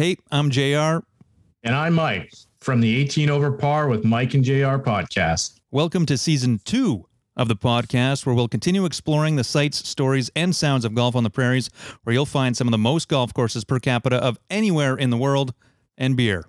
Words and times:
Hey, 0.00 0.16
I'm 0.30 0.48
JR. 0.48 1.04
And 1.62 1.74
I'm 1.74 1.92
Mike 1.92 2.32
from 2.62 2.80
the 2.80 2.96
18 2.96 3.28
Over 3.28 3.52
Par 3.52 3.86
with 3.86 4.02
Mike 4.02 4.32
and 4.32 4.42
JR 4.42 4.78
podcast. 4.80 5.60
Welcome 5.72 6.06
to 6.06 6.16
season 6.16 6.58
two 6.64 7.06
of 7.36 7.48
the 7.48 7.54
podcast, 7.54 8.24
where 8.24 8.34
we'll 8.34 8.48
continue 8.48 8.86
exploring 8.86 9.36
the 9.36 9.44
sights, 9.44 9.86
stories, 9.86 10.30
and 10.34 10.56
sounds 10.56 10.86
of 10.86 10.94
golf 10.94 11.14
on 11.14 11.22
the 11.22 11.28
prairies, 11.28 11.68
where 12.04 12.14
you'll 12.14 12.24
find 12.24 12.56
some 12.56 12.66
of 12.66 12.72
the 12.72 12.78
most 12.78 13.08
golf 13.08 13.34
courses 13.34 13.62
per 13.62 13.78
capita 13.78 14.16
of 14.16 14.38
anywhere 14.48 14.96
in 14.96 15.10
the 15.10 15.18
world, 15.18 15.52
and 15.98 16.16
beer. 16.16 16.46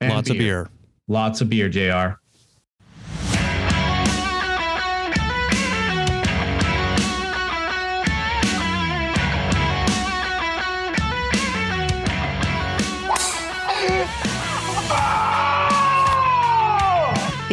And 0.00 0.12
Lots 0.12 0.30
of 0.30 0.36
beer. 0.36 0.68
Lots 1.06 1.40
of 1.40 1.48
beer, 1.48 1.68
JR. 1.68 2.18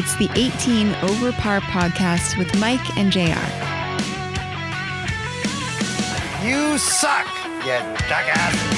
It's 0.07 0.15
the 0.17 0.29
18 0.35 0.93
Over 1.09 1.31
Par 1.31 1.61
podcast 1.61 2.37
with 2.37 2.55
Mike 2.59 2.95
and 2.95 3.11
JR. 3.11 3.21
You 6.45 6.77
suck, 6.77 7.25
you 7.65 7.79
jackass. 8.07 8.74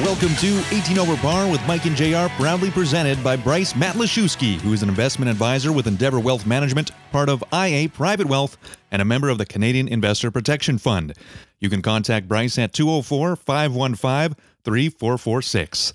Welcome 0.00 0.34
to 0.36 0.62
18 0.72 0.98
Over 0.98 1.16
Par 1.16 1.50
with 1.50 1.66
Mike 1.66 1.86
and 1.86 1.96
JR, 1.96 2.30
proudly 2.36 2.70
presented 2.70 3.24
by 3.24 3.34
Bryce 3.34 3.72
Matlashewski, 3.72 4.60
who 4.60 4.74
is 4.74 4.82
an 4.82 4.90
investment 4.90 5.30
advisor 5.30 5.72
with 5.72 5.86
Endeavor 5.86 6.20
Wealth 6.20 6.44
Management, 6.44 6.90
part 7.12 7.30
of 7.30 7.42
IA 7.50 7.88
Private 7.88 8.26
Wealth, 8.26 8.58
and 8.90 9.00
a 9.00 9.06
member 9.06 9.30
of 9.30 9.38
the 9.38 9.46
Canadian 9.46 9.88
Investor 9.88 10.30
Protection 10.30 10.76
Fund. 10.76 11.14
You 11.60 11.70
can 11.70 11.80
contact 11.80 12.28
Bryce 12.28 12.58
at 12.58 12.74
204 12.74 13.36
515 13.36 14.36
3446. 14.64 15.94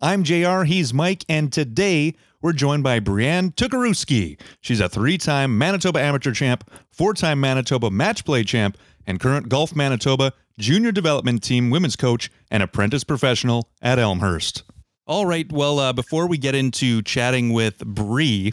I'm 0.00 0.22
JR, 0.22 0.62
he's 0.62 0.94
Mike, 0.94 1.24
and 1.28 1.52
today 1.52 2.14
we're 2.40 2.52
joined 2.52 2.84
by 2.84 3.00
Brianne 3.00 3.52
Tukaruski. 3.56 4.40
She's 4.60 4.80
a 4.80 4.88
three 4.88 5.18
time 5.18 5.58
Manitoba 5.58 6.00
Amateur 6.00 6.32
Champ, 6.32 6.70
four 6.88 7.14
time 7.14 7.40
Manitoba 7.40 7.90
Match 7.90 8.24
Play 8.24 8.44
Champ, 8.44 8.78
and 9.06 9.20
current 9.20 9.48
Golf 9.48 9.74
Manitoba 9.74 10.32
Junior 10.58 10.92
Development 10.92 11.42
Team 11.42 11.70
Women's 11.70 11.96
Coach 11.96 12.30
and 12.50 12.62
Apprentice 12.62 13.04
Professional 13.04 13.68
at 13.80 13.98
Elmhurst. 13.98 14.62
All 15.06 15.26
right. 15.26 15.50
Well, 15.50 15.80
uh, 15.80 15.92
before 15.92 16.28
we 16.28 16.38
get 16.38 16.54
into 16.54 17.02
chatting 17.02 17.52
with 17.52 17.78
Bree, 17.78 18.52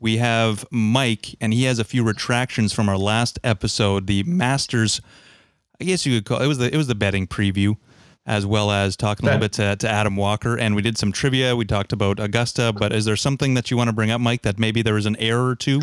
we 0.00 0.16
have 0.16 0.64
Mike, 0.70 1.34
and 1.40 1.52
he 1.52 1.64
has 1.64 1.78
a 1.78 1.84
few 1.84 2.02
retractions 2.02 2.72
from 2.72 2.88
our 2.88 2.96
last 2.96 3.38
episode, 3.44 4.06
the 4.06 4.22
Masters. 4.22 5.02
I 5.80 5.84
guess 5.84 6.06
you 6.06 6.16
could 6.16 6.24
call 6.24 6.40
it 6.40 6.46
was 6.46 6.58
the 6.58 6.72
it 6.72 6.78
was 6.78 6.86
the 6.86 6.94
betting 6.94 7.26
preview, 7.26 7.76
as 8.24 8.46
well 8.46 8.70
as 8.70 8.96
talking 8.96 9.26
a 9.26 9.32
little 9.32 9.40
bit 9.40 9.52
to, 9.54 9.76
to 9.76 9.88
Adam 9.88 10.16
Walker, 10.16 10.56
and 10.56 10.74
we 10.74 10.80
did 10.80 10.96
some 10.96 11.12
trivia. 11.12 11.54
We 11.54 11.66
talked 11.66 11.92
about 11.92 12.20
Augusta, 12.20 12.72
but 12.72 12.92
is 12.92 13.04
there 13.04 13.16
something 13.16 13.52
that 13.54 13.70
you 13.70 13.76
want 13.76 13.88
to 13.88 13.92
bring 13.92 14.10
up, 14.10 14.20
Mike? 14.20 14.42
That 14.42 14.58
maybe 14.58 14.80
there 14.80 14.94
was 14.94 15.06
an 15.06 15.16
error 15.16 15.48
or 15.48 15.56
two? 15.56 15.82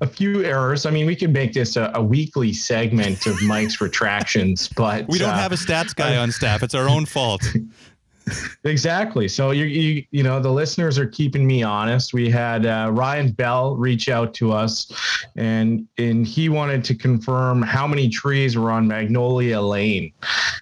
A 0.00 0.06
few 0.06 0.44
errors. 0.44 0.86
I 0.86 0.90
mean, 0.90 1.06
we 1.06 1.16
could 1.16 1.32
make 1.32 1.52
this 1.52 1.76
a, 1.76 1.90
a 1.94 2.02
weekly 2.02 2.52
segment 2.52 3.26
of 3.26 3.40
Mike's 3.42 3.80
retractions, 3.80 4.68
but 4.68 5.08
We 5.08 5.18
don't 5.18 5.30
uh, 5.30 5.36
have 5.36 5.52
a 5.52 5.56
stats 5.56 5.94
guy 5.94 6.16
on 6.16 6.30
staff. 6.30 6.62
It's 6.62 6.74
our 6.74 6.88
own 6.88 7.06
fault. 7.06 7.42
Exactly. 8.64 9.28
So 9.28 9.52
you 9.52 9.64
you 9.64 10.04
you 10.10 10.22
know 10.22 10.40
the 10.40 10.50
listeners 10.50 10.98
are 10.98 11.06
keeping 11.06 11.46
me 11.46 11.62
honest. 11.62 12.12
We 12.12 12.30
had 12.30 12.66
uh, 12.66 12.90
Ryan 12.92 13.32
Bell 13.32 13.76
reach 13.76 14.08
out 14.08 14.34
to 14.34 14.52
us, 14.52 14.92
and 15.36 15.86
and 15.98 16.26
he 16.26 16.48
wanted 16.48 16.84
to 16.84 16.94
confirm 16.94 17.62
how 17.62 17.86
many 17.86 18.08
trees 18.08 18.56
were 18.56 18.70
on 18.70 18.86
Magnolia 18.86 19.60
Lane. 19.60 20.12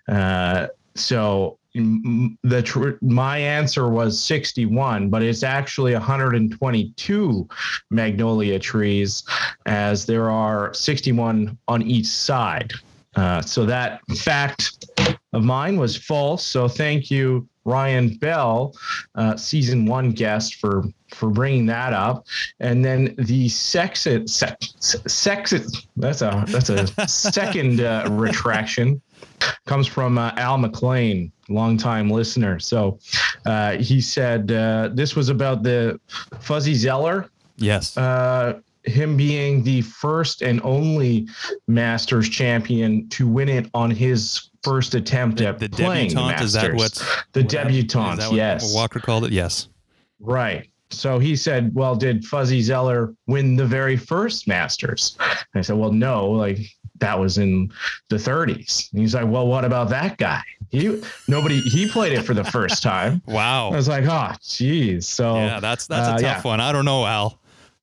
Uh, 0.09 0.69
so 0.95 1.59
the 2.43 2.63
tr- 2.63 2.99
my 3.03 3.39
answer 3.39 3.89
was 3.89 4.23
61, 4.23 5.11
but 5.11 5.23
it's 5.23 5.43
actually 5.43 5.93
122 5.93 7.49
magnolia 7.91 8.59
trees, 8.59 9.25
as 9.67 10.07
there 10.07 10.31
are 10.31 10.73
61 10.75 11.57
on 11.69 11.83
each 11.83 12.07
side. 12.07 12.73
Uh, 13.17 13.41
so 13.41 13.65
that 13.65 14.01
fact 14.19 14.87
of 15.33 15.45
mine 15.45 15.79
was 15.79 15.97
false. 15.97 16.45
So 16.45 16.69
thank 16.69 17.11
you, 17.11 17.49
Ryan 17.65 18.15
Bell, 18.17 18.75
uh, 19.15 19.37
season 19.37 19.87
one 19.87 20.13
guest, 20.13 20.57
for 20.57 20.85
for 21.15 21.31
bringing 21.31 21.67
that 21.67 21.93
up. 21.93 22.27
And 22.61 22.85
then 22.85 23.15
the 23.17 23.47
sexist, 23.49 24.29
sex, 24.29 24.75
sexist. 24.81 25.87
That's 25.97 26.21
a 26.21 26.45
that's 26.49 26.69
a 26.69 26.87
second 27.09 27.81
uh, 27.81 28.09
retraction. 28.11 29.01
Comes 29.65 29.87
from 29.87 30.19
uh, 30.19 30.33
Al 30.37 30.59
McLean, 30.59 31.33
longtime 31.49 32.11
listener. 32.11 32.59
So 32.59 32.99
uh, 33.45 33.73
he 33.77 34.01
said 34.01 34.51
uh, 34.53 34.91
this 34.93 35.15
was 35.17 35.29
about 35.29 35.63
the 35.63 36.01
Fuzzy 36.41 36.75
Zoeller 36.75 37.29
Yes. 37.57 37.97
uh, 37.97 38.61
him 38.85 39.17
being 39.17 39.63
the 39.65 39.81
first 39.83 40.43
and 40.43 40.61
only 40.63 41.27
Masters 41.67 42.29
champion 42.29 43.09
to 43.11 43.27
win 43.27 43.49
it 43.49 43.69
on 43.75 43.91
his 43.91 44.51
first 44.63 44.95
attempt 44.95 45.39
the, 45.39 45.47
at 45.49 45.59
the 45.59 45.69
playing 45.69 46.09
debutante, 46.11 46.43
is 46.45 46.53
that 46.53 46.73
Masters. 46.73 47.01
what 47.03 47.25
the 47.33 47.41
what- 47.43 47.49
debutante? 47.49 48.21
that 48.21 48.29
what 48.31 48.37
yes, 48.37 48.75
Walker 48.75 49.01
called 49.01 49.25
it. 49.25 49.33
Yes. 49.33 49.69
right. 50.21 50.69
So 50.91 51.19
he 51.19 51.35
said, 51.35 51.75
"Well, 51.75 51.97
did 51.97 52.25
Fuzzy 52.25 52.63
Zoeller 52.63 53.13
win 53.27 53.57
the 53.57 53.67
very 53.67 53.97
first 53.97 54.47
Masters?" 54.47 55.17
And 55.19 55.37
I 55.57 55.61
said, 55.63 55.77
"Well, 55.77 55.91
no. 55.91 56.31
Like 56.31 56.61
that 56.99 57.19
was 57.19 57.39
in 57.39 57.73
the 58.09 58.17
30s." 58.17 58.91
And 58.93 59.01
he's 59.01 59.15
like, 59.15 59.27
"Well, 59.27 59.47
what 59.47 59.65
about 59.65 59.89
that 59.91 60.19
guy? 60.19 60.43
He 60.71 61.03
nobody. 61.29 61.61
He 61.61 61.89
played 61.89 62.13
it 62.13 62.23
for 62.23 62.35
the 62.35 62.45
first 62.45 62.83
time." 62.83 63.23
Wow. 63.37 63.71
I 63.71 63.77
was 63.77 63.89
like, 63.89 64.05
"Oh, 64.07 64.33
geez." 64.43 65.07
So 65.07 65.37
yeah, 65.37 65.61
that's 65.61 65.87
that's 65.87 66.09
a 66.09 66.13
uh, 66.13 66.19
tough 66.19 66.45
yeah. 66.45 66.51
one. 66.51 66.61
I 66.61 66.73
don't 66.73 66.85
know, 66.85 67.05
Al. 67.05 67.39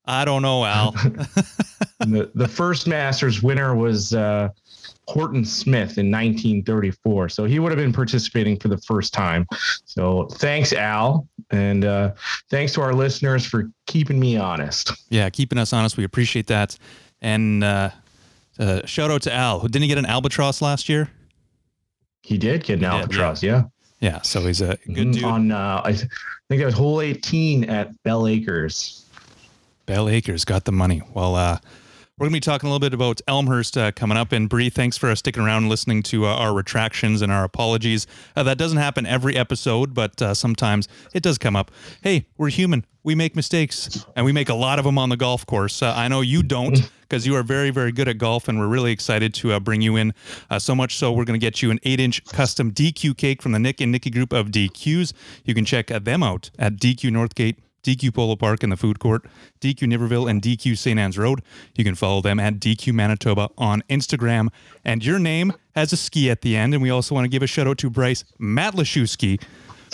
I 0.06 0.24
don't 0.24 0.42
know, 0.42 0.64
Al. 0.64 0.92
the 2.00 2.30
the 2.34 2.48
first 2.48 2.86
Masters 2.86 3.42
winner 3.42 3.74
was 3.74 4.14
uh, 4.14 4.48
Horton 5.08 5.44
Smith 5.44 5.98
in 5.98 6.10
1934. 6.10 7.28
So 7.28 7.44
he 7.44 7.58
would 7.58 7.70
have 7.72 7.78
been 7.78 7.92
participating 7.92 8.58
for 8.58 8.68
the 8.68 8.78
first 8.78 9.12
time. 9.12 9.46
So 9.84 10.26
thanks, 10.32 10.72
Al, 10.72 11.28
and 11.50 11.84
uh, 11.84 12.14
thanks 12.50 12.72
to 12.74 12.80
our 12.80 12.94
listeners 12.94 13.46
for 13.46 13.70
keeping 13.86 14.18
me 14.18 14.36
honest. 14.36 14.92
yeah, 15.10 15.28
keeping 15.30 15.58
us 15.58 15.72
honest. 15.72 15.96
We 15.96 16.04
appreciate 16.04 16.46
that. 16.48 16.76
And 17.20 17.64
uh, 17.64 17.90
uh, 18.58 18.84
shout 18.86 19.10
out 19.10 19.22
to 19.22 19.32
Al. 19.34 19.60
Who 19.60 19.68
didn't 19.68 19.82
he 19.82 19.88
get 19.88 19.98
an 19.98 20.06
albatross 20.06 20.60
last 20.62 20.88
year? 20.88 21.10
He 22.22 22.38
did 22.38 22.64
get 22.64 22.74
an 22.74 22.80
did, 22.80 22.88
albatross, 22.88 23.42
yeah. 23.42 23.64
Yeah, 24.00 24.20
so 24.22 24.40
he's 24.46 24.60
a 24.60 24.78
good 24.92 25.08
Mhm, 25.08 25.12
dude. 25.14 25.24
On 25.24 25.50
uh, 25.52 25.82
I 25.84 25.92
think 25.92 26.08
it 26.62 26.64
was 26.64 26.74
hole 26.74 27.00
18 27.00 27.64
at 27.64 27.90
Bel 28.02 28.26
Acres. 28.26 29.04
Bel 29.86 30.08
Acres 30.08 30.44
got 30.44 30.64
the 30.64 30.72
money. 30.72 31.02
Well, 31.12 31.34
uh, 31.36 31.58
we're 32.16 32.26
going 32.26 32.32
to 32.32 32.36
be 32.36 32.40
talking 32.40 32.68
a 32.68 32.70
little 32.70 32.78
bit 32.78 32.94
about 32.94 33.20
Elmhurst 33.26 33.76
uh, 33.76 33.90
coming 33.90 34.16
up. 34.16 34.30
And 34.30 34.48
Bree, 34.48 34.70
thanks 34.70 34.96
for 34.96 35.10
uh, 35.10 35.16
sticking 35.16 35.42
around 35.42 35.64
and 35.64 35.68
listening 35.68 36.00
to 36.04 36.26
uh, 36.26 36.28
our 36.28 36.54
retractions 36.54 37.22
and 37.22 37.32
our 37.32 37.42
apologies. 37.42 38.06
Uh, 38.36 38.44
that 38.44 38.56
doesn't 38.56 38.78
happen 38.78 39.04
every 39.04 39.36
episode, 39.36 39.94
but 39.94 40.22
uh, 40.22 40.32
sometimes 40.32 40.86
it 41.12 41.24
does 41.24 41.38
come 41.38 41.56
up. 41.56 41.72
Hey, 42.02 42.28
we're 42.38 42.50
human. 42.50 42.84
We 43.02 43.16
make 43.16 43.34
mistakes, 43.34 44.06
and 44.14 44.24
we 44.24 44.30
make 44.30 44.48
a 44.48 44.54
lot 44.54 44.78
of 44.78 44.84
them 44.84 44.96
on 44.96 45.08
the 45.08 45.16
golf 45.16 45.44
course. 45.44 45.82
Uh, 45.82 45.92
I 45.94 46.06
know 46.06 46.20
you 46.20 46.44
don't 46.44 46.88
because 47.00 47.26
you 47.26 47.34
are 47.34 47.42
very, 47.42 47.70
very 47.70 47.90
good 47.90 48.06
at 48.06 48.16
golf, 48.18 48.46
and 48.46 48.60
we're 48.60 48.68
really 48.68 48.92
excited 48.92 49.34
to 49.34 49.52
uh, 49.52 49.60
bring 49.60 49.82
you 49.82 49.96
in. 49.96 50.14
Uh, 50.48 50.60
so 50.60 50.74
much 50.76 50.96
so, 50.96 51.10
we're 51.10 51.24
going 51.24 51.38
to 51.38 51.44
get 51.44 51.62
you 51.62 51.72
an 51.72 51.80
eight 51.82 51.98
inch 51.98 52.24
custom 52.26 52.70
DQ 52.70 53.16
cake 53.16 53.42
from 53.42 53.50
the 53.50 53.58
Nick 53.58 53.80
and 53.80 53.90
Nikki 53.90 54.10
group 54.10 54.32
of 54.32 54.52
DQs. 54.52 55.12
You 55.44 55.52
can 55.52 55.64
check 55.64 55.90
uh, 55.90 55.98
them 55.98 56.22
out 56.22 56.50
at 56.60 56.76
DQ 56.76 57.10
Northgate. 57.10 57.56
DQ 57.84 58.14
Polo 58.14 58.34
Park 58.34 58.64
in 58.64 58.70
the 58.70 58.76
food 58.76 58.98
court, 58.98 59.24
DQ 59.60 59.92
Niverville, 59.92 60.28
and 60.28 60.42
DQ 60.42 60.76
St. 60.76 60.98
Anne's 60.98 61.16
Road. 61.16 61.42
You 61.76 61.84
can 61.84 61.94
follow 61.94 62.20
them 62.20 62.40
at 62.40 62.58
DQ 62.58 62.92
Manitoba 62.92 63.50
on 63.56 63.82
Instagram. 63.88 64.48
And 64.84 65.04
your 65.04 65.18
name 65.18 65.52
has 65.76 65.92
a 65.92 65.96
ski 65.96 66.30
at 66.30 66.40
the 66.40 66.56
end. 66.56 66.74
And 66.74 66.82
we 66.82 66.90
also 66.90 67.14
want 67.14 67.26
to 67.26 67.28
give 67.28 67.42
a 67.42 67.46
shout 67.46 67.68
out 67.68 67.78
to 67.78 67.90
Bryce 67.90 68.24
Matlashewski, 68.40 69.40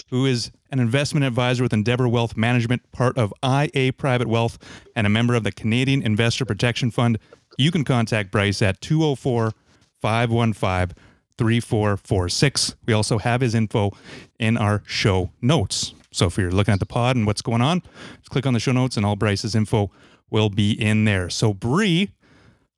who 0.09 0.25
is 0.25 0.51
an 0.71 0.79
investment 0.79 1.27
advisor 1.27 1.63
with 1.63 1.73
Endeavor 1.73 2.09
Wealth 2.09 2.37
Management, 2.37 2.91
part 2.93 3.19
of 3.19 3.35
IA 3.45 3.93
Private 3.93 4.29
Wealth, 4.29 4.57
and 4.95 5.07
a 5.07 5.11
member 5.11 5.35
of 5.35 5.43
the 5.43 5.53
Canadian 5.53 6.03
Investor 6.03 6.45
Protection 6.45 6.91
Fund. 6.91 7.19
You 7.59 7.71
can 7.71 7.85
contact 7.85 8.31
Bryce 8.31 8.63
at 8.63 8.81
204 8.81 9.53
515 10.01 10.97
3446. 11.37 12.77
We 12.87 12.93
also 12.93 13.19
have 13.19 13.41
his 13.41 13.55
info 13.55 13.93
in 14.39 14.57
our 14.57 14.83
show 14.87 15.31
notes. 15.41 15.95
So 16.13 16.27
if 16.27 16.37
you're 16.37 16.51
looking 16.51 16.75
at 16.75 16.81
the 16.81 16.87
pod 16.87 17.17
and 17.17 17.27
what's 17.27 17.43
going 17.43 17.63
on, 17.63 17.83
just 18.19 18.31
click 18.31 18.47
on 18.47 18.55
the 18.55 18.61
show 18.61 18.73
notes 18.73 18.97
and 18.97 19.07
all 19.07 19.17
Bryce's 19.17 19.55
info 19.55 19.91
will 20.31 20.51
be 20.51 20.73
in 20.73 21.05
there. 21.05 21.31
So 21.31 21.55
Bree, 21.55 22.11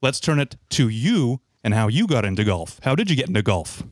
let's 0.00 0.20
turn 0.20 0.38
it 0.38 0.56
to 0.70 0.88
you 0.88 1.40
and 1.64 1.75
how 1.75 1.88
you 1.88 2.06
got 2.06 2.25
into 2.25 2.44
golf. 2.44 2.81
How 2.82 2.94
did 2.94 3.08
you 3.08 3.17
get 3.17 3.29
into 3.29 3.43
golf? 3.43 3.82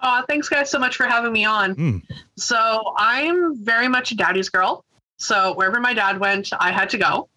Uh, 0.00 0.22
thanks, 0.28 0.48
guys, 0.48 0.68
so 0.70 0.78
much 0.78 0.96
for 0.96 1.06
having 1.06 1.32
me 1.32 1.44
on. 1.44 1.74
Hmm. 1.74 1.98
So, 2.36 2.92
I'm 2.96 3.56
very 3.62 3.86
much 3.86 4.10
a 4.10 4.16
daddy's 4.16 4.48
girl. 4.48 4.84
So 5.16 5.54
wherever 5.54 5.80
my 5.80 5.94
dad 5.94 6.18
went, 6.18 6.50
I 6.58 6.72
had 6.72 6.90
to 6.90 6.98
go. 6.98 7.28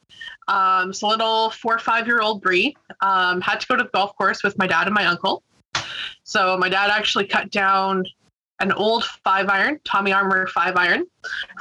Um, 0.48 0.92
so 0.92 1.08
little 1.08 1.52
four 1.52 1.76
or 1.76 1.80
five 1.80 2.08
year 2.08 2.22
old 2.22 2.42
Bree 2.42 2.76
um, 3.02 3.42
had 3.42 3.60
to 3.60 3.68
go 3.68 3.76
to 3.76 3.84
the 3.84 3.90
golf 3.90 4.16
course 4.18 4.44
with 4.44 4.58
my 4.58 4.66
dad 4.66 4.88
and 4.88 4.94
my 4.94 5.06
uncle. 5.06 5.44
So 6.24 6.58
my 6.58 6.70
dad 6.70 6.90
actually 6.90 7.28
cut 7.28 7.52
down 7.52 8.06
an 8.60 8.72
old 8.72 9.04
five 9.24 9.50
iron, 9.50 9.80
Tommy 9.84 10.12
Armour 10.13 10.48
five 10.48 10.75
iron, 10.75 11.06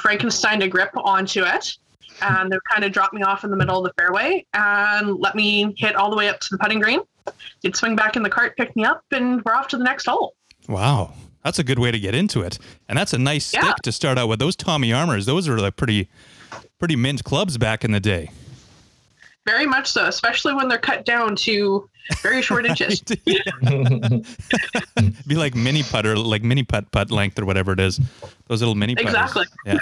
Frankenstein 0.00 0.62
a 0.62 0.68
grip 0.68 0.90
onto 0.96 1.42
it, 1.44 1.76
and 2.22 2.50
they 2.52 2.56
kind 2.70 2.84
of 2.84 2.92
dropped 2.92 3.14
me 3.14 3.22
off 3.22 3.44
in 3.44 3.50
the 3.50 3.56
middle 3.56 3.78
of 3.78 3.84
the 3.84 3.92
fairway 4.00 4.44
and 4.54 5.18
let 5.18 5.34
me 5.34 5.74
hit 5.76 5.96
all 5.96 6.10
the 6.10 6.16
way 6.16 6.28
up 6.28 6.40
to 6.40 6.48
the 6.50 6.58
putting 6.58 6.80
green. 6.80 7.00
He'd 7.62 7.74
swing 7.74 7.96
back 7.96 8.16
in 8.16 8.22
the 8.22 8.30
cart, 8.30 8.56
pick 8.56 8.76
me 8.76 8.84
up, 8.84 9.02
and 9.10 9.42
we're 9.44 9.54
off 9.54 9.68
to 9.68 9.76
the 9.78 9.84
next 9.84 10.06
hole. 10.06 10.34
Wow. 10.68 11.14
That's 11.42 11.58
a 11.58 11.64
good 11.64 11.78
way 11.78 11.90
to 11.90 11.98
get 11.98 12.14
into 12.14 12.40
it. 12.42 12.58
And 12.88 12.96
that's 12.98 13.12
a 13.12 13.18
nice 13.18 13.52
Yeah. 13.52 13.62
stick 13.64 13.76
to 13.82 13.92
start 13.92 14.16
out 14.18 14.28
with. 14.28 14.38
Those 14.38 14.56
Tommy 14.56 14.92
Armors, 14.92 15.26
those 15.26 15.48
are 15.48 15.58
like 15.58 15.76
pretty 15.76 16.08
pretty 16.78 16.96
mint 16.96 17.24
clubs 17.24 17.58
back 17.58 17.84
in 17.84 17.92
the 17.92 18.00
day. 18.00 18.30
Very 19.46 19.66
much 19.66 19.90
so, 19.90 20.06
especially 20.06 20.54
when 20.54 20.68
they're 20.68 20.78
cut 20.78 21.04
down 21.04 21.36
to 21.36 21.88
very 22.22 22.42
short 22.42 22.66
inches. 22.66 23.00
Be 25.26 25.34
like 25.34 25.54
mini 25.54 25.82
putter, 25.82 26.16
like 26.16 26.42
mini 26.42 26.62
putt 26.62 26.90
putt 26.90 27.10
length 27.10 27.38
or 27.38 27.44
whatever 27.44 27.72
it 27.72 27.80
is. 27.80 28.00
Those 28.46 28.60
little 28.60 28.74
mini 28.74 28.94
putters. 28.94 29.10
Exactly. 29.10 29.44
Yeah. 29.66 29.78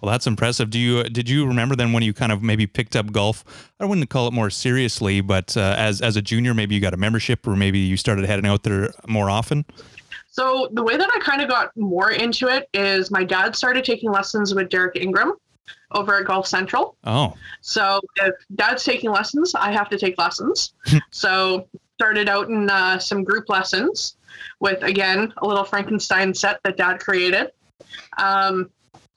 Well, 0.00 0.12
that's 0.12 0.26
impressive. 0.26 0.70
Do 0.70 0.78
you 0.78 1.04
did 1.04 1.28
you 1.28 1.46
remember 1.46 1.76
then 1.76 1.92
when 1.92 2.02
you 2.02 2.12
kind 2.12 2.32
of 2.32 2.42
maybe 2.42 2.66
picked 2.66 2.96
up 2.96 3.12
golf? 3.12 3.44
I 3.80 3.84
wouldn't 3.84 4.08
call 4.10 4.28
it 4.28 4.32
more 4.32 4.50
seriously, 4.50 5.20
but 5.20 5.56
uh, 5.56 5.74
as 5.78 6.00
as 6.00 6.16
a 6.16 6.22
junior, 6.22 6.54
maybe 6.54 6.74
you 6.74 6.80
got 6.80 6.94
a 6.94 6.98
membership, 6.98 7.46
or 7.46 7.56
maybe 7.56 7.78
you 7.78 7.96
started 7.96 8.24
heading 8.26 8.46
out 8.46 8.62
there 8.62 8.92
more 9.06 9.30
often. 9.30 9.64
So 10.30 10.68
the 10.72 10.82
way 10.82 10.98
that 10.98 11.08
I 11.14 11.18
kind 11.20 11.40
of 11.40 11.48
got 11.48 11.70
more 11.76 12.10
into 12.10 12.48
it 12.48 12.68
is 12.74 13.10
my 13.10 13.24
dad 13.24 13.56
started 13.56 13.86
taking 13.86 14.10
lessons 14.10 14.54
with 14.54 14.68
Derek 14.68 14.96
Ingram 14.96 15.32
over 15.92 16.18
at 16.18 16.26
Golf 16.26 16.46
Central. 16.46 16.96
Oh, 17.04 17.34
So 17.60 18.00
if 18.16 18.34
dad's 18.54 18.84
taking 18.84 19.10
lessons, 19.10 19.54
I 19.54 19.72
have 19.72 19.88
to 19.90 19.98
take 19.98 20.18
lessons. 20.18 20.74
so 21.10 21.68
started 21.94 22.28
out 22.28 22.48
in 22.48 22.68
uh, 22.68 22.98
some 22.98 23.24
group 23.24 23.48
lessons 23.48 24.16
with 24.60 24.82
again 24.82 25.32
a 25.38 25.46
little 25.46 25.64
Frankenstein 25.64 26.34
set 26.34 26.60
that 26.64 26.76
dad 26.76 27.00
created. 27.00 27.52
Um, 28.18 28.70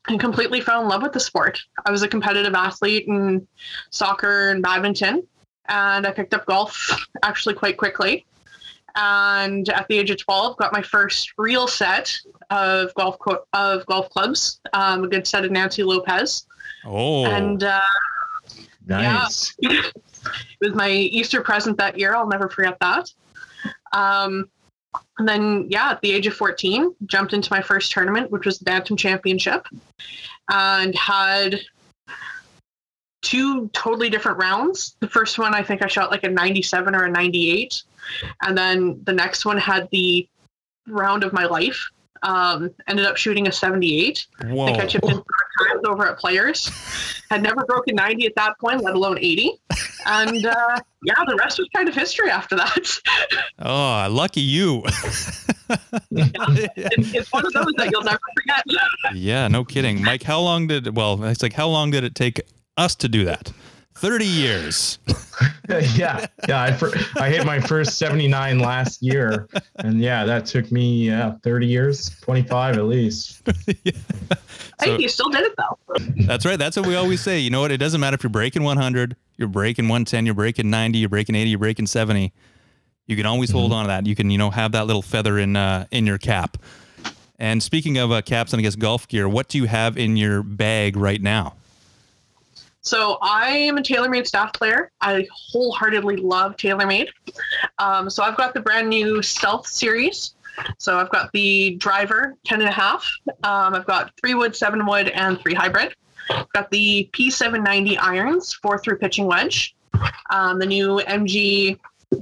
and 0.08 0.20
completely 0.20 0.60
fell 0.62 0.82
in 0.82 0.88
love 0.88 1.04
with 1.04 1.14
the 1.14 1.20
sport. 1.20 1.62
I 1.86 1.92
was 1.92 2.02
a 2.02 2.08
competitive 2.08 2.56
athlete 2.56 3.08
in 3.08 3.48
soccer 3.92 4.50
and 4.50 4.64
badminton, 4.64 5.28
and 5.68 6.08
I 6.08 6.12
picked 6.12 6.34
up 6.34 6.46
golf 6.46 7.06
actually 7.24 7.54
quite 7.54 7.78
quickly. 7.78 8.26
And 8.96 9.70
at 9.70 9.88
the 9.88 9.98
age 9.98 10.10
of 10.10 10.18
12, 10.18 10.58
got 10.58 10.74
my 10.74 10.82
first 10.82 11.34
real 11.38 11.68
set 11.68 12.16
of 12.50 12.94
golf 12.96 13.18
co- 13.20 13.44
of 13.54 13.86
golf 13.86 14.10
clubs, 14.10 14.60
um, 14.74 15.04
a 15.04 15.08
good 15.08 15.28
set 15.28 15.46
of 15.46 15.52
Nancy 15.52 15.84
Lopez, 15.84 16.48
oh, 16.86 17.26
and 17.26 17.64
uh, 17.64 17.82
nice. 18.88 19.56
it 19.60 19.94
was 20.62 20.74
my 20.74 20.90
Easter 20.90 21.42
present 21.42 21.78
that 21.78 21.98
year. 21.98 22.16
I'll 22.16 22.28
never 22.28 22.50
forget 22.50 22.78
that. 22.80 23.14
Um, 23.94 24.50
and 25.18 25.28
then, 25.28 25.68
yeah, 25.70 25.92
at 25.92 26.02
the 26.02 26.12
age 26.12 26.28
of 26.28 26.34
14, 26.34 26.96
jumped 27.06 27.34
into 27.34 27.52
my 27.52 27.62
first 27.62 27.92
tournament, 27.92 28.32
which 28.32 28.46
was 28.46 28.60
the 28.60 28.66
Bantam 28.66 28.98
Championship, 28.98 29.68
and 30.50 30.96
had 30.96 31.60
two 33.22 33.68
totally 33.70 34.10
different 34.10 34.38
rounds. 34.38 34.96
The 35.00 35.10
first 35.10 35.38
one, 35.38 35.54
I 35.54 35.62
think 35.62 35.84
I 35.84 35.88
shot 35.88 36.10
like 36.10 36.24
a 36.24 36.30
97 36.30 36.96
or 36.96 37.04
a 37.06 37.12
98. 37.12 37.84
And 38.44 38.58
then 38.58 39.02
the 39.04 39.14
next 39.14 39.46
one 39.46 39.58
had 39.58 39.88
the 39.92 40.28
round 40.88 41.24
of 41.24 41.34
my 41.34 41.46
life. 41.46 41.80
Um, 42.22 42.72
ended 42.88 43.06
up 43.06 43.16
shooting 43.16 43.48
a 43.48 43.52
78. 43.52 44.28
I 44.42 44.44
think 44.48 44.78
I 44.78 44.86
chipped 44.86 45.06
in 45.06 45.12
four 45.12 45.24
times 45.70 45.82
over 45.88 46.06
at 46.06 46.18
Players. 46.20 46.70
Had 47.30 47.42
never 47.42 47.64
broken 47.64 47.96
90 47.96 48.26
at 48.26 48.36
that 48.36 48.60
point, 48.60 48.84
let 48.84 48.94
alone 48.94 49.18
80. 49.18 49.52
And 50.06 50.46
uh, 50.46 50.80
yeah, 51.04 51.14
the 51.28 51.38
rest 51.40 51.60
was 51.60 51.70
kind 51.74 51.88
of 51.88 51.96
history 51.96 52.30
after 52.30 52.58
that. 52.58 53.00
Oh, 53.60 54.08
lucky 54.12 54.42
you. 54.42 54.84
It's, 56.12 57.14
it's 57.14 57.32
one 57.32 57.46
of 57.46 57.54
those 57.54 57.74
that 57.78 57.92
you'll 57.92 58.04
never 58.04 58.20
forget. 58.36 58.64
yeah, 59.14 59.48
no 59.48 59.64
kidding. 59.64 60.04
Mike, 60.04 60.24
how 60.24 60.40
long 60.40 60.66
did 60.68 60.96
well, 60.96 61.24
it's 61.24 61.44
like 61.44 61.54
how 61.54 61.68
long 61.68 61.92
did 61.92 62.04
it 62.04 62.16
take 62.16 62.42
us 62.78 62.96
to 62.96 63.08
do 63.08 63.24
that? 63.26 63.52
30 64.00 64.26
years. 64.26 65.00
yeah, 65.70 66.26
yeah. 66.48 66.62
I 66.62 66.72
fir- 66.72 66.94
I 67.18 67.30
hit 67.30 67.46
my 67.46 67.60
first 67.60 67.98
79 67.98 68.60
last 68.60 69.02
year, 69.04 69.48
and 69.76 70.00
yeah, 70.00 70.24
that 70.24 70.46
took 70.46 70.72
me 70.72 71.12
uh, 71.12 71.34
30 71.44 71.68
years, 71.68 72.18
25 72.22 72.78
at 72.78 72.86
least. 72.86 73.42
hey, 74.82 74.98
you 74.98 75.10
still 75.10 75.30
did 75.30 75.44
it 75.44 75.54
though. 75.58 75.78
That's 76.26 76.46
right. 76.46 76.58
That's 76.58 76.78
what 76.78 76.88
we 76.88 76.96
always 76.96 77.20
say. 77.20 77.40
You 77.40 77.50
know 77.50 77.60
what? 77.60 77.72
It 77.72 77.78
doesn't 77.78 78.00
matter 78.00 78.16
if 78.16 78.24
you're 78.24 78.30
breaking 78.30 78.64
100, 78.64 79.18
you're 79.38 79.50
breaking 79.50 79.86
110, 79.86 80.26
you're 80.26 80.34
breaking 80.34 80.70
90, 80.70 80.98
you're 80.98 81.10
breaking 81.10 81.36
80, 81.36 81.50
you're 81.50 81.60
breaking 81.60 81.88
70. 81.88 82.32
You 83.06 83.16
can 83.18 83.26
always 83.26 83.52
hold 83.52 83.74
on 83.74 83.84
to 83.84 83.88
that. 83.88 84.06
You 84.06 84.16
can, 84.16 84.30
you 84.30 84.38
know, 84.38 84.52
have 84.52 84.72
that 84.74 84.86
little 84.86 85.02
feather 85.02 85.38
in 85.40 85.56
uh, 85.58 85.88
in 85.92 86.06
your 86.06 86.18
cap. 86.18 86.58
And 87.38 87.62
speaking 87.62 87.98
of 87.98 88.12
uh, 88.12 88.22
caps 88.22 88.54
and 88.54 88.60
I 88.60 88.64
guess 88.64 88.76
golf 88.76 89.08
gear, 89.08 89.28
what 89.28 89.50
do 89.50 89.58
you 89.58 89.66
have 89.66 89.98
in 89.98 90.16
your 90.16 90.42
bag 90.44 90.96
right 90.96 91.22
now? 91.22 91.56
So 92.90 93.20
I 93.22 93.50
am 93.50 93.78
a 93.78 93.82
TaylorMade 93.82 94.26
staff 94.26 94.52
player. 94.52 94.92
I 95.00 95.28
wholeheartedly 95.32 96.16
love 96.16 96.58
TaylorMade. 96.58 97.10
Um, 97.78 98.10
so 98.10 98.24
I've 98.24 98.36
got 98.36 98.56
the 98.56 98.62
brand 98.62 98.90
new 98.90 99.22
Stealth 99.22 99.68
series. 99.68 100.34
So 100.80 100.98
I've 100.98 101.12
got 101.12 101.32
the 101.32 101.76
driver 101.76 102.36
10 102.46 102.62
and 102.62 102.68
a 102.68 102.72
half. 102.72 103.08
Um, 103.44 103.76
I've 103.76 103.86
got 103.86 104.12
three 104.20 104.34
wood, 104.34 104.56
seven 104.56 104.88
wood, 104.88 105.10
and 105.10 105.40
three 105.40 105.54
hybrid. 105.54 105.94
I've 106.32 106.52
got 106.54 106.72
the 106.72 107.08
P790 107.14 108.00
irons, 108.02 108.56
four 108.56 108.80
through 108.80 108.98
pitching 108.98 109.28
wedge. 109.28 109.76
Um, 110.32 110.58
the 110.58 110.66
new 110.66 111.00
MG 111.08 111.78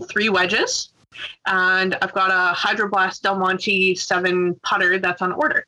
three 0.09 0.27
wedges. 0.27 0.89
And 1.45 1.95
I've 2.01 2.11
got 2.11 2.29
a 2.29 2.53
Hydroblast 2.53 3.21
Del 3.21 3.37
Monte 3.37 3.95
7 3.95 4.53
putter 4.63 4.99
that's 4.99 5.21
on 5.21 5.31
order. 5.31 5.65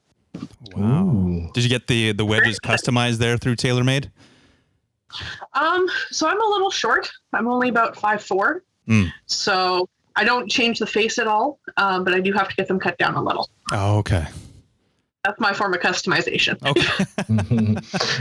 Ooh. 0.78 1.50
Did 1.54 1.64
you 1.64 1.70
get 1.70 1.88
the 1.88 2.12
the 2.12 2.26
wedges 2.26 2.60
customized 2.60 3.20
there 3.20 3.38
through 3.38 3.56
TaylorMade? 3.56 4.10
Um, 5.54 5.88
so 6.12 6.28
I'm 6.28 6.42
a 6.42 6.46
little 6.46 6.72
short. 6.72 7.10
I'm 7.34 7.48
only 7.48 7.70
about 7.70 7.96
five 7.98 8.24
four. 8.24 8.64
Mm. 8.88 9.12
So 9.26 9.88
I 10.16 10.24
don't 10.24 10.50
change 10.50 10.80
the 10.80 10.88
face 10.88 11.18
at 11.20 11.28
all, 11.28 11.60
um, 11.78 12.04
but 12.04 12.14
I 12.14 12.20
do 12.20 12.34
have 12.34 12.50
to 12.50 12.56
get 12.56 12.68
them 12.68 12.80
cut 12.80 12.98
down 12.98 13.16
a 13.16 13.22
little. 13.22 13.50
Oh, 13.72 13.98
okay. 14.00 14.26
That's 15.26 15.40
my 15.40 15.52
form 15.54 15.74
of 15.74 15.82
customization. 15.82 16.58
Okay. 16.66 17.06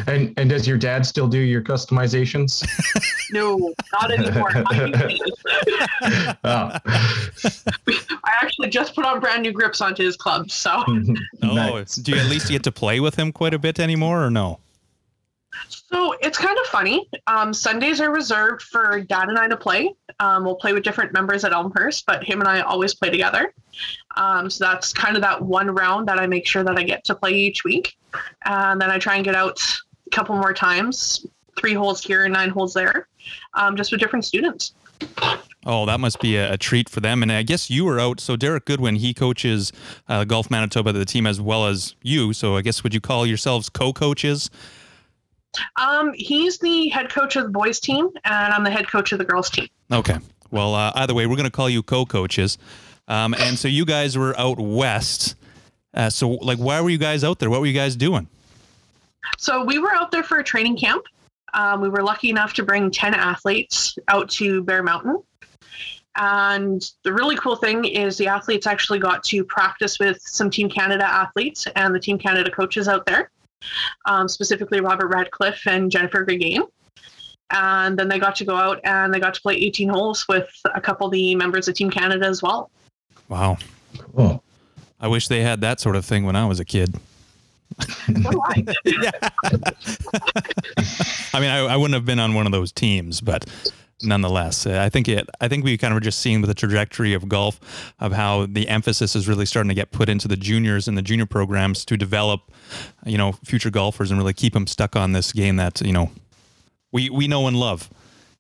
and 0.13 0.35
and 0.37 0.51
does 0.51 0.67
your 0.67 0.77
dad 0.77 1.07
still 1.07 1.29
do 1.29 1.39
your 1.39 1.63
customizations? 1.63 2.67
No, 3.31 3.75
not 3.93 4.11
anymore. 4.11 4.51
I 4.55 5.19
oh. 6.45 6.79
I 8.25 8.33
actually 8.41 8.71
just 8.71 8.95
put 8.95 9.05
on 9.05 9.21
brand 9.21 9.43
new 9.43 9.53
grips 9.53 9.83
onto 9.83 10.03
his 10.03 10.17
club. 10.17 10.51
So, 10.51 10.83
Oh, 10.87 11.15
Nice. 11.43 11.97
do 11.97 12.13
you 12.13 12.19
at 12.19 12.31
least 12.31 12.49
get 12.49 12.63
to 12.65 12.73
play 12.73 13.01
with 13.01 13.17
him 13.17 13.31
quite 13.33 13.53
a 13.53 13.59
bit 13.59 13.79
anymore 13.79 14.25
or 14.25 14.31
no? 14.31 14.61
So 15.69 16.15
it's 16.21 16.39
kind 16.39 16.57
of 16.59 16.67
funny. 16.67 17.09
Um, 17.27 17.53
Sundays 17.53 18.01
are 18.01 18.11
reserved 18.11 18.63
for 18.63 19.01
Dad 19.01 19.29
and 19.29 19.39
I 19.39 19.49
to 19.49 19.57
play. 19.57 19.95
Um, 20.21 20.45
we'll 20.45 20.57
play 20.57 20.73
with 20.73 20.83
different 20.83 21.13
members 21.13 21.45
at 21.45 21.53
Elmhurst, 21.53 22.07
but 22.07 22.23
him 22.25 22.41
and 22.41 22.49
I 22.49 22.61
always 22.61 22.95
play 22.95 23.11
together. 23.11 23.53
Um, 24.17 24.51
so 24.51 24.65
that's 24.65 24.93
kind 24.93 25.17
of 25.17 25.23
that 25.23 25.43
one 25.43 25.71
round 25.71 26.09
that 26.09 26.19
I 26.19 26.27
make 26.27 26.47
sure 26.47 26.65
that 26.65 26.79
I 26.79 26.83
get 26.83 27.05
to 27.05 27.15
play 27.15 27.33
each 27.33 27.65
week, 27.65 27.97
and 28.45 28.81
then 28.81 28.91
I 28.91 28.99
try 28.99 29.17
and 29.17 29.25
get 29.25 29.35
out 29.35 29.61
a 30.07 30.11
couple 30.11 30.37
more 30.37 30.53
times, 30.53 31.27
three 31.59 31.75
holes 31.75 32.03
here 32.03 32.25
and 32.25 32.33
nine 32.33 32.51
holes 32.51 32.75
there, 32.75 33.09
um, 33.55 33.77
just 33.77 33.91
with 33.91 34.01
different 34.01 34.25
students. 34.25 34.73
Oh, 35.67 35.87
that 35.87 36.01
must 36.01 36.21
be 36.21 36.37
a, 36.37 36.55
a 36.55 36.57
treat 36.57 36.89
for 36.89 37.01
them. 37.01 37.23
And 37.23 37.31
I 37.31 37.43
guess 37.43 37.69
you 37.69 37.85
were 37.85 38.01
out. 38.01 38.21
So 38.21 38.37
Derek 38.37 38.65
Goodwin, 38.65 38.97
he 38.97 39.13
coaches 39.13 39.73
uh, 40.09 40.25
Golf 40.25 40.51
Manitoba, 40.51 40.93
the 40.93 41.05
team, 41.05 41.27
as 41.27 41.41
well 41.41 41.67
as 41.67 41.95
you. 42.03 42.33
So 42.33 42.57
I 42.57 42.63
guess 42.63 42.83
would 42.83 42.95
you 42.95 43.01
call 43.01 43.27
yourselves 43.27 43.69
co-coaches? 43.69 44.51
Um, 45.81 46.13
he's 46.15 46.59
the 46.59 46.89
head 46.89 47.11
coach 47.11 47.37
of 47.37 47.45
the 47.45 47.51
boys 47.51 47.81
team, 47.81 48.09
and 48.25 48.55
I'm 48.55 48.65
the 48.65 48.71
head 48.71 48.89
coach 48.89 49.13
of 49.13 49.19
the 49.19 49.25
girls 49.25 49.51
team. 49.51 49.69
Okay. 49.93 50.19
Well, 50.51 50.75
uh, 50.75 50.93
either 50.95 51.15
way, 51.15 51.27
we're 51.27 51.37
going 51.37 51.45
to 51.45 51.51
call 51.51 51.69
you 51.69 51.83
co-coaches. 51.83 52.59
Um, 53.07 53.35
and 53.35 53.59
so 53.59 53.69
you 53.69 53.85
guys 53.85 54.17
were 54.17 54.39
out 54.39 54.59
west. 54.59 55.35
Uh, 55.95 56.11
so, 56.11 56.31
like, 56.31 56.59
why 56.59 56.81
were 56.81 56.91
you 56.91 56.99
guys 56.99 57.25
out 57.25 57.39
there? 57.39 57.51
What 57.51 57.61
were 57.61 57.67
you 57.67 57.75
guys 57.75 57.97
doing? 57.97 58.29
So 59.37 59.65
we 59.65 59.79
were 59.79 59.95
out 59.95 60.11
there 60.11 60.23
for 60.23 60.39
a 60.39 60.45
training 60.45 60.77
camp. 60.77 61.05
Um, 61.55 61.81
we 61.81 61.89
were 61.89 62.03
lucky 62.03 62.31
enough 62.31 62.55
to 62.55 62.63
bring 62.63 62.91
10 62.91 63.15
athletes 63.15 63.99
out 64.09 64.29
to 64.31 64.63
Bear 64.63 64.83
Mountain. 64.83 65.23
And 66.17 66.91
the 67.05 67.13
really 67.13 67.37
cool 67.37 67.57
thing 67.57 67.85
is 67.85 68.19
the 68.19 68.27
athletes 68.27 68.67
actually 68.67 68.99
got 68.99 69.23
to 69.25 69.45
practice 69.45 69.99
with 69.99 70.21
some 70.21 70.51
Team 70.51 70.69
Canada 70.69 71.05
athletes 71.05 71.67
and 71.77 71.95
the 71.95 72.01
Team 72.01 72.19
Canada 72.19 72.51
coaches 72.51 72.89
out 72.89 73.07
there, 73.07 73.31
um, 74.07 74.29
specifically 74.29 74.81
Robert 74.81 75.09
Ratcliffe 75.09 75.67
and 75.67 75.91
Jennifer 75.91 76.25
Greggain. 76.25 76.63
And 77.51 77.99
then 77.99 78.09
they 78.09 78.19
got 78.19 78.37
to 78.37 78.45
go 78.45 78.57
out 78.57 78.81
and 78.85 79.13
they 79.13 79.21
got 79.21 79.35
to 79.35 79.41
play 79.41 79.55
18 79.55 79.89
holes 79.89 80.27
with 80.29 80.49
a 80.75 80.81
couple 80.81 81.07
of 81.07 81.13
the 81.13 81.35
members 81.35 81.67
of 81.67 81.75
Team 81.75 81.91
Canada 81.91 82.27
as 82.27 82.43
well. 82.43 82.71
Wow. 83.29 83.57
Cool. 84.15 84.43
I 85.01 85.09
wish 85.09 85.29
they 85.29 85.41
had 85.41 85.61
that 85.63 85.81
sort 85.81 85.97
of 85.97 86.05
thing 86.05 86.25
when 86.25 86.37
I 86.37 86.47
was 86.47 86.61
a 86.61 86.65
kid. 86.65 86.95
So 88.23 88.43
I. 88.45 88.65
I 91.33 91.41
mean, 91.41 91.51
I, 91.51 91.59
I 91.59 91.77
wouldn't 91.77 91.95
have 91.95 92.05
been 92.05 92.19
on 92.19 92.35
one 92.35 92.47
of 92.47 92.53
those 92.53 92.73
teams, 92.73 93.21
but 93.21 93.45
nonetheless, 94.03 94.67
uh, 94.67 94.81
I 94.81 94.89
think 94.89 95.09
it. 95.09 95.29
I 95.41 95.49
think 95.49 95.65
we 95.65 95.77
kind 95.77 95.93
of 95.93 95.97
were 95.97 96.01
just 96.01 96.21
seeing 96.21 96.41
with 96.41 96.49
the 96.49 96.55
trajectory 96.55 97.15
of 97.15 97.29
golf, 97.29 97.93
of 97.99 98.13
how 98.13 98.47
the 98.47 98.69
emphasis 98.69 99.17
is 99.17 99.29
really 99.29 99.47
starting 99.47 99.69
to 99.69 99.75
get 99.75 99.91
put 99.91 100.09
into 100.09 100.29
the 100.29 100.37
juniors 100.37 100.89
and 100.89 100.97
the 100.97 101.03
junior 101.03 101.27
programs 101.27 101.85
to 101.87 101.97
develop, 101.97 102.53
you 103.07 103.19
know, 103.19 103.33
future 103.45 103.71
golfers 103.71 104.11
and 104.11 104.19
really 104.19 104.35
keep 104.35 104.53
them 104.53 104.67
stuck 104.67 104.97
on 104.97 105.13
this 105.13 105.33
game 105.33 105.57
that 105.57 105.81
you 105.81 105.93
know 105.93 106.11
we 106.93 107.11
we 107.11 107.29
know 107.29 107.47
and 107.47 107.57
love, 107.57 107.91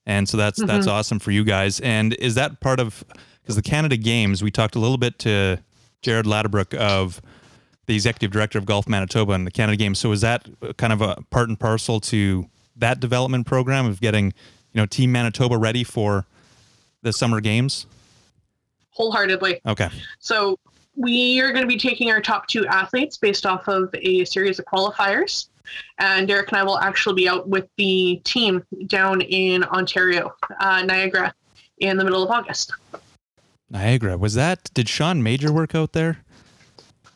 and 0.06 0.28
so 0.28 0.36
that's 0.36 0.62
that's 0.64 0.86
awesome 0.86 1.18
for 1.18 1.30
you 1.30 1.44
guys. 1.44 1.80
And 1.80 2.14
is 2.14 2.34
that 2.36 2.60
part 2.60 2.80
of 2.80 3.04
because 3.42 3.56
the 3.56 3.62
Canada 3.62 3.96
Games? 3.96 4.42
We 4.42 4.50
talked 4.50 4.76
a 4.76 4.80
little 4.80 4.98
bit 4.98 5.18
to 5.20 5.58
Jared 6.02 6.26
Ladobruk 6.26 6.74
of 6.74 7.20
the 7.86 7.94
executive 7.94 8.30
director 8.30 8.58
of 8.58 8.66
Golf 8.66 8.86
Manitoba 8.86 9.32
and 9.32 9.46
the 9.46 9.50
Canada 9.50 9.76
Games. 9.76 9.98
So 9.98 10.12
is 10.12 10.20
that 10.20 10.46
kind 10.76 10.92
of 10.92 11.00
a 11.00 11.16
part 11.30 11.48
and 11.48 11.58
parcel 11.58 12.00
to 12.00 12.46
that 12.76 13.00
development 13.00 13.46
program 13.46 13.86
of 13.86 14.00
getting, 14.00 14.34
know, 14.78 14.86
Team 14.86 15.12
Manitoba 15.12 15.58
ready 15.58 15.84
for 15.84 16.26
the 17.02 17.12
summer 17.12 17.40
games? 17.40 17.86
Wholeheartedly. 18.90 19.60
Okay. 19.66 19.88
So 20.18 20.58
we 20.96 21.40
are 21.40 21.52
going 21.52 21.62
to 21.62 21.68
be 21.68 21.78
taking 21.78 22.10
our 22.10 22.20
top 22.20 22.46
two 22.48 22.66
athletes 22.66 23.16
based 23.16 23.46
off 23.46 23.68
of 23.68 23.90
a 23.94 24.24
series 24.24 24.58
of 24.58 24.64
qualifiers. 24.64 25.48
And 25.98 26.26
Derek 26.26 26.48
and 26.48 26.58
I 26.58 26.64
will 26.64 26.78
actually 26.78 27.14
be 27.14 27.28
out 27.28 27.48
with 27.48 27.68
the 27.76 28.20
team 28.24 28.64
down 28.86 29.20
in 29.20 29.64
Ontario, 29.64 30.34
uh, 30.60 30.82
Niagara, 30.82 31.34
in 31.78 31.96
the 31.96 32.04
middle 32.04 32.22
of 32.22 32.30
August. 32.30 32.72
Niagara. 33.70 34.16
Was 34.16 34.34
that 34.34 34.70
did 34.74 34.88
Sean 34.88 35.22
Major 35.22 35.52
work 35.52 35.74
out 35.74 35.92
there? 35.92 36.18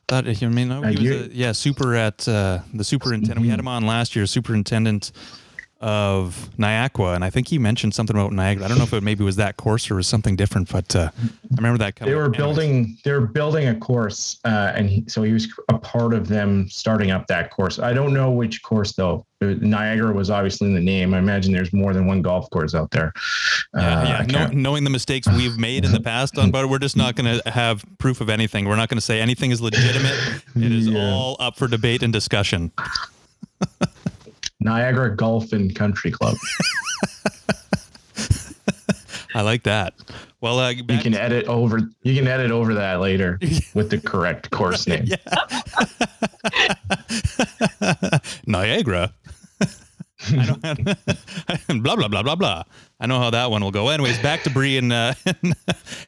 Thought 0.07 0.29
I 0.29 0.47
mean 0.49 0.69
no, 0.69 0.83
he 0.83 1.09
was 1.09 1.27
a, 1.29 1.35
yeah, 1.35 1.53
super 1.53 1.95
at 1.95 2.29
uh, 2.29 2.61
the 2.75 2.85
superintendent. 2.85 3.41
We 3.41 3.49
had 3.49 3.59
him 3.59 3.69
on 3.69 3.87
last 3.87 4.15
year, 4.15 4.27
superintendent 4.27 5.13
of 5.83 6.49
Niagara, 6.59 7.13
and 7.15 7.25
I 7.25 7.31
think 7.31 7.49
he 7.49 7.59
mentioned 7.59 7.95
something 7.95 8.17
about 8.17 8.33
Niagara. 8.33 8.65
I 8.65 8.69
don't 8.69 8.79
know 8.79 8.85
if 8.85 8.93
it 8.93 9.03
maybe 9.03 9.25
was 9.25 9.37
that 9.37 9.57
course 9.57 9.91
or 9.91 9.97
was 9.97 10.07
something 10.07 10.37
different, 10.37 10.71
but 10.73 10.95
uh, 10.97 11.11
I 11.23 11.29
remember 11.57 11.79
that 11.79 11.97
coming. 11.97 12.13
They 12.15 12.17
were 12.21 12.31
building. 12.31 12.97
They 13.05 13.13
were 13.13 13.27
building 13.27 13.69
a 13.69 13.75
course, 13.75 14.39
uh, 14.45 14.73
and 14.75 14.89
he, 14.89 15.05
so 15.09 15.23
he 15.23 15.33
was 15.33 15.49
a 15.69 15.79
part 15.79 16.15
of 16.15 16.29
them 16.29 16.69
starting 16.71 17.11
up 17.11 17.27
that 17.27 17.51
course. 17.51 17.79
I 17.79 17.93
don't 17.93 18.15
know 18.15 18.31
which 18.31 18.63
course 18.63 18.93
though. 18.93 19.27
Uh, 19.43 19.55
Niagara 19.61 20.13
was 20.13 20.31
obviously 20.31 20.69
in 20.69 20.75
the 20.75 20.81
name. 20.81 21.15
I 21.15 21.19
imagine 21.19 21.53
there's 21.53 21.73
more 21.73 21.93
than 21.93 22.07
one 22.07 22.23
golf 22.23 22.49
course 22.51 22.75
out 22.77 22.93
there. 22.93 23.13
Yeah, 23.75 23.99
Uh, 23.99 24.05
yeah. 24.29 24.47
No, 24.47 24.47
knowing 24.53 24.85
the 24.85 24.91
mistakes 24.91 25.27
we've 25.29 25.59
made 25.59 25.85
in 25.85 25.91
the 25.91 26.01
past 26.01 26.39
on 26.39 26.53
but 26.53 26.69
we're 26.69 26.79
just 26.79 26.97
not 26.97 27.17
going 27.17 27.41
to 27.41 27.51
have 27.51 27.85
proof 27.99 28.21
of 28.21 28.29
anything. 28.29 28.69
We're 28.69 28.77
not 28.77 28.89
going 28.89 28.99
to 28.99 29.05
say 29.05 29.21
anything 29.21 29.51
is 29.51 29.61
legitimate. 29.61 30.43
It 30.55 30.71
is 30.71 30.87
Yeah. 30.93 31.11
all 31.11 31.37
up 31.41 31.57
for 31.57 31.67
debate 31.67 32.03
and 32.05 32.13
discussion. 32.13 32.71
Niagara 34.63 35.15
Golf 35.15 35.53
and 35.53 35.75
Country 35.75 36.11
Club. 36.11 36.37
I 39.35 39.41
like 39.41 39.63
that. 39.63 39.95
Well, 40.41 40.59
uh, 40.59 40.71
You 40.71 40.99
can 40.99 41.15
edit 41.15 41.47
over. 41.47 41.81
You 42.03 42.15
can 42.15 42.29
edit 42.29 42.51
over 42.51 42.75
that 42.75 43.01
later 43.01 43.39
with 43.75 43.91
the 43.91 43.99
correct 43.99 44.51
course 44.51 44.87
name. 44.87 45.07
Niagara. 48.47 49.13
I 50.25 50.47
don't, 50.47 51.83
blah 51.83 51.97
blah 51.97 52.09
blah 52.09 52.23
blah 52.23 52.37
blah. 52.37 52.63
I 53.01 53.07
know 53.07 53.19
how 53.19 53.31
that 53.31 53.51
one 53.51 53.63
will 53.63 53.71
go. 53.71 53.89
Anyways, 53.89 54.19
back 54.21 54.43
to 54.43 54.51
Bree 54.51 54.79
and 54.79 54.93
uh, 54.93 55.15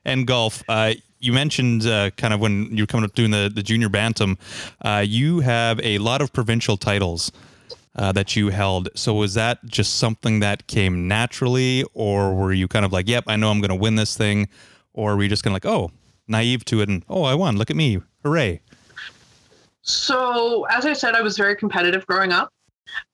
and 0.04 0.26
golf. 0.26 0.62
Uh, 0.68 0.94
you 1.18 1.32
mentioned 1.32 1.86
uh, 1.86 2.10
kind 2.10 2.34
of 2.34 2.40
when 2.40 2.76
you 2.76 2.82
were 2.82 2.86
coming 2.86 3.04
up 3.04 3.14
doing 3.14 3.30
the 3.30 3.50
the 3.52 3.62
junior 3.62 3.88
bantam. 3.88 4.38
Uh, 4.82 5.04
you 5.06 5.40
have 5.40 5.80
a 5.82 5.98
lot 5.98 6.20
of 6.20 6.32
provincial 6.32 6.76
titles 6.76 7.32
uh, 7.96 8.12
that 8.12 8.34
you 8.36 8.48
held. 8.48 8.88
So 8.94 9.14
was 9.14 9.34
that 9.34 9.64
just 9.66 9.96
something 9.96 10.40
that 10.40 10.66
came 10.66 11.06
naturally, 11.08 11.84
or 11.94 12.34
were 12.34 12.52
you 12.52 12.68
kind 12.68 12.84
of 12.84 12.92
like, 12.92 13.08
"Yep, 13.08 13.24
I 13.26 13.36
know 13.36 13.50
I'm 13.50 13.60
going 13.60 13.68
to 13.70 13.74
win 13.74 13.96
this 13.96 14.16
thing," 14.16 14.48
or 14.92 15.16
were 15.16 15.22
you 15.22 15.28
just 15.28 15.44
kind 15.44 15.56
of 15.56 15.64
like, 15.64 15.72
"Oh, 15.72 15.90
naive 16.28 16.64
to 16.66 16.80
it," 16.80 16.88
and 16.88 17.04
"Oh, 17.08 17.22
I 17.22 17.34
won! 17.34 17.56
Look 17.56 17.70
at 17.70 17.76
me! 17.76 18.00
Hooray!" 18.24 18.60
So, 19.82 20.64
as 20.70 20.86
I 20.86 20.92
said, 20.94 21.14
I 21.14 21.20
was 21.20 21.36
very 21.36 21.54
competitive 21.56 22.06
growing 22.06 22.32
up. 22.32 22.52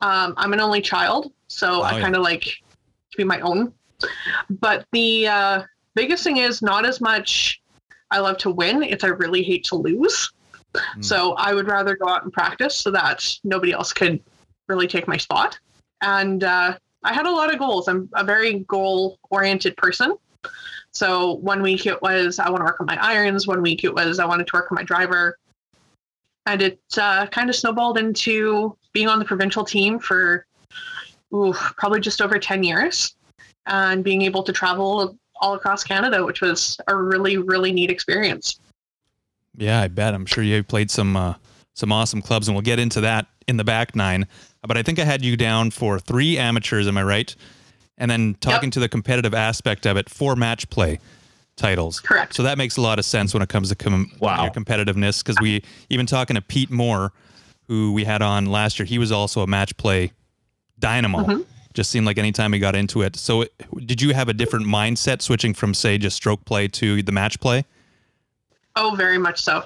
Um, 0.00 0.34
I'm 0.37 0.52
an 0.52 0.60
only 0.60 0.80
child, 0.80 1.32
so 1.49 1.80
Oh, 1.80 1.82
I 1.82 1.96
yeah. 1.96 2.00
kind 2.00 2.16
of 2.16 2.22
like 2.22 2.44
to 2.44 3.16
be 3.16 3.25
my 3.25 3.40
own. 3.40 3.72
But 4.49 4.87
the 4.92 5.26
uh, 5.26 5.62
biggest 5.94 6.22
thing 6.25 6.38
is 6.38 6.62
not 6.62 6.87
as 6.87 7.00
much 7.00 7.60
I 8.10 8.18
love 8.20 8.38
to 8.38 8.50
win, 8.50 8.82
it's 8.82 9.04
I 9.04 9.08
really 9.08 9.42
hate 9.42 9.64
to 9.64 9.75
lose. 9.75 10.30
Hmm. 10.76 11.02
So, 11.02 11.32
I 11.34 11.52
would 11.54 11.66
rather 11.66 11.96
go 11.96 12.08
out 12.08 12.22
and 12.22 12.32
practice 12.32 12.76
so 12.76 12.90
that 12.92 13.26
nobody 13.42 13.72
else 13.72 13.92
could 13.92 14.22
really 14.70 14.86
take 14.86 15.06
my 15.06 15.16
spot. 15.16 15.58
And 16.00 16.44
uh, 16.44 16.76
I 17.02 17.12
had 17.12 17.26
a 17.26 17.30
lot 17.30 17.52
of 17.52 17.58
goals. 17.58 17.88
I'm 17.88 18.08
a 18.14 18.24
very 18.24 18.60
goal 18.60 19.18
oriented 19.30 19.76
person. 19.76 20.16
So, 20.92 21.34
one 21.34 21.62
week 21.62 21.86
it 21.86 22.00
was 22.02 22.38
I 22.38 22.48
want 22.48 22.60
to 22.60 22.64
work 22.64 22.80
on 22.80 22.86
my 22.86 22.98
irons, 23.00 23.46
one 23.46 23.62
week 23.62 23.84
it 23.84 23.94
was 23.94 24.18
I 24.18 24.24
wanted 24.24 24.46
to 24.48 24.52
work 24.54 24.72
on 24.72 24.76
my 24.76 24.82
driver 24.82 25.36
and 26.46 26.62
it 26.62 26.80
uh, 26.98 27.26
kind 27.26 27.48
of 27.48 27.56
snowballed 27.56 27.98
into 27.98 28.76
being 28.92 29.08
on 29.08 29.18
the 29.18 29.24
provincial 29.24 29.64
team 29.64 29.98
for 29.98 30.46
ooh, 31.34 31.52
probably 31.52 32.00
just 32.00 32.20
over 32.20 32.38
10 32.38 32.62
years 32.62 33.14
and 33.66 34.02
being 34.02 34.22
able 34.22 34.42
to 34.42 34.52
travel 34.52 35.16
all 35.40 35.54
across 35.54 35.84
Canada, 35.84 36.24
which 36.24 36.40
was 36.40 36.78
a 36.88 36.96
really, 36.96 37.36
really 37.36 37.72
neat 37.72 37.90
experience. 37.90 38.58
Yeah, 39.56 39.80
I 39.80 39.88
bet. 39.88 40.14
I'm 40.14 40.26
sure 40.26 40.42
you 40.42 40.62
played 40.62 40.90
some 40.90 41.16
uh, 41.16 41.34
some 41.74 41.92
awesome 41.92 42.22
clubs, 42.22 42.48
and 42.48 42.54
we'll 42.54 42.62
get 42.62 42.78
into 42.78 43.00
that 43.02 43.26
in 43.48 43.56
the 43.56 43.64
back 43.64 43.94
nine. 43.94 44.26
But 44.66 44.76
I 44.76 44.82
think 44.82 44.98
I 44.98 45.04
had 45.04 45.24
you 45.24 45.36
down 45.36 45.70
for 45.70 45.98
three 45.98 46.36
amateurs. 46.38 46.86
Am 46.86 46.96
I 46.98 47.02
right? 47.02 47.34
And 47.98 48.10
then 48.10 48.36
talking 48.40 48.70
to 48.72 48.80
the 48.80 48.88
competitive 48.88 49.34
aspect 49.34 49.86
of 49.86 49.96
it, 49.96 50.08
four 50.08 50.36
match 50.36 50.68
play 50.70 50.98
titles. 51.56 52.00
Correct. 52.00 52.34
So 52.34 52.42
that 52.42 52.56
makes 52.58 52.76
a 52.76 52.80
lot 52.80 52.98
of 52.98 53.04
sense 53.04 53.34
when 53.34 53.42
it 53.42 53.48
comes 53.48 53.68
to 53.70 53.74
com- 53.74 54.10
Wow. 54.20 54.44
your 54.44 54.52
competitiveness. 54.52 55.22
Because 55.22 55.36
we 55.40 55.62
even 55.90 56.06
talking 56.06 56.34
to 56.34 56.40
Pete 56.42 56.70
Moore, 56.70 57.12
who 57.68 57.92
we 57.92 58.04
had 58.04 58.22
on 58.22 58.46
last 58.46 58.78
year, 58.78 58.86
he 58.86 58.98
was 58.98 59.12
also 59.12 59.42
a 59.42 59.46
match 59.46 59.76
play 59.76 60.12
dynamo. 60.78 61.18
Mm-hmm. 61.18 61.42
Just 61.72 61.90
seemed 61.90 62.04
like 62.06 62.18
anytime 62.18 62.52
he 62.52 62.58
got 62.58 62.74
into 62.74 63.02
it. 63.02 63.14
So, 63.16 63.42
it, 63.42 63.52
did 63.86 64.02
you 64.02 64.12
have 64.12 64.28
a 64.28 64.32
different 64.34 64.66
mindset 64.66 65.22
switching 65.22 65.54
from, 65.54 65.72
say, 65.72 65.98
just 65.98 66.16
stroke 66.16 66.44
play 66.44 66.66
to 66.68 67.02
the 67.02 67.12
match 67.12 67.38
play? 67.38 67.64
Oh, 68.82 68.94
very 68.94 69.18
much 69.18 69.42
so. 69.42 69.62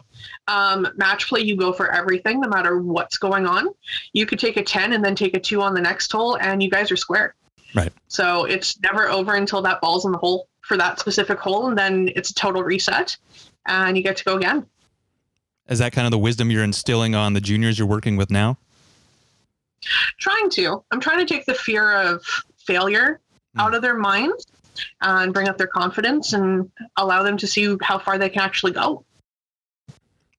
Um, 0.49 0.89
match 0.97 1.29
play, 1.29 1.41
you 1.41 1.57
go 1.57 1.73
for 1.73 1.89
everything, 1.93 2.41
no 2.41 2.49
matter 2.49 2.79
what's 2.79 3.17
going 3.17 3.47
on. 3.47 3.69
You 4.13 4.27
could 4.27 4.41
take 4.41 4.57
a 4.57 4.63
10 4.63 4.93
and 4.93 5.05
then 5.05 5.15
take 5.15 5.37
a 5.37 5.41
2 5.41 5.63
on 5.63 5.73
the 5.73 5.81
next 5.81 6.11
hole, 6.11 6.37
and 6.39 6.61
you 6.61 6.69
guys 6.69 6.91
are 6.91 6.97
square. 6.97 7.37
Right. 7.77 7.93
So 8.09 8.45
it's 8.45 8.81
never 8.81 9.09
over 9.09 9.37
until 9.37 9.63
that 9.63 9.81
ball's 9.81 10.05
in 10.05 10.11
the 10.11 10.19
hole 10.19 10.49
for 10.63 10.77
that 10.79 10.99
specific 10.99 11.39
hole, 11.39 11.69
and 11.69 11.79
then 11.79 12.11
it's 12.17 12.31
a 12.31 12.35
total 12.35 12.65
reset, 12.65 13.17
and 13.67 13.97
you 13.97 14.03
get 14.03 14.17
to 14.17 14.25
go 14.25 14.37
again. 14.37 14.67
Is 15.69 15.79
that 15.79 15.93
kind 15.93 16.07
of 16.07 16.11
the 16.11 16.19
wisdom 16.19 16.51
you're 16.51 16.65
instilling 16.65 17.15
on 17.15 17.35
the 17.35 17.41
juniors 17.41 17.79
you're 17.79 17.87
working 17.87 18.17
with 18.17 18.31
now? 18.33 18.59
trying 20.19 20.49
to 20.49 20.83
i'm 20.91 21.01
trying 21.01 21.19
to 21.19 21.27
take 21.27 21.45
the 21.45 21.55
fear 21.55 21.93
of 21.93 22.25
failure 22.57 23.21
out 23.59 23.75
of 23.75 23.83
their 23.83 23.95
minds 23.95 24.47
and 25.01 25.33
bring 25.33 25.49
up 25.49 25.59
their 25.59 25.67
confidence 25.67 26.33
and 26.33 26.71
allow 26.97 27.23
them 27.23 27.37
to 27.37 27.47
see 27.47 27.77
how 27.83 27.99
far 27.99 28.19
they 28.19 28.29
can 28.29 28.43
actually 28.43 28.73
go 28.73 29.05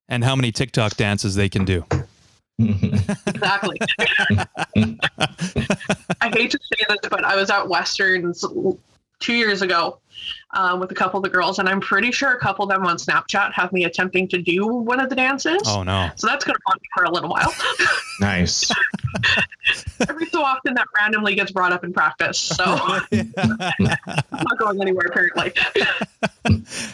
And 0.09 0.23
how 0.23 0.35
many 0.35 0.51
TikTok 0.51 0.95
dances 0.95 1.35
they 1.35 1.49
can 1.49 1.65
do? 1.65 1.85
exactly 2.57 3.77
i 6.21 6.29
hate 6.33 6.51
to 6.51 6.59
say 6.61 6.85
this 6.87 6.97
but 7.09 7.25
i 7.25 7.35
was 7.35 7.49
at 7.49 7.67
westerns 7.67 8.45
two 9.19 9.33
years 9.33 9.61
ago 9.61 9.99
um, 10.53 10.79
with 10.79 10.91
a 10.91 10.95
couple 10.95 11.17
of 11.17 11.23
the 11.23 11.29
girls 11.29 11.59
and 11.59 11.67
i'm 11.69 11.79
pretty 11.81 12.11
sure 12.11 12.31
a 12.33 12.39
couple 12.39 12.63
of 12.63 12.69
them 12.69 12.85
on 12.85 12.97
snapchat 12.97 13.51
have 13.53 13.71
me 13.73 13.83
attempting 13.85 14.27
to 14.27 14.41
do 14.41 14.65
one 14.67 14.99
of 14.99 15.09
the 15.09 15.15
dances 15.15 15.61
Oh 15.65 15.83
no. 15.83 16.09
so 16.15 16.27
that's 16.27 16.43
going 16.45 16.55
to 16.55 16.61
haunt 16.65 16.81
me 16.81 16.87
for 16.95 17.03
a 17.03 17.11
little 17.11 17.29
while 17.29 17.53
nice. 18.19 18.69
every 20.09 20.25
so 20.27 20.41
often 20.43 20.73
that 20.75 20.87
randomly 20.95 21.35
gets 21.35 21.51
brought 21.51 21.71
up 21.71 21.83
in 21.83 21.93
practice 21.93 22.37
so 22.37 22.63
i'm 23.11 23.31
not 24.31 24.57
going 24.57 24.81
anywhere 24.81 25.07
apparently 25.07 25.53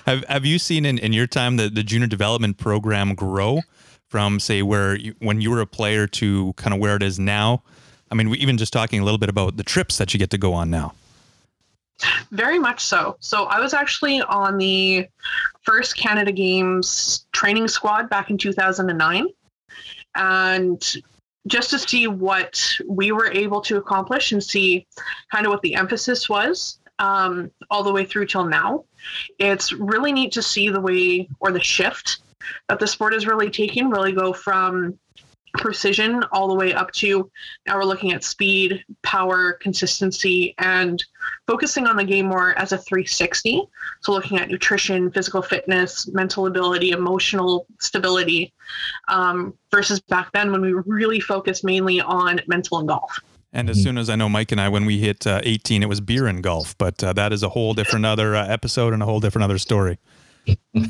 Have 0.05 0.23
Have 0.25 0.45
you 0.45 0.59
seen 0.59 0.85
in, 0.85 0.97
in 0.97 1.13
your 1.13 1.27
time 1.27 1.57
the, 1.57 1.69
the 1.69 1.83
junior 1.83 2.07
development 2.07 2.57
program 2.57 3.15
grow 3.15 3.61
from 4.07 4.39
say 4.39 4.61
where 4.61 4.95
you, 4.95 5.15
when 5.19 5.41
you 5.41 5.51
were 5.51 5.61
a 5.61 5.67
player 5.67 6.07
to 6.07 6.53
kind 6.53 6.73
of 6.73 6.79
where 6.79 6.95
it 6.95 7.03
is 7.03 7.17
now? 7.19 7.63
I 8.11 8.15
mean, 8.15 8.29
we 8.29 8.37
even 8.39 8.57
just 8.57 8.73
talking 8.73 8.99
a 8.99 9.03
little 9.05 9.17
bit 9.17 9.29
about 9.29 9.55
the 9.57 9.63
trips 9.63 9.97
that 9.97 10.13
you 10.13 10.17
get 10.19 10.29
to 10.31 10.37
go 10.37 10.53
on 10.53 10.69
now. 10.69 10.93
Very 12.31 12.59
much 12.59 12.83
so. 12.83 13.17
So 13.19 13.45
I 13.45 13.59
was 13.59 13.73
actually 13.73 14.21
on 14.21 14.57
the 14.57 15.07
first 15.63 15.95
Canada 15.97 16.31
Games 16.31 17.25
training 17.31 17.67
squad 17.67 18.09
back 18.09 18.29
in 18.29 18.37
2009. 18.37 19.27
And 20.15 20.95
just 21.47 21.69
to 21.71 21.79
see 21.79 22.07
what 22.07 22.61
we 22.87 23.11
were 23.11 23.31
able 23.31 23.61
to 23.61 23.77
accomplish 23.77 24.31
and 24.31 24.43
see 24.43 24.85
kind 25.31 25.45
of 25.45 25.51
what 25.51 25.61
the 25.61 25.75
emphasis 25.75 26.29
was 26.29 26.79
um, 26.99 27.51
all 27.69 27.83
the 27.83 27.91
way 27.91 28.05
through 28.05 28.27
till 28.27 28.45
now, 28.45 28.85
it's 29.39 29.73
really 29.73 30.13
neat 30.13 30.31
to 30.33 30.41
see 30.41 30.69
the 30.69 30.81
way 30.81 31.27
or 31.39 31.51
the 31.51 31.59
shift 31.59 32.19
that 32.69 32.79
the 32.79 32.87
sport 32.87 33.13
is 33.13 33.25
really 33.25 33.49
taking, 33.49 33.89
really 33.89 34.11
go 34.11 34.33
from 34.33 34.97
precision 35.53 36.23
all 36.31 36.47
the 36.47 36.55
way 36.55 36.73
up 36.73 36.91
to 36.91 37.29
now 37.67 37.77
we're 37.77 37.83
looking 37.83 38.11
at 38.11 38.23
speed, 38.23 38.83
power, 39.03 39.53
consistency, 39.53 40.55
and 40.57 41.03
focusing 41.47 41.87
on 41.87 41.95
the 41.97 42.03
game 42.03 42.27
more 42.27 42.57
as 42.57 42.71
a 42.71 42.77
360. 42.77 43.61
So 44.01 44.11
looking 44.11 44.37
at 44.37 44.49
nutrition, 44.49 45.11
physical 45.11 45.41
fitness, 45.41 46.07
mental 46.07 46.47
ability, 46.47 46.91
emotional 46.91 47.65
stability, 47.79 48.53
um, 49.07 49.53
versus 49.71 49.99
back 49.99 50.31
then 50.33 50.51
when 50.51 50.61
we 50.61 50.73
really 50.73 51.19
focused 51.19 51.63
mainly 51.63 52.01
on 52.01 52.39
mental 52.47 52.79
and 52.79 52.87
golf. 52.87 53.19
And 53.53 53.69
as 53.69 53.83
soon 53.83 53.97
as 53.97 54.09
I 54.09 54.15
know 54.15 54.29
Mike 54.29 54.53
and 54.53 54.61
I, 54.61 54.69
when 54.69 54.85
we 54.85 54.99
hit 54.99 55.27
uh, 55.27 55.41
18, 55.43 55.83
it 55.83 55.89
was 55.89 55.99
beer 55.99 56.27
and 56.27 56.41
golf. 56.41 56.77
But 56.77 57.03
uh, 57.03 57.11
that 57.13 57.33
is 57.33 57.43
a 57.43 57.49
whole 57.49 57.73
different 57.73 58.05
other 58.05 58.33
uh, 58.33 58.47
episode 58.47 58.93
and 58.93 59.03
a 59.03 59.05
whole 59.05 59.19
different 59.19 59.43
other 59.43 59.57
story. 59.57 59.99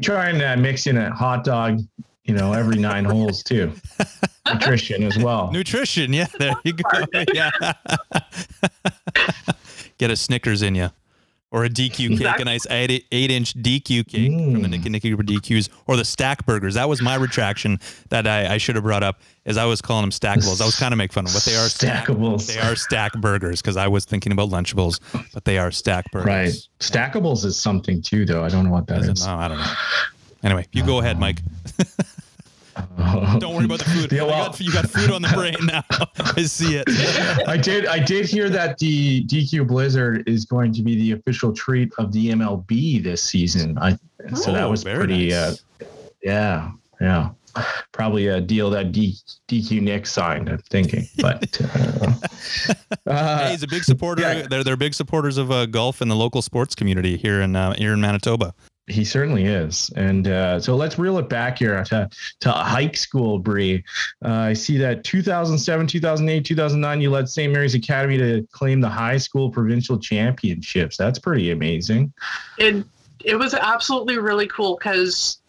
Try 0.00 0.30
and 0.30 0.40
uh, 0.40 0.56
mix 0.56 0.86
in 0.86 0.96
a 0.96 1.14
hot 1.14 1.44
dog, 1.44 1.80
you 2.24 2.34
know, 2.34 2.52
every 2.52 2.76
nine 2.76 3.04
holes 3.04 3.42
too. 3.42 3.72
Nutrition 4.52 5.02
as 5.02 5.16
well. 5.18 5.50
Nutrition, 5.52 6.12
yeah, 6.12 6.26
there 6.38 6.54
you 6.64 6.72
go. 6.74 6.84
Yeah. 7.34 7.50
Get 9.98 10.10
a 10.10 10.16
Snickers 10.16 10.62
in 10.62 10.74
you. 10.74 10.90
Or 11.50 11.64
a 11.64 11.68
DQ 11.70 12.18
cake, 12.18 12.40
a 12.40 12.44
nice 12.44 12.66
eight, 12.68 13.06
eight 13.12 13.30
inch 13.30 13.54
DQ 13.54 14.08
cake 14.08 14.32
from 14.32 14.62
the 14.62 14.66
Mm. 14.68 14.70
Nicky 14.70 14.88
Nicky 14.88 15.14
DQs, 15.14 15.68
or 15.86 15.96
the 15.96 16.04
stack 16.04 16.44
burgers. 16.46 16.74
That 16.74 16.88
was 16.88 17.00
my 17.00 17.14
retraction 17.14 17.78
that 18.08 18.26
I, 18.26 18.54
I 18.54 18.58
should 18.58 18.74
have 18.74 18.82
brought 18.82 19.04
up. 19.04 19.20
Is 19.44 19.56
I 19.56 19.64
was 19.64 19.80
calling 19.80 20.02
them 20.02 20.10
stackables. 20.10 20.60
I 20.60 20.64
was 20.64 20.74
kind 20.74 20.92
of 20.92 20.98
making 20.98 21.12
fun 21.12 21.26
of 21.26 21.32
them, 21.32 21.36
but 21.36 21.44
they 21.44 21.54
are 21.56 21.68
stack, 21.68 22.06
Stackables. 22.08 22.52
they 22.52 22.58
are 22.58 22.74
stack 22.74 23.12
burgers 23.20 23.62
because 23.62 23.76
I 23.76 23.86
was 23.86 24.04
thinking 24.04 24.32
about 24.32 24.48
Lunchables, 24.48 24.98
but 25.32 25.44
they 25.44 25.56
are 25.58 25.70
stack 25.70 26.10
burgers. 26.10 26.26
Right. 26.26 26.68
Stackables 26.80 27.44
is 27.44 27.56
something 27.56 28.02
too, 28.02 28.24
though. 28.24 28.42
I 28.42 28.48
don't 28.48 28.64
know 28.64 28.72
what 28.72 28.88
that 28.88 29.02
Is 29.02 29.08
it? 29.08 29.12
is. 29.18 29.26
No, 29.26 29.36
I 29.36 29.46
don't 29.46 29.58
know. 29.58 29.72
Anyway, 30.44 30.66
you 30.72 30.84
go 30.84 30.98
ahead, 31.00 31.18
Mike. 31.18 31.40
Don't 33.38 33.54
worry 33.54 33.64
about 33.66 33.78
the 33.78 33.84
food. 33.84 34.12
Yeah, 34.12 34.22
you, 34.22 34.26
well- 34.26 34.46
got, 34.50 34.60
you 34.60 34.72
got 34.72 34.88
food 34.90 35.10
on 35.10 35.22
the 35.22 35.28
brain 35.28 35.54
now. 35.62 35.82
I 36.36 36.42
see 36.42 36.76
it. 36.76 36.84
I 37.48 37.56
did. 37.56 37.86
I 37.86 37.98
did 38.00 38.26
hear 38.26 38.50
that 38.50 38.78
the 38.78 39.24
DQ 39.26 39.68
Blizzard 39.68 40.28
is 40.28 40.44
going 40.44 40.72
to 40.74 40.82
be 40.82 40.96
the 40.96 41.12
official 41.12 41.52
treat 41.52 41.92
of 41.98 42.12
the 42.12 42.30
MLB 42.30 43.02
this 43.02 43.22
season. 43.22 43.78
I 43.78 43.96
so 44.34 44.52
that 44.52 44.64
Oh, 44.64 44.70
was 44.70 44.82
pretty. 44.84 45.28
nice. 45.30 45.62
Uh, 45.80 45.84
yeah, 46.22 46.70
yeah. 47.00 47.30
Probably 47.92 48.26
a 48.26 48.40
deal 48.40 48.68
that 48.70 48.90
D, 48.90 49.16
DQ 49.46 49.80
Nick 49.82 50.06
signed. 50.06 50.48
I'm 50.48 50.58
thinking, 50.70 51.06
but 51.20 51.56
uh, 51.62 52.12
Hey, 52.68 52.74
uh, 53.06 53.50
he's 53.50 53.62
a 53.62 53.68
big 53.68 53.84
supporter. 53.84 54.22
yeah. 54.22 54.46
They're 54.50 54.64
they're 54.64 54.76
big 54.76 54.94
supporters 54.94 55.36
of 55.38 55.52
uh, 55.52 55.66
golf 55.66 56.00
and 56.00 56.10
the 56.10 56.16
local 56.16 56.42
sports 56.42 56.74
community 56.74 57.16
here 57.16 57.40
in 57.42 57.54
uh, 57.54 57.74
here 57.74 57.92
in 57.92 58.00
Manitoba. 58.00 58.52
He 58.86 59.04
certainly 59.04 59.44
is. 59.44 59.90
And 59.96 60.28
uh, 60.28 60.60
so 60.60 60.76
let's 60.76 60.98
reel 60.98 61.18
it 61.18 61.28
back 61.28 61.58
here 61.58 61.82
to 61.84 62.08
to 62.40 62.52
hike 62.52 62.96
school, 62.96 63.38
Bree. 63.38 63.82
Uh, 64.24 64.28
I 64.28 64.52
see 64.52 64.76
that 64.78 65.04
2007, 65.04 65.86
2008, 65.86 66.44
2009, 66.44 67.00
you 67.00 67.10
led 67.10 67.28
St. 67.28 67.52
Mary's 67.52 67.74
Academy 67.74 68.18
to 68.18 68.46
claim 68.52 68.80
the 68.80 68.88
high 68.88 69.16
school 69.16 69.50
provincial 69.50 69.98
championships. 69.98 70.96
That's 70.96 71.18
pretty 71.18 71.50
amazing. 71.50 72.12
it 72.58 72.84
it 73.24 73.36
was 73.36 73.54
absolutely 73.54 74.18
really 74.18 74.46
cool 74.48 74.76
because 74.76 75.40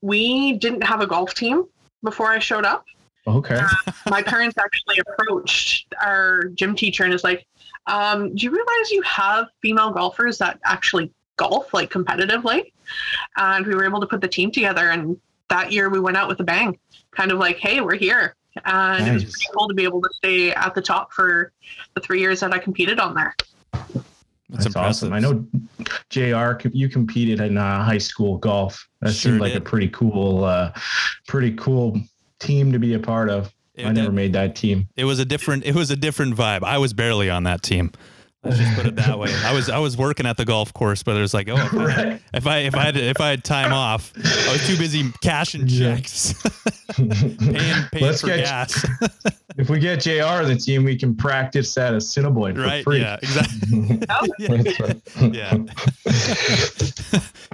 we 0.00 0.52
didn't 0.54 0.82
have 0.82 1.00
a 1.00 1.06
golf 1.06 1.34
team 1.34 1.64
before 2.04 2.28
I 2.28 2.38
showed 2.38 2.64
up. 2.64 2.84
Okay. 3.26 3.60
My 4.08 4.22
parents 4.22 4.56
actually 4.56 5.00
approached 5.00 5.92
our 6.00 6.44
gym 6.54 6.76
teacher 6.76 7.02
and 7.02 7.12
is 7.12 7.24
like, 7.24 7.44
um, 7.88 8.32
"Do 8.36 8.44
you 8.44 8.52
realize 8.52 8.90
you 8.92 9.02
have 9.02 9.48
female 9.60 9.90
golfers 9.90 10.38
that 10.38 10.60
actually 10.64 11.10
golf 11.36 11.72
like 11.74 11.90
competitively?" 11.90 12.72
And 13.36 13.66
we 13.66 13.74
were 13.74 13.84
able 13.84 14.00
to 14.00 14.06
put 14.06 14.20
the 14.20 14.28
team 14.28 14.50
together, 14.50 14.90
and 14.90 15.16
that 15.48 15.72
year 15.72 15.88
we 15.90 16.00
went 16.00 16.16
out 16.16 16.28
with 16.28 16.40
a 16.40 16.44
bang. 16.44 16.78
Kind 17.12 17.30
of 17.32 17.38
like, 17.38 17.58
"Hey, 17.58 17.80
we're 17.80 17.96
here." 17.96 18.34
And 18.64 19.06
it 19.06 19.12
was 19.12 19.24
pretty 19.24 19.46
cool 19.56 19.68
to 19.68 19.74
be 19.74 19.84
able 19.84 20.00
to 20.00 20.08
stay 20.14 20.50
at 20.52 20.74
the 20.74 20.80
top 20.80 21.12
for 21.12 21.52
the 21.94 22.00
three 22.00 22.20
years 22.20 22.40
that 22.40 22.52
I 22.54 22.58
competed 22.58 22.98
on 22.98 23.14
there. 23.14 23.34
That's, 23.72 24.64
That's, 24.64 24.66
impressive. 24.66 25.12
awesome. 25.12 25.12
I 25.12 25.18
know, 25.18 25.44
Jr. 26.08 26.68
You 26.72 26.88
competed 26.88 27.40
in 27.40 27.58
uh, 27.58 27.84
high 27.84 27.98
school 27.98 28.38
golf. 28.38 28.88
That 29.00 29.08
Sure 29.12 29.32
seemed 29.32 29.40
like 29.40 29.52
did. 29.52 29.62
a 29.62 29.64
pretty 29.64 29.88
cool, 29.88 30.44
uh, 30.44 30.72
pretty 31.26 31.52
cool 31.56 32.00
team 32.38 32.72
to 32.72 32.78
be 32.78 32.94
a 32.94 32.98
part 32.98 33.28
of. 33.28 33.52
It, 33.74 33.84
I 33.86 33.92
never 33.92 34.08
it- 34.08 34.12
made 34.12 34.32
that 34.34 34.54
team. 34.56 34.88
it 34.96 35.04
was 35.04 35.18
a 35.18 35.24
different 35.26 35.64
it 35.64 35.74
was 35.74 35.90
a 35.90 35.96
different 35.96 36.34
vibe. 36.36 36.62
I 36.62 36.78
was 36.78 36.92
barely 36.94 37.28
on 37.28 37.42
that 37.42 37.62
team. 37.62 37.92
Let's 38.46 38.58
just 38.58 38.76
put 38.76 38.86
it 38.86 38.96
that 38.96 39.18
way. 39.18 39.32
I 39.44 39.52
was 39.52 39.68
I 39.68 39.78
was 39.78 39.96
working 39.96 40.24
at 40.26 40.36
the 40.36 40.44
golf 40.44 40.72
course, 40.72 41.02
but 41.02 41.16
it 41.16 41.20
was 41.20 41.34
like, 41.34 41.48
oh, 41.48 41.56
if 41.56 41.74
I, 41.74 42.20
if 42.34 42.46
I 42.46 42.58
if 42.58 42.74
I 42.76 42.82
had 42.84 42.96
if 42.96 43.20
I 43.20 43.30
had 43.30 43.44
time 43.44 43.72
off, 43.72 44.12
I 44.16 44.52
was 44.52 44.66
too 44.66 44.76
busy 44.78 45.10
cashing 45.22 45.66
checks, 45.66 46.34
paying 46.96 47.08
paying 47.40 48.04
Let's 48.04 48.20
for 48.20 48.28
get- 48.28 48.44
gas. 48.44 48.86
If 49.58 49.70
we 49.70 49.78
get 49.78 50.00
Jr. 50.02 50.22
on 50.24 50.44
the 50.48 50.56
team, 50.56 50.84
we 50.84 50.96
can 50.98 51.16
practice 51.16 51.78
at 51.78 51.94
a 51.94 51.96
Cinnaboy 51.96 52.54
for 52.54 52.60
right? 52.60 52.84
free. 52.84 53.00
Yeah, 53.00 53.16
exactly. 53.22 54.00
Right. 54.78 55.34
Yeah. 55.34 55.56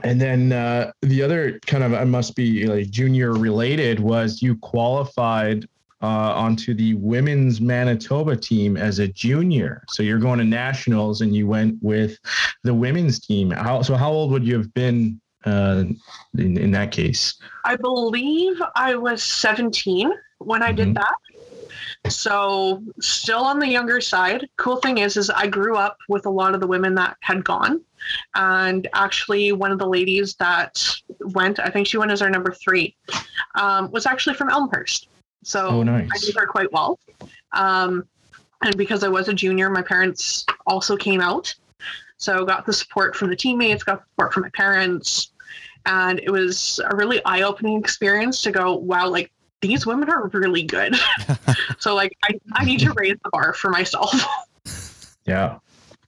And 0.02 0.20
then 0.20 0.52
uh, 0.52 0.90
the 1.02 1.22
other 1.22 1.60
kind 1.66 1.84
of 1.84 1.94
I 1.94 2.02
must 2.04 2.34
be 2.34 2.66
like 2.66 2.90
junior 2.90 3.32
related 3.34 4.00
was 4.00 4.42
you 4.42 4.56
qualified 4.56 5.66
uh, 6.02 6.06
onto 6.06 6.74
the 6.74 6.94
women's 6.94 7.60
Manitoba 7.60 8.36
team 8.36 8.76
as 8.76 8.98
a 8.98 9.06
junior. 9.08 9.84
So 9.88 10.02
you're 10.02 10.18
going 10.18 10.38
to 10.40 10.44
nationals 10.44 11.20
and 11.20 11.34
you 11.34 11.46
went 11.46 11.76
with 11.80 12.18
the 12.64 12.74
women's 12.74 13.20
team. 13.20 13.50
How 13.50 13.82
so? 13.82 13.94
How 13.94 14.10
old 14.10 14.32
would 14.32 14.44
you 14.44 14.56
have 14.58 14.72
been 14.74 15.20
uh, 15.44 15.84
in 16.36 16.56
in 16.56 16.70
that 16.72 16.90
case? 16.92 17.34
I 17.64 17.76
believe 17.76 18.60
I 18.74 18.96
was 18.96 19.22
17 19.22 20.10
when 20.38 20.62
I 20.62 20.72
Mhm. 20.72 20.76
did 20.76 20.94
that. 20.96 21.14
So 22.08 22.82
still 23.00 23.44
on 23.44 23.58
the 23.60 23.68
younger 23.68 24.00
side. 24.00 24.48
Cool 24.56 24.76
thing 24.76 24.98
is 24.98 25.16
is 25.16 25.30
I 25.30 25.46
grew 25.46 25.76
up 25.76 25.98
with 26.08 26.26
a 26.26 26.30
lot 26.30 26.54
of 26.54 26.60
the 26.60 26.66
women 26.66 26.94
that 26.96 27.16
had 27.20 27.44
gone. 27.44 27.80
And 28.34 28.88
actually 28.92 29.52
one 29.52 29.70
of 29.70 29.78
the 29.78 29.86
ladies 29.86 30.34
that 30.36 30.84
went, 31.20 31.60
I 31.60 31.68
think 31.70 31.86
she 31.86 31.98
went 31.98 32.10
as 32.10 32.20
our 32.20 32.30
number 32.30 32.52
three, 32.52 32.96
um, 33.54 33.90
was 33.92 34.06
actually 34.06 34.34
from 34.34 34.50
Elmhurst. 34.50 35.08
So 35.42 35.68
Oh, 35.68 35.82
nice. 35.82 36.08
I 36.12 36.18
knew 36.26 36.32
her 36.38 36.46
quite 36.46 36.72
well. 36.72 36.98
Um, 37.52 38.06
and 38.62 38.76
because 38.76 39.02
I 39.04 39.08
was 39.08 39.28
a 39.28 39.34
junior, 39.34 39.68
my 39.70 39.82
parents 39.82 40.44
also 40.66 40.96
came 40.96 41.20
out. 41.20 41.52
So 42.16 42.44
got 42.44 42.64
the 42.66 42.72
support 42.72 43.16
from 43.16 43.28
the 43.30 43.36
teammates, 43.36 43.82
got 43.82 43.98
the 44.00 44.04
support 44.12 44.32
from 44.32 44.42
my 44.44 44.50
parents. 44.50 45.32
And 45.86 46.20
it 46.20 46.30
was 46.30 46.78
a 46.88 46.94
really 46.94 47.20
eye 47.24 47.42
opening 47.42 47.78
experience 47.78 48.40
to 48.42 48.52
go, 48.52 48.76
wow, 48.76 49.08
like 49.08 49.32
these 49.60 49.84
women 49.86 50.08
are 50.08 50.28
really 50.28 50.62
good. 50.62 50.94
so 51.78 51.94
like 51.96 52.16
I, 52.22 52.38
I 52.54 52.64
need 52.64 52.78
to 52.80 52.92
raise 52.92 53.16
the 53.24 53.30
bar 53.30 53.52
for 53.54 53.70
myself. 53.70 54.12
Yeah, 55.24 55.58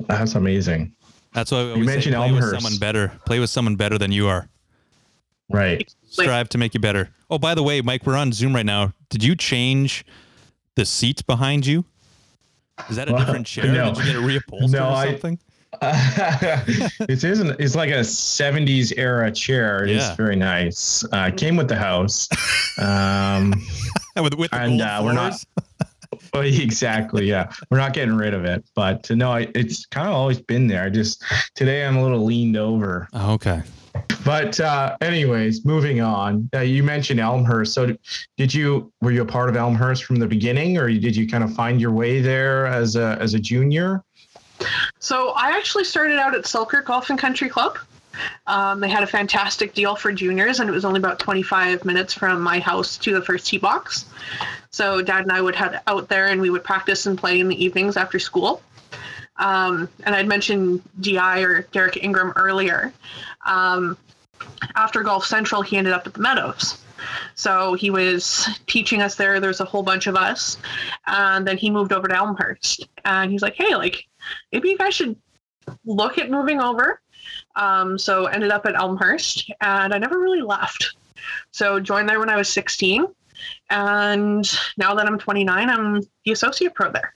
that's 0.09 0.35
amazing. 0.35 0.93
That's 1.35 1.53
why 1.53 1.59
I 1.59 1.63
always 1.71 1.87
say 1.87 1.95
mentioned 1.95 2.17
play 2.17 2.33
with 2.33 2.51
someone 2.51 2.77
better. 2.79 3.13
Play 3.27 3.39
with 3.39 3.49
someone 3.49 3.77
better 3.77 3.97
than 3.97 4.11
you 4.11 4.27
are. 4.27 4.49
Right. 5.49 5.79
Like- 6.19 6.25
Strive 6.27 6.49
to 6.49 6.59
make 6.59 6.75
you 6.75 6.81
better. 6.81 7.11
Oh, 7.31 7.39
by 7.39 7.55
the 7.55 7.63
way, 7.63 7.81
Mike, 7.81 8.07
we're 8.07 8.17
on 8.17 8.33
Zoom 8.33 8.55
right 8.57 8.67
now. 8.67 8.93
Did 9.15 9.23
you 9.23 9.37
change 9.37 10.05
the 10.75 10.85
seat 10.85 11.25
behind 11.25 11.65
you? 11.67 11.85
Is 12.91 12.97
that 12.97 13.09
a 13.09 13.13
Well, 13.13 13.25
different 13.25 13.47
chair? 13.47 13.67
no. 13.73 13.95
Did 13.95 13.99
you 14.05 14.13
get 14.13 14.17
a 14.17 14.19
reupholstered 14.19 14.71
No, 14.73 14.89
or 14.89 14.93
I- 14.93 15.07
something? 15.13 15.39
it 15.83 17.23
isn't. 17.23 17.61
It's 17.61 17.77
like 17.77 17.91
a 17.91 18.01
'70s 18.03 18.93
era 18.97 19.31
chair. 19.31 19.85
It 19.85 19.91
is 19.91 20.03
Yeah. 20.03 20.15
very 20.17 20.35
nice. 20.35 21.05
Uh, 21.13 21.31
came 21.31 21.55
with 21.55 21.69
the 21.69 21.77
house. 21.77 22.29
Um, 22.79 23.55
with 24.17 24.35
with 24.35 24.51
the 24.51 24.61
and, 24.61 24.81
uh, 24.81 25.01
we're 25.05 25.13
not- 25.13 25.35
well, 26.35 26.43
exactly. 26.43 27.29
Yeah, 27.29 27.53
we're 27.71 27.79
not 27.79 27.93
getting 27.93 28.17
rid 28.17 28.35
of 28.35 28.45
it. 28.45 28.65
But 28.75 29.09
no, 29.11 29.31
I, 29.33 29.47
it's 29.55 29.87
kind 29.87 30.09
of 30.09 30.15
always 30.15 30.41
been 30.41 30.67
there. 30.67 30.83
I 30.85 30.91
just 30.91 31.23
today 31.55 31.85
I'm 31.87 31.97
a 31.97 32.03
little 32.03 32.25
leaned 32.25 32.57
over. 32.57 33.09
Oh, 33.13 33.35
okay. 33.35 33.63
But 34.25 34.59
uh, 34.59 34.97
anyways, 35.01 35.65
moving 35.65 36.01
on. 36.01 36.49
Uh, 36.55 36.61
you 36.61 36.83
mentioned 36.83 37.21
Elmhurst. 37.21 37.75
So 37.75 37.97
did 38.37 38.55
you 38.55 38.93
were 39.01 39.13
you 39.13 39.23
a 39.23 39.27
part 39.27 39.49
of 39.49 39.57
Elmhurst 39.57 40.05
from 40.05 40.17
the 40.17 40.27
beginning, 40.27 40.79
or 40.79 40.89
did 40.89 41.15
you 41.15 41.29
kind 41.29 41.45
of 41.45 41.55
find 41.55 41.81
your 41.81 41.93
way 41.93 42.21
there 42.21 42.67
as 42.67 42.97
a 42.97 43.19
as 43.21 43.35
a 43.35 43.39
junior? 43.39 44.03
So 44.99 45.31
I 45.37 45.51
actually 45.51 45.85
started 45.85 46.19
out 46.19 46.35
at 46.35 46.47
Selkirk 46.47 46.87
Golf 46.87 47.11
and 47.11 47.19
Country 47.19 47.49
Club. 47.49 47.79
Um, 48.47 48.81
they 48.81 48.89
had 48.89 49.03
a 49.03 49.07
fantastic 49.07 49.75
deal 49.75 49.97
for 49.97 50.13
juniors, 50.13 50.61
and 50.61 50.71
it 50.71 50.73
was 50.73 50.85
only 50.85 50.99
about 50.99 51.19
25 51.19 51.85
minutes 51.85 52.15
from 52.15 52.41
my 52.41 52.61
house 52.61 52.97
to 52.99 53.13
the 53.13 53.21
first 53.21 53.47
tee 53.47 53.59
box. 53.59 54.07
So 54.71 55.03
Dad 55.03 55.23
and 55.23 55.33
I 55.33 55.41
would 55.41 55.57
head 55.57 55.81
out 55.87 56.09
there, 56.09 56.29
and 56.29 56.41
we 56.41 56.51
would 56.51 56.65
practice 56.65 57.07
and 57.07 57.19
play 57.19 57.41
in 57.41 57.49
the 57.49 57.63
evenings 57.63 57.97
after 57.97 58.19
school. 58.19 58.63
Um, 59.37 59.89
and 60.05 60.15
I'd 60.15 60.29
mentioned 60.29 60.83
Di 61.01 61.43
or 61.43 61.63
Derek 61.73 62.03
Ingram 62.03 62.33
earlier. 62.37 62.93
Um, 63.47 63.97
after 64.77 65.03
Golf 65.03 65.27
Central, 65.27 65.63
he 65.63 65.77
ended 65.77 65.93
up 65.93 66.07
at 66.07 66.15
the 66.15 66.21
Meadows. 66.21 66.83
So 67.35 67.75
he 67.75 67.91
was 67.91 68.49
teaching 68.67 69.03
us 69.03 69.15
there. 69.17 69.41
There's 69.41 69.61
a 69.61 69.65
whole 69.65 69.83
bunch 69.83 70.07
of 70.07 70.17
us, 70.17 70.57
and 71.07 71.47
then 71.47 71.59
he 71.59 71.71
moved 71.71 71.93
over 71.93 72.09
to 72.09 72.17
Elmhurst. 72.17 72.89
And 73.05 73.31
he's 73.31 73.43
like, 73.43 73.55
"Hey, 73.57 73.75
like, 73.75 74.07
maybe 74.53 74.71
you 74.71 74.79
guys 74.79 74.95
should 74.95 75.17
look 75.85 76.19
at 76.19 76.31
moving 76.31 76.61
over." 76.61 77.01
Um, 77.57 77.99
so 77.99 78.27
ended 78.27 78.51
up 78.51 78.67
at 78.67 78.75
Elmhurst, 78.75 79.51
and 79.61 79.93
I 79.93 79.99
never 79.99 80.19
really 80.19 80.43
left. 80.43 80.97
So 81.51 81.81
joined 81.81 82.09
there 82.09 82.21
when 82.21 82.31
I 82.31 82.37
was 82.37 82.49
16. 82.49 83.07
And 83.71 84.51
now 84.77 84.95
that 84.95 85.07
I'm 85.07 85.19
29, 85.19 85.71
I'm 85.71 86.01
the 86.25 86.33
associate 86.33 86.75
pro 86.75 86.91
there. 86.91 87.15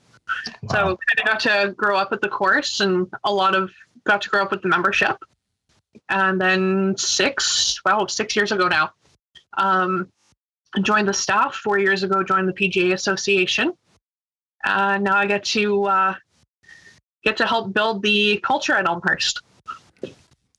So 0.71 0.77
kind 0.79 1.19
of 1.19 1.25
got 1.25 1.41
to 1.41 1.75
grow 1.77 1.97
up 1.97 2.11
with 2.11 2.21
the 2.21 2.29
course 2.29 2.81
and 2.81 3.07
a 3.25 3.33
lot 3.33 3.55
of 3.55 3.71
got 4.05 4.23
to 4.23 4.29
grow 4.29 4.43
up 4.43 4.51
with 4.51 4.63
the 4.63 4.69
membership. 4.69 5.17
And 6.09 6.41
then 6.41 6.97
six, 6.97 7.81
wow, 7.85 8.07
six 8.07 8.35
years 8.35 8.53
ago 8.53 8.69
now, 8.69 8.93
um, 9.57 10.11
joined 10.83 11.09
the 11.09 11.15
staff. 11.15 11.55
Four 11.55 11.79
years 11.79 12.03
ago, 12.03 12.23
joined 12.23 12.49
the 12.49 12.53
PGA 12.53 12.93
Association. 12.93 13.73
And 14.65 15.05
now 15.05 15.17
I 15.17 15.27
get 15.27 15.45
to 15.45 15.85
uh, 15.85 16.15
get 17.25 17.37
to 17.39 17.47
help 17.47 17.73
build 17.73 18.03
the 18.03 18.39
culture 18.39 18.75
at 18.75 18.87
Elmhurst. 18.87 19.43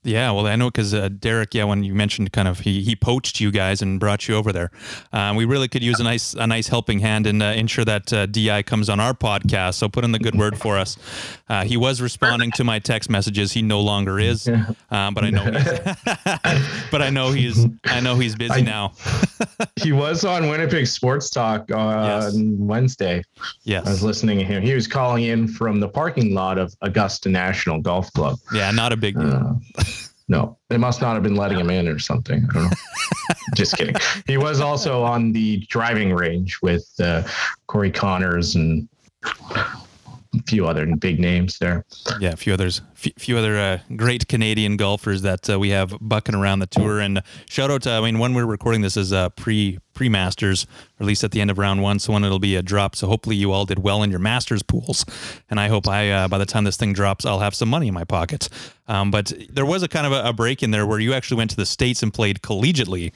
Yeah, 0.10 0.32
well, 0.32 0.48
I 0.48 0.56
know 0.56 0.69
because 0.72 0.93
uh, 0.93 1.08
Derek, 1.10 1.54
yeah, 1.54 1.65
when 1.65 1.84
you 1.84 1.93
mentioned 1.93 2.32
kind 2.32 2.48
of 2.48 2.60
he, 2.62 2.82
he 2.82 2.95
poached 2.95 3.39
you 3.39 3.52
guys 3.52 3.82
and 3.84 4.00
brought 4.00 4.28
you 4.28 4.34
over 4.36 4.52
there, 4.52 4.72
uh, 5.13 5.34
we 5.38 5.45
really 5.45 5.67
could 5.67 5.84
use 5.84 6.00
a 6.00 6.04
nice 6.04 6.34
a 6.34 6.48
nice 6.48 6.67
helping 6.67 6.98
hand 7.00 7.28
and 7.28 7.43
uh, 7.43 7.45
ensure 7.48 7.86
that 7.86 8.12
uh, 8.12 8.26
Di 8.26 8.63
comes 8.63 8.89
on 8.89 9.00
our 9.00 9.13
podcast. 9.13 9.76
So 9.76 9.88
put 9.88 10.04
in 10.04 10.12
the 10.12 10.17
good 10.19 10.34
word 10.36 10.58
for 10.58 10.78
us. 10.80 10.98
Uh, 11.48 11.63
he 11.63 11.78
was 11.78 12.02
responding 12.02 12.50
to 12.54 12.63
my 12.63 12.80
text 12.80 13.10
messages. 13.10 13.52
He 13.52 13.62
no 13.62 13.82
longer 13.82 14.17
is, 14.19 14.48
um, 14.48 15.13
but 15.13 15.24
I 15.24 15.30
know, 15.30 15.43
he's, 15.43 15.80
but 16.91 17.02
I 17.04 17.10
know 17.12 17.32
he's 17.32 17.65
I 17.86 18.00
know 18.00 18.15
he's 18.15 18.36
busy 18.36 18.54
I- 18.54 18.62
now. 18.62 18.93
he 19.76 19.91
was 19.91 20.26
on 20.26 20.50
Winnipeg 20.50 20.88
Sports 20.88 21.30
Talk 21.30 21.72
on 21.72 22.06
Yes. 22.06 22.34
Wednesday. 22.36 23.24
Yes, 23.63 23.86
I 23.86 23.91
was 23.91 24.02
listening 24.02 24.39
to 24.39 24.43
him. 24.43 24.63
He 24.63 24.74
was 24.74 24.88
calling 24.88 25.26
in 25.26 25.48
from 25.48 25.80
the 25.80 25.88
parking 25.88 26.34
lot 26.34 26.58
of 26.58 26.74
Augusta 26.82 27.30
National 27.30 27.80
Golf 27.80 28.12
Club. 28.13 28.38
yeah, 28.54 28.72
not 28.72 28.91
a 28.91 28.98
big 28.98 29.15
deal. 29.15 29.60
No, 30.30 30.58
they 30.70 30.78
must 30.78 31.02
not 31.02 31.15
have 31.15 31.24
been 31.24 31.36
letting 31.36 31.60
him 31.60 31.72
in 31.72 31.88
or 31.88 31.98
something. 31.98 32.46
I 32.50 32.54
don't 32.54 32.63
know. 32.65 32.78
Just 33.56 33.76
kidding. 33.76 33.96
He 34.28 34.38
was 34.38 34.62
also 34.62 35.04
on 35.04 35.32
the 35.32 35.65
driving 35.70 36.13
range 36.13 36.60
with 36.62 36.88
uh, 37.00 37.24
Corey 37.65 37.92
Conners 37.92 38.56
and 38.56 38.88
few 40.50 40.68
other 40.68 40.86
big 40.96 41.20
names 41.20 41.60
there. 41.60 41.86
yeah, 42.20 42.32
a 42.32 42.36
few 42.36 42.54
others, 42.54 42.82
few, 42.96 43.12
few 43.18 43.38
other 43.38 43.58
uh, 43.58 43.80
great 43.96 44.28
Canadian 44.28 44.78
golfers 44.78 45.22
that 45.22 45.50
uh, 45.50 45.60
we 45.60 45.70
have 45.70 45.96
bucking 46.02 46.36
around 46.36 46.60
the 46.60 46.68
tour. 46.68 47.00
And 47.00 47.22
shout 47.48 47.70
out 47.70 47.84
to, 47.84 47.92
I 47.92 48.02
mean, 48.02 48.20
when 48.20 48.34
we're 48.34 48.46
recording 48.46 48.82
this 48.82 48.98
is 48.98 49.14
uh, 49.14 49.30
pre 49.30 49.78
pre 49.94 50.10
Masters, 50.10 50.66
or 50.66 51.04
at 51.04 51.08
least 51.08 51.24
at 51.24 51.32
the 51.32 51.42
end 51.42 51.52
of 51.52 51.58
round 51.58 51.82
one. 51.82 52.00
So 52.00 52.14
when 52.14 52.24
it'll 52.24 52.40
be 52.40 52.56
a 52.56 52.64
drop. 52.64 52.96
So 52.96 53.08
hopefully 53.08 53.36
you 53.36 53.52
all 53.52 53.66
did 53.66 53.80
well 53.80 54.02
in 54.02 54.10
your 54.10 54.20
Masters 54.20 54.64
pools, 54.64 55.06
and 55.50 55.60
I 55.60 55.68
hope 55.68 55.88
I 55.88 56.10
uh, 56.10 56.28
by 56.28 56.38
the 56.38 56.46
time 56.46 56.64
this 56.64 56.78
thing 56.78 56.94
drops, 56.94 57.26
I'll 57.26 57.40
have 57.40 57.54
some 57.54 57.70
money 57.70 57.88
in 57.88 57.94
my 57.94 58.06
pocket. 58.06 58.50
Um, 58.88 59.12
but 59.12 59.32
there 59.52 59.66
was 59.66 59.84
a 59.84 59.88
kind 59.88 60.08
of 60.08 60.14
a, 60.14 60.30
a 60.30 60.34
break 60.34 60.64
in 60.64 60.72
there 60.72 60.86
where 60.86 61.00
you 61.00 61.14
actually 61.14 61.38
went 61.38 61.52
to 61.52 61.58
the 61.58 61.66
states 61.66 62.02
and 62.02 62.14
played 62.14 62.42
collegiately. 62.42 63.12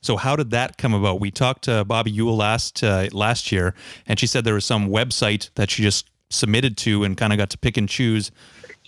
So 0.00 0.16
how 0.16 0.34
did 0.34 0.50
that 0.50 0.78
come 0.78 0.94
about? 0.94 1.20
We 1.20 1.30
talked 1.30 1.64
to 1.64 1.84
Bobby 1.84 2.10
Ewell 2.10 2.36
last 2.36 2.82
uh, 2.82 3.08
last 3.12 3.52
year, 3.52 3.74
and 4.06 4.18
she 4.18 4.26
said 4.26 4.44
there 4.44 4.54
was 4.54 4.64
some 4.64 4.88
website 4.88 5.50
that 5.54 5.70
she 5.70 5.82
just 5.82 6.10
submitted 6.32 6.76
to 6.78 7.04
and 7.04 7.16
kind 7.16 7.32
of 7.32 7.38
got 7.38 7.50
to 7.50 7.58
pick 7.58 7.76
and 7.76 7.88
choose 7.88 8.30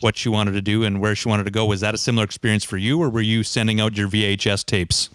what 0.01 0.17
she 0.17 0.29
wanted 0.29 0.53
to 0.53 0.63
do 0.63 0.85
and 0.85 1.01
where 1.01 1.15
she 1.15 1.29
wanted 1.29 1.45
to 1.45 1.51
go. 1.51 1.65
Was 1.67 1.81
that 1.81 1.95
a 1.95 1.99
similar 1.99 2.25
experience 2.25 2.65
for 2.65 2.77
you, 2.77 3.01
or 3.01 3.09
were 3.11 3.21
you 3.21 3.43
sending 3.43 3.81
out 3.81 3.97
your 3.97 4.09
VHS 4.09 4.65
tapes? 4.65 5.11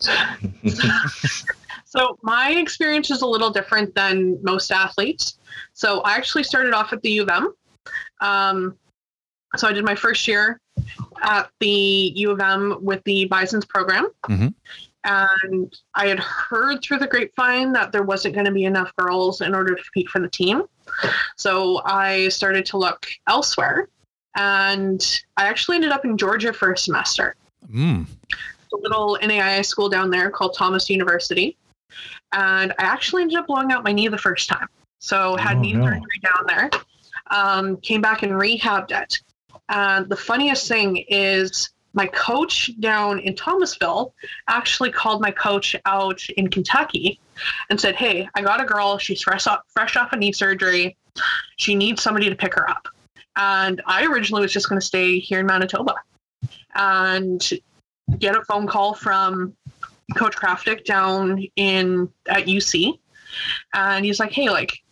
So 1.92 2.18
my 2.22 2.52
experience 2.52 3.10
is 3.10 3.20
a 3.20 3.26
little 3.26 3.50
different 3.50 3.94
than 3.94 4.42
most 4.42 4.72
athletes. 4.72 5.36
So 5.74 6.00
I 6.00 6.14
actually 6.14 6.42
started 6.42 6.72
off 6.72 6.90
at 6.94 7.02
the 7.02 7.10
U 7.10 7.22
of 7.24 7.28
M. 7.28 7.54
Um, 8.22 8.78
so 9.56 9.68
I 9.68 9.74
did 9.74 9.84
my 9.84 9.94
first 9.94 10.26
year 10.26 10.58
at 11.20 11.50
the 11.60 12.12
U 12.16 12.30
of 12.30 12.40
M 12.40 12.78
with 12.80 13.04
the 13.04 13.26
Bison's 13.26 13.66
program. 13.66 14.08
Mhm. 14.22 14.54
And 15.04 15.76
I 15.94 16.06
had 16.06 16.18
heard 16.18 16.82
through 16.82 17.00
the 17.00 17.06
grapevine 17.06 17.74
that 17.74 17.92
there 17.92 18.04
wasn't 18.04 18.36
going 18.36 18.46
to 18.46 18.52
be 18.52 18.64
enough 18.64 18.90
girls 18.96 19.42
in 19.42 19.54
order 19.54 19.74
to 19.74 19.82
compete 19.82 20.08
for 20.08 20.20
the 20.20 20.30
team. 20.30 20.62
So 21.36 21.82
I 21.84 22.28
started 22.28 22.66
to 22.66 22.78
look 22.78 23.06
elsewhere. 23.28 23.88
And 24.36 25.20
I 25.36 25.46
actually 25.46 25.74
ended 25.76 25.92
up 25.92 26.04
in 26.06 26.16
Georgia 26.16 26.52
for 26.52 26.72
a 26.72 26.78
semester 26.78 27.34
Mm. 27.72 28.06
a 28.72 28.76
little 28.76 29.18
NAIA 29.22 29.64
school 29.64 29.88
down 29.90 30.10
there 30.10 30.30
called 30.30 30.54
Thomas 30.56 30.88
University. 30.88 31.56
And 32.32 32.72
I 32.78 32.84
actually 32.84 33.22
ended 33.22 33.38
up 33.38 33.46
blowing 33.46 33.70
out 33.70 33.84
my 33.84 33.92
knee 33.92 34.08
the 34.08 34.16
first 34.16 34.48
time. 34.48 34.66
So 35.00 35.36
had 35.36 35.58
Oh, 35.58 35.60
knee 35.60 35.74
no. 35.74 35.84
surgery 35.84 36.20
down 36.22 36.46
there. 36.46 36.70
Um, 37.30 37.76
came 37.78 38.00
back 38.00 38.22
and 38.22 38.32
rehabbed 38.32 38.90
it. 38.90 39.20
And 39.68 40.08
the 40.08 40.16
funniest 40.16 40.66
thing 40.66 41.04
is 41.08 41.70
my 41.92 42.06
coach 42.06 42.70
down 42.80 43.18
in 43.18 43.36
Thomasville 43.36 44.14
actually 44.48 44.90
called 44.90 45.20
my 45.20 45.30
coach 45.30 45.76
out 45.84 46.26
in 46.30 46.48
Kentucky 46.48 47.20
and 47.70 47.80
said, 47.80 47.96
Hey, 47.96 48.28
I 48.34 48.42
got 48.42 48.60
a 48.60 48.64
girl. 48.64 48.98
She's 48.98 49.22
fresh 49.22 49.46
off, 49.46 49.60
fresh 49.68 49.96
off 49.96 50.12
a 50.12 50.16
knee 50.16 50.32
surgery. 50.32 50.96
She 51.56 51.74
needs 51.74 52.02
somebody 52.02 52.28
to 52.28 52.36
pick 52.36 52.54
her 52.54 52.68
up. 52.68 52.88
And 53.36 53.80
I 53.86 54.04
originally 54.06 54.42
was 54.42 54.52
just 54.52 54.68
going 54.68 54.80
to 54.80 54.86
stay 54.86 55.18
here 55.18 55.40
in 55.40 55.46
Manitoba. 55.46 55.94
And 56.74 57.48
get 58.18 58.36
a 58.36 58.44
phone 58.44 58.66
call 58.66 58.94
from 58.94 59.54
Coach 60.16 60.36
Kraftic 60.36 60.84
down 60.84 61.44
in 61.56 62.10
at 62.28 62.46
UC, 62.46 62.98
and 63.74 64.04
he's 64.04 64.20
like, 64.20 64.32
"Hey, 64.32 64.50
like, 64.50 64.82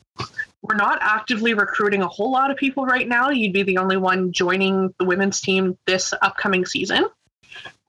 we're 0.63 0.77
not 0.77 0.99
actively 1.01 1.55
recruiting 1.55 2.03
a 2.03 2.09
whole 2.09 2.31
lot 2.31 2.51
of 2.51 2.57
people 2.57 2.87
right 2.87 3.09
now. 3.09 3.31
You'd 3.31 3.53
be 3.53 3.63
the 3.63 3.79
only 3.79 3.97
one 3.97 4.33
joining 4.33 4.95
the 4.99 5.05
women's 5.05 5.41
team 5.41 5.77
this 5.87 6.15
upcoming 6.23 6.65
season, 6.65 7.07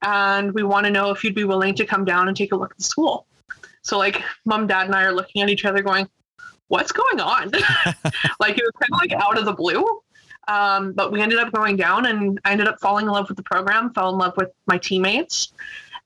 and 0.01 0.51
we 0.53 0.63
want 0.63 0.85
to 0.85 0.91
know 0.91 1.11
if 1.11 1.23
you'd 1.23 1.35
be 1.35 1.43
willing 1.43 1.75
to 1.75 1.85
come 1.85 2.05
down 2.05 2.27
and 2.27 2.35
take 2.35 2.51
a 2.51 2.55
look 2.55 2.71
at 2.71 2.77
the 2.77 2.83
school." 2.83 3.25
So, 3.83 3.97
like, 3.97 4.21
mom, 4.45 4.67
dad, 4.67 4.87
and 4.87 4.95
I 4.95 5.03
are 5.03 5.13
looking 5.13 5.41
at 5.41 5.49
each 5.49 5.65
other, 5.65 5.81
going, 5.81 6.07
"What's 6.67 6.91
going 6.91 7.19
on?" 7.19 7.51
like, 8.39 8.57
it 8.57 8.63
was 8.63 8.73
kind 8.79 8.91
of 8.93 8.99
like 8.99 9.13
out 9.13 9.37
of 9.37 9.45
the 9.45 9.53
blue. 9.53 9.85
Um, 10.47 10.93
but 10.93 11.11
we 11.11 11.21
ended 11.21 11.39
up 11.39 11.51
going 11.51 11.77
down 11.77 12.07
and 12.07 12.39
I 12.45 12.51
ended 12.51 12.67
up 12.67 12.79
falling 12.81 13.05
in 13.05 13.11
love 13.11 13.27
with 13.29 13.37
the 13.37 13.43
program, 13.43 13.93
fell 13.93 14.09
in 14.09 14.17
love 14.17 14.33
with 14.37 14.49
my 14.65 14.77
teammates, 14.77 15.53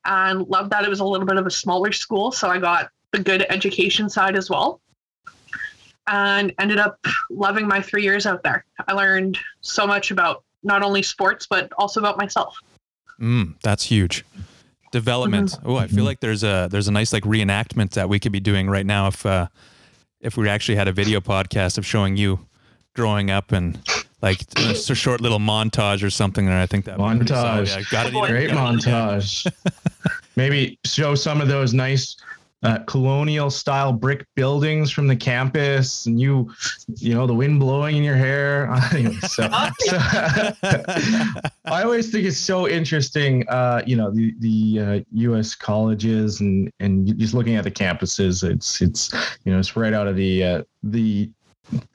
and 0.05 0.47
loved 0.47 0.71
that 0.71 0.83
it 0.83 0.89
was 0.89 0.99
a 0.99 1.05
little 1.05 1.25
bit 1.25 1.37
of 1.37 1.47
a 1.47 1.51
smaller 1.51 1.91
school. 1.91 2.31
So 2.31 2.49
I 2.49 2.59
got 2.59 2.89
the 3.11 3.19
good 3.19 3.45
education 3.49 4.09
side 4.09 4.35
as 4.35 4.49
well. 4.49 4.81
And 6.07 6.53
ended 6.59 6.77
up 6.77 6.99
loving 7.31 7.67
my 7.67 7.81
three 7.81 8.03
years 8.03 8.27
out 8.27 8.43
there. 8.43 8.65
I 8.87 8.93
learned 8.93 9.39
so 9.61 9.87
much 9.87 10.11
about 10.11 10.43
not 10.61 10.83
only 10.83 11.01
sports, 11.01 11.47
but 11.47 11.71
also 11.79 11.99
about 11.99 12.17
myself. 12.17 12.55
Mm, 13.19 13.55
that's 13.63 13.83
huge. 13.83 14.23
Development. 14.95 15.53
Oh, 15.65 15.75
I 15.75 15.87
feel 15.87 16.05
like 16.05 16.21
there's 16.21 16.41
a 16.41 16.69
there's 16.71 16.87
a 16.87 16.91
nice 16.91 17.11
like 17.11 17.23
reenactment 17.23 17.91
that 17.91 18.07
we 18.07 18.17
could 18.17 18.31
be 18.31 18.39
doing 18.39 18.69
right 18.69 18.85
now 18.85 19.07
if 19.07 19.25
uh 19.25 19.47
if 20.21 20.37
we 20.37 20.47
actually 20.47 20.77
had 20.77 20.87
a 20.87 20.93
video 20.93 21.19
podcast 21.19 21.77
of 21.77 21.85
showing 21.85 22.15
you 22.15 22.39
growing 22.95 23.29
up 23.29 23.51
and 23.51 23.77
like 24.21 24.39
just 24.55 24.89
a 24.89 24.95
short 24.95 25.19
little 25.19 25.37
montage 25.37 26.01
or 26.01 26.09
something. 26.09 26.47
And 26.47 26.55
I 26.55 26.65
think 26.65 26.85
that 26.85 26.97
would 26.97 27.19
be 27.19 27.25
pretty. 27.25 27.33
Montage. 27.33 27.75
Yeah, 27.75 27.83
got 27.91 28.07
it. 28.07 28.13
Great 28.13 28.29
Great 28.29 28.49
montage. 28.51 29.45
Maybe 30.37 30.79
show 30.85 31.13
some 31.13 31.41
of 31.41 31.49
those 31.49 31.73
nice 31.73 32.15
uh, 32.65 32.79
colonial 32.85 33.51
style 33.51 33.93
brick 33.93 34.25
buildings 34.35 34.89
from 34.89 35.05
the 35.05 35.15
campus 35.15 36.07
and 36.07 36.19
you, 36.19 36.51
you 36.95 37.13
know, 37.13 37.27
the 37.27 37.33
wind 37.33 37.59
blowing 37.59 37.95
in 37.97 38.03
your 38.03 38.15
hair. 38.15 38.65
So, 39.25 39.43
so 39.79 39.99
I 41.65 41.83
always 41.83 42.11
think 42.11 42.25
it's 42.25 42.37
so 42.37 42.67
interesting, 42.67 43.47
uh, 43.49 43.81
you 43.85 43.95
know, 43.95 44.09
the, 44.09 44.33
the 44.39 44.79
uh, 44.79 44.99
U.S. 45.13 45.53
colleges 45.53 46.41
and, 46.41 46.71
and 46.79 47.17
just 47.19 47.33
looking 47.33 47.55
at 47.55 47.63
the 47.63 47.71
campuses, 47.71 48.49
it's, 48.49 48.81
it's, 48.81 49.13
you 49.43 49.51
know, 49.51 49.59
it's 49.59 49.75
right 49.75 49.93
out 49.93 50.07
of 50.07 50.15
the, 50.15 50.43
uh, 50.43 50.63
the, 50.83 51.29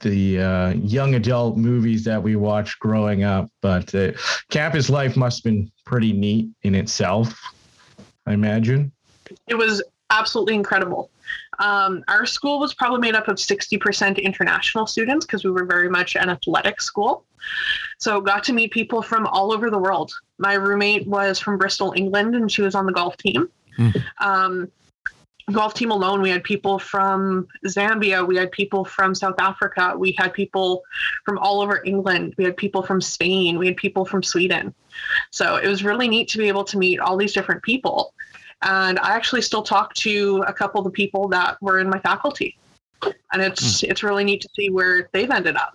the 0.00 0.40
uh, 0.40 0.68
young 0.70 1.14
adult 1.14 1.56
movies 1.56 2.04
that 2.04 2.22
we 2.22 2.36
watched 2.36 2.78
growing 2.78 3.24
up. 3.24 3.50
But 3.60 3.94
uh, 3.94 4.12
campus 4.50 4.90
life 4.90 5.16
must 5.16 5.38
have 5.38 5.52
been 5.52 5.70
pretty 5.84 6.12
neat 6.12 6.48
in 6.62 6.74
itself, 6.74 7.34
I 8.26 8.32
imagine. 8.32 8.92
It 9.48 9.54
was 9.54 9.82
absolutely 10.10 10.54
incredible. 10.54 11.10
Um, 11.58 12.02
our 12.08 12.26
school 12.26 12.58
was 12.58 12.74
probably 12.74 13.00
made 13.00 13.14
up 13.14 13.28
of 13.28 13.36
60% 13.36 14.22
international 14.22 14.86
students 14.86 15.26
because 15.26 15.44
we 15.44 15.50
were 15.50 15.64
very 15.64 15.88
much 15.88 16.16
an 16.16 16.30
athletic 16.30 16.80
school. 16.80 17.24
So 17.98 18.20
got 18.20 18.44
to 18.44 18.52
meet 18.52 18.72
people 18.72 19.02
from 19.02 19.26
all 19.26 19.52
over 19.52 19.70
the 19.70 19.78
world. 19.78 20.12
My 20.38 20.54
roommate 20.54 21.06
was 21.06 21.38
from 21.38 21.58
Bristol, 21.58 21.92
England, 21.96 22.34
and 22.34 22.50
she 22.50 22.62
was 22.62 22.74
on 22.74 22.86
the 22.86 22.92
golf 22.92 23.16
team. 23.16 23.48
Hmm. 23.76 23.90
Um, 24.18 24.72
golf 25.52 25.74
team 25.74 25.90
alone, 25.90 26.22
we 26.22 26.30
had 26.30 26.44
people 26.44 26.78
from 26.78 27.46
Zambia, 27.66 28.26
we 28.26 28.36
had 28.36 28.50
people 28.52 28.84
from 28.84 29.14
South 29.14 29.34
Africa, 29.38 29.94
we 29.96 30.12
had 30.12 30.32
people 30.32 30.82
from 31.24 31.38
all 31.38 31.60
over 31.60 31.82
England, 31.84 32.34
we 32.38 32.44
had 32.44 32.56
people 32.56 32.82
from 32.82 33.00
Spain, 33.00 33.58
we 33.58 33.66
had 33.66 33.76
people 33.76 34.04
from 34.04 34.22
Sweden. 34.22 34.74
So 35.30 35.56
it 35.56 35.68
was 35.68 35.84
really 35.84 36.08
neat 36.08 36.28
to 36.30 36.38
be 36.38 36.48
able 36.48 36.64
to 36.64 36.78
meet 36.78 37.00
all 37.00 37.16
these 37.16 37.32
different 37.32 37.62
people. 37.62 38.14
And 38.62 38.98
I 38.98 39.14
actually 39.14 39.42
still 39.42 39.62
talk 39.62 39.94
to 39.94 40.44
a 40.46 40.52
couple 40.52 40.80
of 40.80 40.84
the 40.84 40.90
people 40.90 41.28
that 41.28 41.60
were 41.62 41.78
in 41.78 41.88
my 41.88 41.98
faculty. 41.98 42.56
And 43.32 43.40
it's 43.40 43.82
it's 43.82 44.02
really 44.02 44.24
neat 44.24 44.42
to 44.42 44.48
see 44.54 44.68
where 44.68 45.08
they've 45.12 45.30
ended 45.30 45.56
up. 45.56 45.74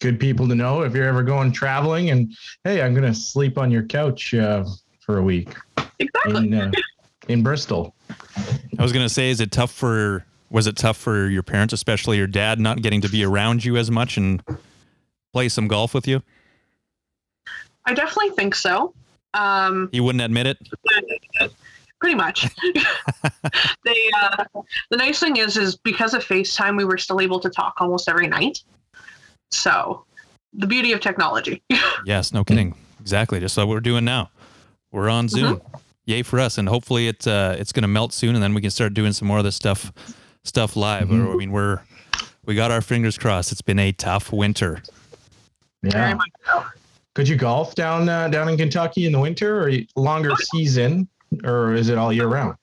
Good 0.00 0.18
people 0.18 0.48
to 0.48 0.54
know 0.54 0.82
if 0.82 0.94
you're 0.94 1.06
ever 1.06 1.22
going 1.22 1.52
traveling 1.52 2.10
and, 2.10 2.34
hey, 2.64 2.82
I'm 2.82 2.94
going 2.94 3.10
to 3.10 3.18
sleep 3.18 3.58
on 3.58 3.70
your 3.70 3.82
couch 3.82 4.34
uh, 4.34 4.64
for 5.00 5.18
a 5.18 5.22
week. 5.22 5.54
Exactly. 5.98 6.46
in 6.46 6.54
uh, 6.54 6.72
in 7.28 7.42
Bristol. 7.42 7.94
I 8.78 8.82
was 8.82 8.92
gonna 8.92 9.08
say, 9.08 9.30
is 9.30 9.40
it 9.40 9.50
tough 9.50 9.72
for? 9.72 10.24
Was 10.50 10.66
it 10.66 10.76
tough 10.76 10.96
for 10.96 11.28
your 11.28 11.42
parents, 11.42 11.72
especially 11.72 12.16
your 12.16 12.26
dad, 12.26 12.60
not 12.60 12.80
getting 12.80 13.00
to 13.00 13.08
be 13.08 13.24
around 13.24 13.64
you 13.64 13.76
as 13.76 13.90
much 13.90 14.16
and 14.16 14.42
play 15.32 15.48
some 15.48 15.66
golf 15.66 15.94
with 15.94 16.06
you? 16.06 16.22
I 17.86 17.94
definitely 17.94 18.30
think 18.30 18.54
so. 18.54 18.94
Um, 19.34 19.88
He 19.92 20.00
wouldn't 20.00 20.22
admit 20.22 20.46
it. 20.46 20.58
pretty 22.00 22.14
much. 22.16 22.46
they 23.84 24.10
uh, 24.22 24.44
the 24.90 24.96
nice 24.96 25.18
thing 25.20 25.36
is 25.36 25.56
is 25.56 25.76
because 25.76 26.14
of 26.14 26.24
FaceTime, 26.24 26.76
we 26.76 26.84
were 26.84 26.98
still 26.98 27.20
able 27.20 27.40
to 27.40 27.50
talk 27.50 27.74
almost 27.78 28.08
every 28.08 28.26
night. 28.26 28.62
So 29.50 30.04
the 30.52 30.66
beauty 30.66 30.92
of 30.92 31.00
technology. 31.00 31.62
Yes, 32.06 32.32
no 32.34 32.44
kidding. 32.44 32.74
Exactly, 33.00 33.40
just 33.40 33.56
like 33.56 33.66
we're 33.66 33.80
doing 33.80 34.04
now. 34.04 34.30
We're 34.92 35.08
on 35.08 35.28
Zoom. 35.28 35.60
Yay 36.04 36.22
for 36.22 36.38
us, 36.38 36.58
and 36.58 36.68
hopefully 36.68 37.08
it 37.08 37.26
uh, 37.26 37.56
it's 37.58 37.72
gonna 37.72 37.88
melt 37.88 38.12
soon, 38.12 38.34
and 38.34 38.42
then 38.42 38.52
we 38.52 38.60
can 38.60 38.70
start 38.70 38.92
doing 38.92 39.12
some 39.12 39.26
more 39.26 39.38
of 39.38 39.44
this 39.44 39.56
stuff 39.56 39.90
stuff 40.44 40.76
live. 40.76 41.10
Or, 41.10 41.32
I 41.32 41.36
mean, 41.36 41.50
we're 41.50 41.80
we 42.44 42.54
got 42.54 42.70
our 42.70 42.82
fingers 42.82 43.16
crossed. 43.16 43.52
It's 43.52 43.62
been 43.62 43.78
a 43.78 43.92
tough 43.92 44.32
winter. 44.32 44.82
Very 45.82 46.10
Yeah. 46.46 46.64
Could 47.14 47.28
you 47.28 47.36
golf 47.36 47.74
down 47.74 48.08
uh, 48.08 48.28
down 48.28 48.48
in 48.48 48.56
Kentucky 48.56 49.06
in 49.06 49.12
the 49.12 49.20
winter 49.20 49.62
or 49.66 49.70
longer 49.96 50.32
season, 50.52 51.08
or 51.44 51.72
is 51.72 51.88
it 51.88 51.96
all 51.98 52.12
year 52.12 52.26
round? 52.26 52.56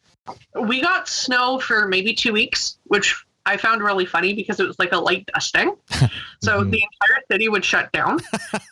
We 0.62 0.82
got 0.82 1.08
snow 1.08 1.60
for 1.60 1.88
maybe 1.88 2.14
two 2.14 2.34
weeks, 2.34 2.78
which 2.86 3.16
I 3.46 3.58
found 3.58 3.82
really 3.82 4.06
funny 4.06 4.34
because 4.34 4.60
it 4.60 4.68
was 4.68 4.78
like 4.78 4.92
a 4.92 4.98
light 4.98 5.28
dusting. 5.34 5.76
So 6.44 6.62
Mhm. 6.64 6.72
the 6.72 6.82
entire 6.84 7.22
city 7.32 7.50
would 7.50 7.64
shut 7.64 7.92
down. 7.92 8.18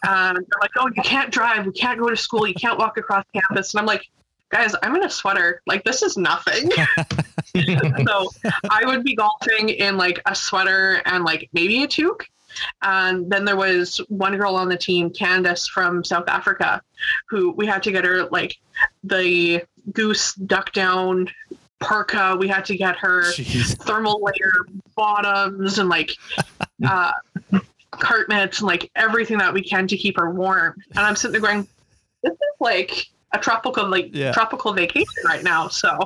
and 0.04 0.38
they're 0.38 0.60
like, 0.62 0.72
oh, 0.78 0.90
you 0.96 1.04
can't 1.04 1.32
drive. 1.32 1.66
You 1.68 1.72
can't 1.72 2.00
go 2.00 2.10
to 2.10 2.18
school. 2.18 2.48
You 2.48 2.56
can't 2.56 2.80
walk 2.80 2.98
across 2.98 3.24
campus. 3.32 3.74
And 3.74 3.80
I'm 3.80 3.86
like, 3.86 4.10
guys, 4.50 4.74
I'm 4.82 4.96
in 4.96 5.04
a 5.04 5.10
sweater. 5.10 5.62
Like, 5.68 5.84
this 5.84 6.02
is 6.02 6.18
nothing. 6.18 6.72
so 8.08 8.30
I 8.72 8.82
would 8.86 9.04
be 9.04 9.16
golfing 9.16 9.70
in 9.70 9.98
like 9.98 10.20
a 10.26 10.34
sweater 10.34 11.02
and 11.06 11.24
like 11.24 11.48
maybe 11.54 11.84
a 11.84 11.88
toque. 11.88 12.26
And 12.82 13.30
then 13.32 13.46
there 13.46 13.56
was 13.56 13.98
one 14.10 14.36
girl 14.38 14.56
on 14.56 14.70
the 14.70 14.78
team, 14.78 15.10
Candace 15.10 15.68
from 15.68 16.04
South 16.04 16.28
Africa, 16.28 16.82
who 17.30 17.52
we 17.52 17.66
had 17.66 17.84
to 17.84 17.92
get 17.92 18.06
her 18.06 18.26
like 18.26 18.58
the 19.04 19.64
goose 19.94 20.34
duck 20.36 20.72
down 20.72 21.30
parka. 21.80 22.36
We 22.40 22.48
had 22.48 22.66
to 22.66 22.78
get 22.78 22.98
her 22.98 23.24
Jeez. 23.24 23.78
thermal 23.84 24.22
layer 24.22 24.66
bottoms 24.96 25.80
and 25.80 25.90
like 25.90 26.12
uh, 26.88 27.12
cart 27.92 28.30
mitts 28.30 28.60
and 28.60 28.68
like 28.68 28.92
everything 28.96 29.38
that 29.38 29.54
we 29.54 29.62
can 29.62 29.88
to 29.88 29.98
keep 29.98 30.18
her 30.18 30.30
warm. 30.32 30.76
And 30.92 31.00
I'm 31.00 31.16
sitting 31.16 31.34
there 31.34 31.42
going, 31.42 31.68
this 32.24 32.34
is 32.34 32.60
like 32.60 33.08
a 33.34 33.38
tropical 33.40 33.88
like 33.88 34.10
Yeah. 34.14 34.32
tropical 34.32 34.74
vacation 34.74 35.08
right 35.26 35.44
now. 35.44 35.68
So 35.68 35.98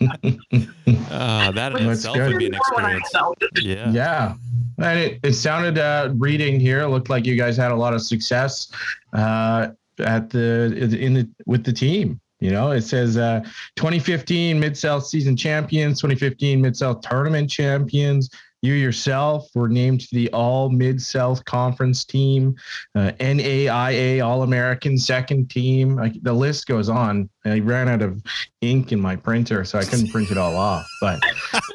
Uh, 0.00 1.50
that 1.52 1.78
in 1.78 1.88
itself 1.90 2.16
good. 2.16 2.28
would 2.32 2.38
be 2.38 2.46
an 2.46 2.52
More 2.52 2.60
when 2.76 2.84
I 2.84 2.96
experience. 2.96 3.36
Yeah. 3.62 3.90
Yeah. 3.90 4.34
And 4.78 4.98
it, 4.98 5.20
it 5.22 5.32
sounded 5.34 5.78
uh, 5.78 6.10
reading 6.16 6.58
here 6.58 6.80
it 6.80 6.88
looked 6.88 7.08
like 7.08 7.26
you 7.26 7.36
guys 7.36 7.56
had 7.56 7.70
a 7.72 7.76
lot 7.76 7.94
of 7.94 8.02
success 8.02 8.70
uh, 9.12 9.68
at 10.00 10.30
the 10.30 10.96
in 10.98 11.14
the 11.14 11.28
with 11.46 11.64
the 11.64 11.72
team. 11.72 12.20
You 12.40 12.50
know, 12.50 12.72
it 12.72 12.82
says 12.82 13.16
uh, 13.16 13.40
2015 13.76 14.58
Mid 14.58 14.76
South 14.76 15.06
season 15.06 15.36
champions, 15.36 16.00
2015 16.00 16.60
Mid 16.60 16.76
South 16.76 17.00
tournament 17.00 17.48
champions. 17.48 18.28
You 18.64 18.72
yourself 18.72 19.50
were 19.54 19.68
named 19.68 20.00
to 20.00 20.08
the 20.12 20.30
All 20.32 20.70
Mid 20.70 21.02
South 21.02 21.44
Conference 21.44 22.02
team, 22.02 22.56
uh, 22.94 23.12
NAIA 23.20 24.24
All 24.24 24.42
American 24.42 24.96
second 24.96 25.50
team. 25.50 26.00
The 26.22 26.32
list 26.32 26.66
goes 26.66 26.88
on. 26.88 27.28
I 27.44 27.58
ran 27.58 27.90
out 27.90 28.00
of 28.00 28.22
ink 28.62 28.90
in 28.90 28.98
my 28.98 29.16
printer, 29.16 29.66
so 29.66 29.78
I 29.78 29.84
couldn't 29.84 30.10
print 30.10 30.30
it 30.30 30.38
all 30.38 30.56
off. 30.56 30.86
But 30.98 31.20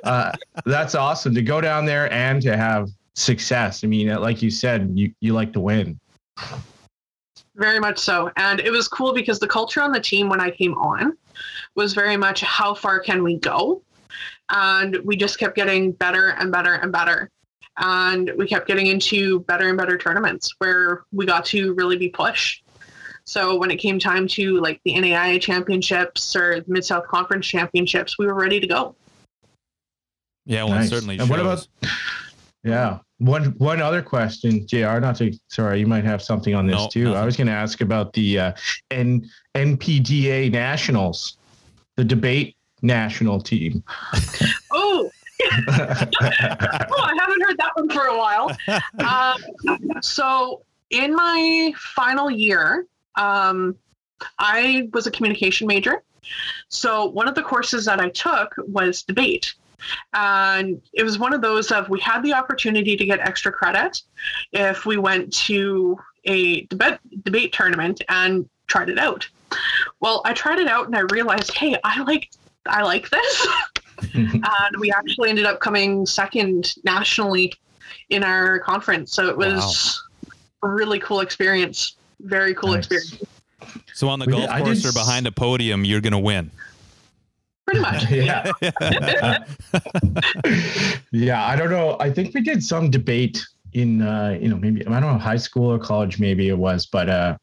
uh, 0.04 0.32
that's 0.65 0.95
awesome 0.95 1.36
to 1.36 1.43
go 1.43 1.62
down 1.62 1.86
there 1.86 2.12
and 2.12 2.41
to 2.41 2.58
have 2.58 2.89
success. 3.13 3.84
I 3.84 3.88
mean, 3.88 4.08
like 4.15 4.41
you 4.41 4.49
said, 4.49 4.89
you, 4.95 5.13
you 5.19 5.34
like 5.34 5.54
to 5.54 5.60
win. 5.60 5.99
Very 7.54 7.80
much 7.80 7.99
so. 7.99 8.32
And 8.36 8.60
it 8.62 8.71
was 8.71 8.88
cool 8.88 9.13
because 9.13 9.38
the 9.38 9.47
culture 9.47 9.84
on 9.84 9.91
the 9.91 9.99
team 9.99 10.28
when 10.28 10.41
I 10.41 10.49
came 10.49 10.73
on 10.73 11.15
was 11.75 11.93
very 11.93 12.17
much 12.17 12.41
how 12.41 12.73
far 12.73 12.99
can 12.99 13.21
we 13.21 13.38
go? 13.38 13.84
And 14.50 14.98
we 15.04 15.16
just 15.16 15.38
kept 15.40 15.56
getting 15.56 15.92
better 15.92 16.30
and 16.30 16.52
better 16.52 16.74
and 16.74 16.92
better. 16.92 17.30
And 17.78 18.32
we 18.38 18.48
kept 18.48 18.68
getting 18.68 18.88
into 18.88 19.42
better 19.42 19.70
and 19.70 19.78
better 19.78 19.98
tournaments 19.98 20.54
where 20.58 21.04
we 21.12 21.26
got 21.26 21.46
to 21.46 21.74
really 21.76 21.98
be 21.98 22.10
pushed. 22.10 22.64
So 23.26 23.58
when 23.58 23.70
it 23.72 23.78
came 23.78 24.00
time 24.00 24.28
to 24.30 24.60
like 24.60 24.82
the 24.86 24.96
NAIA 24.96 25.40
championships 25.40 26.36
or 26.36 26.64
Mid 26.68 26.84
South 26.84 27.06
Conference 27.08 27.46
championships, 27.46 28.18
we 28.18 28.26
were 28.26 28.34
ready 28.34 28.60
to 28.60 28.68
go. 28.68 28.96
Yeah, 30.46 30.64
well, 30.64 30.74
it 30.74 30.78
Nice. 30.78 30.90
certainly 30.90 31.20
And 31.20 31.30
what 31.30 31.40
about- 31.40 31.68
Yeah. 32.64 33.00
One 33.20 33.54
one 33.58 33.82
other 33.82 34.02
question, 34.02 34.66
Jr. 34.66 35.00
Not 35.00 35.18
to 35.18 35.32
sorry, 35.50 35.80
you 35.82 35.88
might 35.88 36.06
have 36.06 36.22
something 36.22 36.56
on 36.56 36.66
this 36.66 36.76
No, 36.78 36.88
too. 36.88 37.04
nothing. 37.06 37.18
I 37.18 37.26
was 37.26 37.38
going 37.38 37.48
to 37.48 37.54
ask 37.54 37.82
about 37.82 38.14
the 38.14 38.40
uh, 38.40 38.54
N 38.92 39.30
NPDA 39.56 40.50
nationals, 40.52 41.38
the 41.98 42.04
debate 42.06 42.56
national 42.82 43.42
team. 43.42 43.84
Oh, 44.72 45.12
oh, 45.42 46.10
I 46.20 47.18
haven't 47.20 47.42
heard 47.42 47.58
that 47.58 47.72
one 47.76 47.89
for 47.89 48.06
a 48.08 48.18
while. 48.18 48.56
Um, 49.00 50.02
so 50.02 50.63
in 50.89 51.15
my 51.15 51.74
final 51.78 52.30
year, 52.30 52.86
um, 53.15 53.76
I 54.38 54.89
was 54.94 55.08
a 55.08 55.12
communication 55.12 55.68
major. 55.68 56.04
So 56.68 57.06
one 57.06 57.28
of 57.28 57.36
the 57.36 57.42
courses 57.42 57.86
that 57.86 58.00
I 58.00 58.10
took 58.10 58.54
was 58.58 59.04
debate. 59.04 59.54
And 60.13 60.82
it 60.94 61.04
was 61.04 61.18
one 61.18 61.34
of 61.34 61.42
those 61.42 61.72
of 61.72 61.88
we 61.89 62.00
had 62.02 62.22
the 62.22 62.34
opportunity 62.34 62.98
to 62.98 63.06
get 63.06 63.20
extra 63.20 63.52
credit 63.52 64.02
if 64.52 64.86
we 64.86 64.98
went 64.98 65.32
to 65.46 65.98
a 66.26 66.65
debate 66.65 67.00
debate 67.24 67.54
tournament 67.54 68.02
and 68.10 68.48
tried 68.68 68.89
it 68.89 69.00
out. 69.00 69.28
Well, 70.02 70.22
I 70.26 70.34
tried 70.34 70.60
it 70.60 70.68
out 70.68 70.88
and 70.88 70.96
I 70.96 71.02
realized, 71.12 71.54
hey, 71.54 71.78
I 71.84 72.04
like 72.04 72.30
I 72.67 72.84
like 72.84 73.10
this. 73.10 73.48
and 74.13 74.43
we 74.80 74.91
actually 74.91 75.30
ended 75.30 75.45
up 75.45 75.60
coming 75.60 76.06
second 76.06 76.76
nationally 76.84 77.54
in 78.10 78.24
our 78.24 78.60
conference. 78.60 79.13
So 79.13 79.28
it 79.30 79.38
was 79.38 80.02
a 80.63 80.67
really 80.67 81.00
cool 81.00 81.19
experience. 81.22 81.95
Very 82.22 82.54
cool 82.54 82.74
Nice. 82.74 82.88
experience. 82.91 83.24
So 83.93 84.08
on 84.08 84.19
the 84.19 84.26
We 84.26 84.32
golf 84.34 84.43
did- 84.43 84.52
I 84.52 84.62
course 84.62 84.82
did 84.82 84.89
or 84.89 84.93
behind 84.93 85.28
a 85.28 85.32
podium, 85.32 85.84
you're 85.86 86.02
gonna 86.02 86.19
win. 86.19 86.50
Pretty 87.65 87.82
much. 87.82 88.10
yeah. 88.12 88.52
yeah, 91.12 91.45
I 91.45 91.56
don't 91.56 91.69
know. 91.69 91.98
I 92.00 92.10
think 92.12 92.34
we 92.34 92.41
did 92.41 92.63
some 92.63 92.89
debate 92.89 93.45
in 93.73 94.01
uh, 94.01 94.38
you 94.41 94.47
know 94.49 94.58
maybe 94.58 94.86
I 94.88 94.99
don't 94.99 95.13
know 95.13 95.17
high 95.19 95.38
school 95.38 95.71
or 95.71 95.79
college 95.79 96.19
maybe 96.19 96.49
it 96.49 96.58
was, 96.58 96.86
but 96.86 97.10
uh, 97.10 97.38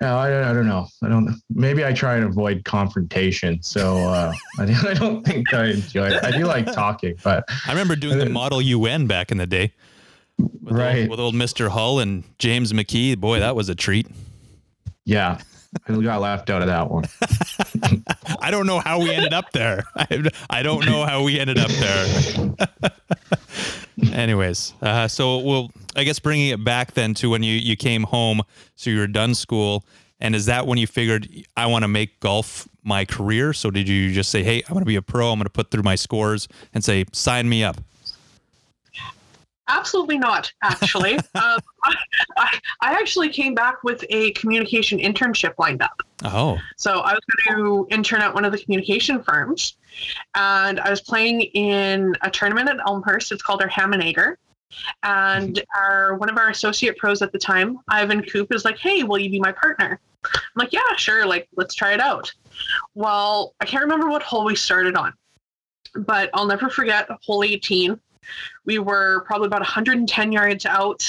no, 0.00 0.16
I, 0.18 0.50
I 0.50 0.52
don't 0.52 0.66
know. 0.66 0.86
I 1.02 1.08
don't. 1.08 1.24
Know. 1.26 1.34
Maybe 1.54 1.84
I 1.84 1.92
try 1.92 2.16
and 2.16 2.24
avoid 2.24 2.64
confrontation, 2.64 3.62
so 3.62 3.96
uh, 3.98 4.32
I, 4.58 4.64
don't- 4.66 4.86
I 4.86 4.94
don't 4.94 5.24
think 5.26 5.52
I 5.52 5.66
enjoy 5.66 6.08
it. 6.08 6.24
I 6.24 6.30
do 6.30 6.44
like 6.46 6.66
talking, 6.72 7.16
but 7.24 7.44
I 7.66 7.70
remember 7.70 7.96
doing 7.96 8.18
the 8.18 8.28
Model 8.28 8.62
UN 8.62 9.06
back 9.06 9.30
in 9.32 9.38
the 9.38 9.46
day. 9.46 9.72
With 10.38 10.72
Right. 10.74 11.00
Old, 11.00 11.10
with 11.10 11.20
old 11.20 11.34
Mr. 11.34 11.68
Hull 11.68 11.98
and 11.98 12.24
James 12.38 12.72
McKee. 12.72 13.18
Boy, 13.18 13.40
that 13.40 13.54
was 13.56 13.68
a 13.68 13.74
treat. 13.74 14.06
yeah, 15.04 15.38
I 15.86 15.92
got 16.00 16.20
laughed 16.22 16.48
out 16.48 16.62
of 16.62 16.68
that 16.68 16.90
one. 16.90 17.04
I 18.40 18.50
don't 18.50 18.66
know 18.66 18.78
how 18.80 19.00
we 19.00 19.10
ended 19.12 19.34
up 19.34 19.52
there. 19.52 19.82
I, 19.96 20.30
I 20.48 20.62
don't 20.62 20.86
know 20.86 21.04
how 21.04 21.22
we 21.22 21.38
ended 21.38 21.58
up 21.58 21.70
there. 21.70 22.06
Anyways, 24.12 24.74
uh, 24.82 25.08
so 25.08 25.38
we'll, 25.38 25.70
I 25.96 26.04
guess, 26.04 26.18
bringing 26.18 26.48
it 26.48 26.64
back 26.64 26.92
then 26.94 27.14
to 27.14 27.30
when 27.30 27.42
you, 27.42 27.54
you 27.54 27.76
came 27.76 28.04
home, 28.04 28.42
so 28.76 28.90
you 28.90 28.98
were 28.98 29.06
done 29.06 29.34
school. 29.34 29.84
And 30.20 30.34
is 30.34 30.46
that 30.46 30.66
when 30.66 30.78
you 30.78 30.86
figured 30.86 31.28
I 31.56 31.66
want 31.66 31.82
to 31.82 31.88
make 31.88 32.20
golf 32.20 32.68
my 32.82 33.04
career? 33.04 33.52
So 33.52 33.70
did 33.70 33.88
you 33.88 34.12
just 34.12 34.30
say, 34.30 34.42
hey, 34.42 34.62
I'm 34.66 34.74
going 34.74 34.82
to 34.82 34.86
be 34.86 34.96
a 34.96 35.02
pro, 35.02 35.30
I'm 35.30 35.38
going 35.38 35.44
to 35.44 35.50
put 35.50 35.70
through 35.70 35.82
my 35.82 35.94
scores 35.94 36.48
and 36.74 36.84
say, 36.84 37.04
sign 37.12 37.48
me 37.48 37.64
up? 37.64 37.78
Absolutely 39.70 40.18
not, 40.18 40.52
actually. 40.62 41.14
um, 41.34 41.58
I, 41.84 41.94
I, 42.36 42.58
I 42.82 42.92
actually 42.92 43.28
came 43.28 43.54
back 43.54 43.82
with 43.84 44.04
a 44.10 44.32
communication 44.32 44.98
internship 44.98 45.54
lined 45.58 45.80
up. 45.80 46.02
Oh, 46.24 46.58
So 46.76 47.00
I 47.00 47.12
was 47.14 47.20
going 47.46 47.56
to 47.56 47.86
intern 47.90 48.20
at 48.20 48.34
one 48.34 48.44
of 48.44 48.52
the 48.52 48.58
communication 48.58 49.22
firms, 49.22 49.76
and 50.34 50.80
I 50.80 50.90
was 50.90 51.00
playing 51.00 51.42
in 51.42 52.14
a 52.22 52.30
tournament 52.30 52.68
at 52.68 52.78
Elmhurst. 52.86 53.32
It's 53.32 53.42
called 53.42 53.62
our 53.62 53.68
Hammanager. 53.68 54.38
And 55.02 55.60
our 55.76 56.14
one 56.14 56.30
of 56.30 56.36
our 56.36 56.48
associate 56.50 56.96
pros 56.96 57.22
at 57.22 57.32
the 57.32 57.38
time, 57.38 57.78
Ivan 57.88 58.22
Coop, 58.22 58.54
is 58.54 58.64
like, 58.64 58.78
"Hey, 58.78 59.02
will 59.02 59.18
you 59.18 59.28
be 59.28 59.40
my 59.40 59.50
partner?" 59.50 59.98
I'm 60.24 60.30
like, 60.54 60.72
"Yeah, 60.72 60.94
sure. 60.96 61.26
Like, 61.26 61.48
let's 61.56 61.74
try 61.74 61.92
it 61.92 62.00
out." 62.00 62.32
Well, 62.94 63.54
I 63.60 63.64
can't 63.64 63.82
remember 63.82 64.08
what 64.08 64.22
hole 64.22 64.44
we 64.44 64.54
started 64.54 64.94
on, 64.94 65.12
but 65.96 66.30
I'll 66.34 66.46
never 66.46 66.70
forget 66.70 67.08
hole 67.20 67.42
18. 67.42 67.98
We 68.64 68.78
were 68.78 69.22
probably 69.26 69.46
about 69.46 69.60
110 69.60 70.32
yards 70.32 70.66
out, 70.66 71.04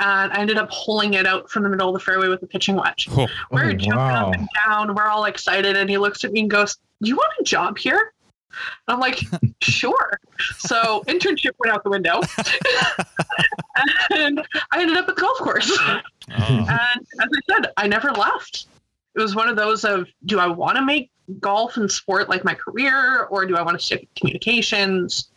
and 0.00 0.32
I 0.32 0.38
ended 0.40 0.58
up 0.58 0.70
pulling 0.70 1.14
it 1.14 1.26
out 1.26 1.50
from 1.50 1.62
the 1.62 1.68
middle 1.68 1.88
of 1.88 1.94
the 1.94 2.00
fairway 2.00 2.28
with 2.28 2.42
a 2.42 2.46
pitching 2.46 2.76
wedge. 2.76 3.08
Oh, 3.12 3.26
We're 3.50 3.70
Oh, 3.70 3.72
jumping 3.74 3.96
wow. 3.96 4.28
up 4.28 4.34
and 4.34 4.48
down. 4.66 4.94
We're 4.94 5.06
all 5.08 5.24
excited, 5.26 5.76
and 5.76 5.88
he 5.90 5.98
looks 5.98 6.24
at 6.24 6.32
me 6.32 6.40
and 6.40 6.50
goes, 6.50 6.76
"Do 7.02 7.08
you 7.08 7.16
want 7.16 7.32
a 7.40 7.42
job 7.44 7.78
here?" 7.78 8.12
And 8.88 8.94
I'm 8.94 9.00
like, 9.00 9.20
"Sure." 9.62 10.18
So 10.58 11.02
internship 11.06 11.50
went 11.58 11.72
out 11.74 11.84
the 11.84 11.90
window, 11.90 12.20
and 14.14 14.44
I 14.72 14.80
ended 14.80 14.96
up 14.96 15.08
at 15.08 15.14
the 15.14 15.20
golf 15.20 15.38
course. 15.38 15.70
oh. 15.80 16.02
And 16.30 16.68
as 16.70 17.28
I 17.32 17.52
said, 17.54 17.72
I 17.76 17.86
never 17.86 18.10
left. 18.12 18.66
It 19.14 19.20
was 19.20 19.34
one 19.34 19.48
of 19.48 19.56
those 19.56 19.84
of, 19.84 20.06
do 20.26 20.38
I 20.38 20.46
want 20.46 20.76
to 20.76 20.84
make 20.84 21.10
golf 21.40 21.76
and 21.76 21.90
sport 21.90 22.28
like 22.28 22.44
my 22.44 22.54
career, 22.54 23.24
or 23.30 23.46
do 23.46 23.56
I 23.56 23.62
want 23.62 23.78
to 23.78 23.84
stick 23.84 24.08
communications? 24.16 25.30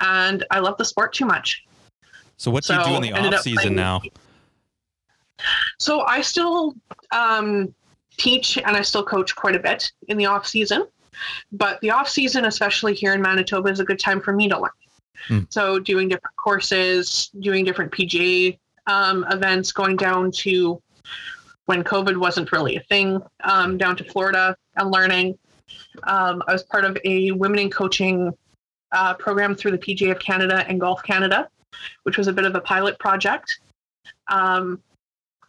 And 0.00 0.44
I 0.50 0.58
love 0.58 0.76
the 0.78 0.84
sport 0.84 1.12
too 1.12 1.26
much. 1.26 1.64
So 2.36 2.50
what 2.50 2.64
do 2.64 2.74
you 2.74 2.84
do 2.84 2.94
in 2.94 3.02
the 3.02 3.12
off 3.12 3.40
season 3.42 3.74
now? 3.74 4.00
So 5.78 6.02
I 6.02 6.20
still 6.20 6.74
um, 7.12 7.74
teach 8.16 8.58
and 8.58 8.76
I 8.76 8.82
still 8.82 9.04
coach 9.04 9.34
quite 9.34 9.54
a 9.54 9.58
bit 9.58 9.90
in 10.08 10.16
the 10.16 10.26
off 10.26 10.46
season, 10.46 10.86
but 11.52 11.80
the 11.80 11.90
off 11.90 12.08
season, 12.08 12.44
especially 12.44 12.94
here 12.94 13.14
in 13.14 13.22
Manitoba, 13.22 13.68
is 13.68 13.80
a 13.80 13.84
good 13.84 13.98
time 13.98 14.20
for 14.20 14.32
me 14.32 14.48
to 14.48 14.58
learn. 14.58 14.70
Hmm. 15.26 15.40
So 15.50 15.78
doing 15.78 16.08
different 16.08 16.36
courses, 16.36 17.30
doing 17.40 17.64
different 17.64 17.92
PGA 17.92 18.58
um, 18.86 19.24
events, 19.30 19.72
going 19.72 19.96
down 19.96 20.30
to 20.32 20.80
when 21.68 21.84
COVID 21.84 22.16
wasn't 22.16 22.50
really 22.50 22.76
a 22.76 22.80
thing, 22.80 23.20
um, 23.44 23.76
down 23.76 23.94
to 23.94 24.02
Florida 24.02 24.56
and 24.76 24.90
learning. 24.90 25.38
Um, 26.04 26.42
I 26.48 26.54
was 26.54 26.62
part 26.62 26.86
of 26.86 26.96
a 27.04 27.30
women 27.32 27.58
in 27.58 27.68
coaching 27.68 28.32
uh, 28.92 29.12
program 29.12 29.54
through 29.54 29.72
the 29.72 29.78
PGA 29.78 30.12
of 30.12 30.18
Canada 30.18 30.64
and 30.66 30.80
Golf 30.80 31.02
Canada, 31.02 31.46
which 32.04 32.16
was 32.16 32.26
a 32.26 32.32
bit 32.32 32.46
of 32.46 32.54
a 32.54 32.60
pilot 32.62 32.98
project. 32.98 33.60
Um, 34.28 34.80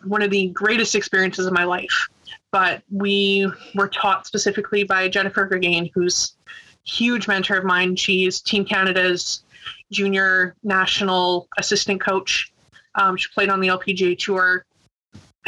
one 0.03 0.21
of 0.21 0.29
the 0.29 0.49
greatest 0.49 0.93
experiences 0.93 1.45
of 1.45 1.53
my 1.53 1.63
life. 1.63 2.09
But 2.51 2.83
we 2.91 3.49
were 3.73 3.87
taught 3.87 4.27
specifically 4.27 4.83
by 4.83 5.07
Jennifer 5.07 5.47
Greggain, 5.47 5.89
who's 5.93 6.35
huge 6.83 7.29
mentor 7.29 7.59
of 7.59 7.63
mine. 7.63 7.95
She's 7.95 8.41
Team 8.41 8.65
Canada's 8.65 9.43
junior 9.89 10.53
national 10.63 11.47
assistant 11.57 12.01
coach. 12.01 12.51
Um, 12.95 13.15
she 13.15 13.29
played 13.33 13.47
on 13.47 13.61
the 13.61 13.69
LPGA 13.69 14.19
tour. 14.19 14.65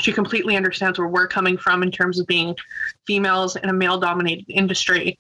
She 0.02 0.12
completely 0.12 0.56
understands 0.56 0.98
where 0.98 1.08
we're 1.08 1.28
coming 1.28 1.58
from 1.58 1.84
in 1.84 1.92
terms 1.92 2.20
of 2.20 2.28
being 2.28 2.56
females 3.06 3.56
in 3.56 3.70
a 3.70 3.74
male 3.74 4.00
dominated 4.00 4.46
industry 4.50 5.20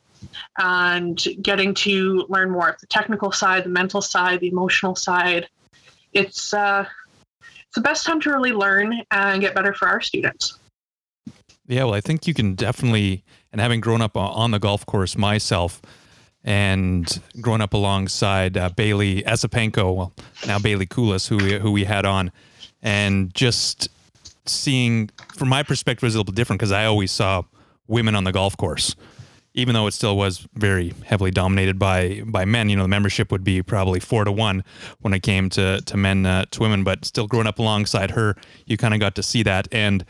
and 0.57 1.23
getting 1.41 1.73
to 1.73 2.25
learn 2.29 2.51
more 2.51 2.69
of 2.69 2.79
the 2.79 2.87
technical 2.87 3.31
side, 3.31 3.63
the 3.63 3.69
mental 3.69 4.01
side, 4.01 4.39
the 4.39 4.47
emotional 4.47 4.95
side. 4.95 5.47
It's 6.13 6.53
uh, 6.53 6.85
it's 7.39 7.75
the 7.75 7.81
best 7.81 8.05
time 8.05 8.19
to 8.21 8.31
really 8.31 8.51
learn 8.51 9.01
and 9.11 9.39
get 9.39 9.55
better 9.55 9.73
for 9.73 9.87
our 9.87 10.01
students. 10.01 10.57
Yeah, 11.67 11.85
well, 11.85 11.93
I 11.93 12.01
think 12.01 12.27
you 12.27 12.33
can 12.33 12.55
definitely, 12.55 13.23
and 13.51 13.61
having 13.61 13.79
grown 13.79 14.01
up 14.01 14.17
on 14.17 14.51
the 14.51 14.59
golf 14.59 14.85
course 14.85 15.17
myself, 15.17 15.81
and 16.43 17.21
growing 17.39 17.61
up 17.61 17.73
alongside 17.73 18.57
uh, 18.57 18.69
Bailey 18.69 19.21
Esipenko, 19.23 19.95
well, 19.95 20.13
now 20.45 20.59
Bailey 20.59 20.85
Koulis, 20.85 21.29
who 21.29 21.37
we, 21.37 21.59
who 21.59 21.71
we 21.71 21.85
had 21.85 22.05
on, 22.05 22.31
and 22.81 23.33
just 23.33 23.89
seeing, 24.45 25.09
from 25.35 25.49
my 25.49 25.63
perspective, 25.63 26.03
was 26.03 26.15
a 26.15 26.19
little 26.19 26.33
different 26.33 26.59
because 26.59 26.71
I 26.71 26.85
always 26.85 27.11
saw 27.11 27.43
women 27.87 28.15
on 28.15 28.23
the 28.23 28.31
golf 28.31 28.55
course, 28.57 28.95
even 29.53 29.73
though 29.73 29.87
it 29.87 29.91
still 29.91 30.17
was 30.17 30.47
very 30.53 30.93
heavily 31.05 31.31
dominated 31.31 31.77
by 31.77 32.21
by 32.25 32.45
men. 32.45 32.69
You 32.69 32.75
know, 32.75 32.83
the 32.83 32.89
membership 32.89 33.31
would 33.31 33.43
be 33.43 33.61
probably 33.61 33.99
four 33.99 34.23
to 34.23 34.31
one 34.31 34.63
when 34.99 35.13
it 35.13 35.21
came 35.21 35.49
to 35.51 35.81
to 35.81 35.97
men 35.97 36.25
uh, 36.25 36.45
to 36.51 36.59
women, 36.59 36.83
but 36.83 37.05
still 37.05 37.27
growing 37.27 37.47
up 37.47 37.59
alongside 37.59 38.11
her, 38.11 38.35
you 38.65 38.77
kind 38.77 38.93
of 38.93 38.99
got 38.99 39.15
to 39.15 39.23
see 39.23 39.43
that 39.43 39.67
and 39.71 40.05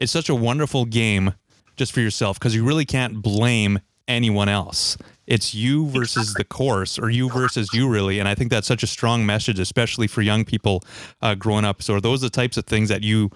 it's 0.00 0.10
such 0.10 0.28
a 0.28 0.34
wonderful 0.34 0.86
game 0.86 1.34
just 1.76 1.92
for 1.92 2.00
yourself 2.00 2.38
because 2.38 2.54
you 2.54 2.64
really 2.64 2.86
can't 2.86 3.22
blame 3.22 3.78
anyone 4.08 4.48
else. 4.48 4.96
It's 5.30 5.54
you 5.54 5.86
versus 5.86 6.34
the 6.34 6.44
course, 6.44 6.98
or 6.98 7.08
you 7.08 7.30
versus 7.30 7.72
you, 7.72 7.88
really. 7.88 8.18
And 8.18 8.28
I 8.28 8.34
think 8.34 8.50
that's 8.50 8.66
such 8.66 8.82
a 8.82 8.86
strong 8.88 9.24
message, 9.24 9.60
especially 9.60 10.08
for 10.08 10.22
young 10.22 10.44
people 10.44 10.82
uh, 11.22 11.36
growing 11.36 11.64
up. 11.64 11.82
So, 11.82 11.94
are 11.94 12.00
those 12.00 12.20
the 12.20 12.30
types 12.30 12.56
of 12.56 12.66
things 12.66 12.88
that 12.88 13.04
you 13.04 13.30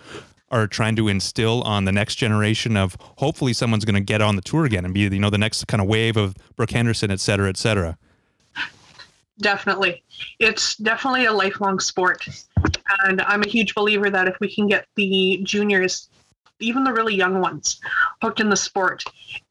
are 0.50 0.66
trying 0.66 0.96
to 0.96 1.06
instill 1.06 1.62
on 1.62 1.84
the 1.84 1.92
next 1.92 2.16
generation 2.16 2.76
of 2.76 2.96
hopefully 3.18 3.52
someone's 3.52 3.84
going 3.84 3.94
to 3.94 4.00
get 4.00 4.20
on 4.20 4.34
the 4.36 4.42
tour 4.42 4.64
again 4.64 4.84
and 4.84 4.92
be, 4.92 5.00
you 5.00 5.18
know, 5.20 5.30
the 5.30 5.38
next 5.38 5.64
kind 5.68 5.80
of 5.80 5.88
wave 5.88 6.16
of 6.16 6.36
Brooke 6.56 6.72
Henderson, 6.72 7.12
et 7.12 7.20
cetera, 7.20 7.48
et 7.48 7.56
cetera? 7.56 7.96
Definitely. 9.38 10.02
It's 10.38 10.76
definitely 10.76 11.26
a 11.26 11.32
lifelong 11.32 11.80
sport. 11.80 12.26
And 13.04 13.20
I'm 13.22 13.42
a 13.42 13.48
huge 13.48 13.74
believer 13.74 14.10
that 14.10 14.28
if 14.28 14.36
we 14.40 14.52
can 14.52 14.68
get 14.68 14.86
the 14.94 15.40
juniors, 15.42 16.08
even 16.60 16.84
the 16.84 16.92
really 16.92 17.14
young 17.14 17.40
ones, 17.40 17.80
hooked 18.22 18.40
in 18.40 18.48
the 18.48 18.56
sport, 18.56 19.04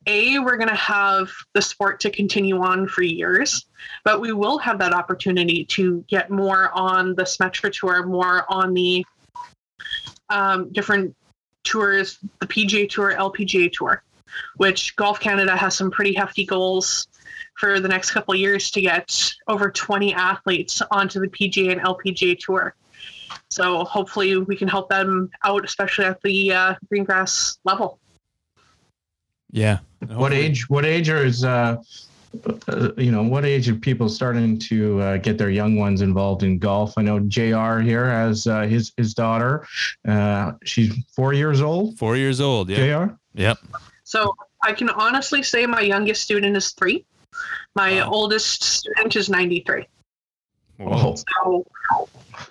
A, 0.07 0.39
we're 0.39 0.57
going 0.57 0.69
to 0.69 0.75
have 0.75 1.29
the 1.53 1.61
sport 1.61 1.99
to 2.01 2.09
continue 2.09 2.61
on 2.61 2.87
for 2.87 3.03
years, 3.03 3.65
but 4.03 4.21
we 4.21 4.31
will 4.31 4.57
have 4.57 4.79
that 4.79 4.93
opportunity 4.93 5.65
to 5.65 6.03
get 6.07 6.29
more 6.29 6.71
on 6.73 7.15
the 7.15 7.23
Symetra 7.23 7.71
Tour, 7.71 8.05
more 8.05 8.45
on 8.49 8.73
the 8.73 9.05
um, 10.29 10.71
different 10.71 11.15
tours, 11.63 12.19
the 12.39 12.47
PGA 12.47 12.89
Tour, 12.89 13.13
LPGA 13.13 13.71
Tour, 13.71 14.03
which 14.57 14.95
Golf 14.95 15.19
Canada 15.19 15.55
has 15.55 15.75
some 15.75 15.91
pretty 15.91 16.13
hefty 16.13 16.45
goals 16.45 17.07
for 17.57 17.79
the 17.79 17.87
next 17.87 18.11
couple 18.11 18.33
years 18.35 18.71
to 18.71 18.81
get 18.81 19.31
over 19.47 19.69
20 19.69 20.13
athletes 20.13 20.81
onto 20.91 21.19
the 21.19 21.27
PGA 21.27 21.71
and 21.71 21.81
LPGA 21.81 22.37
tour. 22.39 22.75
So 23.53 23.83
hopefully 23.85 24.35
we 24.37 24.55
can 24.55 24.67
help 24.67 24.89
them 24.89 25.29
out, 25.43 25.63
especially 25.63 26.05
at 26.05 26.19
the 26.23 26.51
uh, 26.51 26.75
green 26.89 27.03
grass 27.03 27.59
level. 27.65 27.99
Yeah. 29.51 29.77
What 30.07 30.33
age? 30.33 30.67
What 30.69 30.85
age 30.85 31.07
is 31.09 31.43
uh, 31.45 31.77
uh, 32.67 32.89
you 32.97 33.11
know 33.11 33.21
what 33.21 33.45
age 33.45 33.69
are 33.69 33.75
people 33.75 34.09
starting 34.09 34.57
to 34.57 34.99
uh, 35.01 35.17
get 35.17 35.37
their 35.37 35.51
young 35.51 35.75
ones 35.75 36.01
involved 36.01 36.41
in 36.41 36.57
golf? 36.57 36.97
I 36.97 37.03
know 37.03 37.19
Jr. 37.19 37.77
here 37.79 38.09
has 38.09 38.47
uh, 38.47 38.61
his 38.61 38.91
his 38.97 39.13
daughter. 39.13 39.67
Uh, 40.07 40.53
she's 40.63 40.91
four 41.15 41.33
years 41.33 41.61
old. 41.61 41.99
Four 41.99 42.17
years 42.17 42.41
old. 42.41 42.71
Yeah. 42.71 43.05
Jr. 43.05 43.13
Yep. 43.35 43.59
So 44.03 44.35
I 44.63 44.73
can 44.73 44.89
honestly 44.89 45.43
say 45.43 45.67
my 45.67 45.81
youngest 45.81 46.23
student 46.23 46.57
is 46.57 46.71
three. 46.71 47.05
My 47.75 48.01
Wow. 48.01 48.09
oldest 48.11 48.63
student 48.63 49.15
is 49.15 49.29
93. 49.29 49.85
Oh, 50.79 51.15
So 51.15 51.65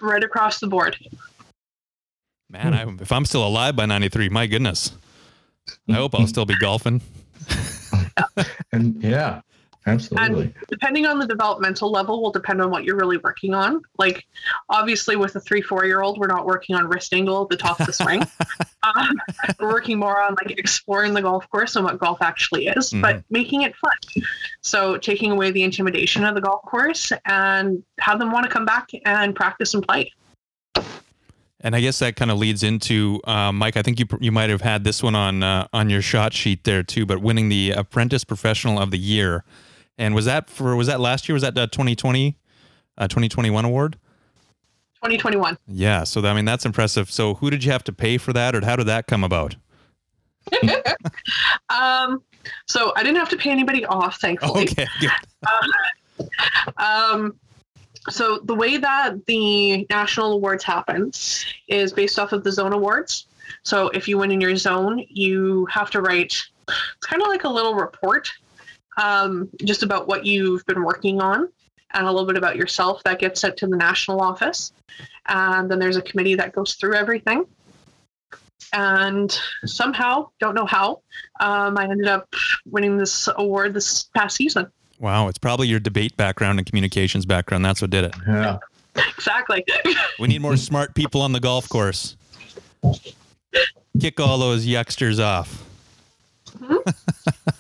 right 0.03 0.23
across 0.23 0.61
the 0.61 0.67
board. 0.67 0.97
Man, 2.51 2.75
I, 2.75 2.87
if 3.01 3.11
I'm 3.11 3.25
still 3.25 3.47
alive 3.47 3.77
by 3.77 3.87
93, 3.87 4.29
my 4.29 4.47
goodness. 4.47 4.93
I 5.89 5.93
hope 5.95 6.15
I'll 6.15 6.27
still 6.27 6.45
be 6.45 6.57
golfing. 6.59 7.01
and 8.73 9.03
yeah, 9.03 9.41
absolutely. 9.87 10.45
And 10.45 10.55
depending 10.69 11.07
on 11.07 11.19
the 11.19 11.27
developmental 11.27 11.91
level 11.91 12.23
will 12.23 12.31
depend 12.31 12.61
on 12.61 12.71
what 12.71 12.85
you're 12.85 12.97
really 12.97 13.19
working 13.19 13.55
on. 13.55 13.83
Like 13.99 14.25
obviously 14.69 15.17
with 15.17 15.35
a 15.37 15.41
three, 15.41 15.63
four 15.63 15.85
year 15.85 16.03
old, 16.03 16.19
we're 16.19 16.27
not 16.27 16.47
working 16.47 16.77
on 16.77 16.89
wrist 16.89 17.13
angle 17.13 17.43
at 17.43 17.49
the 17.49 17.57
top 17.57 17.81
of 17.81 17.87
the 17.87 17.93
swing. 17.93 18.23
um, 18.83 19.15
we're 19.61 19.73
working 19.73 19.99
more 19.99 20.21
on 20.21 20.35
like 20.35 20.59
exploring 20.59 21.15
the 21.15 21.23
golf 21.23 21.49
course 21.51 21.77
and 21.77 21.85
what 21.85 21.99
golf 21.99 22.23
actually 22.23 22.67
is, 22.67 22.93
but 22.93 23.23
making 23.31 23.63
it 23.63 23.75
fun. 23.77 24.25
So 24.63 24.97
taking 24.97 25.31
away 25.31 25.51
the 25.51 25.63
intimidation 25.63 26.25
of 26.25 26.35
the 26.35 26.41
golf 26.41 26.63
course 26.63 27.13
and 27.25 27.83
have 28.01 28.19
them 28.19 28.33
want 28.33 28.45
to 28.45 28.51
come 28.51 28.65
back 28.65 28.91
and 29.05 29.35
practice 29.35 29.75
and 29.75 29.87
play. 29.87 30.13
And 31.63 31.77
I 31.77 31.81
guess 31.81 32.01
that 32.01 32.17
kind 32.17 32.31
of 32.31 32.39
leads 32.39 32.65
into 32.65 33.21
uh, 33.25 33.53
Mike. 33.53 33.77
I 33.77 33.83
think 33.83 34.01
you 34.01 34.07
you 34.21 34.33
might 34.33 34.51
have 34.51 34.63
had 34.63 34.83
this 34.83 35.03
one 35.03 35.15
on 35.15 35.43
uh, 35.43 35.69
on 35.73 35.89
your 35.89 36.03
shot 36.03 36.35
sheet 36.35 36.65
there 36.65 36.83
too. 36.83 37.07
But 37.07 37.23
winning 37.23 37.49
the 37.49 37.71
Apprentice 37.71 38.25
Professional 38.25 38.81
of 38.81 38.91
the 38.91 38.99
Year, 38.99 39.45
and 40.03 40.15
was 40.17 40.25
that 40.25 40.51
for 40.51 40.75
was 40.75 40.89
that 40.89 41.01
last 41.01 41.29
year? 41.29 41.35
Was 41.35 41.43
that 41.43 41.55
the 41.55 41.69
2020, 41.69 42.37
uh, 42.99 43.07
2021 43.07 43.65
award? 43.65 43.97
2021. 44.97 45.57
Yeah. 45.69 46.05
So 46.05 46.25
I 46.27 46.35
mean 46.35 46.45
that's 46.45 46.67
impressive. 46.67 47.11
So 47.11 47.35
who 47.35 47.51
did 47.51 47.63
you 47.65 47.71
have 47.71 47.85
to 47.85 47.93
pay 47.93 48.19
for 48.19 48.33
that, 48.33 48.55
or 48.55 48.65
how 48.65 48.77
did 48.77 48.87
that 48.87 49.07
come 49.07 49.25
about? 49.25 49.57
Um, 51.71 52.23
so 52.67 52.93
I 52.97 53.03
didn't 53.03 53.17
have 53.17 53.31
to 53.31 53.37
pay 53.37 53.51
anybody 53.51 53.87
off, 53.87 54.21
thankfully. 54.21 54.65
Okay. 54.65 54.87
Um, 56.77 57.35
so 58.11 58.39
the 58.45 58.55
way 58.55 58.77
that 58.77 59.27
the 59.27 59.87
national 59.91 60.35
awards 60.35 60.63
happen 60.63 61.11
is 61.69 61.93
based 61.93 62.19
off 62.19 62.33
of 62.33 62.45
the 62.45 62.53
zone 62.53 62.73
awards. 62.73 63.27
So 63.65 63.89
if 63.89 64.07
you 64.07 64.19
win 64.19 64.31
in 64.31 64.41
your 64.41 64.55
zone, 64.57 65.05
you 65.09 65.67
have 65.67 65.91
to 65.93 66.03
write. 66.03 66.43
It's 66.69 67.07
kind 67.07 67.23
of 67.23 67.29
like 67.29 67.45
a 67.45 67.49
little 67.49 67.75
report, 67.75 68.31
um, 68.97 69.49
just 69.65 69.83
about 69.83 70.07
what 70.07 70.27
you've 70.27 70.65
been 70.67 70.83
working 70.83 71.21
on, 71.21 71.49
and 71.95 72.07
a 72.07 72.11
little 72.11 72.27
bit 72.27 72.37
about 72.37 72.57
yourself 72.57 73.03
that 73.05 73.19
gets 73.19 73.41
sent 73.41 73.57
to 73.59 73.67
the 73.67 73.77
national 73.77 74.21
office. 74.21 74.73
And 75.27 75.71
then 75.71 75.79
there's 75.79 75.97
a 75.97 76.03
committee 76.03 76.35
that 76.35 76.53
goes 76.53 76.75
through 76.75 76.95
everything. 76.95 77.47
And 78.73 79.37
somehow, 79.67 80.29
don't 80.41 80.55
know 80.55 80.65
how, 80.65 81.03
um, 81.41 81.77
I 81.77 81.85
ended 81.85 82.09
up 82.09 82.27
winning 82.65 82.97
this 82.97 83.29
award 83.37 83.75
this 83.75 84.05
past 84.15 84.37
season. 84.37 84.71
Wow. 84.99 85.29
It's 85.29 85.39
probably 85.39 85.69
your 85.69 85.81
debate 85.81 86.17
background 86.17 86.59
and 86.59 86.67
communications 86.67 87.27
background. 87.27 87.65
That's 87.65 87.83
what 87.83 87.91
did 87.91 88.05
it. 88.05 88.15
Yeah. 88.27 88.59
exactly. 88.97 89.65
We 90.19 90.29
need 90.29 90.41
more 90.41 90.57
smart 90.57 90.95
people 90.95 91.21
on 91.23 91.33
the 91.33 91.41
golf 91.41 91.69
course. 91.69 92.17
Kick 93.99 94.21
all 94.21 94.39
those 94.39 94.65
youngsters 94.65 95.19
off. 95.19 95.65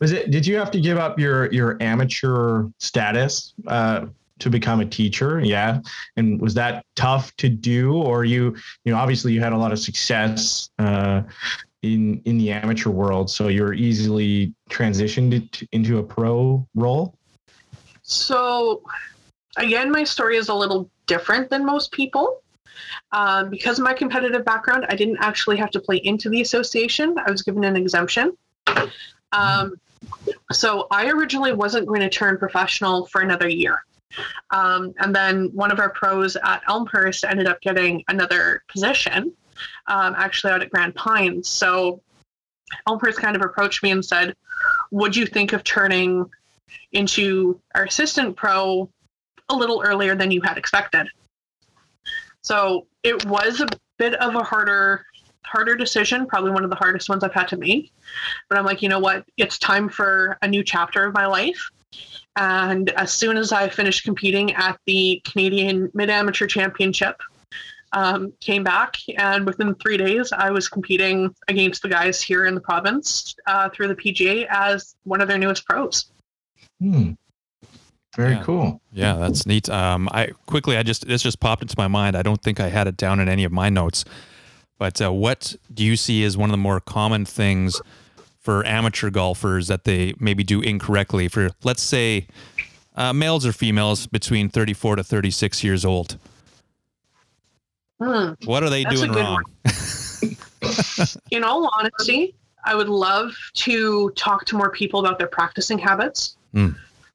Was 0.00 0.12
it? 0.12 0.30
Did 0.30 0.46
you 0.46 0.56
have 0.56 0.70
to 0.72 0.80
give 0.80 0.98
up 0.98 1.18
your 1.18 1.52
your 1.52 1.76
amateur 1.80 2.64
status 2.78 3.54
uh, 3.66 4.06
to 4.38 4.50
become 4.50 4.80
a 4.80 4.86
teacher? 4.86 5.40
Yeah, 5.40 5.80
and 6.16 6.40
was 6.40 6.54
that 6.54 6.84
tough 6.94 7.34
to 7.36 7.48
do, 7.48 7.94
or 7.94 8.24
you 8.24 8.56
you 8.84 8.92
know 8.92 8.98
obviously 8.98 9.32
you 9.32 9.40
had 9.40 9.52
a 9.52 9.58
lot 9.58 9.72
of 9.72 9.78
success 9.78 10.70
uh, 10.78 11.22
in 11.82 12.22
in 12.24 12.38
the 12.38 12.52
amateur 12.52 12.90
world, 12.90 13.30
so 13.30 13.48
you're 13.48 13.74
easily 13.74 14.52
transitioned 14.70 15.66
into 15.72 15.98
a 15.98 16.02
pro 16.02 16.66
role. 16.74 17.14
So, 18.02 18.82
again, 19.56 19.90
my 19.90 20.04
story 20.04 20.36
is 20.36 20.48
a 20.48 20.54
little 20.54 20.90
different 21.06 21.50
than 21.50 21.64
most 21.64 21.92
people. 21.92 22.42
Um, 23.12 23.50
because 23.50 23.78
of 23.78 23.84
my 23.84 23.92
competitive 23.92 24.44
background, 24.44 24.86
I 24.88 24.96
didn't 24.96 25.18
actually 25.20 25.56
have 25.58 25.70
to 25.72 25.80
play 25.80 25.96
into 25.96 26.28
the 26.28 26.40
association. 26.40 27.16
I 27.18 27.30
was 27.30 27.42
given 27.42 27.64
an 27.64 27.76
exemption. 27.76 28.36
Um, 29.32 29.74
so 30.52 30.86
I 30.90 31.08
originally 31.08 31.52
wasn't 31.52 31.86
going 31.86 32.00
to 32.00 32.08
turn 32.08 32.38
professional 32.38 33.06
for 33.06 33.20
another 33.20 33.48
year. 33.48 33.84
Um, 34.50 34.94
and 34.98 35.14
then 35.14 35.50
one 35.52 35.70
of 35.70 35.78
our 35.78 35.90
pros 35.90 36.36
at 36.36 36.62
Elmhurst 36.68 37.24
ended 37.24 37.46
up 37.46 37.60
getting 37.60 38.04
another 38.08 38.62
position, 38.68 39.32
um, 39.86 40.14
actually 40.16 40.52
out 40.52 40.62
at 40.62 40.70
Grand 40.70 40.94
Pines. 40.94 41.48
So 41.48 42.00
Elmhurst 42.86 43.18
kind 43.18 43.36
of 43.36 43.42
approached 43.42 43.82
me 43.82 43.90
and 43.90 44.04
said, 44.04 44.34
Would 44.90 45.14
you 45.14 45.26
think 45.26 45.52
of 45.52 45.64
turning 45.64 46.28
into 46.92 47.60
our 47.74 47.84
assistant 47.84 48.36
pro 48.36 48.88
a 49.48 49.54
little 49.54 49.82
earlier 49.84 50.14
than 50.14 50.30
you 50.30 50.40
had 50.40 50.58
expected? 50.58 51.08
So 52.42 52.86
it 53.02 53.26
was 53.26 53.60
a 53.60 53.68
bit 53.98 54.14
of 54.14 54.34
a 54.34 54.42
harder 54.42 55.04
harder 55.48 55.74
decision, 55.76 56.26
probably 56.26 56.50
one 56.50 56.64
of 56.64 56.70
the 56.70 56.76
hardest 56.76 57.08
ones 57.08 57.24
I've 57.24 57.34
had 57.34 57.48
to 57.48 57.56
make. 57.56 57.92
But 58.48 58.58
I'm 58.58 58.64
like, 58.64 58.82
you 58.82 58.88
know 58.88 58.98
what? 58.98 59.24
It's 59.36 59.58
time 59.58 59.88
for 59.88 60.38
a 60.42 60.48
new 60.48 60.62
chapter 60.62 61.04
of 61.04 61.14
my 61.14 61.26
life. 61.26 61.60
And 62.36 62.90
as 62.90 63.12
soon 63.12 63.36
as 63.36 63.50
I 63.52 63.68
finished 63.68 64.04
competing 64.04 64.54
at 64.54 64.78
the 64.86 65.20
Canadian 65.24 65.90
Mid 65.94 66.10
Amateur 66.10 66.46
Championship, 66.46 67.20
um, 67.92 68.32
came 68.40 68.62
back, 68.62 68.96
and 69.16 69.46
within 69.46 69.74
three 69.76 69.96
days, 69.96 70.30
I 70.30 70.50
was 70.50 70.68
competing 70.68 71.34
against 71.48 71.80
the 71.82 71.88
guys 71.88 72.20
here 72.20 72.44
in 72.44 72.54
the 72.54 72.60
province 72.60 73.34
uh, 73.46 73.70
through 73.70 73.88
the 73.88 73.94
PGA 73.96 74.46
as 74.50 74.94
one 75.04 75.20
of 75.22 75.26
their 75.28 75.38
newest 75.38 75.64
pros. 75.66 76.10
Hmm. 76.80 77.12
Very 78.14 78.34
Yeah. 78.34 78.42
cool. 78.42 78.80
Yeah, 78.92 79.14
that's 79.14 79.46
neat. 79.46 79.68
Um, 79.70 80.08
I 80.12 80.28
quickly, 80.46 80.76
I 80.76 80.82
just 80.82 81.06
this 81.06 81.22
just 81.22 81.40
popped 81.40 81.62
into 81.62 81.74
my 81.78 81.88
mind. 81.88 82.16
I 82.16 82.22
don't 82.22 82.42
think 82.42 82.60
I 82.60 82.68
had 82.68 82.86
it 82.88 82.96
down 82.96 83.20
in 83.20 83.28
any 83.28 83.44
of 83.44 83.52
my 83.52 83.70
notes, 83.70 84.04
but 84.78 85.00
uh, 85.02 85.12
what 85.12 85.56
do 85.72 85.84
you 85.84 85.96
see 85.96 86.24
as 86.24 86.36
one 86.36 86.48
of 86.50 86.52
the 86.52 86.56
more 86.58 86.80
common 86.80 87.24
things 87.24 87.80
for 88.38 88.64
amateur 88.64 89.10
golfers 89.10 89.68
that 89.68 89.84
they 89.84 90.14
maybe 90.18 90.44
do 90.44 90.60
incorrectly? 90.60 91.28
For 91.28 91.50
let's 91.64 91.82
say 91.82 92.26
uh, 92.96 93.12
males 93.12 93.44
or 93.46 93.52
females 93.52 94.06
between 94.06 94.48
thirty-four 94.48 94.96
to 94.96 95.04
thirty-six 95.04 95.62
years 95.64 95.84
old, 95.84 96.16
Hmm. 98.00 98.32
what 98.44 98.62
are 98.62 98.70
they 98.70 98.84
That's 98.84 98.96
doing 99.00 99.12
wrong? 99.12 99.42
in 101.30 101.42
all 101.42 101.68
honesty, 101.76 102.34
I 102.64 102.74
would 102.76 102.88
love 102.88 103.32
to 103.54 104.10
talk 104.10 104.44
to 104.46 104.56
more 104.56 104.70
people 104.70 105.00
about 105.00 105.18
their 105.18 105.26
practicing 105.26 105.78
habits. 105.78 106.36
Hmm. 106.52 106.68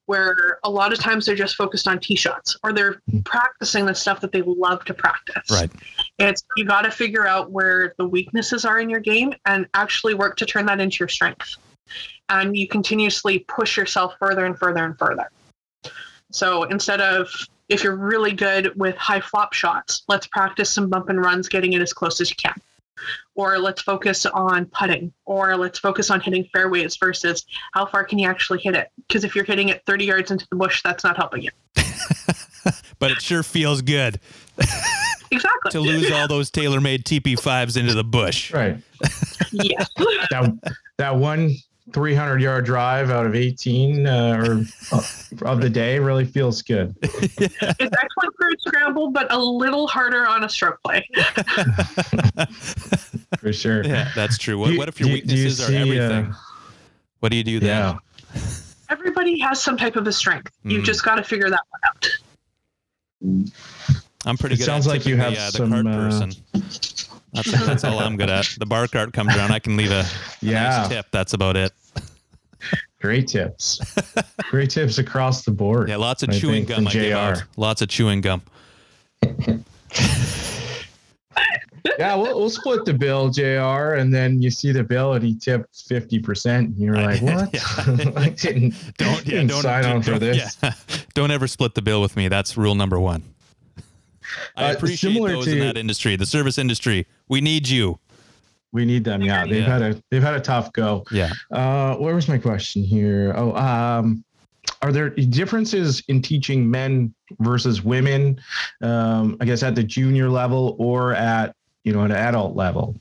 Where 0.05 0.59
a 0.63 0.69
lot 0.69 0.91
of 0.91 0.99
times 0.99 1.25
they're 1.25 1.35
just 1.35 1.55
focused 1.55 1.87
on 1.87 1.99
tee 1.99 2.15
shots 2.15 2.57
or 2.63 2.73
they're 2.73 3.01
practicing 3.23 3.85
the 3.85 3.95
stuff 3.95 4.19
that 4.21 4.31
they 4.31 4.41
love 4.41 4.83
to 4.85 4.93
practice. 4.93 5.49
Right. 5.49 5.71
It's 6.19 6.43
you 6.57 6.65
got 6.65 6.81
to 6.81 6.91
figure 6.91 7.25
out 7.25 7.51
where 7.51 7.93
the 7.97 8.05
weaknesses 8.05 8.65
are 8.65 8.79
in 8.79 8.89
your 8.89 8.99
game 8.99 9.33
and 9.45 9.65
actually 9.73 10.13
work 10.13 10.35
to 10.37 10.45
turn 10.45 10.65
that 10.65 10.79
into 10.81 10.97
your 10.99 11.07
strength. 11.07 11.55
And 12.29 12.57
you 12.57 12.67
continuously 12.67 13.39
push 13.47 13.77
yourself 13.77 14.15
further 14.19 14.45
and 14.45 14.57
further 14.57 14.83
and 14.83 14.97
further. 14.97 15.29
So 16.31 16.63
instead 16.63 16.99
of 16.99 17.29
if 17.69 17.83
you're 17.83 17.95
really 17.95 18.33
good 18.33 18.77
with 18.77 18.97
high 18.97 19.21
flop 19.21 19.53
shots, 19.53 20.03
let's 20.09 20.27
practice 20.27 20.69
some 20.69 20.89
bump 20.89 21.09
and 21.09 21.21
runs, 21.21 21.47
getting 21.47 21.73
it 21.73 21.81
as 21.81 21.93
close 21.93 22.19
as 22.19 22.29
you 22.29 22.35
can 22.35 22.59
or 23.35 23.57
let's 23.57 23.81
focus 23.81 24.25
on 24.25 24.65
putting 24.67 25.11
or 25.25 25.57
let's 25.57 25.79
focus 25.79 26.09
on 26.09 26.21
hitting 26.21 26.47
fairways 26.53 26.95
versus 26.97 27.45
how 27.73 27.85
far 27.85 28.03
can 28.03 28.19
you 28.19 28.27
actually 28.27 28.59
hit 28.59 28.75
it? 28.75 28.89
Because 29.07 29.23
if 29.23 29.35
you're 29.35 29.45
hitting 29.45 29.69
it 29.69 29.83
30 29.85 30.05
yards 30.05 30.31
into 30.31 30.47
the 30.49 30.55
bush 30.55 30.81
that's 30.83 31.03
not 31.03 31.17
helping 31.17 31.43
you. 31.43 31.51
But 33.03 33.11
it 33.11 33.21
sure 33.21 33.43
feels 33.43 33.81
good. 33.81 34.17
Exactly. 35.29 35.71
To 35.71 35.81
lose 35.81 36.09
all 36.09 36.27
those 36.27 36.49
TaylorMade 36.49 37.03
TP5s 37.03 37.75
into 37.75 37.93
the 37.93 38.03
bush. 38.03 38.53
Right. 38.53 38.77
yes. 39.51 39.89
That 40.29 40.75
that 40.97 41.15
one 41.17 41.55
300 41.93 42.41
yard 42.41 42.65
drive 42.65 43.09
out 43.11 43.25
of 43.25 43.35
18 43.35 44.05
uh, 44.07 44.35
or 44.45 44.65
of 45.47 45.61
the 45.61 45.69
day 45.69 45.99
really 45.99 46.25
feels 46.25 46.61
good. 46.61 46.95
it's 47.03 47.47
excellent 47.51 48.35
for 48.37 48.47
a 48.47 48.59
scramble 48.59 49.11
but 49.11 49.31
a 49.31 49.37
little 49.37 49.87
harder 49.87 50.27
on 50.27 50.43
a 50.43 50.49
stroke 50.49 50.79
play 50.83 51.07
For 53.39 53.53
sure. 53.53 53.83
Yeah, 53.85 54.09
that's 54.15 54.37
true. 54.37 54.57
What, 54.57 54.71
Do- 54.71 54.77
what 54.77 54.87
if 54.89 54.99
your 54.99 55.09
do- 55.09 55.21
do 55.21 55.35
you 55.35 55.43
weaknesses 55.45 55.61
are 55.61 55.67
see, 55.67 55.77
uh, 55.77 55.81
everything? 56.03 56.33
what 57.19 57.29
do 57.31 57.37
you 57.37 57.43
do 57.43 57.59
then? 57.59 57.69
Yeah. 58.33 58.41
everybody 58.89 59.39
has 59.39 59.61
some 59.61 59.77
type 59.77 59.95
of 59.95 60.07
a 60.07 60.11
strength 60.13 60.51
you've 60.63 60.81
Mhm. 60.83 60.85
just 60.85 61.03
got 61.05 61.15
to 61.15 61.23
figure 61.23 61.49
that 61.49 61.61
one 61.69 61.81
out 61.87 62.07
I'm 64.25 64.37
pretty 64.37 64.55
It 64.55 64.59
good. 64.59 64.65
sounds 64.65 64.87
at 64.87 64.91
like 64.91 65.05
you 65.05 65.17
have 65.17 65.33
the, 65.35 65.51
some, 65.51 65.71
uh, 65.73 65.77
the 65.77 65.83
cart 65.83 65.95
uh, 65.95 66.09
person. 66.09 66.31
That's, 67.33 67.65
that's 67.65 67.83
all 67.83 67.99
I'm 67.99 68.15
good 68.15 68.29
at. 68.29 68.47
The 68.59 68.65
bar 68.65 68.87
cart 68.87 69.11
comes 69.11 69.35
around, 69.35 69.51
I 69.51 69.59
can 69.59 69.75
leave 69.75 69.91
a, 69.91 70.01
a 70.01 70.05
Yeah. 70.41 70.77
nice 70.77 70.87
tip. 70.89 71.07
That's 71.11 71.33
about 71.33 71.57
it. 71.57 71.71
Great 73.01 73.27
tips. 73.27 73.79
Great 74.49 74.69
tips 74.69 74.97
across 74.97 75.43
the 75.43 75.51
board. 75.51 75.89
Yeah, 75.89 75.97
lots 75.97 76.23
of 76.23 76.29
I 76.29 76.39
chewing 76.39 76.65
gum. 76.65 76.77
from 76.77 76.87
I 76.87 76.91
give 76.91 77.37
JR. 77.37 77.43
Lots 77.57 77.81
of 77.81 77.89
chewing 77.89 78.21
gum. 78.21 78.41
Yeah, 81.99 82.15
we'll, 82.15 82.39
we'll 82.39 82.49
split 82.49 82.85
the 82.85 82.93
bill, 82.93 83.29
JR, 83.29 83.95
and 83.99 84.11
then 84.13 84.41
you 84.41 84.49
see 84.49 84.71
the 84.71 84.83
bill 84.83 85.13
and 85.13 85.23
he 85.23 85.35
tipped 85.37 85.73
50%. 85.73 86.55
And 86.57 86.77
you're 86.77 86.95
like, 86.95 87.21
what? 87.21 87.53
Yeah. 87.53 87.59
I 88.15 88.29
didn't, 88.29 88.73
Don't 88.97 89.25
yeah, 89.25 89.31
didn't 89.31 89.47
don't 89.47 89.61
sign 89.61 89.85
on 89.85 90.01
for 90.01 90.17
this. 90.17 90.57
yeah. 90.63 90.73
Don't 91.13 91.29
ever 91.29 91.45
split 91.45 91.75
the 91.75 91.81
bill 91.81 92.01
with 92.01 92.15
me. 92.15 92.29
That's 92.29 92.55
rule 92.57 92.73
number 92.75 92.99
one. 92.99 93.21
I 94.55 94.71
Uh, 94.71 94.73
appreciate 94.73 95.13
similar 95.13 95.33
those 95.33 95.47
in 95.47 95.59
that 95.59 95.77
industry, 95.77 96.15
the 96.15 96.25
service 96.25 96.57
industry. 96.57 97.05
We 97.27 97.41
need 97.41 97.67
you. 97.67 97.99
We 98.73 98.85
need 98.85 99.03
them. 99.03 99.21
Yeah, 99.21 99.45
they've 99.45 99.57
Yeah. 99.57 99.65
had 99.65 99.81
a 99.81 100.03
they've 100.09 100.21
had 100.23 100.33
a 100.33 100.39
tough 100.41 100.73
go. 100.73 101.05
Yeah. 101.11 101.31
Uh, 101.51 101.95
where 101.95 102.15
was 102.15 102.27
my 102.27 102.39
question 102.39 102.83
here? 102.83 103.33
Oh, 103.37 103.55
um, 103.55 104.25
are 104.81 104.91
there 104.91 105.09
differences 105.11 106.03
in 106.07 106.21
teaching 106.21 106.69
men 106.69 107.13
versus 107.39 107.83
women? 107.83 108.41
Um, 108.81 109.37
I 109.39 109.45
guess 109.45 109.63
at 109.63 109.75
the 109.75 109.83
junior 109.83 110.27
level 110.29 110.75
or 110.79 111.13
at 111.13 111.55
you 111.83 111.93
know 111.93 112.01
an 112.01 112.11
adult 112.11 112.55
level. 112.55 112.95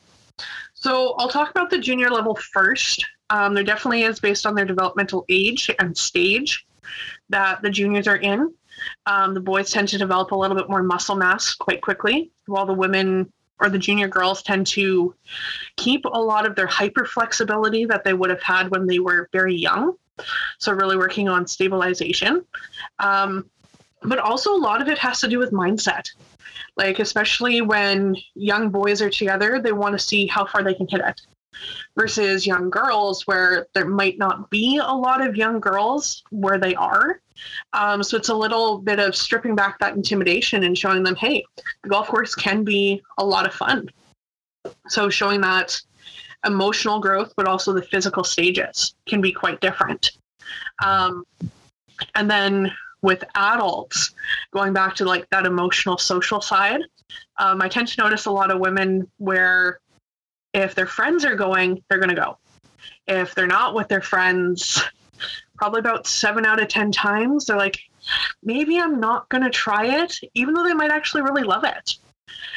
So 0.75 1.15
I'll 1.19 1.29
talk 1.29 1.51
about 1.51 1.71
the 1.71 1.79
junior 1.79 2.11
level 2.11 2.37
first. 2.53 3.05
Um, 3.31 3.55
there 3.55 3.65
definitely 3.65 4.03
is 4.03 4.21
based 4.21 4.45
on 4.45 4.55
their 4.55 4.67
developmental 4.67 5.25
age 5.31 5.71
and 5.79 5.97
stage 5.97 6.67
that 7.31 7.63
the 7.63 7.71
juniors 7.71 8.07
are 8.07 8.17
in. 8.17 8.53
Um, 9.07 9.33
the 9.33 9.41
boys 9.41 9.71
tend 9.71 9.89
to 9.89 9.99
develop 9.99 10.33
a 10.33 10.35
little 10.37 10.57
bit 10.57 10.69
more 10.69 10.83
muscle 10.83 11.15
mass 11.17 11.55
quite 11.55 11.81
quickly, 11.81 12.31
while 12.47 12.67
the 12.67 12.75
women 12.75 13.33
or 13.63 13.71
the 13.71 13.79
junior 13.79 14.09
girls 14.09 14.43
tend 14.43 14.67
to 14.67 15.15
keep 15.77 16.05
a 16.05 16.09
lot 16.09 16.47
of 16.47 16.57
their 16.57 16.67
hyper 16.67 17.07
flexibility 17.07 17.85
that 17.87 18.05
they 18.05 18.13
would 18.13 18.29
have 18.29 18.43
had 18.43 18.71
when 18.71 18.87
they 18.87 18.99
were 18.99 19.29
very 19.33 19.55
young. 19.55 19.97
So 20.59 20.73
really 20.73 20.97
working 20.97 21.29
on 21.29 21.47
stabilization. 21.47 22.45
Um, 22.99 23.49
but 24.03 24.19
also 24.19 24.53
a 24.53 24.59
lot 24.59 24.83
of 24.83 24.89
it 24.89 24.99
has 24.99 25.21
to 25.21 25.29
do 25.29 25.39
with 25.39 25.53
mindset 25.53 26.11
like 26.77 26.99
especially 26.99 27.61
when 27.61 28.17
young 28.35 28.69
boys 28.71 29.01
are 29.03 29.11
together 29.11 29.61
they 29.61 29.73
want 29.73 29.93
to 29.93 29.99
see 29.99 30.27
how 30.27 30.45
far 30.45 30.63
they 30.63 30.75
can 30.75 30.89
hit 30.89 31.01
it 31.01 31.21
versus 31.97 32.47
young 32.47 32.71
girls 32.71 33.27
where 33.27 33.67
there 33.75 33.87
might 33.87 34.19
not 34.19 34.51
be 34.51 34.79
a 34.79 34.93
lot 34.93 35.25
of 35.25 35.37
young 35.37 35.61
girls 35.61 36.23
where 36.31 36.59
they 36.59 36.75
are. 36.75 37.21
Um, 37.73 38.03
so 38.03 38.17
it's 38.17 38.29
a 38.29 38.35
little 38.35 38.79
bit 38.79 38.99
of 38.99 39.17
stripping 39.17 39.55
back 39.55 39.79
that 39.79 39.95
intimidation 39.95 40.65
and 40.65 40.77
showing 40.77 41.03
them 41.03 41.17
hey 41.17 41.45
the 41.83 41.89
golf 41.89 42.09
course 42.09 42.35
can 42.35 42.65
be 42.65 43.03
a 43.19 43.25
lot 43.25 43.47
of 43.47 43.55
fun. 43.55 43.89
So 44.89 45.11
showing 45.11 45.41
that 45.41 45.81
emotional 46.45 47.01
growth 47.01 47.33
but 47.37 47.47
also 47.47 47.73
the 47.73 47.83
physical 47.83 48.25
stages 48.25 48.95
can 49.07 49.21
be 49.21 49.33
quite 49.33 49.61
different. 49.61 50.13
Um, 50.85 51.25
and 52.15 52.31
then 52.31 52.73
with 53.03 53.25
adults 53.35 54.15
going 54.53 54.73
back 54.73 54.95
to 54.95 55.05
like 55.05 55.29
that 55.31 55.45
emotional 55.45 55.99
social 55.99 56.41
side 56.41 56.81
um, 57.39 57.61
i 57.61 57.69
tend 57.69 57.89
to 57.89 58.01
notice 58.01 58.27
a 58.27 58.31
lot 58.31 58.51
of 58.51 58.61
women 58.61 59.09
where 59.19 59.81
if 60.53 60.75
their 60.75 60.87
friends 60.87 61.25
are 61.25 61.35
going 61.37 61.83
they're 61.89 61.99
going 61.99 62.09
to 62.09 62.15
go 62.15 62.37
if 63.07 63.35
they're 63.35 63.47
not 63.47 63.75
with 63.75 63.89
their 63.89 64.01
friends 64.01 64.83
probably 65.57 65.81
about 65.81 66.07
seven 66.07 66.45
out 66.47 66.61
of 66.61 66.69
ten 66.69 66.93
times 66.93 67.47
they're 67.47 67.57
like 67.57 67.79
maybe 68.43 68.79
I'm 68.79 69.01
not 69.01 69.29
going 69.29 69.43
to 69.43 69.51
try 69.51 70.03
it, 70.03 70.19
even 70.35 70.55
though 70.55 70.65
they 70.65 70.75
might 70.75 70.91
actually 70.91 71.23
really 71.23 71.43
love 71.43 71.65
it. 71.65 71.97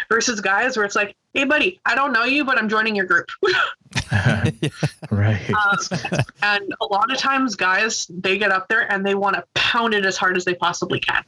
Versus 0.09 0.39
guys 0.41 0.77
where 0.77 0.85
it's 0.85 0.95
like, 0.95 1.15
hey, 1.33 1.43
buddy, 1.45 1.79
I 1.85 1.95
don't 1.95 2.13
know 2.13 2.23
you, 2.23 2.45
but 2.45 2.57
I'm 2.57 2.69
joining 2.69 2.95
your 2.95 3.05
group. 3.05 3.29
right. 5.11 5.49
Um, 5.49 6.21
and 6.43 6.73
a 6.81 6.85
lot 6.85 7.11
of 7.11 7.17
times, 7.17 7.55
guys, 7.55 8.07
they 8.09 8.37
get 8.37 8.51
up 8.51 8.67
there 8.67 8.91
and 8.91 9.05
they 9.05 9.15
want 9.15 9.35
to 9.35 9.43
pound 9.53 9.93
it 9.93 10.05
as 10.05 10.17
hard 10.17 10.37
as 10.37 10.45
they 10.45 10.53
possibly 10.53 10.99
can. 10.99 11.23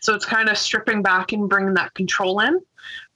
So 0.00 0.14
it's 0.14 0.24
kind 0.24 0.48
of 0.48 0.58
stripping 0.58 1.02
back 1.02 1.32
and 1.32 1.48
bringing 1.48 1.74
that 1.74 1.94
control 1.94 2.40
in 2.40 2.60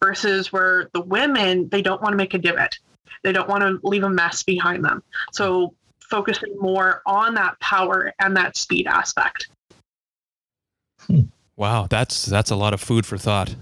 versus 0.03 0.53
where 0.53 0.91
the 0.93 1.01
women, 1.01 1.69
they 1.69 1.83
don't 1.83 2.01
want 2.01 2.13
to 2.13 2.17
make 2.17 2.35
a 2.35 2.39
divot. 2.39 2.79
They 3.23 3.33
don't 3.33 3.49
want 3.49 3.63
to 3.63 3.87
leave 3.87 4.03
a 4.03 4.11
mess 4.11 4.43
behind 4.43 4.85
them. 4.85 5.03
So 5.33 5.75
focusing 6.01 6.55
more 6.59 7.03
on 7.07 7.35
that 7.35 7.59
power 7.61 8.13
and 8.19 8.37
that 8.37 8.57
speed 8.57 8.87
aspect. 8.87 9.49
Hmm. 11.07 11.23
Wow, 11.57 11.87
that's 11.89 12.27
that's 12.27 12.51
a 12.51 12.57
lot 12.57 12.75
of 12.75 12.81
food 12.81 13.07
for 13.07 13.17
thought. 13.17 13.55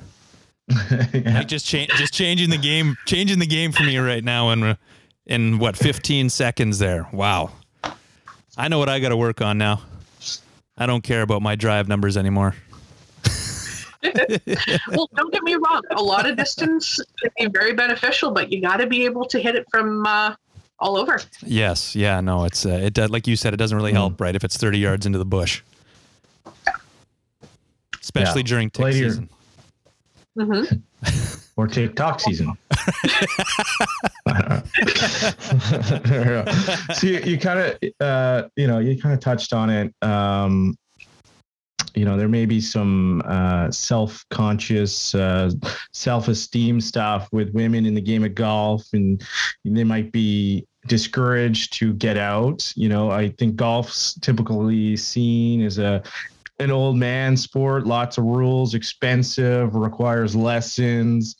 yeah. 0.68 1.38
Like 1.38 1.48
just 1.48 1.66
change, 1.66 1.90
just 1.90 2.14
changing 2.14 2.50
the 2.50 2.59
game, 2.59 2.96
changing 3.07 3.38
the 3.38 3.46
game 3.46 3.72
for 3.72 3.82
me 3.82 3.98
right 3.98 4.24
now 4.24 4.50
in 4.50 4.76
in 5.26 5.59
what 5.59 5.76
15 5.76 6.30
seconds 6.30 6.78
there. 6.78 7.07
Wow, 7.12 7.50
I 8.57 8.68
know 8.68 8.78
what 8.78 8.88
I 8.88 8.98
got 9.00 9.11
to 9.11 9.16
work 9.16 9.40
on 9.40 9.59
now. 9.59 9.82
I 10.76 10.86
don't 10.86 11.03
care 11.03 11.22
about 11.22 11.42
my 11.42 11.55
drive 11.55 11.88
numbers 11.88 12.16
anymore. 12.16 12.55
Well, 14.03 15.09
don't 15.14 15.32
get 15.32 15.42
me 15.42 15.55
wrong. 15.55 15.82
A 15.92 16.03
lot 16.03 16.28
of 16.28 16.36
distance 16.36 16.98
can 17.20 17.30
be 17.38 17.46
very 17.53 17.72
beneficial, 17.74 18.30
but 18.30 18.53
you 18.53 18.61
got 18.61 18.78
to 18.78 18.86
be 18.86 19.05
able 19.05 19.24
to 19.26 19.38
hit 19.40 19.55
it 19.55 19.66
from 19.70 20.05
uh, 20.07 20.34
all 20.78 20.96
over. 20.96 21.20
Yes, 21.44 21.94
yeah, 21.94 22.20
no, 22.20 22.44
it's 22.44 22.66
uh, 22.66 22.70
it 22.70 22.94
does 22.94 23.11
like 23.11 23.26
you 23.26 23.36
said, 23.36 23.55
it 23.55 23.59
doesn't 23.59 23.76
really 23.76 23.92
help, 23.92 24.20
right? 24.20 24.34
If 24.34 24.44
it's 24.44 24.57
30 24.57 24.78
yards 24.78 25.07
into 25.07 25.18
the 25.18 25.24
bush, 25.24 25.62
especially 28.00 28.40
Yeah. 28.42 28.46
during 28.48 28.70
tick 28.70 28.82
Play 28.82 28.92
to 28.92 28.98
your- 28.98 29.11
season. 29.11 29.28
hmm 30.36 30.62
or 31.57 31.66
TikTok 31.66 32.20
season. 32.20 32.53
I 34.26 34.62
don't 36.22 36.48
so 36.94 37.07
you, 37.07 37.18
you 37.20 37.38
kind 37.38 37.59
of, 37.59 37.78
uh, 38.00 38.48
you 38.57 38.66
know, 38.66 38.78
you 38.78 39.00
kind 39.00 39.12
of 39.14 39.20
touched 39.20 39.53
on 39.53 39.68
it. 39.70 39.94
Um, 40.03 40.76
you 41.95 42.05
know, 42.05 42.16
there 42.16 42.28
may 42.28 42.47
be 42.47 42.61
some 42.61 43.22
uh, 43.24 43.70
self-conscious, 43.70 45.14
uh, 45.14 45.51
self-esteem 45.93 46.80
stuff 46.80 47.28
with 47.32 47.51
women 47.51 47.86
in 47.86 47.95
the 47.95 48.01
game 48.01 48.24
of 48.24 48.34
golf, 48.34 48.86
and 48.93 49.22
they 49.64 49.84
might 49.84 50.12
be 50.12 50.66
discouraged 50.86 51.72
to 51.74 51.95
get 51.95 52.16
out. 52.16 52.72
You 52.76 52.88
know, 52.88 53.11
I 53.11 53.30
think 53.30 53.57
golf's 53.57 54.14
typically 54.14 54.97
seen 54.97 55.62
as 55.62 55.78
a 55.78 56.03
an 56.59 56.70
old 56.70 56.97
man 56.97 57.36
sport, 57.36 57.86
lots 57.86 58.18
of 58.18 58.24
rules, 58.24 58.74
expensive, 58.74 59.74
requires 59.74 60.36
lessons. 60.36 61.36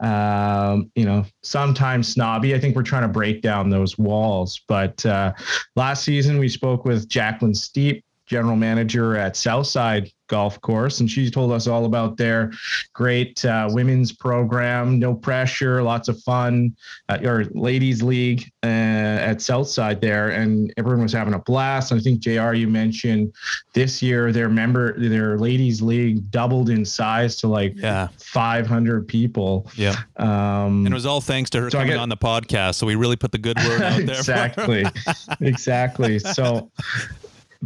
Um, 0.00 0.90
you 0.94 1.04
know, 1.04 1.24
sometimes 1.42 2.08
snobby. 2.08 2.54
I 2.54 2.60
think 2.60 2.76
we're 2.76 2.82
trying 2.82 3.02
to 3.02 3.08
break 3.08 3.42
down 3.42 3.70
those 3.70 3.96
walls. 3.96 4.60
But 4.68 5.04
uh, 5.06 5.32
last 5.76 6.04
season, 6.04 6.38
we 6.38 6.48
spoke 6.48 6.84
with 6.84 7.08
Jacqueline 7.08 7.54
Steep, 7.54 8.04
general 8.26 8.56
manager 8.56 9.16
at 9.16 9.36
Southside 9.36 10.10
Golf 10.28 10.60
Course, 10.60 10.98
and 10.98 11.08
she 11.08 11.30
told 11.30 11.52
us 11.52 11.68
all 11.68 11.84
about 11.84 12.16
their 12.16 12.50
great 12.92 13.44
uh, 13.44 13.68
women's 13.70 14.10
program, 14.10 14.98
no 14.98 15.14
pressure, 15.14 15.80
lots 15.84 16.08
of 16.08 16.20
fun, 16.22 16.74
uh, 17.08 17.18
or 17.22 17.44
ladies 17.52 18.02
league 18.02 18.42
uh, 18.64 18.66
at 18.66 19.40
Southside 19.40 20.00
there, 20.00 20.30
and 20.30 20.74
everyone 20.76 21.02
was 21.04 21.12
having 21.12 21.34
a 21.34 21.38
blast. 21.38 21.92
And 21.92 22.00
I 22.00 22.02
think 22.02 22.18
Jr. 22.18 22.54
You 22.54 22.66
mentioned 22.66 23.32
this 23.72 24.02
year 24.02 24.32
their 24.32 24.48
member, 24.48 24.98
their 24.98 25.38
ladies 25.38 25.80
league 25.80 26.28
doubled 26.32 26.70
in 26.70 26.84
size 26.84 27.36
to 27.36 27.46
like 27.46 27.74
Yeah, 27.76 28.08
500 28.18 29.06
people. 29.06 29.70
yeah, 29.76 29.94
Um, 30.16 30.84
and 30.86 30.88
it 30.88 30.94
was 30.94 31.06
all 31.06 31.20
thanks 31.20 31.50
to 31.50 31.60
her 31.60 31.70
So 31.70 31.78
coming 31.78 31.92
get- 31.92 32.00
on 32.00 32.08
the 32.08 32.16
podcast. 32.16 32.74
So 32.76 32.86
we 32.88 32.96
really 32.96 33.14
put 33.16 33.30
the 33.30 33.38
good 33.38 33.58
word 33.58 33.80
out 33.80 33.98
there. 34.04 34.16
exactly 34.16 34.84
exactly 35.40 36.18
so 36.18 36.68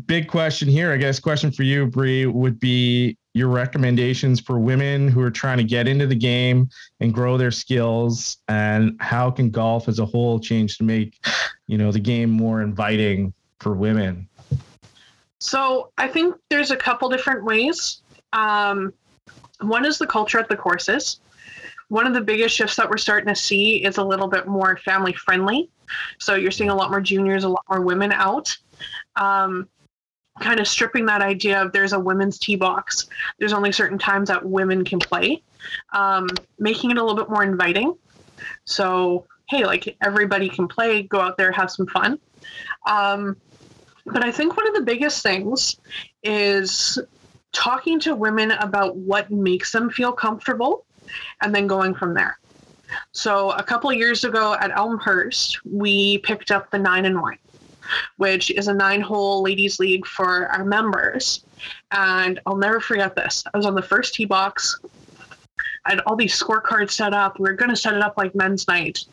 big 0.07 0.29
question 0.29 0.69
here 0.69 0.93
i 0.93 0.97
guess 0.97 1.19
question 1.21 1.51
for 1.51 1.63
you 1.63 1.87
Bree, 1.87 2.27
would 2.27 2.61
be 2.61 3.17
your 3.33 3.49
recommendations 3.49 4.41
for 4.41 4.59
women 4.59 5.09
who 5.09 5.21
are 5.21 5.31
trying 5.31 5.59
to 5.59 5.65
get 5.65 5.87
into 5.87 6.07
the 6.07 6.15
game 6.15 6.69
and 7.01 7.15
grow 7.15 7.37
their 7.37 7.51
skills 7.51 8.39
and 8.49 8.97
how 9.01 9.31
can 9.31 9.51
golf 9.51 9.89
as 9.89 9.99
a 9.99 10.07
whole 10.07 10.41
change 10.41 10.79
to 10.79 10.85
make 10.85 11.25
you 11.67 11.79
know 11.79 11.93
the 11.93 12.01
game 12.01 12.31
more 12.31 12.63
inviting 12.63 13.33
for 13.61 13.75
women 13.75 14.29
So 15.39 15.91
I 15.99 16.09
think 16.09 16.37
there's 16.51 16.71
a 16.71 16.77
couple 16.77 17.09
different 17.09 17.45
ways. 17.45 18.03
Um, 18.33 18.93
one 19.61 19.85
is 19.85 19.99
the 19.99 20.07
culture 20.07 20.39
at 20.39 20.49
the 20.49 20.57
courses. 20.57 21.21
One 21.89 22.07
of 22.07 22.15
the 22.15 22.21
biggest 22.21 22.55
shifts 22.55 22.77
that 22.77 22.89
we're 22.89 22.99
starting 22.99 23.29
to 23.29 23.35
see 23.35 23.85
is 23.85 23.97
a 23.99 24.05
little 24.05 24.29
bit 24.29 24.47
more 24.47 24.77
family 24.77 25.13
friendly. 25.13 25.71
So 26.19 26.35
you're 26.35 26.53
seeing 26.53 26.71
a 26.71 26.75
lot 26.75 26.91
more 26.91 27.01
juniors, 27.01 27.45
a 27.45 27.49
lot 27.49 27.65
more 27.69 27.81
women 27.81 28.13
out. 28.13 28.57
Um, 29.17 29.69
kind 30.41 30.61
of 30.61 30.67
stripping 30.67 31.07
that 31.07 31.23
idea 31.23 31.63
of 31.63 31.73
there's 31.73 31.93
a 31.93 32.01
women's 32.01 32.39
tee 32.39 32.57
box. 32.57 33.09
There's 33.39 33.53
only 33.53 33.73
certain 33.73 33.99
times 33.99 34.29
that 34.29 34.45
women 34.45 34.85
can 34.85 34.99
play, 34.99 35.43
um, 35.93 36.29
making 36.59 36.91
it 36.91 36.97
a 36.97 37.03
little 37.03 37.17
bit 37.17 37.31
more 37.31 37.43
inviting. 37.43 37.95
So, 38.65 39.27
hey, 39.49 39.65
like 39.65 39.97
everybody 40.03 40.49
can 40.49 40.67
play, 40.67 41.03
go 41.03 41.21
out 41.21 41.37
there, 41.37 41.53
have 41.53 41.71
some 41.71 41.87
fun. 41.87 42.19
Um, 42.87 43.37
but 44.07 44.25
I 44.25 44.33
think 44.33 44.57
one 44.57 44.67
of 44.67 44.75
the 44.75 44.83
biggest 44.83 45.23
things 45.23 45.77
is 46.23 46.99
talking 47.53 48.01
to 48.01 48.15
women 48.15 48.53
about 48.53 48.97
what 48.97 49.31
makes 49.31 49.73
them 49.73 49.91
feel 49.91 50.13
comfortable 50.13 50.87
and 51.43 51.55
then 51.55 51.67
going 51.67 51.95
from 51.95 52.15
there. 52.15 52.39
So 53.13 53.51
a 53.53 53.63
couple 53.63 53.93
years 53.93 54.25
ago 54.25 54.57
at 54.61 54.71
Elmhurst, 54.77 55.65
we 55.65 56.19
picked 56.19 56.51
up 56.51 56.71
the 56.71 56.79
nine 56.79 57.05
and 57.05 57.21
wine, 57.21 57.39
which 58.17 58.51
is 58.51 58.69
a 58.69 58.75
nine 58.75 59.01
hole 59.01 59.43
ladies 59.43 59.79
league 59.79 60.07
for 60.07 60.47
our 60.49 60.65
members. 60.65 61.45
And 61.91 62.41
I'll 62.47 62.57
never 62.57 62.81
forget 62.81 63.15
this. 63.15 63.45
I 63.53 63.57
was 63.57 63.67
on 63.67 63.75
the 63.75 63.83
first 63.83 64.15
tee 64.15 64.25
box. 64.25 64.79
I 65.85 65.91
had 65.91 66.01
all 66.01 66.17
these 66.17 66.39
scorecards 66.39 66.91
set 66.91 67.15
up. 67.15 67.39
We 67.39 67.49
were 67.49 67.57
going 67.57 67.71
to 67.71 67.77
set 67.77 67.95
it 67.95 68.03
up 68.03 68.17
like 68.17 68.35
men's 68.35 68.69
night. 68.69 69.05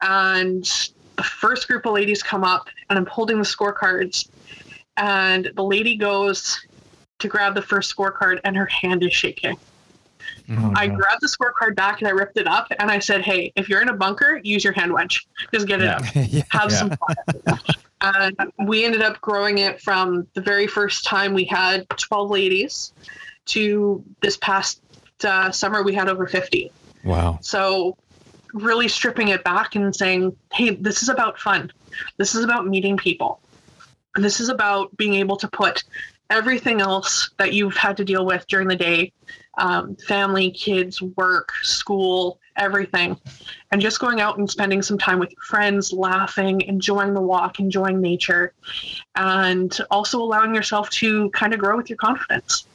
And 0.00 0.64
the 1.16 1.22
first 1.22 1.68
group 1.68 1.86
of 1.86 1.92
ladies 1.92 2.22
come 2.22 2.44
up, 2.44 2.68
and 2.90 2.98
I'm 2.98 3.06
holding 3.06 3.38
the 3.38 3.44
scorecards. 3.44 4.28
And 4.96 5.50
the 5.54 5.64
lady 5.64 5.96
goes 5.96 6.66
to 7.18 7.28
grab 7.28 7.54
the 7.54 7.62
first 7.62 7.94
scorecard, 7.94 8.40
and 8.44 8.56
her 8.56 8.66
hand 8.66 9.02
is 9.02 9.12
shaking. 9.12 9.56
Oh, 10.58 10.72
I 10.76 10.86
grabbed 10.88 11.20
the 11.20 11.28
scorecard 11.28 11.74
back 11.76 12.00
and 12.00 12.08
I 12.08 12.10
ripped 12.12 12.36
it 12.36 12.46
up 12.46 12.66
and 12.78 12.90
I 12.90 12.98
said, 12.98 13.22
Hey, 13.22 13.52
if 13.56 13.68
you're 13.68 13.80
in 13.82 13.88
a 13.88 13.96
bunker, 13.96 14.40
use 14.42 14.64
your 14.64 14.72
hand 14.72 14.92
wedge. 14.92 15.26
Just 15.52 15.66
get 15.66 15.80
it 15.80 15.84
Yeah. 15.84 15.96
out. 15.96 16.16
yeah. 16.28 16.42
Have 16.50 16.70
Yeah. 16.70 16.76
some 16.76 16.90
fun. 16.90 17.58
and 18.00 18.52
we 18.66 18.84
ended 18.84 19.02
up 19.02 19.20
growing 19.20 19.58
it 19.58 19.80
from 19.80 20.26
the 20.34 20.40
very 20.40 20.66
first 20.66 21.04
time 21.04 21.32
we 21.34 21.44
had 21.44 21.88
12 21.90 22.30
ladies 22.30 22.92
to 23.46 24.04
this 24.20 24.36
past 24.38 24.80
uh, 25.24 25.50
summer 25.50 25.82
we 25.82 25.94
had 25.94 26.08
over 26.08 26.26
50. 26.26 26.70
Wow. 27.04 27.38
So 27.42 27.96
really 28.52 28.88
stripping 28.88 29.28
it 29.28 29.44
back 29.44 29.74
and 29.76 29.94
saying, 29.94 30.36
Hey, 30.52 30.70
this 30.74 31.02
is 31.02 31.08
about 31.08 31.38
fun. 31.40 31.72
This 32.18 32.34
is 32.34 32.44
about 32.44 32.66
meeting 32.66 32.96
people. 32.96 33.40
This 34.16 34.40
is 34.40 34.48
about 34.50 34.94
being 34.96 35.14
able 35.14 35.36
to 35.38 35.48
put 35.48 35.84
everything 36.28 36.80
else 36.80 37.30
that 37.38 37.52
you've 37.52 37.76
had 37.76 37.96
to 37.98 38.04
deal 38.04 38.24
with 38.26 38.46
during 38.46 38.66
the 38.68 38.76
day 38.76 39.12
um, 39.58 39.96
family, 39.96 40.50
kids, 40.50 41.02
work, 41.02 41.50
school, 41.62 42.38
everything. 42.56 43.16
And 43.70 43.80
just 43.80 44.00
going 44.00 44.20
out 44.20 44.38
and 44.38 44.50
spending 44.50 44.82
some 44.82 44.98
time 44.98 45.18
with 45.18 45.30
your 45.30 45.42
friends, 45.42 45.92
laughing, 45.92 46.62
enjoying 46.62 47.14
the 47.14 47.20
walk, 47.20 47.60
enjoying 47.60 48.00
nature, 48.00 48.52
and 49.14 49.76
also 49.90 50.20
allowing 50.20 50.54
yourself 50.54 50.90
to 50.90 51.30
kind 51.30 51.52
of 51.54 51.60
grow 51.60 51.76
with 51.76 51.88
your 51.90 51.98
confidence. 51.98 52.66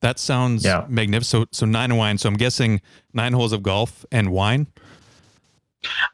That 0.00 0.18
sounds 0.18 0.64
Yeah. 0.64 0.86
magnificent. 0.88 1.48
So, 1.54 1.66
so 1.66 1.66
nine 1.66 1.90
and 1.90 1.98
wine. 1.98 2.18
So 2.18 2.28
I'm 2.28 2.36
guessing 2.36 2.80
nine 3.12 3.32
holes 3.32 3.52
of 3.52 3.62
golf 3.62 4.04
and 4.10 4.30
wine. 4.30 4.66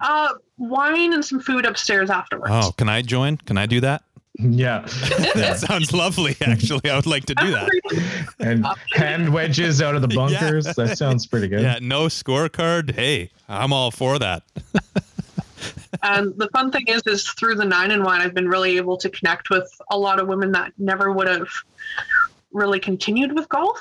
Uh, 0.00 0.34
wine 0.58 1.12
and 1.12 1.24
some 1.24 1.40
food 1.40 1.66
upstairs 1.66 2.10
afterwards. 2.10 2.52
Oh, 2.52 2.72
can 2.76 2.88
I 2.88 3.02
join? 3.02 3.36
Can 3.36 3.58
I 3.58 3.66
do 3.66 3.80
that? 3.80 4.02
Yeah 4.38 4.80
That 5.34 5.58
sounds 5.58 5.92
lovely. 5.92 6.36
Actually, 6.40 6.90
I 6.90 6.96
would 6.96 7.06
like 7.06 7.24
to 7.26 7.34
do 7.34 7.50
that. 7.52 7.70
and 8.38 8.66
hand 8.92 9.32
wedges 9.32 9.80
out 9.80 9.94
of 9.94 10.02
the 10.02 10.08
bunkers 10.14 10.64
that 10.74 10.98
sounds 10.98 11.26
pretty 11.26 11.48
good 11.48 11.62
Yeah, 11.62 11.78
no 11.80 12.06
scorecard. 12.06 12.94
Hey, 12.94 13.30
I'm 13.48 13.72
all 13.72 13.90
for 13.90 14.18
that. 14.18 14.42
And 16.02 16.28
um, 16.28 16.34
the 16.36 16.48
fun 16.48 16.70
thing 16.70 16.88
is, 16.88 17.02
is 17.06 17.28
through 17.28 17.54
the 17.56 17.64
nine 17.64 17.90
and 17.90 18.04
wine, 18.04 18.20
I've 18.20 18.34
been 18.34 18.48
really 18.48 18.76
able 18.76 18.96
to 18.98 19.08
connect 19.10 19.50
with 19.50 19.68
a 19.90 19.98
lot 19.98 20.20
of 20.20 20.28
women 20.28 20.52
that 20.52 20.72
never 20.78 21.12
would 21.12 21.28
have 21.28 21.48
really 22.52 22.80
continued 22.80 23.34
with 23.34 23.48
golf. 23.48 23.80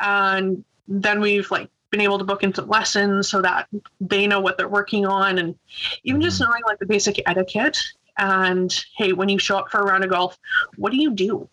And 0.00 0.64
then 0.88 1.20
we've 1.20 1.50
like 1.50 1.68
been 1.90 2.00
able 2.00 2.18
to 2.18 2.24
book 2.24 2.42
into 2.42 2.62
lessons 2.62 3.28
so 3.28 3.40
that 3.42 3.68
they 4.00 4.26
know 4.26 4.40
what 4.40 4.56
they're 4.56 4.68
working 4.68 5.06
on, 5.06 5.38
and 5.38 5.54
even 6.04 6.20
just 6.20 6.40
mm-hmm. 6.40 6.50
knowing 6.50 6.62
like 6.66 6.78
the 6.78 6.86
basic 6.86 7.20
etiquette. 7.26 7.78
And 8.18 8.84
hey, 8.96 9.12
when 9.12 9.28
you 9.28 9.38
show 9.38 9.56
up 9.58 9.70
for 9.70 9.80
a 9.80 9.84
round 9.84 10.04
of 10.04 10.10
golf, 10.10 10.38
what 10.76 10.90
do 10.92 10.98
you 10.98 11.10
do? 11.12 11.48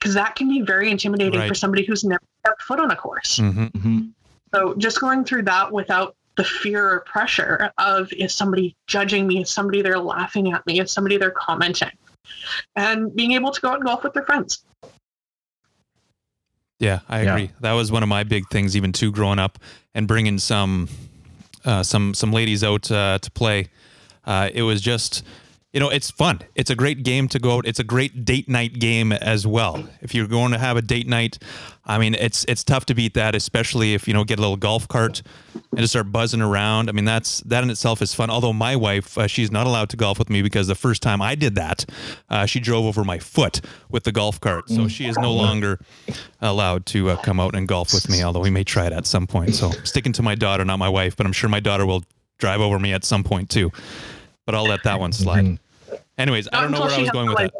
because 0.00 0.12
that 0.14 0.34
can 0.36 0.48
be 0.48 0.60
very 0.60 0.90
intimidating 0.90 1.40
Right. 1.40 1.48
for 1.48 1.54
somebody 1.54 1.82
who's 1.86 2.04
never 2.04 2.20
stepped 2.44 2.60
foot 2.62 2.78
on 2.78 2.90
a 2.90 2.96
course. 2.96 3.38
Mhm. 3.38 3.70
Mhm. 3.72 4.10
So 4.54 4.74
just 4.74 5.00
going 5.00 5.24
through 5.24 5.44
that 5.44 5.72
without 5.72 6.14
the 6.36 6.44
fear 6.44 6.86
or 6.90 7.00
pressure 7.00 7.70
of 7.78 8.12
is 8.12 8.34
somebody 8.34 8.76
judging 8.86 9.26
me, 9.26 9.40
is 9.40 9.48
somebody 9.48 9.80
they're 9.80 9.98
laughing 9.98 10.52
at 10.52 10.66
me, 10.66 10.78
is 10.80 10.92
somebody 10.92 11.16
they're 11.16 11.30
commenting, 11.30 11.92
and 12.76 13.16
being 13.16 13.32
able 13.32 13.50
to 13.50 13.58
go 13.62 13.68
out 13.68 13.76
and 13.76 13.84
golf 13.84 14.02
with 14.04 14.12
their 14.12 14.24
friends. 14.24 14.62
Yeah, 16.80 17.00
I 17.08 17.22
Yeah. 17.22 17.32
agree. 17.34 17.50
That 17.60 17.72
was 17.72 17.90
one 17.90 18.02
of 18.02 18.08
my 18.10 18.24
big 18.24 18.46
things, 18.50 18.76
even 18.76 18.92
too, 18.92 19.10
growing 19.10 19.38
up 19.38 19.58
and 19.94 20.06
bringing 20.06 20.38
some 20.38 20.88
uh, 21.64 21.82
some 21.82 22.12
some 22.12 22.30
ladies 22.30 22.62
out 22.62 22.90
uh, 22.90 23.18
to 23.20 23.30
play. 23.30 23.70
Uh, 24.26 24.50
it 24.52 24.62
was 24.62 24.82
just, 24.82 25.22
you 25.74 25.80
know, 25.80 25.88
it's 25.88 26.08
fun. 26.08 26.38
It's 26.54 26.70
a 26.70 26.76
great 26.76 27.02
game 27.02 27.26
to 27.28 27.40
go 27.40 27.56
out. 27.56 27.66
It's 27.66 27.80
a 27.80 27.84
great 27.84 28.24
date 28.24 28.48
night 28.48 28.78
game 28.78 29.10
as 29.10 29.44
well. 29.44 29.84
If 30.00 30.14
you're 30.14 30.28
going 30.28 30.52
to 30.52 30.58
have 30.58 30.76
a 30.76 30.82
date 30.82 31.08
night, 31.08 31.40
I 31.84 31.98
mean, 31.98 32.14
it's 32.14 32.44
it's 32.44 32.62
tough 32.62 32.86
to 32.86 32.94
beat 32.94 33.14
that, 33.14 33.34
especially 33.34 33.92
if 33.92 34.06
you 34.06 34.14
know 34.14 34.22
get 34.22 34.38
a 34.38 34.40
little 34.40 34.56
golf 34.56 34.86
cart 34.86 35.22
and 35.52 35.80
just 35.80 35.94
start 35.94 36.12
buzzing 36.12 36.40
around. 36.40 36.88
I 36.88 36.92
mean, 36.92 37.04
that's 37.04 37.40
that 37.40 37.64
in 37.64 37.70
itself 37.70 38.00
is 38.02 38.14
fun. 38.14 38.30
Although 38.30 38.52
my 38.52 38.76
wife, 38.76 39.18
uh, 39.18 39.26
she's 39.26 39.50
not 39.50 39.66
allowed 39.66 39.88
to 39.90 39.96
golf 39.96 40.16
with 40.16 40.30
me 40.30 40.42
because 40.42 40.68
the 40.68 40.76
first 40.76 41.02
time 41.02 41.20
I 41.20 41.34
did 41.34 41.56
that, 41.56 41.84
uh, 42.30 42.46
she 42.46 42.60
drove 42.60 42.86
over 42.86 43.02
my 43.02 43.18
foot 43.18 43.60
with 43.90 44.04
the 44.04 44.12
golf 44.12 44.40
cart, 44.40 44.68
so 44.68 44.86
she 44.86 45.08
is 45.08 45.18
no 45.18 45.32
longer 45.32 45.80
allowed 46.40 46.86
to 46.86 47.10
uh, 47.10 47.16
come 47.16 47.40
out 47.40 47.56
and 47.56 47.66
golf 47.66 47.92
with 47.92 48.08
me. 48.08 48.22
Although 48.22 48.40
we 48.40 48.50
may 48.50 48.62
try 48.62 48.86
it 48.86 48.92
at 48.92 49.06
some 49.06 49.26
point. 49.26 49.56
So 49.56 49.72
sticking 49.82 50.12
to 50.12 50.22
my 50.22 50.36
daughter, 50.36 50.64
not 50.64 50.78
my 50.78 50.88
wife, 50.88 51.16
but 51.16 51.26
I'm 51.26 51.32
sure 51.32 51.50
my 51.50 51.60
daughter 51.60 51.84
will 51.84 52.04
drive 52.38 52.60
over 52.60 52.78
me 52.78 52.92
at 52.92 53.02
some 53.04 53.24
point 53.24 53.50
too. 53.50 53.72
But 54.46 54.54
I'll 54.54 54.68
let 54.68 54.84
that 54.84 55.00
one 55.00 55.12
slide. 55.12 55.58
Anyways, 56.18 56.48
I 56.52 56.60
don't 56.62 56.70
know 56.70 56.80
where 56.80 56.90
I 56.90 57.00
was 57.00 57.10
going 57.10 57.28
with 57.28 57.38
that. 57.38 57.52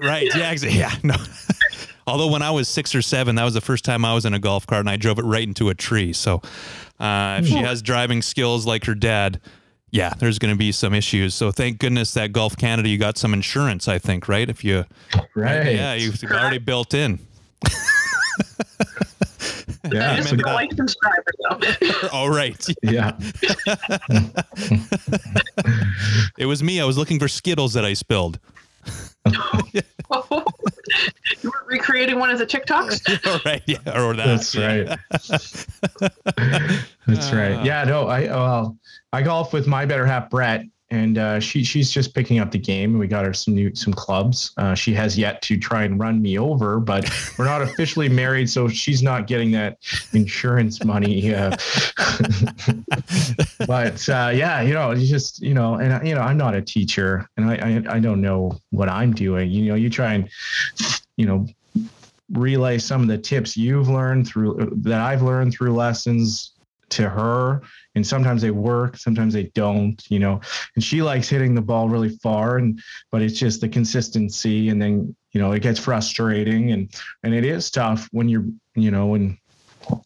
right? 0.00 0.06
Right. 0.08 0.28
Yeah. 0.34 0.50
Exactly. 0.50 0.78
Yeah. 0.80 0.92
No. 1.02 1.14
Although 2.06 2.28
when 2.28 2.40
I 2.40 2.50
was 2.50 2.68
six 2.68 2.94
or 2.94 3.02
seven, 3.02 3.34
that 3.36 3.44
was 3.44 3.52
the 3.54 3.60
first 3.60 3.84
time 3.84 4.02
I 4.04 4.14
was 4.14 4.24
in 4.24 4.32
a 4.32 4.38
golf 4.38 4.66
cart 4.66 4.80
and 4.80 4.88
I 4.88 4.96
drove 4.96 5.18
it 5.18 5.24
right 5.24 5.46
into 5.46 5.68
a 5.68 5.74
tree. 5.74 6.14
So 6.14 6.40
uh, 6.98 7.40
if 7.42 7.46
she 7.48 7.56
has 7.56 7.82
driving 7.82 8.22
skills 8.22 8.64
like 8.66 8.86
her 8.86 8.94
dad, 8.94 9.42
yeah, 9.90 10.14
there's 10.18 10.38
going 10.38 10.52
to 10.54 10.58
be 10.58 10.72
some 10.72 10.94
issues. 10.94 11.34
So 11.34 11.50
thank 11.50 11.78
goodness 11.78 12.14
that 12.14 12.32
Golf 12.32 12.56
Canada, 12.56 12.88
you 12.88 12.96
got 12.96 13.18
some 13.18 13.34
insurance. 13.34 13.88
I 13.88 13.98
think, 13.98 14.26
right? 14.26 14.48
If 14.48 14.64
you, 14.64 14.86
Right. 15.34 15.74
yeah, 15.74 15.92
you've 15.94 16.22
already 16.24 16.56
built 16.58 16.94
in. 16.94 17.18
Yeah. 19.92 20.16
Just 20.16 20.30
so 20.30 20.36
go 20.36 20.42
that- 20.48 20.54
like 20.54 20.72
subscribe 20.72 21.22
or. 21.50 22.08
All 22.12 22.30
right. 22.30 22.66
Yeah. 22.82 23.18
It 26.38 26.46
was 26.46 26.62
me. 26.62 26.80
I 26.80 26.84
was 26.84 26.96
looking 26.96 27.18
for 27.18 27.26
Skittles 27.28 27.74
that 27.74 27.84
I 27.84 27.94
spilled. 27.94 28.38
you 29.72 29.82
were 31.44 31.64
recreating 31.66 32.18
one 32.18 32.30
of 32.30 32.38
the 32.38 32.46
TikToks. 32.46 33.26
All 33.26 33.40
right. 33.44 33.62
Yeah. 33.66 33.78
Or 34.00 34.14
that. 34.14 34.26
That's 34.26 34.56
right. 34.56 34.86
That's 37.06 37.32
right. 37.32 37.56
Ah. 37.56 37.62
Yeah, 37.64 37.84
no, 37.84 38.06
I 38.06 38.26
well, 38.26 38.78
I 39.12 39.22
golf 39.22 39.52
with 39.52 39.66
my 39.66 39.84
better 39.84 40.06
half 40.06 40.30
Brett, 40.30 40.64
and 40.90 41.18
uh, 41.18 41.38
she 41.38 41.62
she's 41.62 41.90
just 41.90 42.14
picking 42.14 42.38
up 42.38 42.50
the 42.50 42.58
game. 42.58 42.98
We 42.98 43.06
got 43.06 43.24
her 43.24 43.34
some 43.34 43.54
new 43.54 43.74
some 43.74 43.92
clubs. 43.92 44.52
Uh, 44.56 44.74
she 44.74 44.94
has 44.94 45.18
yet 45.18 45.42
to 45.42 45.58
try 45.58 45.84
and 45.84 46.00
run 46.00 46.22
me 46.22 46.38
over, 46.38 46.80
but 46.80 47.10
we're 47.38 47.44
not 47.44 47.60
officially 47.60 48.08
married, 48.08 48.48
so 48.48 48.68
she's 48.68 49.02
not 49.02 49.26
getting 49.26 49.50
that 49.52 49.78
insurance 50.12 50.82
money. 50.84 51.34
Uh, 51.34 51.50
but 53.66 54.08
uh, 54.08 54.30
yeah, 54.34 54.62
you 54.62 54.72
know, 54.72 54.92
you 54.92 55.06
just 55.06 55.42
you 55.42 55.52
know, 55.52 55.74
and 55.74 56.06
you 56.06 56.14
know, 56.14 56.22
I'm 56.22 56.38
not 56.38 56.54
a 56.54 56.62
teacher, 56.62 57.28
and 57.36 57.50
I, 57.50 57.56
I 57.56 57.96
I 57.96 58.00
don't 58.00 58.22
know 58.22 58.58
what 58.70 58.88
I'm 58.88 59.12
doing. 59.12 59.50
You 59.50 59.66
know, 59.66 59.74
you 59.74 59.90
try 59.90 60.14
and 60.14 60.28
you 61.16 61.26
know 61.26 61.46
relay 62.32 62.78
some 62.78 63.02
of 63.02 63.08
the 63.08 63.18
tips 63.18 63.56
you've 63.56 63.88
learned 63.88 64.26
through 64.26 64.70
that 64.82 65.00
I've 65.00 65.22
learned 65.22 65.52
through 65.52 65.74
lessons 65.74 66.52
to 66.90 67.08
her 67.08 67.62
and 67.98 68.06
sometimes 68.06 68.40
they 68.40 68.52
work 68.52 68.96
sometimes 68.96 69.34
they 69.34 69.50
don't 69.54 70.06
you 70.08 70.20
know. 70.20 70.40
And 70.76 70.84
she 70.84 71.02
likes 71.02 71.28
hitting 71.28 71.54
the 71.54 71.60
ball 71.60 71.88
really 71.88 72.10
far 72.22 72.56
and 72.58 72.80
but 73.10 73.22
it's 73.22 73.38
just 73.38 73.60
the 73.60 73.68
consistency 73.68 74.68
and 74.68 74.80
then 74.80 75.14
you 75.32 75.40
know 75.40 75.50
it 75.52 75.62
gets 75.62 75.80
frustrating 75.80 76.70
and 76.70 76.88
and 77.24 77.34
it 77.34 77.44
is 77.44 77.70
tough 77.70 78.08
when 78.12 78.28
you're 78.28 78.46
you 78.74 78.92
know 78.92 79.08
when 79.08 79.36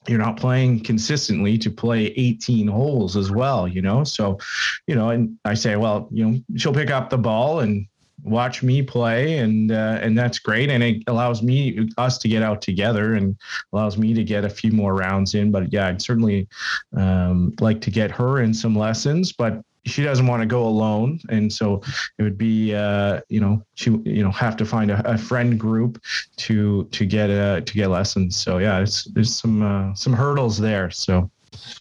you're 0.09 0.19
not 0.19 0.37
playing 0.37 0.83
consistently 0.83 1.59
to 1.59 1.71
play 1.71 2.07
18 2.17 2.67
holes 2.67 3.15
as 3.15 3.31
well 3.31 3.69
you 3.69 3.83
know. 3.83 4.05
So 4.05 4.39
you 4.87 4.95
know 4.95 5.11
and 5.11 5.39
i 5.45 5.55
say 5.55 5.77
well 5.77 6.09
you 6.11 6.25
know 6.25 6.41
she'll 6.57 6.75
pick 6.75 6.91
up 6.91 7.11
the 7.11 7.19
ball 7.19 7.61
and 7.61 7.87
watch 8.23 8.63
me 8.63 8.83
play 8.83 9.39
and 9.39 9.73
uh, 9.73 9.99
and 10.01 10.17
that's 10.17 10.39
great. 10.39 10.71
And 10.71 10.83
it 10.83 11.03
allows 11.07 11.43
me 11.43 11.89
us 11.99 12.19
to 12.19 12.29
get 12.29 12.43
out 12.43 12.63
together 12.63 13.15
and 13.15 13.37
allows 13.73 13.99
me 13.99 14.15
to 14.15 14.25
get 14.25 14.45
a 14.45 14.51
few 14.51 14.73
more 14.73 14.95
rounds 14.95 15.35
in. 15.35 15.51
But 15.51 15.73
yeah 15.73 15.89
i'd 15.89 16.03
certainly 16.03 16.49
um, 16.97 17.55
like 17.61 17.81
to 17.83 17.91
get 17.91 18.11
her 18.11 18.41
in 18.41 18.55
some 18.55 18.77
lessons 18.77 19.33
but 19.33 19.63
she 19.85 20.03
doesn't 20.03 20.27
want 20.27 20.41
to 20.43 20.47
go 20.47 20.65
alone. 20.65 21.19
And 21.29 21.53
so 21.53 21.83
it 22.19 22.23
would 22.23 22.39
be 22.39 22.75
uh, 22.75 23.21
you 23.29 23.41
know 23.41 23.63
she 23.75 23.91
you 24.05 24.23
know 24.23 24.31
have 24.31 24.57
to 24.59 24.65
find 24.65 24.91
a, 24.91 25.03
a 25.09 25.19
friend 25.19 25.59
group 25.59 26.01
to 26.37 26.85
to 26.85 27.07
get 27.07 27.31
uh 27.31 27.61
to 27.61 27.75
get 27.75 27.89
lessons. 27.89 28.37
So 28.37 28.59
yeah 28.59 28.81
it's 28.81 29.05
there's 29.05 29.35
some 29.35 29.63
uh, 29.63 29.95
some 29.95 30.13
hurdles 30.13 30.59
there. 30.59 30.91
So 30.91 31.31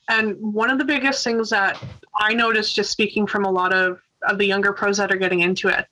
And 0.09 0.36
one 0.39 0.69
of 0.69 0.79
the 0.79 0.86
biggest 0.86 1.23
things 1.23 1.49
that 1.49 1.82
I 2.19 2.34
noticed 2.34 2.75
just 2.75 2.91
speaking 2.91 3.27
from 3.27 3.45
a 3.45 3.51
lot 3.51 3.73
of, 3.73 3.99
of 4.24 4.38
the 4.38 4.45
younger 4.45 4.74
pros 4.74 4.97
that 4.97 5.11
are 5.11 5.17
getting 5.17 5.41
into 5.41 5.67
it, 5.67 5.88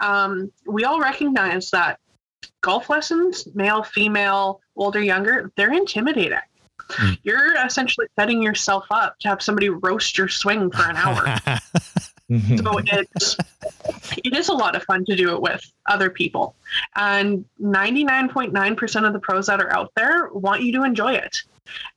um, 0.00 0.50
we 0.66 0.84
all 0.84 1.00
recognize 1.00 1.70
that 1.70 1.98
golf 2.60 2.90
lessons, 2.90 3.46
male, 3.54 3.82
female, 3.82 4.60
older, 4.76 5.02
younger, 5.02 5.52
they're 5.56 5.72
intimidating. 5.72 6.38
Mm. 6.88 7.18
You're 7.22 7.64
essentially 7.64 8.06
setting 8.18 8.42
yourself 8.42 8.86
up 8.90 9.18
to 9.20 9.28
have 9.28 9.42
somebody 9.42 9.68
roast 9.68 10.18
your 10.18 10.28
swing 10.28 10.70
for 10.70 10.82
an 10.82 10.96
hour. 10.96 11.24
mhm. 12.30 12.62
so 12.62 12.78
it's 12.78 13.36
it 14.24 14.34
is 14.34 14.48
a 14.48 14.52
lot 14.52 14.76
of 14.76 14.82
fun 14.84 15.04
to 15.04 15.16
do 15.16 15.34
it 15.34 15.40
with 15.40 15.64
other 15.86 16.10
people 16.10 16.54
and 16.96 17.44
99.9% 17.60 19.06
of 19.06 19.12
the 19.12 19.18
pros 19.18 19.46
that 19.46 19.60
are 19.60 19.72
out 19.72 19.92
there 19.94 20.28
want 20.28 20.62
you 20.62 20.72
to 20.72 20.84
enjoy 20.84 21.12
it 21.12 21.42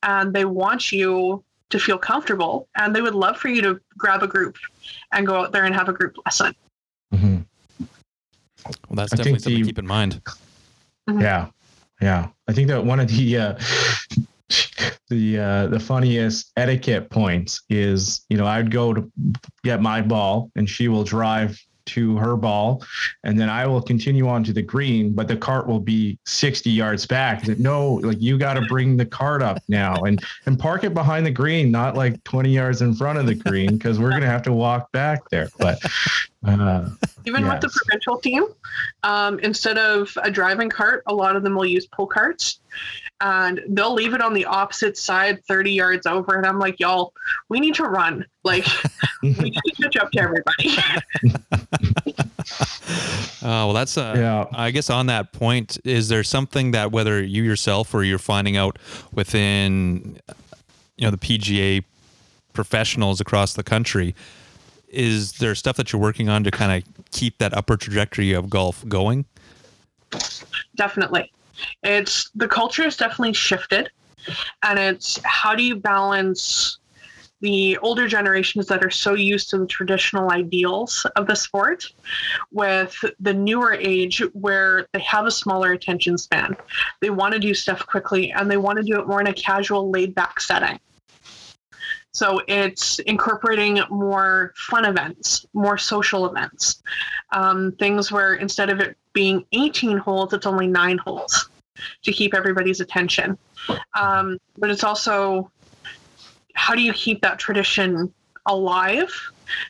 and 0.04 0.34
they 0.34 0.46
want 0.46 0.92
you 0.92 1.44
to 1.70 1.80
feel 1.80 1.98
comfortable 1.98 2.68
and 2.76 2.96
they 2.96 3.02
would 3.02 3.16
love 3.16 3.38
for 3.38 3.50
you 3.50 3.62
to 3.62 3.80
grab 3.98 4.24
a 4.24 4.28
group 4.28 4.56
and 5.12 5.28
go 5.28 5.36
out 5.42 5.52
there 5.52 5.66
and 5.66 5.76
have 5.76 5.90
a 5.90 5.94
group 5.94 6.16
lesson 6.26 6.54
Mhm. 7.14 7.46
well, 7.80 7.90
that's 8.92 9.14
I 9.14 9.16
definitely 9.18 9.24
think 9.40 9.40
something 9.44 9.54
the- 9.54 9.60
to 9.64 9.66
keep 9.66 9.80
in 9.80 9.88
mind. 9.88 10.22
Yeah, 11.10 11.48
yeah. 12.02 12.28
I 12.50 12.54
think 12.54 12.68
that 12.68 12.84
one 12.84 13.00
of 13.00 13.08
the 13.08 13.38
uh, 13.38 13.54
the 15.10 15.40
uh, 15.40 15.68
the 15.68 15.80
funniest 15.80 16.52
etiquette 16.58 17.10
points 17.10 17.62
is, 17.70 18.26
you 18.30 18.38
know, 18.38 18.46
I'd 18.46 18.72
go 18.72 18.94
to 18.94 19.10
get 19.64 19.82
my 19.82 20.02
ball, 20.02 20.52
and 20.58 20.70
she 20.70 20.90
will 20.90 21.04
drive 21.06 21.58
to 21.88 22.18
her 22.18 22.36
ball, 22.36 22.84
and 23.24 23.40
then 23.40 23.50
I 23.50 23.66
will 23.66 23.82
continue 23.82 24.28
on 24.28 24.44
to 24.46 24.54
the 24.54 24.62
green, 24.62 25.14
but 25.14 25.28
the 25.28 25.38
cart 25.38 25.68
will 25.68 25.80
be 25.80 26.18
sixty 26.26 26.70
yards 26.70 27.06
back. 27.06 27.48
No, 27.60 27.96
like 27.96 28.22
you 28.22 28.38
got 28.38 28.54
to 28.54 28.62
bring 28.62 28.98
the 28.98 29.06
cart 29.06 29.42
up 29.42 29.62
now, 29.68 29.96
and 30.04 30.24
and 30.46 30.60
park 30.60 30.84
it 30.84 30.94
behind 30.94 31.26
the 31.26 31.32
green, 31.32 31.72
not 31.72 31.96
like 31.96 32.24
twenty 32.24 32.52
yards 32.52 32.82
in 32.82 32.94
front 32.94 33.20
of 33.20 33.26
the 33.26 33.36
green, 33.36 33.78
because 33.78 34.00
we're 34.00 34.12
gonna 34.12 34.26
have 34.26 34.44
to 34.44 34.54
walk 34.54 34.92
back 34.92 35.30
there. 35.30 35.50
But 35.58 35.80
uh, 36.48 36.90
even 37.26 37.48
with 37.48 37.62
the 37.62 37.70
provincial 37.70 38.18
team 38.18 38.46
um, 39.04 39.40
instead 39.40 39.78
of 39.78 40.18
a 40.24 40.32
driving 40.32 40.70
cart 40.70 41.04
a 41.08 41.14
lot 41.14 41.36
of 41.36 41.44
them 41.44 41.56
will 41.56 41.66
use 41.66 41.86
pull 41.88 42.08
carts. 42.08 42.60
And 43.20 43.62
they'll 43.70 43.96
leave 43.96 44.14
it 44.14 44.22
on 44.22 44.36
the 44.36 44.46
opposite 44.46 44.96
side 44.96 45.44
30 45.48 45.72
yards 45.72 46.06
over 46.06 46.36
and 46.36 46.46
i'm 46.46 46.60
like 46.60 46.80
y'all 46.80 47.14
we 47.50 47.60
need 47.60 47.76
to 47.76 47.84
run. 47.84 48.26
Like 48.44 48.66
we 49.24 49.30
need 49.30 49.54
to 49.54 49.82
catch 49.82 49.98
up 49.98 50.12
to 50.12 50.20
everybody. 50.20 50.78
Uh, 53.42 53.42
well, 53.42 53.74
that's 53.74 53.98
uh, 53.98 54.14
Yeah. 54.18 54.46
I 54.54 54.72
guess 54.72 54.90
on 54.90 55.08
that 55.08 55.34
point, 55.34 55.78
is 55.84 56.10
there 56.10 56.24
something 56.24 56.72
that 56.72 56.92
whether 56.92 57.22
you 57.22 57.44
yourself 57.44 57.94
or 57.94 58.04
you're 58.04 58.20
finding 58.20 58.58
out 58.58 58.78
within, 59.12 60.20
you 60.98 61.06
know, 61.06 61.12
the 61.12 61.18
PGA 61.18 61.84
professionals 62.54 63.22
across 63.22 63.54
the 63.54 63.64
country, 63.64 64.16
is 64.88 65.34
there 65.34 65.56
stuff 65.56 65.78
that 65.78 65.92
you're 65.92 66.02
working 66.02 66.30
on 66.30 66.44
to 66.44 66.52
kind 66.52 66.72
of 66.84 67.12
keep 67.12 67.38
that 67.40 67.56
upper 67.56 67.78
trajectory 67.78 68.34
of 68.34 68.50
golf 68.50 68.88
going? 68.88 69.26
definitely. 70.76 71.32
It's 71.84 72.30
the 72.36 72.48
culture 72.48 72.84
has 72.84 72.96
definitely 72.96 73.34
shifted 73.34 73.90
and 74.64 74.80
it's 74.80 75.20
how 75.24 75.56
do 75.56 75.64
you 75.64 75.76
balance 75.76 76.80
the 77.42 77.78
older 77.80 78.08
generations 78.08 78.68
that 78.68 78.84
are 78.84 78.90
so 78.90 79.14
used 79.14 79.50
to 79.50 79.58
the 79.60 79.68
traditional 79.68 80.32
ideals 80.32 81.06
of 81.16 81.28
the 81.28 81.36
sport 81.36 81.86
with 82.52 82.96
the 83.20 83.34
newer 83.34 83.74
age 83.74 84.24
where 84.34 84.88
they 84.94 85.00
have 85.00 85.28
a 85.28 85.32
smaller 85.32 85.72
attention 85.72 86.18
span. 86.18 86.58
They 87.00 87.12
want 87.12 87.34
to 87.34 87.40
do 87.40 87.54
stuff 87.54 87.86
quickly 87.86 88.32
and 88.32 88.50
they 88.50 88.58
want 88.58 88.78
to 88.78 88.84
do 88.84 89.00
it 89.00 89.08
more 89.08 89.22
in 89.22 89.28
a 89.28 89.34
casual 89.34 89.92
laid 89.92 90.16
back 90.16 90.40
setting 90.40 90.80
so 92.18 92.42
it's 92.48 93.00
incorporating 93.00 93.80
more 93.90 94.54
fun 94.56 94.86
events 94.86 95.46
more 95.54 95.78
social 95.78 96.26
events 96.26 96.82
um, 97.32 97.72
things 97.74 98.12
where 98.12 98.36
instead 98.36 98.70
of 98.70 98.80
it 98.80 98.98
being 99.18 99.44
18 99.52 99.98
holes, 99.98 100.32
it's 100.32 100.46
only 100.46 100.68
nine 100.68 101.00
holes 101.00 101.50
to 102.04 102.12
keep 102.12 102.36
everybody's 102.36 102.82
attention. 102.82 103.36
Um, 104.00 104.38
but 104.60 104.70
it's 104.70 104.84
also 104.84 105.52
how 106.54 106.76
do 106.76 106.84
you 106.84 106.94
keep 106.94 107.22
that 107.24 107.40
tradition 107.40 108.14
alive 108.46 109.12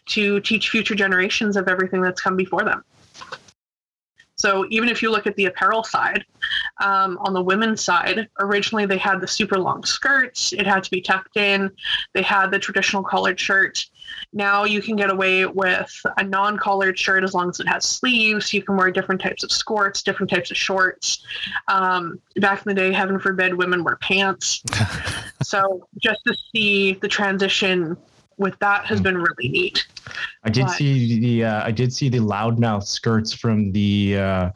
to 0.07 0.41
teach 0.41 0.69
future 0.69 0.95
generations 0.95 1.55
of 1.55 1.69
everything 1.69 2.01
that's 2.01 2.19
come 2.19 2.35
before 2.35 2.63
them? 2.65 2.83
So 4.37 4.65
even 4.69 4.87
if 4.87 5.01
you 5.01 5.11
look 5.11 5.25
at 5.25 5.35
the 5.35 5.45
apparel 5.45 5.83
side, 5.83 6.23
um, 6.79 7.17
on 7.21 7.33
the 7.33 7.41
women's 7.41 7.83
side, 7.83 8.29
originally 8.39 8.85
they 8.85 8.97
had 8.97 9.19
the 9.19 9.27
super 9.27 9.57
long 9.57 9.83
skirts. 9.83 10.53
It 10.53 10.67
had 10.67 10.83
to 10.83 10.91
be 10.91 11.01
tucked 11.01 11.37
in. 11.37 11.71
They 12.13 12.21
had 12.21 12.51
the 12.51 12.59
traditional 12.59 13.03
collared 13.03 13.39
shirt. 13.39 13.83
Now 14.33 14.63
you 14.63 14.81
can 14.81 14.95
get 14.95 15.09
away 15.09 15.45
with 15.45 15.91
a 16.17 16.23
non-collared 16.23 16.97
shirt 16.97 17.23
as 17.23 17.33
long 17.33 17.49
as 17.49 17.59
it 17.59 17.67
has 17.67 17.83
sleeves. 17.83 18.53
You 18.53 18.61
can 18.61 18.77
wear 18.77 18.91
different 18.91 19.21
types 19.21 19.43
of 19.43 19.51
skirts, 19.51 20.03
different 20.03 20.29
types 20.29 20.51
of 20.51 20.57
shorts. 20.57 21.25
Um, 21.67 22.19
back 22.37 22.65
in 22.65 22.69
the 22.69 22.79
day, 22.79 22.93
heaven 22.93 23.19
forbid, 23.19 23.55
women 23.55 23.83
wear 23.83 23.95
pants. 23.97 24.61
so 25.43 25.87
just 26.01 26.19
to 26.25 26.35
see 26.53 26.93
the 26.93 27.07
transition 27.07 27.97
with 28.37 28.57
that 28.59 28.85
has 28.85 29.01
been 29.01 29.17
really 29.17 29.49
neat. 29.49 29.87
I 30.43 30.49
did 30.49 30.65
But- 30.65 30.73
see 30.73 31.19
the 31.19 31.45
uh, 31.45 31.65
I 31.65 31.71
did 31.71 31.91
see 31.93 32.09
the 32.09 32.19
loudmouth 32.19 32.83
skirts 32.83 33.33
from 33.33 33.71
the 33.71 34.17
uh, 34.17 34.49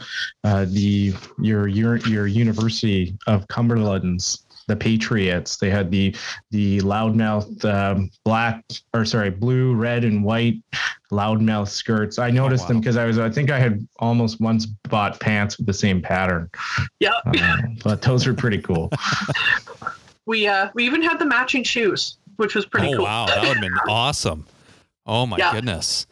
uh, 0.44 0.66
the 0.70 1.14
your 1.40 1.68
your 1.68 1.98
your 1.98 2.28
University 2.28 3.18
of 3.28 3.48
Cumberlands 3.48 4.44
the 4.68 4.76
Patriots. 4.76 5.58
They 5.58 5.70
had 5.70 5.92
the 5.92 6.16
the 6.52 6.80
loudmouth 6.80 7.64
um, 7.66 8.10
black 8.24 8.64
or 8.94 9.06
sorry 9.06 9.30
blue, 9.30 9.76
red, 9.76 10.04
and 10.04 10.24
white 10.24 10.56
loudmouth 11.12 11.68
skirts. 11.68 12.20
I 12.20 12.32
noticed 12.32 12.68
them 12.68 12.78
wow. 12.78 12.82
because 12.82 12.98
I 12.98 13.06
was 13.06 13.20
I 13.20 13.30
think 13.30 13.52
I 13.52 13.60
had 13.60 13.86
almost 14.00 14.40
once 14.40 14.66
bought 14.66 15.20
pants 15.20 15.58
with 15.58 15.68
the 15.68 15.74
same 15.74 16.02
pattern, 16.02 16.50
Yep. 17.00 17.14
uh, 17.26 17.58
but 17.84 18.02
those 18.02 18.26
are 18.28 18.34
pretty 18.34 18.62
cool. 18.62 18.92
We 20.28 20.48
uh, 20.48 20.70
we 20.76 20.86
even 20.86 21.02
had 21.02 21.18
the 21.18 21.26
matching 21.26 21.64
shoes, 21.64 22.18
which 22.42 22.56
was 22.56 22.66
pretty 22.66 22.90
oh 22.90 22.98
cool. 22.98 23.06
wow, 23.06 23.26
that 23.28 23.40
would 23.42 23.54
have 23.58 23.62
been 23.62 23.78
awesome. 23.90 24.46
Oh 25.06 25.26
my 25.26 25.38
Yeah. 25.38 25.54
goodness. 25.54 26.06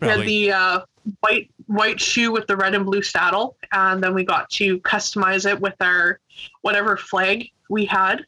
We 0.00 0.06
had 0.06 0.20
the 0.20 0.52
uh, 0.52 0.80
white 1.20 1.50
white 1.66 2.00
shoe 2.00 2.30
with 2.30 2.46
the 2.46 2.56
red 2.56 2.74
and 2.74 2.84
blue 2.86 3.02
saddle, 3.02 3.56
and 3.72 4.00
then 4.02 4.14
we 4.14 4.24
got 4.24 4.48
to 4.50 4.78
customize 4.80 5.50
it 5.50 5.60
with 5.60 5.74
our 5.80 6.20
whatever 6.62 6.96
flag 6.96 7.50
we 7.68 7.84
had. 7.84 8.24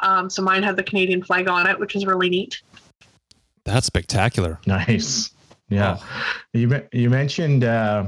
Um, 0.00 0.28
so 0.28 0.42
mine 0.42 0.62
had 0.64 0.76
the 0.76 0.82
Canadian 0.82 1.22
flag 1.22 1.48
on 1.48 1.68
it, 1.68 1.78
which 1.78 1.94
is 1.94 2.04
really 2.04 2.28
neat. 2.28 2.60
that's 3.64 3.86
spectacular. 3.86 4.58
Nice. 4.66 5.30
Yeah. 5.68 5.98
Oh. 6.00 6.32
You 6.52 6.82
you 6.92 7.08
mentioned 7.10 7.62
uh, 7.64 8.06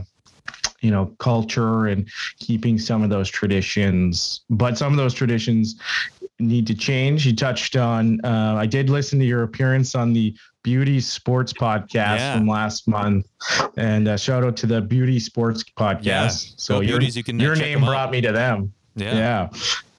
you 0.80 0.90
know 0.90 1.06
culture 1.18 1.86
and 1.86 2.08
keeping 2.38 2.78
some 2.78 3.02
of 3.02 3.08
those 3.10 3.28
traditions, 3.30 4.42
but 4.50 4.76
some 4.76 4.92
of 4.92 4.96
those 4.98 5.14
traditions 5.14 5.80
need 6.38 6.66
to 6.66 6.74
change. 6.74 7.26
You 7.26 7.34
touched 7.34 7.76
on. 7.76 8.20
Uh, 8.24 8.56
I 8.58 8.66
did 8.66 8.90
listen 8.90 9.18
to 9.18 9.24
your 9.24 9.42
appearance 9.42 9.94
on 9.94 10.12
the 10.12 10.34
Beauty 10.62 11.00
Sports 11.00 11.52
podcast 11.52 12.18
Yeah. 12.18 12.36
from 12.36 12.48
last 12.48 12.88
month, 12.88 13.26
and 13.76 14.08
uh, 14.08 14.16
shout 14.16 14.44
out 14.44 14.56
to 14.58 14.66
the 14.66 14.80
Beauty 14.80 15.18
Sports 15.20 15.64
podcast. 15.64 16.02
Yeah. 16.04 16.28
So 16.28 16.80
your, 16.80 16.98
Beauties, 16.98 17.16
you 17.16 17.24
can, 17.24 17.40
uh, 17.40 17.44
your 17.44 17.56
name 17.56 17.80
brought 17.80 18.10
me 18.10 18.20
to 18.20 18.32
them. 18.32 18.72
Yeah. 18.96 19.14
Yeah. 19.14 19.48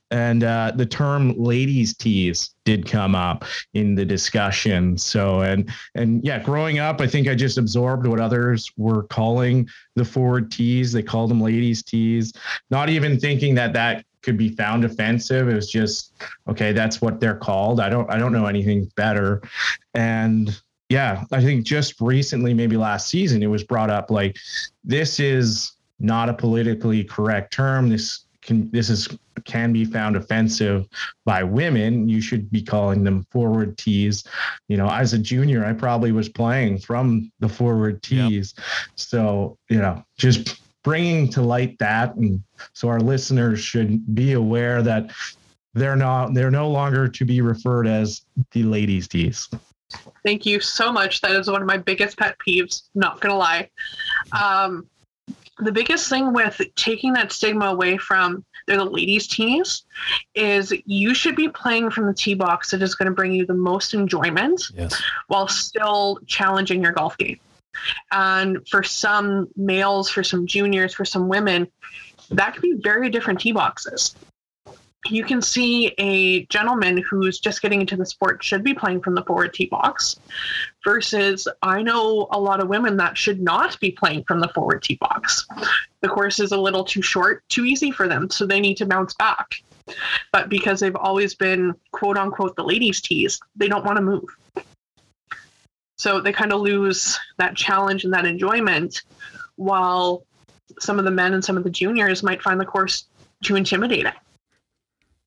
And 0.10 0.46
uh, 0.46 0.72
the 0.74 0.86
term 0.86 1.34
ladies 1.38 1.94
tees 1.94 2.52
did 2.64 2.90
come 2.90 3.14
up 3.14 3.44
in 3.74 3.94
the 3.94 4.06
discussion. 4.06 4.98
So, 4.98 5.42
and, 5.42 5.70
and 5.96 6.24
yeah, 6.24 6.40
growing 6.42 6.80
up, 6.80 7.02
I 7.02 7.08
think 7.08 7.28
I 7.28 7.36
just 7.36 7.58
absorbed 7.58 8.08
what 8.08 8.22
others 8.22 8.72
were 8.78 9.04
calling 9.04 9.68
the 9.98 10.06
forward 10.06 10.50
tees. 10.50 10.94
They 10.94 11.04
called 11.04 11.30
them 11.30 11.42
ladies 11.42 11.84
tees, 11.84 12.32
not 12.70 12.88
even 12.88 13.20
thinking 13.20 13.56
that 13.56 13.74
that 13.74 14.06
could 14.28 14.38
be 14.38 14.50
found 14.50 14.84
offensive. 14.84 15.48
It 15.48 15.54
was 15.56 15.72
just, 15.72 16.12
okay, 16.50 16.74
that's 16.74 17.02
what 17.02 17.22
they're 17.22 17.38
called. 17.38 17.80
I 17.80 17.88
don't, 17.88 18.12
I 18.12 18.18
don't 18.18 18.34
know 18.34 18.46
anything 18.46 18.92
better. 18.98 19.42
And 19.94 20.60
yeah, 20.90 21.24
I 21.32 21.40
think 21.40 21.66
just 21.66 22.02
recently, 22.02 22.54
maybe 22.54 22.76
last 22.76 23.08
season, 23.08 23.42
it 23.42 23.48
was 23.48 23.64
brought 23.64 23.90
up 23.90 24.12
like 24.12 24.36
this 24.84 25.22
is 25.22 25.72
not 26.02 26.28
a 26.28 26.34
politically 26.34 27.06
correct 27.06 27.54
term. 27.54 27.88
This 27.88 28.26
can 28.42 28.70
this 28.72 28.90
is 28.90 29.08
can 29.46 29.72
be 29.72 29.86
found 29.86 30.18
offensive 30.18 30.88
by 31.24 31.42
women. 31.44 32.10
You 32.10 32.20
should 32.20 32.52
be 32.52 32.62
calling 32.62 33.06
them 33.06 33.26
forward 33.32 33.78
tees. 33.78 34.26
You 34.68 34.76
know, 34.76 34.90
as 34.90 35.14
a 35.14 35.18
junior, 35.18 35.66
I 35.66 35.72
probably 35.72 36.12
was 36.12 36.28
playing 36.28 36.80
from 36.80 37.32
the 37.40 37.48
forward 37.50 38.06
Yep. 38.10 38.30
tees. 38.30 38.54
So 38.96 39.58
you 39.70 39.78
know, 39.78 40.04
just 40.18 40.62
bringing 40.88 41.28
to 41.30 41.42
light 41.42 41.78
that, 41.80 42.16
and 42.16 42.42
so 42.72 42.88
our 42.88 43.02
listeners 43.02 43.60
should 43.60 44.16
be 44.16 44.34
aware 44.34 44.82
that 44.82 45.12
they're 45.74 45.98
not 45.98 46.34
they're 46.34 46.50
no 46.50 46.70
longer 46.70 47.10
to 47.10 47.26
be 47.26 47.42
referred 47.42 47.88
as 47.88 48.22
the 48.52 48.64
ladies 48.64 49.08
tees. 49.10 49.50
Thank 50.24 50.46
you 50.46 50.62
so 50.62 50.92
much. 50.92 51.20
That 51.22 51.32
is 51.32 51.50
one 51.50 51.62
of 51.62 51.68
my 51.68 51.78
biggest 51.78 52.18
pet 52.18 52.38
peeves. 52.46 52.84
Not 52.96 53.20
gonna 53.20 53.36
lie. 53.36 53.70
Um, 54.32 54.88
the 55.60 55.72
biggest 55.74 56.10
thing 56.10 56.32
with 56.34 56.62
taking 56.76 57.12
that 57.14 57.32
stigma 57.34 57.66
away 57.66 57.98
from 57.98 58.46
they're 58.66 58.78
the 58.78 58.86
ladies' 58.86 59.28
tees 59.28 59.84
is 60.36 60.74
you 60.86 61.14
should 61.14 61.36
be 61.36 61.50
playing 61.50 61.90
from 61.90 62.06
the 62.06 62.14
tee 62.14 62.34
box 62.34 62.72
that 62.72 62.82
is 62.82 62.96
going 62.96 63.08
to 63.08 63.14
bring 63.14 63.32
you 63.32 63.46
the 63.46 63.54
most 63.54 63.94
enjoyment 63.94 64.62
Yes. 64.76 65.02
while 65.28 65.48
still 65.48 66.20
challenging 66.28 66.84
your 66.84 66.92
golf 66.92 67.18
game. 67.18 67.40
And 68.12 68.68
for 68.68 68.84
some 68.84 69.48
males, 69.56 70.10
for 70.10 70.24
some 70.24 70.48
juniors, 70.48 70.94
for 70.94 71.06
some 71.06 71.28
women, 71.28 71.68
that 72.30 72.54
could 72.54 72.62
be 72.62 72.76
very 72.82 73.10
different 73.10 73.40
tee 73.40 73.52
boxes. 73.52 74.16
You 75.10 75.24
can 75.24 75.42
see 75.42 75.94
a 76.00 76.46
gentleman 76.48 76.98
who's 76.98 77.40
just 77.40 77.62
getting 77.62 77.80
into 77.80 77.96
the 77.96 78.06
sport 78.06 78.44
should 78.44 78.64
be 78.64 78.74
playing 78.74 79.02
from 79.02 79.16
the 79.16 79.24
forward 79.24 79.54
tee 79.54 79.68
box, 79.68 80.20
versus 80.84 81.48
I 81.62 81.82
know 81.82 82.28
a 82.32 82.40
lot 82.40 82.62
of 82.62 82.68
women 82.68 82.98
that 82.98 83.18
should 83.18 83.40
not 83.40 83.80
be 83.80 83.92
playing 83.92 84.26
from 84.26 84.42
the 84.42 84.50
forward 84.50 84.84
tee 84.84 84.98
box. 85.00 85.48
The 86.02 86.10
course 86.10 86.40
is 86.42 86.52
a 86.52 86.60
little 86.60 86.84
too 86.84 87.02
short, 87.02 87.48
too 87.48 87.64
easy 87.64 87.90
for 87.90 88.08
them, 88.08 88.30
so 88.30 88.46
they 88.46 88.60
need 88.60 88.76
to 88.78 88.86
bounce 88.86 89.14
back. 89.14 89.62
But 90.34 90.50
because 90.50 90.82
they've 90.82 90.96
always 90.96 91.36
been 91.36 91.74
quote 91.92 92.18
unquote 92.18 92.58
the 92.58 92.64
ladies' 92.64 93.00
tees, 93.00 93.40
they 93.56 93.70
don't 93.70 93.86
want 93.86 93.96
to 93.98 94.04
move. 94.04 94.26
So 95.98 96.22
they 96.22 96.32
kind 96.32 96.54
of 96.54 96.62
lose 96.62 97.20
that 97.38 97.56
challenge 97.56 98.04
and 98.04 98.14
that 98.14 98.26
enjoyment, 98.26 99.02
while 99.56 100.26
some 100.80 101.00
of 101.00 101.06
the 101.06 101.12
men 101.12 101.34
and 101.34 101.44
some 101.44 101.58
of 101.58 101.64
the 101.64 101.70
juniors 101.70 102.24
might 102.24 102.42
find 102.42 102.60
the 102.60 102.66
course 102.66 103.06
too 103.44 103.56
intimidating. 103.56 104.12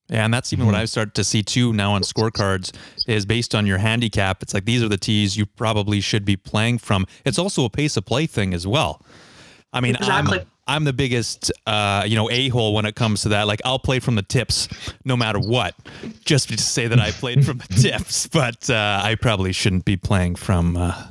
Yeah, 0.09 0.25
and 0.25 0.33
that's 0.33 0.51
even 0.51 0.65
what 0.65 0.75
hmm. 0.75 0.81
I've 0.81 0.89
started 0.89 1.13
to 1.15 1.23
see 1.23 1.41
too 1.41 1.71
now 1.71 1.93
on 1.93 2.01
scorecards 2.01 2.73
is 3.07 3.25
based 3.25 3.55
on 3.55 3.65
your 3.65 3.77
handicap. 3.77 4.43
It's 4.43 4.53
like 4.53 4.65
these 4.65 4.83
are 4.83 4.89
the 4.89 4.97
tees 4.97 5.37
you 5.37 5.45
probably 5.45 6.01
should 6.01 6.25
be 6.25 6.35
playing 6.35 6.79
from. 6.79 7.05
It's 7.23 7.39
also 7.39 7.63
a 7.63 7.69
pace 7.69 7.95
of 7.95 8.05
play 8.05 8.25
thing 8.25 8.53
as 8.53 8.67
well. 8.67 9.01
I 9.71 9.79
mean, 9.79 9.95
Exactly. 9.95 10.39
I'm 10.39 10.45
I'm 10.67 10.83
the 10.83 10.93
biggest 10.93 11.51
uh, 11.65 12.03
you 12.05 12.15
know 12.15 12.29
a 12.29 12.49
hole 12.49 12.73
when 12.73 12.85
it 12.85 12.95
comes 12.95 13.21
to 13.23 13.29
that. 13.29 13.47
Like 13.47 13.61
I'll 13.65 13.79
play 13.79 13.99
from 13.99 14.15
the 14.15 14.21
tips 14.21 14.67
no 15.05 15.17
matter 15.17 15.39
what, 15.39 15.75
just 16.23 16.49
to 16.49 16.57
say 16.57 16.87
that 16.87 16.99
I 16.99 17.11
played 17.11 17.45
from 17.45 17.57
the 17.57 17.67
tips. 17.81 18.27
But 18.27 18.69
uh, 18.69 19.01
I 19.03 19.15
probably 19.15 19.51
shouldn't 19.51 19.85
be 19.85 19.97
playing 19.97 20.35
from. 20.35 20.77
Uh, 20.77 21.07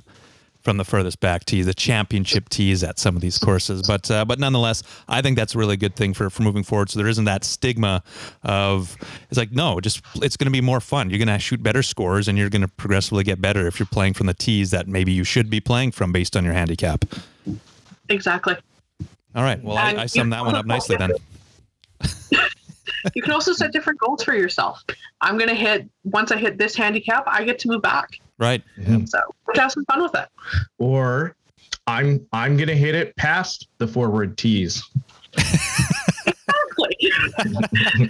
from 0.63 0.77
the 0.77 0.85
furthest 0.85 1.21
back 1.21 1.45
tees, 1.47 1.65
the 1.65 1.75
championship 1.75 2.49
tees 2.51 2.85
at 2.85 2.99
some 2.99 3.17
of 3.17 3.23
these 3.23 3.39
courses. 3.39 3.83
But 3.87 4.11
uh, 4.11 4.25
but 4.25 4.39
nonetheless, 4.39 4.83
I 5.09 5.23
think 5.23 5.37
that's 5.37 5.55
a 5.55 5.59
really 5.59 5.77
good 5.77 5.97
thing 5.97 6.13
for 6.15 6.29
for 6.31 6.43
moving 6.43 6.63
forward. 6.63 6.91
So 6.91 6.99
there 6.99 7.09
isn't 7.09 7.25
that 7.25 7.45
stigma 7.45 8.03
of 8.43 8.97
it's 9.31 9.39
like 9.39 9.53
no, 9.53 9.81
just 9.81 10.03
it's 10.17 10.37
going 10.37 10.47
to 10.47 10.53
be 10.53 10.61
more 10.61 10.81
fun. 10.81 11.11
You're 11.11 11.19
going 11.19 11.29
to 11.29 11.39
shoot 11.39 11.63
better 11.63 11.83
scores, 11.83 12.29
and 12.29 12.37
you're 12.37 12.51
going 12.51 12.63
to 12.63 12.69
progressively 12.69 13.25
get 13.25 13.41
better 13.41 13.67
if 13.67 13.79
you're 13.79 13.87
playing 13.87 14.15
from 14.15 14.27
the 14.27 14.35
tees 14.35 14.71
that 14.71 14.87
maybe 14.87 15.13
you 15.13 15.25
should 15.25 15.49
be 15.49 15.61
playing 15.61 15.93
from 15.93 16.13
based 16.13 16.37
on 16.37 16.45
your 16.45 16.55
handicap. 16.55 17.05
Exactly. 18.09 18.57
All 19.35 19.43
right, 19.43 19.63
well 19.63 19.77
I, 19.77 19.91
And 19.91 20.01
I 20.01 20.07
summed 20.07 20.33
that 20.33 20.45
one 20.45 20.55
up 20.55 20.67
nicely 20.67 20.97
then. 20.97 21.13
You 23.15 23.23
can 23.23 23.33
also 23.33 23.55
set 23.55 23.73
different 23.73 23.99
goals 23.99 24.23
for 24.23 24.35
yourself. 24.35 24.85
I'm 25.23 25.39
going 25.39 25.49
to 25.49 25.55
hit, 25.55 25.89
once 26.05 26.33
I 26.33 26.37
hit 26.37 26.59
this 26.59 26.77
handicap, 26.77 27.25
I 27.27 27.45
get 27.45 27.59
to 27.61 27.69
move 27.69 27.81
back. 27.81 28.19
Right. 28.37 28.63
Mhm. 28.79 29.09
So 29.09 29.21
have 29.55 29.73
some 29.73 29.85
fun 29.87 30.03
with 30.03 30.15
it. 30.15 30.29
Or 30.79 31.35
I'm 31.87 32.27
I'm 32.33 32.57
gonna 32.57 32.75
hit 32.75 32.95
it 32.95 33.15
past 33.17 33.69
the 33.79 33.87
forward 33.87 34.39
tees. 34.39 34.83
Exactly. 37.01 38.09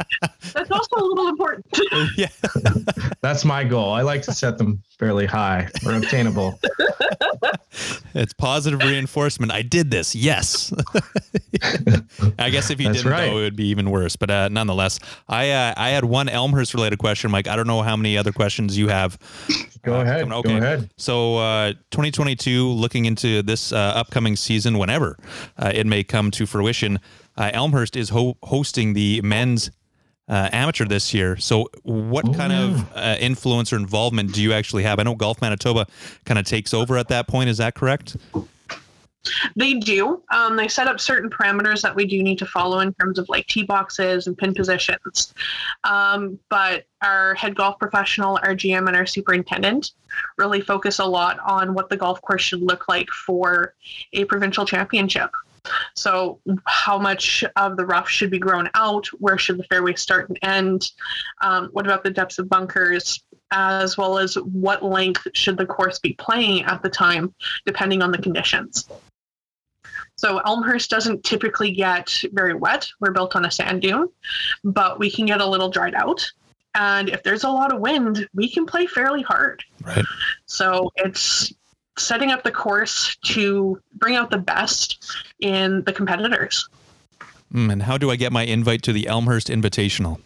That's 0.55 0.71
also 0.71 0.97
a 0.97 1.05
little 1.05 1.29
important. 1.29 1.67
yeah. 2.17 2.29
That's 3.21 3.45
my 3.45 3.65
goal. 3.65 3.93
I 3.93 4.03
like 4.03 4.23
to 4.23 4.33
set 4.33 4.59
them 4.59 4.83
fairly 4.99 5.27
high 5.27 5.69
or 5.87 5.95
obtainable. 5.95 6.59
It's 8.15 8.33
positive 8.33 8.81
reinforcement. 8.81 9.53
I 9.53 9.63
did 9.63 9.91
this. 9.91 10.15
Yes. 10.15 10.73
I 12.39 12.51
guess 12.51 12.71
if 12.71 12.81
you 12.81 12.87
That's 12.89 12.99
didn't 12.99 13.13
right. 13.13 13.31
know, 13.31 13.39
it 13.39 13.43
would 13.43 13.57
be 13.57 13.67
even 13.69 13.91
worse. 13.91 14.17
But 14.17 14.31
uh, 14.31 14.49
nonetheless, 14.49 14.99
I 15.29 15.51
uh, 15.51 15.75
I 15.77 15.91
had 15.91 16.05
one 16.05 16.29
Elmhurst 16.29 16.75
related 16.75 16.99
question, 16.99 17.31
Mike. 17.31 17.47
I 17.49 17.57
don't 17.57 17.67
know 17.67 17.83
how 17.83 17.97
many 17.97 18.17
other 18.19 18.33
questions 18.33 18.77
you 18.77 18.89
have. 18.89 19.19
Go 19.83 19.95
Uh, 19.99 20.03
ahead. 20.03 20.29
coming- 20.29 20.43
Go 20.43 20.57
ahead. 20.57 20.91
So, 20.97 21.37
uh, 21.39 21.73
2022, 21.91 22.69
looking 22.69 23.05
into 23.07 23.43
this 23.43 23.73
uh, 23.73 23.77
upcoming 23.77 24.37
season, 24.37 24.79
whenever 24.79 25.17
uh, 25.57 25.71
it 25.75 25.87
may 25.87 26.03
come 26.05 26.31
to 26.33 26.47
fruition, 26.47 26.99
uh, 27.37 27.51
Elmhurst 27.53 27.97
is 27.97 28.09
ho- 28.11 28.37
hosting 28.43 28.93
the 28.95 29.21
men's 29.23 29.71
uh, 30.29 30.49
amateur 30.53 30.85
this 30.85 31.13
year. 31.13 31.37
So, 31.37 31.69
what 31.83 32.29
Oh, 32.29 32.33
kind 32.35 32.53
of 32.53 32.89
uh, 32.97 33.17
influence 33.19 33.73
or 33.73 33.77
involvement 33.77 34.33
do 34.33 34.43
you 34.43 34.53
actually 34.53 34.85
have? 34.85 34.99
I 34.99 35.03
know 35.03 35.15
Golf 35.17 35.41
Manitoba 35.41 35.87
kind 36.25 36.39
of 36.39 36.45
takes 36.47 36.73
over 36.73 36.97
at 36.97 37.09
that 37.09 37.27
point. 37.27 37.49
Is 37.51 37.59
that 37.59 37.75
correct? 37.75 38.17
They 39.55 39.75
do. 39.75 40.23
Um, 40.33 40.57
they 40.57 40.67
set 40.67 40.89
up 40.89 40.99
certain 40.99 41.29
parameters 41.29 41.83
that 41.83 41.95
we 41.95 42.07
do 42.07 42.23
need 42.23 42.39
to 42.39 42.47
follow 42.47 42.79
in 42.79 42.95
terms 42.95 43.19
of 43.19 43.29
like 43.29 43.47
tee 43.49 43.65
boxes 43.65 44.27
and 44.27 44.37
pin 44.39 44.55
positions. 44.55 45.35
Um, 45.85 46.39
but 46.49 46.87
our 47.03 47.35
head 47.35 47.55
golf 47.55 47.79
professional, 47.79 48.39
our 48.43 48.55
GM, 48.55 48.87
and 48.87 48.97
our 48.97 49.05
superintendent 49.05 49.93
really 50.39 50.63
focus 50.63 51.01
a 51.01 51.05
lot 51.05 51.39
on 51.41 51.75
what 51.75 51.91
the 51.91 51.99
golf 51.99 52.23
course 52.23 52.41
should 52.41 52.63
look 52.63 52.89
like 52.89 53.11
for 53.11 53.75
a 54.15 54.25
provincial 54.25 54.65
championship. 54.65 55.31
So, 55.95 56.41
how 56.67 56.99
much 56.99 57.45
of 57.57 57.77
the 57.77 57.87
rough 57.87 58.09
should 58.09 58.31
be 58.31 58.39
grown 58.39 58.71
out? 58.75 59.07
Where 59.19 59.39
should 59.39 59.59
the 59.59 59.65
fairway 59.65 59.95
start 59.95 60.29
and 60.29 60.39
end? 60.43 60.91
Um, 61.43 61.69
what 61.73 61.87
about 61.87 62.05
the 62.05 62.11
depths 62.11 62.39
of 62.39 62.49
bunkers? 62.49 63.23
As 63.53 63.99
well 63.99 64.19
as 64.19 64.37
what 64.37 64.85
length 64.85 65.27
should 65.35 65.57
the 65.57 65.67
course 65.67 65.99
be 65.99 66.13
playing 66.15 66.65
at 66.65 66.83
the 66.83 66.89
time, 66.89 67.35
depending 67.67 68.01
on 68.01 68.13
the 68.13 68.19
conditions. 68.19 68.89
So 70.17 70.39
Elmhurst 70.41 70.91
doesn't 70.91 71.25
typically 71.25 71.73
get 71.73 72.23
very 72.33 72.55
wet. 72.55 72.91
We're 73.01 73.11
built 73.11 73.35
on 73.37 73.47
a 73.47 73.51
sand 73.51 73.83
dune, 73.83 74.09
but 74.63 74.99
we 74.99 75.11
can 75.11 75.25
get 75.25 75.41
a 75.41 75.47
little 75.47 75.71
dried 75.71 75.95
out. 75.95 76.31
And 76.75 77.09
if 77.09 77.23
there's 77.23 77.45
a 77.45 77.49
lot 77.49 77.73
of 77.73 77.81
wind, 77.81 78.29
we 78.35 78.49
can 78.49 78.67
play 78.67 78.87
fairly 78.87 79.23
hard. 79.23 79.65
Right. 79.83 80.05
So 80.47 80.93
it's 80.97 81.53
setting 82.01 82.31
up 82.31 82.43
the 82.43 82.51
course 82.51 83.17
to 83.23 83.81
bring 83.95 84.17
out 84.17 84.31
the 84.31 84.39
best 84.39 85.13
in 85.41 85.83
the 85.85 85.93
competitors. 85.93 86.69
Mm, 87.53 87.73
and 87.73 87.83
how 87.83 87.99
do 87.99 88.11
I 88.11 88.17
get 88.17 88.33
my 88.33 88.43
invite 88.43 88.83
to 88.83 88.93
the 88.93 89.07
Elmhurst 89.09 89.49
Invitational? 89.49 90.21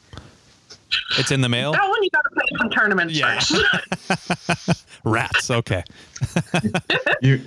It's 1.19 1.31
in 1.31 1.41
the 1.41 1.49
mail. 1.49 1.73
That 1.73 1.89
one 1.89 2.03
you 2.03 2.11
got 2.11 2.25
some 2.59 2.71
tournaments 2.71 3.15
Yeah. 3.19 3.39
first. 3.41 4.87
Rats. 5.05 5.51
Okay. 5.51 5.83
You, 7.23 7.41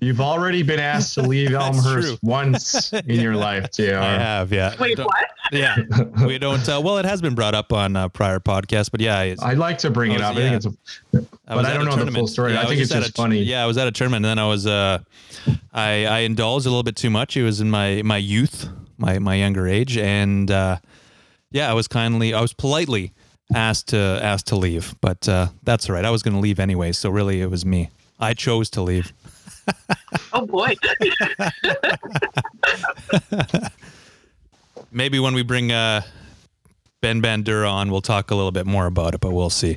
you've 0.00 0.20
already 0.20 0.62
been 0.62 0.78
asked 0.78 1.14
to 1.14 1.22
leave 1.22 1.52
Elmhurst 1.54 2.08
true. 2.08 2.18
once 2.22 2.92
in 2.92 3.20
your 3.20 3.34
life, 3.34 3.70
JR. 3.72 3.96
I 3.96 4.12
have. 4.18 4.52
Yeah. 4.52 4.74
Wait, 4.78 4.96
Don't- 4.96 5.06
what? 5.06 5.24
Yeah. 5.50 5.76
We 6.24 6.38
don't. 6.38 6.66
Uh, 6.68 6.80
well, 6.84 6.98
it 6.98 7.04
has 7.04 7.20
been 7.20 7.34
brought 7.34 7.54
up 7.54 7.72
on 7.72 7.96
uh, 7.96 8.08
prior 8.08 8.38
podcasts, 8.38 8.90
but 8.92 9.00
yeah. 9.00 9.22
It's, 9.22 9.42
I'd 9.42 9.58
like 9.58 9.78
to 9.78 9.90
bring 9.90 10.12
it 10.12 10.20
I 10.20 10.26
up. 10.28 10.34
was- 10.36 10.44
I 10.44 10.48
think 10.50 10.56
it's 10.56 10.66
a, 10.66 11.18
I 11.18 11.20
but 11.48 11.56
was 11.56 11.66
I 11.66 11.74
don't 11.74 11.82
a 11.82 11.84
know 11.84 11.90
the 11.90 11.96
full 11.96 12.04
tournament. 12.04 12.28
story. 12.28 12.56
I 12.56 12.60
was 12.60 12.68
think 12.68 12.80
it's 12.82 12.92
at 12.92 12.98
just 13.00 13.10
a- 13.10 13.14
funny. 13.14 13.38
Yeah, 13.42 13.64
I 13.64 13.66
was 13.66 13.76
at 13.78 13.88
a 13.88 13.92
tournament, 13.92 14.24
and 14.26 14.30
then 14.30 14.38
I 14.38 14.46
was 14.46 14.66
uh, 14.66 14.98
I 15.72 16.06
I 16.06 16.18
indulged 16.20 16.66
a 16.66 16.68
little 16.68 16.82
bit 16.84 16.94
too 16.96 17.10
much. 17.10 17.36
It 17.36 17.42
was 17.42 17.60
in 17.60 17.70
my 17.70 18.02
my 18.04 18.18
youth, 18.18 18.68
my 18.98 19.18
my 19.18 19.34
younger 19.34 19.66
age, 19.66 19.96
and 19.96 20.48
uh, 20.50 20.76
yeah, 21.50 21.68
I 21.70 21.74
was 21.74 21.88
kindly, 21.88 22.34
I 22.34 22.40
was 22.40 22.52
politely 22.52 23.14
asked 23.54 23.88
to 23.88 24.20
asked 24.22 24.46
to 24.48 24.56
leave, 24.56 24.94
but 25.00 25.28
uh, 25.28 25.48
that's 25.62 25.88
all 25.88 25.94
right. 25.94 26.04
I 26.04 26.10
was 26.10 26.22
going 26.22 26.34
to 26.34 26.40
leave 26.40 26.60
anyway, 26.60 26.92
so 26.92 27.10
really 27.10 27.40
it 27.40 27.50
was 27.50 27.64
me. 27.64 27.90
I 28.18 28.34
chose 28.34 28.68
to 28.70 28.82
leave. 28.82 29.12
Oh 30.32 30.46
boy. 30.46 30.74
Maybe 34.90 35.18
when 35.18 35.34
we 35.34 35.42
bring 35.42 35.72
uh, 35.72 36.00
Ben 37.02 37.20
Bandura 37.20 37.70
on, 37.70 37.90
we'll 37.90 38.00
talk 38.00 38.30
a 38.30 38.34
little 38.34 38.50
bit 38.50 38.64
more 38.66 38.86
about 38.86 39.12
it, 39.14 39.20
but 39.20 39.32
we'll 39.32 39.50
see. 39.50 39.76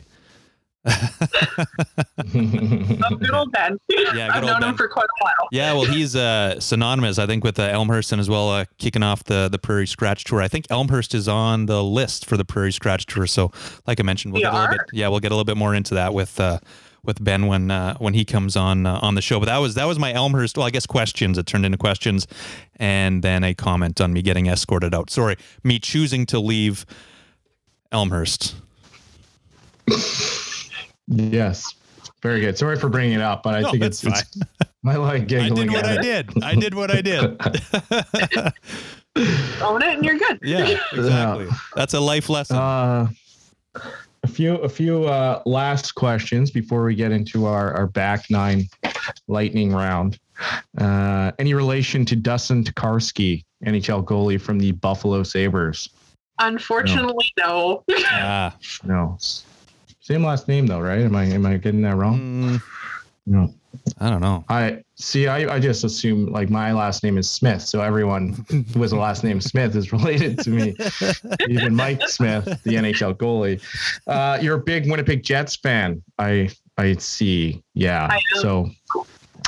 Good 0.85 0.97
old 3.33 3.51
Ben. 3.51 3.77
Yeah, 4.13 4.29
I've 4.33 4.43
old 4.43 4.51
known 4.51 4.59
Ben. 4.61 4.69
him 4.71 4.77
for 4.77 4.87
quite 4.89 5.05
a 5.05 5.23
while. 5.23 5.47
Yeah, 5.51 5.73
well, 5.73 5.85
he's 5.85 6.15
uh, 6.15 6.59
synonymous, 6.59 7.17
I 7.19 7.27
think, 7.27 7.43
with 7.43 7.59
uh, 7.59 7.63
Elmhurst 7.63 8.11
and 8.11 8.19
as 8.19 8.29
well 8.29 8.49
uh, 8.49 8.65
kicking 8.77 9.03
off 9.03 9.23
the 9.23 9.47
the 9.49 9.59
Prairie 9.59 9.87
Scratch 9.87 10.23
Tour. 10.23 10.41
I 10.41 10.47
think 10.47 10.65
Elmhurst 10.69 11.13
is 11.13 11.27
on 11.27 11.67
the 11.67 11.83
list 11.83 12.25
for 12.25 12.35
the 12.35 12.45
Prairie 12.45 12.71
Scratch 12.71 13.05
Tour. 13.05 13.27
So, 13.27 13.51
like 13.87 13.99
I 13.99 14.03
mentioned, 14.03 14.33
we'll 14.33 14.41
We 14.41 14.45
get 14.45 14.53
a 14.53 14.59
little 14.59 14.77
bit. 14.77 14.81
Yeah, 14.91 15.07
we'll 15.09 15.19
get 15.19 15.31
a 15.31 15.35
little 15.35 15.45
bit 15.45 15.57
more 15.57 15.75
into 15.75 15.93
that 15.95 16.13
with 16.13 16.39
uh, 16.39 16.59
with 17.03 17.23
Ben 17.23 17.47
when 17.47 17.69
uh, 17.71 17.95
when 17.97 18.13
he 18.13 18.25
comes 18.25 18.55
on 18.57 18.85
uh, 18.85 18.99
on 19.01 19.15
the 19.15 19.21
show. 19.21 19.39
But 19.39 19.45
that 19.45 19.57
was 19.59 19.75
that 19.75 19.85
was 19.85 19.99
my 19.99 20.11
Elmhurst. 20.13 20.57
Well, 20.57 20.65
I 20.65 20.71
guess 20.71 20.85
questions. 20.87 21.37
It 21.37 21.45
turned 21.45 21.65
into 21.65 21.77
questions, 21.77 22.27
and 22.77 23.23
then 23.23 23.43
a 23.43 23.53
comment 23.53 24.01
on 24.01 24.13
me 24.13 24.21
getting 24.21 24.47
escorted 24.47 24.93
out. 24.95 25.09
Sorry, 25.09 25.37
me 25.63 25.79
choosing 25.79 26.25
to 26.27 26.39
leave 26.39 26.85
Elmhurst. 27.91 28.55
yes. 31.11 31.73
Very 32.21 32.39
good. 32.39 32.57
Sorry 32.57 32.77
for 32.77 32.89
bringing 32.89 33.13
it 33.13 33.21
up, 33.21 33.43
but 33.43 33.55
I 33.55 33.61
No, 33.61 33.71
think 33.71 33.83
it's, 33.83 34.03
it's 34.03 34.23
I 34.85 34.93
like 34.95 35.31
I 35.33 35.49
did 35.49 35.71
what 35.71 35.85
I 35.85 36.01
did. 36.01 36.43
I 36.43 36.55
did 36.55 36.73
what 36.73 36.91
I 36.91 37.01
did. 37.01 37.23
Own 39.61 39.81
it 39.81 39.95
and 39.95 40.05
you're 40.05 40.17
good. 40.17 40.39
yeah, 40.41 40.77
exactly. 40.93 41.47
That's 41.75 41.93
a 41.93 41.99
life 41.99 42.29
lesson. 42.29 42.57
Uh, 42.57 43.09
a 44.23 44.27
few 44.27 44.55
a 44.57 44.69
few 44.69 45.05
uh, 45.05 45.41
last 45.45 45.95
questions 45.95 46.51
before 46.51 46.83
we 46.83 46.95
get 46.95 47.11
into 47.11 47.45
our, 47.45 47.73
our 47.73 47.87
back 47.87 48.29
nine 48.29 48.67
lightning 49.27 49.73
round. 49.73 50.19
Uh, 50.77 51.31
any 51.39 51.53
relation 51.53 52.05
to 52.05 52.15
Dustin 52.15 52.63
Tokarski, 52.63 53.43
NHL 53.65 54.03
goalie 54.05 54.39
from 54.39 54.59
the 54.59 54.71
Buffalo 54.73 55.23
Sabres? 55.23 55.89
Unfortunately, 56.39 57.31
no. 57.37 57.83
ah. 58.05 58.55
No. 58.83 59.17
Same 60.11 60.25
last 60.25 60.49
name 60.49 60.67
though, 60.67 60.81
right? 60.81 60.99
Am 60.99 61.15
I 61.15 61.23
am 61.23 61.45
I 61.45 61.55
getting 61.55 61.81
that 61.83 61.95
wrong? 61.95 62.19
Mm, 62.19 62.61
No. 63.25 63.53
I 63.99 64.09
don't 64.09 64.19
know. 64.19 64.43
I 64.49 64.83
see. 64.95 65.27
I, 65.29 65.55
I 65.55 65.57
just 65.57 65.85
assume 65.85 66.25
like 66.25 66.49
my 66.49 66.73
last 66.73 67.01
name 67.03 67.17
is 67.17 67.29
Smith, 67.29 67.61
so 67.61 67.79
everyone 67.81 68.45
who 68.73 68.81
has 68.81 68.91
a 68.91 68.97
last 68.97 69.23
name 69.23 69.39
Smith 69.51 69.73
is 69.77 69.93
related 69.93 70.37
to 70.39 70.49
me. 70.49 70.75
Even 71.47 71.73
Mike 71.73 72.01
Smith, 72.09 72.43
the 72.63 72.75
NHL 72.75 73.15
goalie. 73.15 73.61
Uh, 74.07 74.37
you're 74.41 74.55
a 74.57 74.59
big 74.61 74.91
Winnipeg 74.91 75.23
Jets 75.23 75.55
fan. 75.55 76.03
I 76.19 76.49
I 76.77 76.93
see. 76.95 77.63
Yeah. 77.73 78.07
I. 78.11 78.19
So 78.41 78.69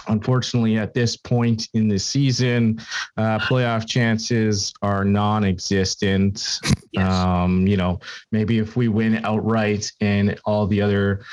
unfortunately, 0.08 0.78
at 0.78 0.94
this 0.94 1.16
point 1.16 1.70
in 1.74 1.88
the 1.88 2.00
season, 2.00 2.80
uh, 3.18 3.40
playoff 3.40 3.88
chances 3.88 4.74
are 4.82 5.06
non-existent. 5.06 6.60
Yes. 6.96 7.12
Um, 7.12 7.66
you 7.66 7.76
know, 7.76 8.00
maybe 8.32 8.60
if 8.60 8.76
we 8.76 8.88
win 8.88 9.26
outright 9.26 9.92
and 10.00 10.40
all 10.46 10.68
the 10.68 10.80
other 10.80 11.26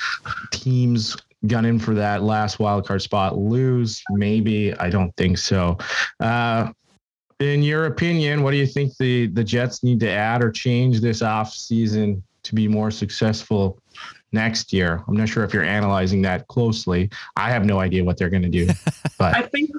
teams 0.52 1.18
gun 1.46 1.66
in 1.66 1.78
for 1.78 1.92
that 1.92 2.22
last 2.22 2.58
wild 2.58 2.86
card 2.86 3.02
spot 3.02 3.36
lose, 3.36 4.02
maybe 4.08 4.74
I 4.78 4.88
don't 4.88 5.14
think 5.18 5.36
so. 5.36 5.76
Uh, 6.18 6.72
in 7.40 7.62
your 7.62 7.84
opinion, 7.84 8.42
what 8.42 8.52
do 8.52 8.56
you 8.56 8.66
think 8.66 8.96
the 8.96 9.26
the 9.26 9.44
Jets 9.44 9.82
need 9.82 10.00
to 10.00 10.10
add 10.10 10.42
or 10.42 10.50
change 10.50 11.02
this 11.02 11.20
off 11.20 11.52
season 11.52 12.22
to 12.42 12.54
be 12.54 12.66
more 12.66 12.90
successful 12.90 13.78
next 14.32 14.72
year? 14.72 15.02
I'm 15.08 15.16
not 15.16 15.28
sure 15.28 15.44
if 15.44 15.52
you're 15.54 15.62
analyzing 15.64 16.22
that 16.22 16.46
closely. 16.48 17.10
I 17.36 17.50
have 17.50 17.64
no 17.64 17.80
idea 17.80 18.04
what 18.04 18.16
they're 18.16 18.30
going 18.30 18.42
to 18.42 18.48
do, 18.48 18.66
but 19.18 19.36
I 19.36 19.42
think 19.42 19.70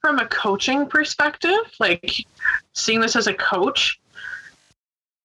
from 0.00 0.18
a 0.18 0.26
coaching 0.26 0.86
perspective, 0.86 1.58
like 1.78 2.24
seeing 2.74 3.00
this 3.00 3.16
as 3.16 3.26
a 3.26 3.34
coach, 3.34 4.00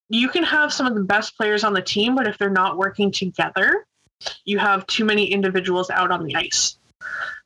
you 0.09 0.29
can 0.29 0.43
have 0.43 0.71
some 0.71 0.86
of 0.86 0.93
the 0.95 1.01
best 1.03 1.36
players 1.38 1.63
on 1.63 1.73
the 1.73 1.81
team, 1.81 2.15
but 2.15 2.27
if 2.27 2.38
they're 2.38 2.49
not 2.49 2.77
working 2.77 3.11
together, 3.11 3.86
you 4.45 4.59
have 4.59 4.86
too 4.88 5.03
many 5.05 5.25
individuals 5.31 5.89
out 5.89 6.11
on 6.11 6.23
the 6.25 6.36
ice. 6.36 6.77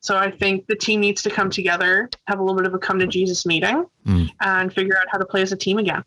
So 0.01 0.17
I 0.17 0.31
think 0.31 0.67
the 0.67 0.75
team 0.75 1.01
needs 1.01 1.21
to 1.23 1.29
come 1.29 1.49
together, 1.49 2.09
have 2.27 2.39
a 2.39 2.41
little 2.43 2.55
bit 2.57 2.65
of 2.67 2.73
a 2.73 2.79
come 2.79 2.99
to 2.99 3.07
Jesus 3.07 3.45
meeting, 3.45 3.85
Mm. 4.05 4.29
and 4.41 4.73
figure 4.73 4.97
out 4.97 5.05
how 5.11 5.17
to 5.17 5.25
play 5.25 5.41
as 5.41 5.51
a 5.51 5.57
team 5.57 5.77
again. 5.77 6.03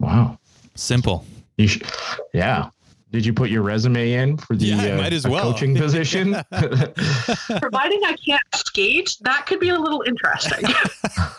wow, 0.00 0.38
Simple. 0.74 1.24
you 1.56 1.68
sh- 1.68 1.82
yeah. 2.34 2.70
Did 3.12 3.24
you 3.24 3.32
put 3.32 3.50
your 3.50 3.62
resume 3.62 4.12
in 4.12 4.36
for 4.36 4.56
the 4.56 4.66
Yeah, 4.66 4.82
I 4.82 4.90
uh, 4.90 4.96
might 4.98 5.12
as 5.12 5.24
a 5.24 5.30
well. 5.30 5.52
coaching 5.52 5.76
position? 5.84 6.32
Providing 6.50 8.00
I 8.04 8.16
can't 8.24 8.42
skate, 8.56 9.16
that 9.22 9.46
could 9.46 9.60
be 9.60 9.68
a 9.68 9.78
little 9.78 10.02
interesting. 10.02 10.64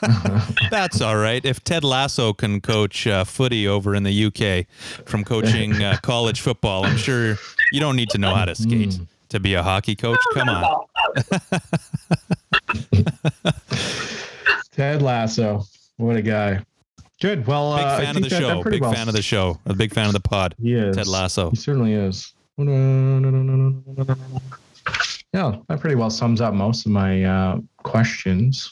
That's 0.71 1.01
all 1.01 1.17
right. 1.17 1.43
If 1.45 1.63
Ted 1.63 1.83
Lasso 1.83 2.31
can 2.33 2.61
coach 2.61 3.05
uh, 3.05 3.25
footy 3.25 3.67
over 3.67 3.95
in 3.95 4.03
the 4.03 4.25
UK 4.25 4.65
from 5.05 5.23
coaching 5.25 5.83
uh, 5.83 5.97
college 6.01 6.39
football, 6.41 6.85
I'm 6.85 6.97
sure 6.97 7.35
you 7.73 7.79
don't 7.81 7.97
need 7.97 8.09
to 8.11 8.17
know 8.17 8.33
how 8.33 8.45
to 8.45 8.55
skate 8.55 8.77
Mm. 8.89 9.07
to 9.29 9.39
be 9.41 9.53
a 9.55 9.61
hockey 9.63 9.95
coach. 9.95 10.19
Come 10.33 10.47
on. 10.49 10.85
Ted 14.71 15.01
Lasso, 15.01 15.63
what 15.97 16.15
a 16.15 16.21
guy. 16.21 16.63
Good. 17.21 17.47
Well, 17.47 17.75
Big 17.77 17.85
uh, 17.85 17.97
fan 17.97 18.09
of 18.17 18.23
the 18.23 18.29
that- 18.29 18.29
that 18.29 18.41
show. 18.41 18.63
Big 18.63 18.81
well 18.81 18.93
fan 18.93 19.07
of 19.07 19.13
the 19.15 19.21
show. 19.21 19.59
A 19.65 19.73
big 19.73 19.93
fan 19.93 20.07
of 20.07 20.13
the 20.13 20.19
pod. 20.19 20.53
Yeah. 20.59 20.91
Ted 20.91 21.07
Lasso. 21.07 21.49
He 21.49 21.55
certainly 21.55 21.93
is. 21.93 22.33
Yeah, 25.33 25.57
that 25.67 25.79
pretty 25.81 25.95
well 25.95 26.09
sums 26.09 26.41
up 26.41 26.53
most 26.53 26.85
of 26.85 26.91
my 26.91 27.23
uh, 27.23 27.59
questions. 27.83 28.71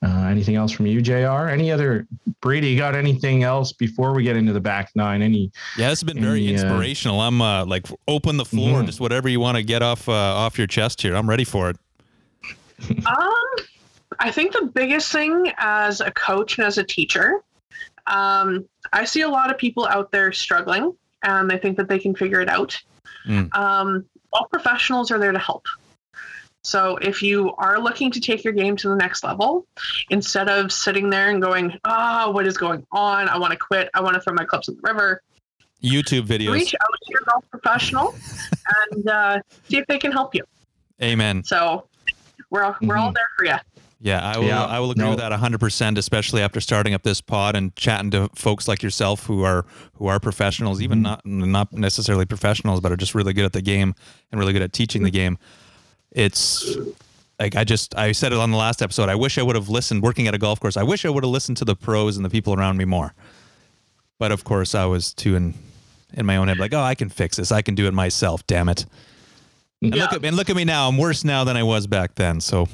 Uh, 0.00 0.26
anything 0.30 0.54
else 0.54 0.70
from 0.70 0.86
you, 0.86 1.02
Jr? 1.02 1.48
Any 1.48 1.72
other 1.72 2.06
Brady? 2.40 2.76
Got 2.76 2.94
anything 2.94 3.42
else 3.42 3.72
before 3.72 4.14
we 4.14 4.22
get 4.22 4.36
into 4.36 4.52
the 4.52 4.60
back 4.60 4.90
nine? 4.94 5.22
Any? 5.22 5.50
Yeah, 5.76 5.90
this 5.90 6.00
has 6.00 6.04
been 6.04 6.22
very 6.22 6.46
Any, 6.46 6.56
uh, 6.56 6.62
inspirational. 6.62 7.20
I'm 7.20 7.42
uh, 7.42 7.66
like 7.66 7.86
open 8.06 8.36
the 8.36 8.44
floor, 8.44 8.80
Mhm. 8.82 8.86
just 8.86 9.00
whatever 9.00 9.28
you 9.28 9.40
want 9.40 9.56
to 9.56 9.62
get 9.64 9.82
off 9.82 10.08
uh, 10.08 10.12
off 10.12 10.56
your 10.56 10.68
chest 10.68 11.02
here. 11.02 11.16
I'm 11.16 11.28
ready 11.28 11.44
for 11.44 11.68
it. 11.70 11.76
Um, 13.06 13.34
I 14.20 14.30
think 14.30 14.52
the 14.52 14.66
biggest 14.72 15.10
thing 15.10 15.52
as 15.58 16.00
a 16.00 16.12
coach 16.12 16.58
and 16.58 16.66
as 16.66 16.78
a 16.78 16.84
teacher, 16.84 17.40
um, 18.08 18.64
I 18.92 19.04
see 19.04 19.22
a 19.22 19.28
lot 19.28 19.50
of 19.50 19.58
people 19.58 19.86
out 19.86 20.10
there 20.10 20.32
struggling 20.32 20.94
and 21.22 21.50
they 21.50 21.58
think 21.58 21.76
that 21.76 21.88
they 21.88 21.98
can 21.98 22.14
figure 22.14 22.40
it 22.40 22.48
out. 22.48 22.80
Mm. 23.26 23.54
Um, 23.54 24.04
all 24.32 24.46
professionals 24.46 25.10
are 25.10 25.18
there 25.18 25.32
to 25.32 25.38
help. 25.38 25.66
So 26.62 26.96
if 26.98 27.22
you 27.22 27.54
are 27.56 27.78
looking 27.80 28.10
to 28.10 28.20
take 28.20 28.44
your 28.44 28.52
game 28.52 28.76
to 28.76 28.88
the 28.88 28.96
next 28.96 29.24
level, 29.24 29.66
instead 30.10 30.48
of 30.48 30.72
sitting 30.72 31.08
there 31.08 31.30
and 31.30 31.40
going, 31.40 31.78
"Ah, 31.84 32.30
what 32.30 32.46
is 32.46 32.58
going 32.58 32.84
on? 32.92 33.28
I 33.28 33.38
want 33.38 33.52
to 33.52 33.58
quit. 33.58 33.88
I 33.94 34.00
want 34.02 34.14
to 34.14 34.20
throw 34.20 34.34
my 34.34 34.44
clubs 34.44 34.68
in 34.68 34.74
the 34.74 34.80
river," 34.82 35.22
YouTube 35.82 36.26
videos. 36.26 36.52
reach 36.52 36.74
out 36.74 36.90
to 37.04 37.10
your 37.10 37.20
golf 37.30 37.44
professional 37.50 38.14
and 38.92 39.08
uh, 39.08 39.38
see 39.68 39.78
if 39.78 39.86
they 39.86 39.98
can 39.98 40.12
help 40.12 40.34
you. 40.34 40.42
Amen. 41.02 41.42
So 41.44 41.86
we're 42.50 42.64
all, 42.64 42.76
we're 42.82 42.96
all 42.96 43.12
Mhm. 43.12 43.14
there 43.14 43.28
for 43.38 43.44
you. 43.46 43.56
Yeah, 44.00 44.24
I 44.24 44.38
will. 44.38 44.46
Yeah, 44.46 44.64
I 44.64 44.78
will 44.78 44.92
agree 44.92 45.04
no. 45.04 45.10
with 45.10 45.18
that 45.18 45.30
100, 45.30 45.58
percent 45.58 45.98
especially 45.98 46.40
after 46.40 46.60
starting 46.60 46.94
up 46.94 47.02
this 47.02 47.20
pod 47.20 47.56
and 47.56 47.74
chatting 47.74 48.12
to 48.12 48.28
folks 48.34 48.68
like 48.68 48.82
yourself 48.82 49.26
who 49.26 49.42
are 49.42 49.66
who 49.94 50.06
are 50.06 50.20
professionals, 50.20 50.80
even 50.80 51.02
mm-hmm. 51.02 51.48
not 51.48 51.68
not 51.70 51.72
necessarily 51.72 52.24
professionals, 52.24 52.80
but 52.80 52.92
are 52.92 52.96
just 52.96 53.14
really 53.14 53.32
good 53.32 53.44
at 53.44 53.52
the 53.52 53.62
game 53.62 53.94
and 54.30 54.38
really 54.38 54.52
good 54.52 54.62
at 54.62 54.72
teaching 54.72 55.02
the 55.02 55.10
game. 55.10 55.36
It's 56.12 56.76
like 57.40 57.56
I 57.56 57.64
just 57.64 57.96
I 57.96 58.12
said 58.12 58.32
it 58.32 58.38
on 58.38 58.52
the 58.52 58.56
last 58.56 58.82
episode. 58.82 59.08
I 59.08 59.16
wish 59.16 59.36
I 59.36 59.42
would 59.42 59.56
have 59.56 59.68
listened 59.68 60.02
working 60.02 60.28
at 60.28 60.34
a 60.34 60.38
golf 60.38 60.60
course. 60.60 60.76
I 60.76 60.84
wish 60.84 61.04
I 61.04 61.08
would 61.10 61.24
have 61.24 61.30
listened 61.32 61.56
to 61.58 61.64
the 61.64 61.74
pros 61.74 62.16
and 62.16 62.24
the 62.24 62.30
people 62.30 62.54
around 62.54 62.76
me 62.76 62.84
more. 62.84 63.14
But 64.18 64.30
of 64.30 64.44
course, 64.44 64.74
I 64.76 64.84
was 64.84 65.12
too 65.12 65.34
in 65.34 65.54
in 66.14 66.24
my 66.24 66.36
own 66.36 66.48
head, 66.48 66.58
like, 66.58 66.72
oh, 66.72 66.80
I 66.80 66.94
can 66.94 67.08
fix 67.08 67.36
this. 67.36 67.52
I 67.52 67.62
can 67.62 67.74
do 67.74 67.86
it 67.86 67.94
myself. 67.94 68.46
Damn 68.46 68.68
it. 68.68 68.86
And 69.82 69.90
look 69.90 70.10
Yeah. 70.10 70.16
at 70.16 70.24
and 70.24 70.36
look 70.36 70.50
at 70.50 70.56
me 70.56 70.64
now. 70.64 70.88
I'm 70.88 70.98
worse 70.98 71.24
now 71.24 71.44
than 71.44 71.56
I 71.56 71.62
was 71.64 71.86
back 71.86 72.14
then. 72.14 72.40
So 72.40 72.68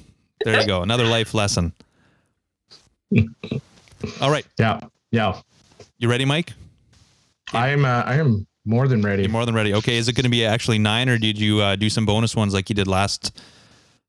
there 0.45 0.61
you 0.61 0.66
go. 0.66 0.82
Another 0.82 1.05
life 1.05 1.35
lesson. 1.35 1.72
All 4.20 4.30
right. 4.30 4.47
Yeah, 4.59 4.80
yeah. 5.11 5.41
You 5.99 6.09
ready, 6.11 6.24
Mike? 6.24 6.53
I 7.53 7.68
am. 7.68 7.85
Uh, 7.85 8.03
I 8.05 8.14
am 8.16 8.47
more 8.64 8.89
than 8.89 9.03
ready. 9.03 9.22
You're 9.22 9.30
more 9.32 9.47
than 9.47 9.55
ready. 9.55 9.74
Okay. 9.74 9.97
Is 9.97 10.09
it 10.09 10.14
going 10.14 10.24
to 10.24 10.30
be 10.30 10.45
actually 10.45 10.78
nine, 10.78 11.09
or 11.09 11.18
did 11.18 11.39
you 11.39 11.61
uh, 11.61 11.76
do 11.76 11.89
some 11.89 12.07
bonus 12.07 12.35
ones 12.35 12.55
like 12.55 12.68
you 12.68 12.74
did 12.74 12.89
last 12.89 13.39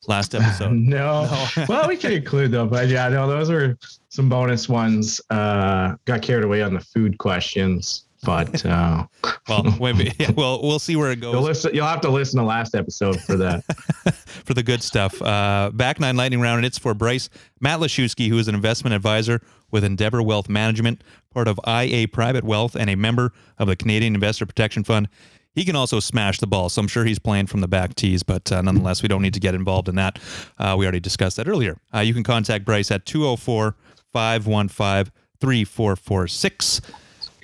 last 0.07 0.33
episode? 0.35 0.71
no. 0.71 1.25
No. 1.25 1.65
well, 1.69 1.87
we 1.87 1.97
can 1.97 2.11
include 2.11 2.51
them, 2.51 2.69
but 2.69 2.87
yeah, 2.87 3.07
no, 3.09 3.27
those 3.27 3.49
are 3.49 3.77
some 4.09 4.29
bonus 4.29 4.67
ones. 4.67 5.21
Uh, 5.29 5.95
got 6.05 6.21
carried 6.21 6.43
away 6.43 6.61
on 6.61 6.73
the 6.73 6.79
food 6.79 7.17
questions, 7.17 8.05
but 8.25 8.65
uh, 8.65 9.05
well, 9.49 9.75
wait, 9.79 10.13
yeah, 10.19 10.31
well, 10.31 10.61
we'll 10.61 10.79
see 10.79 10.95
where 10.95 11.11
it 11.11 11.19
you'll 11.19 11.33
goes 11.33 11.43
listen. 11.43 11.73
You'll 11.73 11.85
have 11.85 12.01
to 12.01 12.09
listen 12.09 12.39
to 12.39 12.45
last 12.45 12.75
episode 12.75 13.21
for 13.21 13.37
that. 13.37 13.63
for 14.45 14.53
the 14.53 14.63
good 14.63 14.83
stuff. 14.83 15.21
Uh, 15.21 15.71
back 15.73 15.99
nine 15.99 16.17
lightning 16.17 16.41
round, 16.41 16.57
and 16.57 16.65
it's 16.65 16.77
for 16.77 16.93
Bryce 16.93 17.29
Matt 17.61 17.79
Lashewski, 17.79 18.27
who 18.27 18.37
is 18.37 18.47
an 18.47 18.55
investment 18.55 18.93
advisor 18.93 19.41
with 19.71 19.83
Endeavor 19.83 20.21
Wealth 20.21 20.49
Management, 20.49 21.03
part 21.33 21.47
of 21.47 21.59
IA 21.67 22.07
Private 22.07 22.43
Wealth, 22.43 22.75
and 22.75 22.89
a 22.89 22.95
member 22.95 23.31
of 23.57 23.67
the 23.67 23.75
Canadian 23.75 24.15
Investor 24.15 24.45
Protection 24.45 24.83
Fund. 24.83 25.07
He 25.53 25.63
can 25.63 25.75
also 25.77 26.01
smash 26.01 26.39
the 26.39 26.47
ball, 26.47 26.67
so 26.67 26.81
I'm 26.81 26.87
sure 26.89 27.05
he's 27.05 27.19
playing 27.19 27.47
from 27.47 27.61
the 27.61 27.67
back 27.67 27.95
tees, 27.95 28.23
but 28.23 28.51
uh, 28.51 28.61
nonetheless, 28.61 29.01
we 29.01 29.07
don't 29.07 29.21
need 29.21 29.33
to 29.35 29.39
get 29.39 29.55
involved 29.55 29.87
in 29.87 29.95
that. 29.95 30.19
Uh, 30.57 30.75
we 30.77 30.85
already 30.85 30.99
discussed 30.99 31.37
that 31.37 31.47
earlier. 31.47 31.77
Uh, 31.93 31.99
you 31.99 32.13
can 32.13 32.23
contact 32.23 32.65
Bryce 32.65 32.91
at 32.91 33.05
204 33.05 33.75
515 34.11 35.13
3446. 35.39 36.81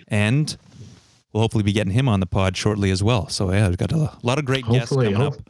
And 0.07 0.57
we'll 1.33 1.41
hopefully 1.41 1.63
be 1.63 1.71
getting 1.73 1.93
him 1.93 2.07
on 2.09 2.19
the 2.19 2.25
pod 2.25 2.55
shortly 2.57 2.91
as 2.91 3.01
well. 3.03 3.27
So, 3.29 3.51
yeah, 3.51 3.67
we've 3.67 3.77
got 3.77 3.91
a 3.91 4.11
lot 4.23 4.37
of 4.39 4.45
great 4.45 4.65
guests 4.67 4.93
coming 4.95 5.13
hope- 5.13 5.33
up. 5.35 5.41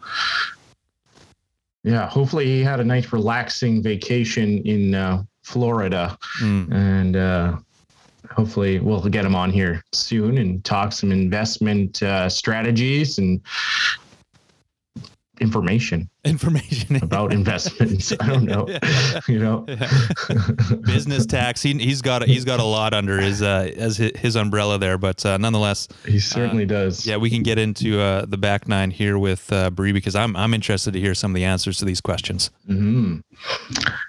Yeah, 1.83 2.07
hopefully 2.07 2.45
he 2.45 2.61
had 2.61 2.79
a 2.79 2.83
nice 2.83 3.11
relaxing 3.11 3.81
vacation 3.81 4.59
in 4.59 4.93
uh, 4.93 5.23
Florida, 5.43 6.15
Mm. 6.39 6.71
and 6.71 7.15
uh, 7.15 7.57
hopefully 8.29 8.79
we'll 8.79 9.01
get 9.09 9.25
him 9.25 9.33
on 9.35 9.49
here 9.49 9.83
soon 9.91 10.37
and 10.37 10.63
talk 10.63 10.91
some 10.93 11.11
investment 11.11 12.03
uh, 12.03 12.29
strategies 12.29 13.17
and 13.17 13.41
information 15.41 16.07
Information 16.23 16.95
about 17.01 17.33
investments. 17.33 18.13
I 18.19 18.27
don't 18.27 18.45
know, 18.45 18.67
you 19.27 19.39
know. 19.39 19.65
business 20.85 21.25
tax. 21.25 21.61
He, 21.63 21.73
he's 21.73 22.01
got 22.01 22.23
he's 22.27 22.45
got 22.45 22.59
a 22.59 22.63
lot 22.63 22.93
under 22.93 23.19
his 23.19 23.41
uh, 23.41 23.71
as 23.75 23.97
his, 23.97 24.11
his 24.17 24.35
umbrella 24.35 24.77
there, 24.77 24.97
but 24.99 25.25
uh, 25.25 25.37
nonetheless, 25.37 25.87
He 26.05 26.19
certainly 26.19 26.65
does. 26.65 27.05
yeah, 27.07 27.17
we 27.17 27.29
can 27.31 27.41
get 27.41 27.57
into 27.57 27.99
uh, 27.99 28.25
the 28.27 28.37
back 28.37 28.67
nine 28.67 28.91
here 28.91 29.17
with 29.17 29.51
uh, 29.51 29.71
Bree 29.71 29.91
because 29.91 30.15
I'm 30.15 30.35
I'm 30.35 30.53
interested 30.53 30.93
to 30.93 30.99
hear 30.99 31.15
some 31.15 31.31
of 31.31 31.35
the 31.35 31.43
answers 31.43 31.77
to 31.79 31.85
these 31.85 32.01
questions. 32.01 32.51
hmm 32.67 33.17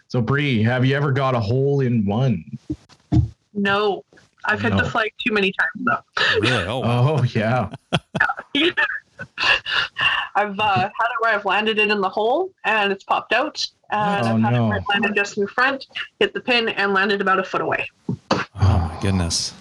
So, 0.09 0.21
Bree, 0.21 0.63
have 0.63 0.85
you 0.85 0.95
ever 0.95 1.13
got 1.13 1.35
a 1.35 1.41
hole 1.41 1.81
in 1.81 2.05
one? 2.05 2.45
No, 3.55 4.05
I've 4.45 4.61
hit 4.61 4.71
No. 4.75 4.83
the 4.85 4.91
flag 4.91 5.13
too 5.27 5.33
many 5.33 5.53
times 5.59 5.87
though. 5.87 6.41
Really? 6.41 6.65
Oh, 6.67 6.81
wow. 6.81 7.17
Oh, 7.19 7.23
yeah. 7.25 7.71
I've 10.35 10.59
uh, 10.59 10.75
had 10.77 10.87
it 10.89 10.91
where 11.21 11.35
I've 11.35 11.45
landed 11.45 11.79
it 11.79 11.91
in 11.91 12.01
the 12.01 12.09
hole 12.09 12.51
and 12.65 12.91
it's 12.93 13.05
popped 13.05 13.33
out, 13.33 13.67
and 13.91 14.27
Oh, 14.27 14.31
I've 14.37 14.41
had 14.41 14.53
no. 14.55 14.65
it 14.65 14.69
where 14.69 14.77
I've 14.79 14.89
landed 14.89 15.15
just 15.15 15.37
in 15.39 15.47
front, 15.47 15.87
hit 16.21 16.33
the 16.35 16.41
pin, 16.41 16.69
and 16.71 16.93
landed 16.95 17.21
about 17.21 17.39
a 17.39 17.45
foot 17.45 17.61
away. 17.61 17.89
oh 18.09 18.19
my 18.61 18.99
goodness. 19.01 19.53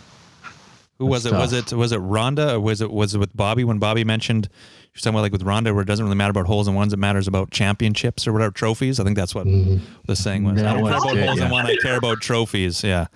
Who 0.97 1.07
was 1.07 1.25
it? 1.25 1.31
That's 1.31 1.51
Was 1.51 1.71
it 1.71 1.75
was 1.75 1.91
it 1.93 1.99
Rhonda 1.99 2.53
or 2.53 2.59
was 2.59 2.79
it 2.81 2.91
was 2.91 3.15
it 3.15 3.17
with 3.17 3.35
Bobby 3.35 3.63
when 3.63 3.79
Bobby 3.79 4.03
mentioned 4.03 4.47
you're 4.93 4.99
somewhere 4.99 5.21
like 5.23 5.31
with 5.31 5.43
Rhonda 5.43 5.73
where 5.73 5.81
it 5.81 5.85
doesn't 5.87 6.05
really 6.05 6.15
matter 6.17 6.29
about 6.31 6.45
holes 6.45 6.67
and 6.67 6.75
ones, 6.75 6.93
it 6.93 6.99
matters 6.99 7.27
about 7.27 7.49
championships 7.49 8.27
or 8.27 8.33
whatever 8.33 8.51
trophies. 8.51 8.99
I 8.99 9.03
think 9.03 9.15
that's 9.17 9.33
what 9.33 9.47
Mhm. 9.47 9.79
the 10.05 10.15
saying 10.15 10.43
was. 10.43 10.57
That 10.57 10.67
I 10.67 10.73
don't 10.79 10.83
care 10.87 10.97
about 10.97 11.15
it, 11.15 11.25
holes 11.25 11.39
in 11.39 11.45
yeah. 11.45 11.51
one, 11.51 11.65
I 11.65 11.75
care 11.81 11.97
about 11.97 12.21
trophies. 12.21 12.83
Yeah. 12.83 13.07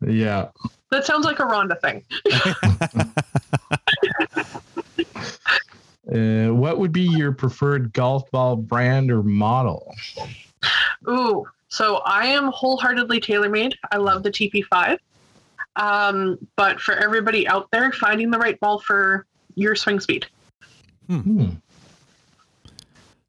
Yeah. 0.00 0.48
That 0.90 1.04
sounds 1.06 1.24
like 1.24 1.38
a 1.38 1.44
Rhonda 1.44 1.80
thing. 1.80 2.02
Uh, 6.14 6.54
what 6.54 6.78
would 6.78 6.92
be 6.92 7.02
your 7.02 7.32
preferred 7.32 7.92
golf 7.92 8.30
ball 8.30 8.54
brand 8.54 9.10
or 9.10 9.22
model? 9.22 9.94
Ooh, 11.08 11.44
so 11.68 11.96
I 12.06 12.26
am 12.26 12.52
wholeheartedly 12.52 13.20
TaylorMade. 13.20 13.74
I 13.90 13.96
love 13.96 14.22
the 14.22 14.30
TP5. 14.30 14.98
Um, 15.76 16.38
but 16.54 16.80
for 16.80 16.94
everybody 16.94 17.48
out 17.48 17.68
there, 17.72 17.90
finding 17.90 18.30
the 18.30 18.38
right 18.38 18.58
ball 18.60 18.78
for 18.78 19.26
your 19.56 19.74
swing 19.74 19.98
speed. 19.98 20.26
Hmm, 21.08 21.46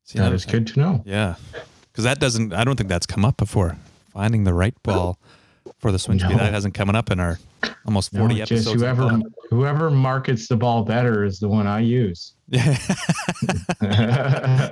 See, 0.03 0.19
that 0.19 0.31
is 0.31 0.45
good 0.45 0.67
to 0.67 0.79
know. 0.79 1.03
Yeah, 1.05 1.35
because 1.91 2.03
that 2.03 2.19
doesn't. 2.19 2.53
I 2.53 2.63
don't 2.63 2.75
think 2.75 2.87
that's 2.89 3.07
come 3.07 3.25
up 3.25 3.37
before. 3.37 3.77
Finding 4.13 4.43
the 4.43 4.53
right 4.53 4.75
ball 4.83 5.17
for 5.79 5.91
the 5.91 5.97
swing 5.99 6.19
speed 6.19 6.37
that 6.37 6.53
hasn't 6.53 6.75
coming 6.75 6.95
up 6.95 7.09
in 7.11 7.19
our 7.19 7.39
almost 7.85 8.13
No, 8.13 8.21
forty 8.21 8.35
just 8.35 8.51
episodes. 8.51 8.81
whoever 8.81 9.19
whoever 9.49 9.89
markets 9.89 10.47
the 10.47 10.55
ball 10.55 10.83
better 10.83 11.23
is 11.23 11.39
the 11.39 11.47
one 11.47 11.67
I 11.67 11.79
use. 11.79 12.33
I 12.53 14.71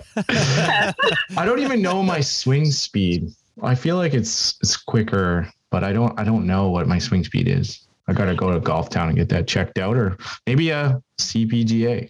don't 1.38 1.60
even 1.60 1.82
know 1.82 2.04
my 2.04 2.20
swing 2.20 2.72
speed. 2.72 3.30
I 3.62 3.76
feel 3.76 3.98
like 3.98 4.14
it's 4.14 4.56
it's 4.62 4.78
quicker, 4.78 5.48
but 5.70 5.84
I 5.84 5.94
don't 5.94 6.18
I 6.20 6.24
don't 6.24 6.46
know 6.46 6.70
what 6.70 6.88
my 6.88 7.00
swing 7.00 7.24
speed 7.24 7.48
is. 7.48 7.88
I 8.08 8.14
gotta 8.14 8.36
go 8.36 8.52
to 8.52 8.60
Golf 8.60 8.90
Town 8.90 9.10
and 9.10 9.18
get 9.18 9.30
that 9.30 9.48
checked 9.48 9.78
out, 9.78 9.96
or 9.96 10.18
maybe 10.46 10.70
a 10.72 11.02
CPGA. 11.20 12.10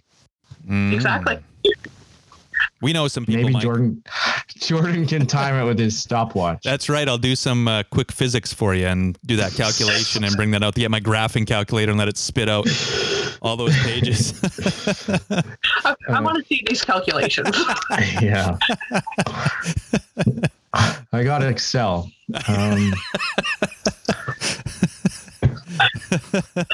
Mm. 0.67 0.93
Exactly. 0.93 1.39
We 2.84 2.91
know 2.91 3.07
some 3.07 3.25
people. 3.25 3.43
Maybe 3.43 3.53
Mike. 3.53 3.63
Jordan 3.63 4.03
Jordan 4.57 5.07
can 5.07 5.25
time 5.25 5.55
it 5.55 5.65
with 5.65 5.79
his 5.79 5.97
stopwatch. 5.97 6.63
That's 6.63 6.89
right. 6.89 7.07
I'll 7.07 7.17
do 7.17 7.34
some 7.34 7.65
uh, 7.65 7.84
quick 7.84 8.11
physics 8.11 8.51
for 8.51 8.75
you 8.75 8.88
and 8.88 9.17
do 9.25 9.38
that 9.38 9.53
calculation 9.53 10.25
and 10.25 10.36
bring 10.36 10.51
that 10.51 10.63
out 10.63 10.75
to 10.75 10.81
get 10.81 10.91
my 10.91 10.99
graphing 10.99 11.47
calculator 11.47 11.91
and 11.91 11.97
let 11.97 12.09
it 12.09 12.17
spit 12.17 12.49
out 12.49 12.67
all 13.41 13.55
those 13.55 13.75
pages. 13.84 14.34
I, 15.86 15.95
I 16.09 16.21
want 16.21 16.38
to 16.39 16.43
see 16.45 16.61
these 16.67 16.84
calculations. 16.84 17.57
yeah. 18.21 18.57
I 21.13 21.23
got 21.23 21.41
Excel. 21.41 22.11
Um, 22.49 22.93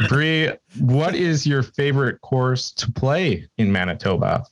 Bree, 0.08 0.52
what 0.80 1.14
is 1.14 1.46
your 1.46 1.62
favorite 1.62 2.20
course 2.22 2.72
to 2.72 2.92
play 2.92 3.48
in 3.60 3.72
Manitoba? 3.72 4.44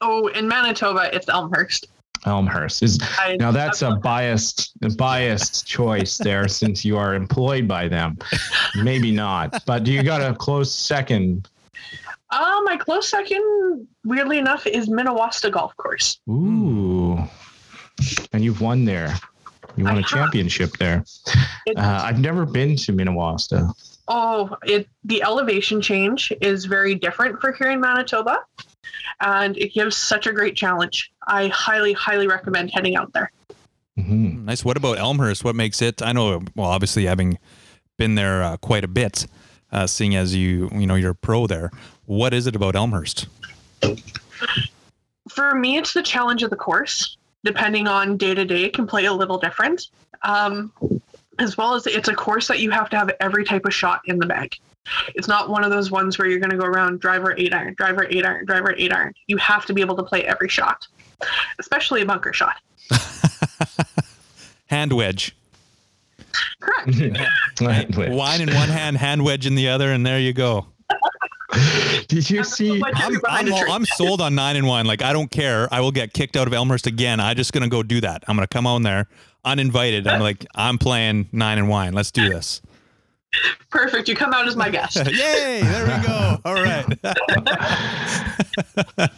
Oh, 0.00 0.28
in 0.28 0.48
Manitoba, 0.48 1.14
it's 1.14 1.28
Elmhurst. 1.28 1.88
Elmhurst 2.26 2.82
is 2.82 2.98
I, 3.18 3.36
now 3.36 3.50
that's 3.50 3.80
a 3.80 3.92
biased 3.96 4.72
a 4.82 4.90
biased 4.90 5.66
choice 5.66 6.18
there 6.18 6.48
since 6.60 6.84
you 6.84 6.98
are 6.98 7.14
employed 7.14 7.66
by 7.66 7.88
them. 7.88 8.18
Maybe 8.82 9.10
not, 9.10 9.64
but 9.64 9.86
you 9.86 10.02
got 10.02 10.20
a 10.20 10.34
close 10.34 10.72
second. 10.72 11.48
Uh, 12.30 12.60
my 12.64 12.76
close 12.76 13.08
second, 13.08 13.86
weirdly 14.04 14.38
enough, 14.38 14.66
is 14.66 14.88
Minnewasta 14.88 15.50
Golf 15.50 15.74
Course. 15.76 16.20
Ooh, 16.28 17.18
and 18.32 18.44
you've 18.44 18.60
won 18.60 18.84
there. 18.84 19.14
You 19.76 19.84
won 19.84 19.94
I 19.96 19.98
a 20.00 20.02
have. 20.02 20.10
championship 20.10 20.76
there. 20.76 21.04
Uh, 21.76 22.00
I've 22.04 22.20
never 22.20 22.44
been 22.44 22.76
to 22.76 22.92
Minnewasta. 22.92 23.72
Oh, 24.08 24.56
it 24.64 24.88
the 25.04 25.22
elevation 25.22 25.80
change 25.80 26.32
is 26.40 26.66
very 26.66 26.94
different 26.94 27.40
for 27.40 27.52
here 27.52 27.70
in 27.70 27.80
Manitoba, 27.80 28.40
and 29.20 29.56
it 29.58 29.72
gives 29.72 29.96
such 29.96 30.26
a 30.26 30.32
great 30.32 30.56
challenge. 30.56 31.12
I 31.26 31.48
highly, 31.48 31.92
highly 31.92 32.26
recommend 32.26 32.70
heading 32.70 32.96
out 32.96 33.12
there. 33.12 33.30
Mhm. 33.98 34.44
Nice. 34.44 34.64
What 34.64 34.76
about 34.76 34.98
Elmhurst? 34.98 35.44
What 35.44 35.54
makes 35.54 35.82
it? 35.82 36.00
I 36.02 36.12
know. 36.12 36.42
Well, 36.54 36.68
obviously, 36.68 37.06
having 37.06 37.38
been 37.98 38.14
there 38.14 38.42
uh, 38.42 38.56
quite 38.56 38.84
a 38.84 38.88
bit, 38.88 39.26
uh, 39.72 39.86
seeing 39.86 40.16
as 40.16 40.34
you 40.34 40.70
you 40.72 40.86
know 40.86 40.94
you're 40.94 41.10
a 41.10 41.14
pro 41.14 41.46
there. 41.46 41.70
What 42.06 42.32
is 42.32 42.46
it 42.46 42.56
about 42.56 42.74
Elmhurst? 42.74 43.26
For 45.28 45.54
me, 45.54 45.76
it's 45.76 45.92
the 45.92 46.02
challenge 46.02 46.42
of 46.42 46.50
the 46.50 46.56
course. 46.56 47.16
Depending 47.44 47.86
on 47.86 48.16
day 48.16 48.34
to 48.34 48.44
day, 48.44 48.64
it 48.64 48.74
can 48.74 48.86
play 48.86 49.06
a 49.06 49.12
little 49.12 49.38
different. 49.38 49.88
Um, 50.22 50.72
as 51.38 51.56
well 51.56 51.74
as 51.74 51.86
it's 51.86 52.08
a 52.08 52.14
course 52.14 52.46
that 52.48 52.60
you 52.60 52.70
have 52.70 52.90
to 52.90 52.98
have 52.98 53.10
every 53.20 53.44
type 53.44 53.64
of 53.64 53.72
shot 53.72 54.02
in 54.04 54.18
the 54.18 54.26
bag. 54.26 54.58
It's 55.14 55.28
not 55.28 55.48
one 55.48 55.64
of 55.64 55.70
those 55.70 55.90
ones 55.90 56.18
where 56.18 56.28
you're 56.28 56.38
going 56.38 56.50
to 56.50 56.56
go 56.56 56.64
around 56.64 57.00
driver 57.00 57.34
eight 57.36 57.54
iron, 57.54 57.74
driver 57.74 58.06
eight 58.08 58.24
iron, 58.24 58.44
driver 58.46 58.74
eight 58.76 58.92
iron. 58.92 59.14
You 59.26 59.36
have 59.36 59.66
to 59.66 59.72
be 59.72 59.80
able 59.80 59.96
to 59.96 60.02
play 60.02 60.24
every 60.24 60.48
shot, 60.48 60.86
especially 61.58 62.02
a 62.02 62.06
bunker 62.06 62.32
shot. 62.32 62.56
Hand 64.66 64.92
wedge. 64.92 65.36
Correct. 66.60 66.88
Wine 67.96 68.40
in 68.40 68.54
one 68.54 68.68
hand, 68.68 68.96
hand 68.96 69.24
wedge 69.24 69.46
in 69.46 69.56
the 69.56 69.68
other, 69.68 69.90
and 69.92 70.06
there 70.06 70.20
you 70.20 70.32
go. 70.32 70.66
Did 72.06 72.30
you 72.30 72.44
see? 72.44 72.80
I'm, 72.94 73.20
I'm, 73.28 73.52
all, 73.52 73.72
I'm 73.72 73.84
sold 73.84 74.20
on 74.20 74.36
nine 74.36 74.56
and 74.56 74.66
one. 74.66 74.86
Like 74.86 75.02
I 75.02 75.12
don't 75.12 75.30
care. 75.30 75.66
I 75.72 75.80
will 75.80 75.90
get 75.90 76.12
kicked 76.12 76.36
out 76.36 76.46
of 76.46 76.52
Elmhurst 76.52 76.86
again. 76.86 77.18
I'm 77.18 77.36
just 77.36 77.52
gonna 77.52 77.68
go 77.68 77.82
do 77.82 78.00
that. 78.02 78.22
I'm 78.28 78.36
gonna 78.36 78.46
come 78.46 78.66
on 78.66 78.82
there 78.82 79.08
uninvited. 79.44 80.06
I'm 80.06 80.20
like, 80.20 80.46
I'm 80.54 80.78
playing 80.78 81.28
nine 81.32 81.58
and 81.58 81.68
wine. 81.68 81.92
Let's 81.92 82.10
do 82.10 82.28
this. 82.28 82.62
Perfect. 83.70 84.08
You 84.08 84.16
come 84.16 84.32
out 84.32 84.48
as 84.48 84.56
my 84.56 84.70
guest. 84.70 84.96
Yay! 84.96 85.60
There 85.62 85.84
we 85.84 86.06
go. 86.06 86.38
All 86.44 86.54
right. 86.54 86.86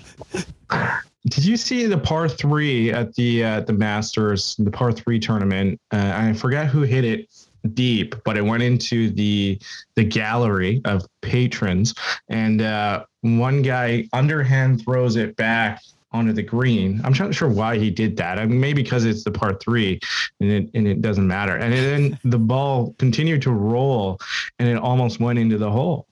Did 1.29 1.45
you 1.45 1.57
see 1.57 1.87
the 1.87 1.99
par 1.99 2.29
three 2.29 2.93
at 2.93 3.15
the 3.15 3.45
uh, 3.45 3.61
the 3.61 3.73
Masters, 3.73 4.57
the 4.59 4.71
par 4.71 4.93
three 4.93 5.19
tournament? 5.19 5.81
Uh, 5.93 6.13
I 6.15 6.33
forgot 6.35 6.67
who 6.67 6.83
hit 6.83 7.05
it 7.05 7.29
deep, 7.75 8.15
but 8.25 8.37
it 8.37 8.43
went 8.43 8.63
into 8.63 9.11
the 9.11 9.59
the 9.95 10.05
gallery 10.05 10.81
of 10.85 11.07
patrons, 11.21 11.95
and 12.29 12.61
uh, 12.61 13.05
one 13.21 13.63
guy 13.63 14.09
underhand 14.13 14.83
throws 14.83 15.17
it 15.17 15.37
back 15.37 15.81
onto 16.13 16.33
the 16.33 16.43
green. 16.43 17.01
I'm 17.05 17.13
not 17.13 17.35
sure 17.35 17.49
why 17.49 17.79
he 17.79 17.91
did 17.91 18.17
that. 18.19 18.39
I 18.39 18.47
mean, 18.47 18.61
maybe 18.61 18.83
because 18.83 19.05
it's 19.05 19.25
the 19.25 19.31
par 19.31 19.55
three, 19.55 19.99
and 20.41 20.51
it 20.51 20.71
and 20.75 20.87
it 20.87 21.03
doesn't 21.03 21.27
matter. 21.27 21.57
And 21.57 21.73
then 21.73 22.19
the 22.25 22.39
ball 22.39 22.95
continued 22.99 23.43
to 23.43 23.53
roll, 23.53 24.21
and 24.59 24.69
it 24.69 24.77
almost 24.77 25.21
went 25.21 25.39
into 25.39 25.59
the 25.59 25.71
hole. 25.71 26.07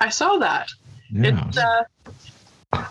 I 0.00 0.08
saw 0.08 0.38
that. 0.38 0.70
Yeah. 1.10 1.48
It, 1.48 1.58
uh, 1.58 2.84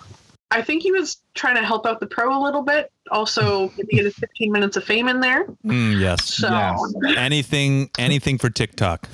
I 0.50 0.62
think 0.62 0.82
he 0.82 0.92
was 0.92 1.18
trying 1.34 1.56
to 1.56 1.64
help 1.64 1.86
out 1.86 2.00
the 2.00 2.08
pro 2.08 2.38
a 2.38 2.42
little 2.42 2.62
bit. 2.62 2.92
Also, 3.12 3.72
maybe 3.78 3.96
get 3.98 4.06
his 4.06 4.16
15 4.16 4.52
minutes 4.52 4.78
of 4.78 4.84
fame 4.84 5.08
in 5.08 5.20
there. 5.20 5.46
Mm, 5.66 6.00
yes. 6.00 6.34
So, 6.34 6.48
Yes. 6.50 6.94
Anything, 7.18 7.90
anything 7.98 8.38
for 8.38 8.50
TikTok. 8.50 9.08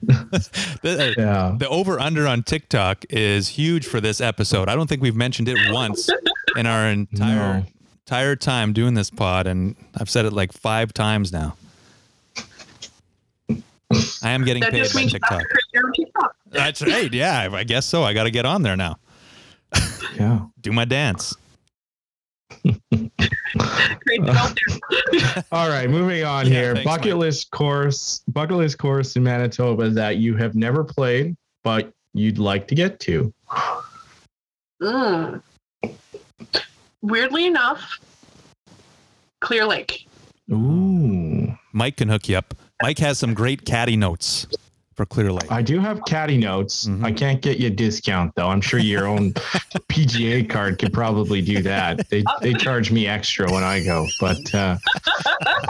the, 0.02 1.14
uh, 1.16 1.20
yeah. 1.20 1.54
the 1.58 1.68
over 1.68 1.98
under 1.98 2.26
on 2.26 2.42
TikTok 2.44 3.04
is 3.10 3.48
huge 3.48 3.86
for 3.86 4.00
this 4.00 4.20
episode. 4.20 4.68
I 4.68 4.74
don't 4.76 4.86
think 4.88 5.02
we've 5.02 5.16
mentioned 5.16 5.48
it 5.48 5.58
once 5.72 6.08
in 6.56 6.66
our 6.66 6.86
entire 6.86 7.60
No. 7.60 7.66
entire 8.06 8.36
time 8.36 8.72
doing 8.72 8.94
this 8.94 9.10
pod, 9.10 9.46
and 9.48 9.74
I've 9.96 10.08
said 10.08 10.24
it 10.24 10.32
like 10.32 10.52
five 10.52 10.92
times 10.94 11.32
now. 11.32 11.56
I 14.22 14.30
am 14.30 14.44
getting 14.44 14.60
that 14.60 14.70
paid 14.72 14.78
just 14.84 14.94
by 14.94 15.04
TikTok. 15.06 15.42
you're 15.72 15.84
on 15.86 15.92
TikTok. 15.92 16.36
That's 16.50 16.82
right. 16.82 17.12
Yeah, 17.12 17.48
I 17.52 17.64
guess 17.64 17.86
so. 17.86 18.02
I 18.04 18.12
got 18.12 18.24
to 18.24 18.30
get 18.30 18.44
on 18.46 18.62
there 18.62 18.76
now. 18.76 18.98
Yeah. 20.16 20.40
Do 20.60 20.72
my 20.72 20.84
dance. 20.84 21.34
Great 21.34 21.38
to 21.38 21.42
go 21.42 21.44
there. 21.46 22.37
All 25.52 25.68
right, 25.68 25.88
moving 25.88 26.24
on 26.24 26.46
Yeah, 26.46 26.52
here. 26.52 26.74
thanks, 26.74 26.84
bucket 26.84 27.12
Mike. 27.14 27.20
list 27.20 27.50
course, 27.50 28.22
bucket 28.28 28.56
list 28.56 28.78
course 28.78 29.16
in 29.16 29.22
Manitoba 29.22 29.90
that 29.90 30.16
you 30.16 30.36
have 30.36 30.54
never 30.54 30.84
played, 30.84 31.36
but 31.64 31.92
you'd 32.14 32.38
like 32.38 32.66
to 32.68 32.74
get 32.74 33.00
to. 33.00 33.32
Mm. 34.82 35.42
Weirdly 37.02 37.46
enough, 37.46 37.98
Clear 39.40 39.66
Lake. 39.66 40.08
Ooh. 40.50 41.56
Mike 41.72 41.96
can 41.96 42.08
hook 42.08 42.28
you 42.28 42.36
up. 42.36 42.54
Mike 42.82 42.98
has 42.98 43.18
some 43.18 43.34
great 43.34 43.64
caddy 43.64 43.96
notes 43.96 44.46
for 44.98 45.06
Clear 45.06 45.30
Lake. 45.30 45.50
I 45.50 45.62
do 45.62 45.78
have 45.78 46.04
caddy 46.06 46.36
notes. 46.36 46.88
Mhm. 46.88 47.04
I 47.04 47.12
can't 47.12 47.40
get 47.40 47.58
you 47.58 47.68
a 47.68 47.70
discount 47.70 48.34
though. 48.34 48.48
I'm 48.48 48.60
sure 48.60 48.80
your 48.80 49.06
own 49.06 49.32
PGA 49.88 50.50
card 50.50 50.80
could 50.80 50.92
probably 50.92 51.40
do 51.40 51.62
that. 51.62 52.10
They 52.10 52.24
they 52.42 52.52
charge 52.66 52.90
me 52.90 53.06
extra 53.06 53.50
when 53.50 53.62
I 53.62 53.84
go, 53.84 54.08
but 54.20 54.52
uh, 54.52 54.76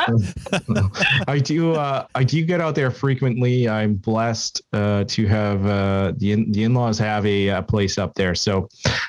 I 1.28 1.38
do 1.38 1.74
uh, 1.74 2.06
I 2.14 2.24
do 2.24 2.42
get 2.42 2.62
out 2.62 2.74
there 2.74 2.90
frequently. 2.90 3.68
I'm 3.68 3.96
blessed 3.96 4.62
uh, 4.72 5.04
to 5.08 5.26
have 5.26 5.66
uh, 5.66 6.14
the 6.16 6.32
in, 6.32 6.50
the 6.50 6.64
in-laws 6.64 6.98
have 6.98 7.26
a, 7.26 7.50
uh 7.50 7.62
place 7.62 7.98
up 7.98 8.14
there, 8.14 8.34
so 8.34 8.66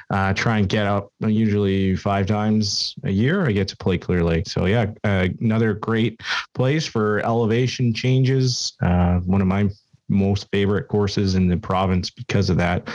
uh, 0.10 0.34
try 0.34 0.58
and 0.58 0.68
get 0.68 0.86
out 0.86 1.14
usually 1.22 1.96
five 1.96 2.26
times 2.28 2.94
a 3.06 3.12
year. 3.12 3.48
I 3.48 3.54
get 3.54 3.70
to 3.70 3.78
play 3.78 3.98
Clear 3.98 4.26
Lake, 4.26 4.50
so 4.50 4.66
yeah, 4.66 4.88
uh, 5.06 5.30
another 5.40 5.76
great 5.76 6.20
place 6.54 6.86
for 6.86 7.20
elevation 7.20 7.94
changes. 7.94 8.74
Uh, 8.82 9.20
one 9.20 9.40
of 9.40 9.48
my 9.48 9.70
most 10.10 10.48
favorite 10.52 10.88
courses 10.88 11.36
in 11.36 11.48
the 11.48 11.58
province 11.58 12.10
because 12.10 12.50
of 12.50 12.58
that. 12.58 12.88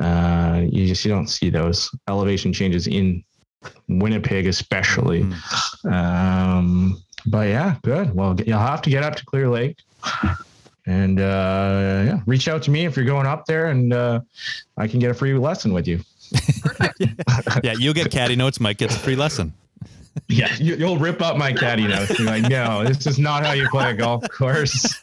Uh, 0.00 0.62
you 0.68 0.86
just 0.86 1.04
you 1.04 1.10
don't 1.10 1.28
see 1.28 1.50
those 1.50 1.90
elevation 2.08 2.52
changes 2.52 2.86
in 2.86 3.22
Winnipeg, 3.88 4.46
especially. 4.46 5.22
Mhm. 5.22 5.92
Um, 5.92 7.02
but 7.26 7.48
yeah, 7.48 7.76
good. 7.82 8.14
Well, 8.14 8.36
you'll 8.44 8.58
have 8.58 8.82
to 8.82 8.90
get 8.90 9.02
up 9.02 9.14
to 9.16 9.24
Clear 9.24 9.48
Lake. 9.48 9.78
And 10.86 11.18
uh, 11.18 12.02
yeah, 12.06 12.20
reach 12.26 12.46
out 12.46 12.62
to 12.64 12.70
me 12.70 12.84
if 12.84 12.96
you're 12.96 13.06
going 13.06 13.26
up 13.26 13.46
there, 13.46 13.70
and 13.70 13.92
uh, 13.92 14.20
I 14.76 14.86
can 14.86 14.98
get 14.98 15.10
a 15.10 15.14
free 15.14 15.32
lesson 15.32 15.72
with 15.72 15.88
you. 15.88 16.00
yeah, 17.62 17.74
you'll 17.78 17.94
get 17.94 18.10
caddy 18.10 18.36
notes. 18.36 18.60
Mike 18.60 18.78
gets 18.78 18.94
a 18.94 18.98
free 18.98 19.16
lesson. 19.16 19.54
Yeah, 20.28 20.54
you, 20.58 20.76
you'll 20.76 20.98
rip 20.98 21.20
up 21.20 21.36
my 21.36 21.52
caddy 21.52 21.86
notes. 21.86 22.18
You're 22.18 22.28
like, 22.28 22.48
no, 22.48 22.84
this 22.84 23.06
is 23.06 23.18
not 23.18 23.44
how 23.44 23.52
you 23.52 23.68
play 23.68 23.90
a 23.90 23.94
golf 23.94 24.28
course. 24.30 24.94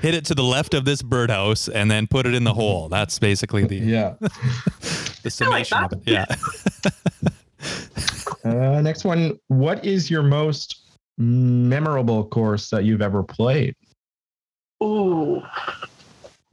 Hit 0.00 0.14
it 0.14 0.24
to 0.26 0.34
the 0.34 0.44
left 0.44 0.74
of 0.74 0.84
this 0.84 1.02
birdhouse 1.02 1.68
and 1.68 1.90
then 1.90 2.06
put 2.06 2.26
it 2.26 2.34
in 2.34 2.44
the 2.44 2.54
hole. 2.54 2.88
That's 2.88 3.18
basically 3.18 3.64
the, 3.64 3.76
Yeah. 3.76 4.14
the 4.20 5.30
summation 5.30 5.78
of 5.78 5.92
it. 5.92 6.00
Yeah. 6.04 6.26
Uh, 8.44 8.80
next 8.80 9.04
one. 9.04 9.38
What 9.48 9.84
is 9.84 10.08
your 10.08 10.22
most 10.22 10.82
memorable 11.18 12.24
course 12.24 12.70
that 12.70 12.84
you've 12.84 13.02
ever 13.02 13.24
played? 13.24 13.74
Ooh. 14.84 15.42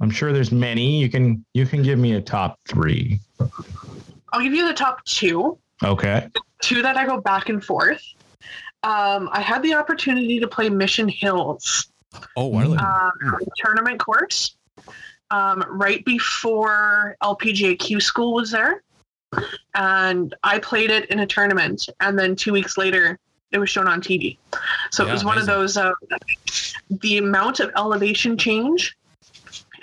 I'm 0.01 0.09
sure 0.09 0.33
there's 0.33 0.51
many. 0.51 0.99
You 0.99 1.09
can 1.09 1.45
you 1.53 1.67
can 1.67 1.83
give 1.83 1.99
me 1.99 2.13
a 2.13 2.21
top 2.21 2.57
three. 2.67 3.19
I'll 4.31 4.41
give 4.41 4.53
you 4.53 4.67
the 4.67 4.73
top 4.73 5.03
two. 5.05 5.59
Okay. 5.83 6.27
Two 6.61 6.81
that 6.81 6.97
I 6.97 7.05
go 7.05 7.19
back 7.19 7.49
and 7.49 7.63
forth. 7.63 8.01
Um, 8.83 9.29
I 9.31 9.41
had 9.41 9.63
the 9.63 9.73
opportunity 9.73 10.39
to 10.39 10.47
play 10.47 10.69
Mission 10.69 11.07
Hills 11.07 11.87
Oh, 12.35 12.51
really? 12.57 12.77
um, 12.77 13.11
tournament 13.57 13.99
course 13.99 14.55
um, 15.31 15.63
right 15.69 16.03
before 16.05 17.15
LPGA 17.23 17.77
Q 17.79 17.99
school 17.99 18.33
was 18.33 18.51
there. 18.51 18.83
And 19.73 20.35
I 20.43 20.59
played 20.59 20.91
it 20.91 21.09
in 21.09 21.19
a 21.19 21.25
tournament. 21.27 21.89
And 22.01 22.17
then 22.19 22.35
two 22.35 22.53
weeks 22.53 22.77
later, 22.77 23.17
it 23.51 23.57
was 23.57 23.69
shown 23.69 23.87
on 23.87 24.01
TV. 24.01 24.37
So 24.91 25.03
Yeah, 25.03 25.09
it 25.09 25.13
was 25.13 25.25
one 25.25 25.37
of 25.37 25.45
those, 25.45 25.77
uh, 25.77 25.91
the 26.89 27.17
amount 27.17 27.59
of 27.59 27.71
elevation 27.77 28.37
change 28.37 28.95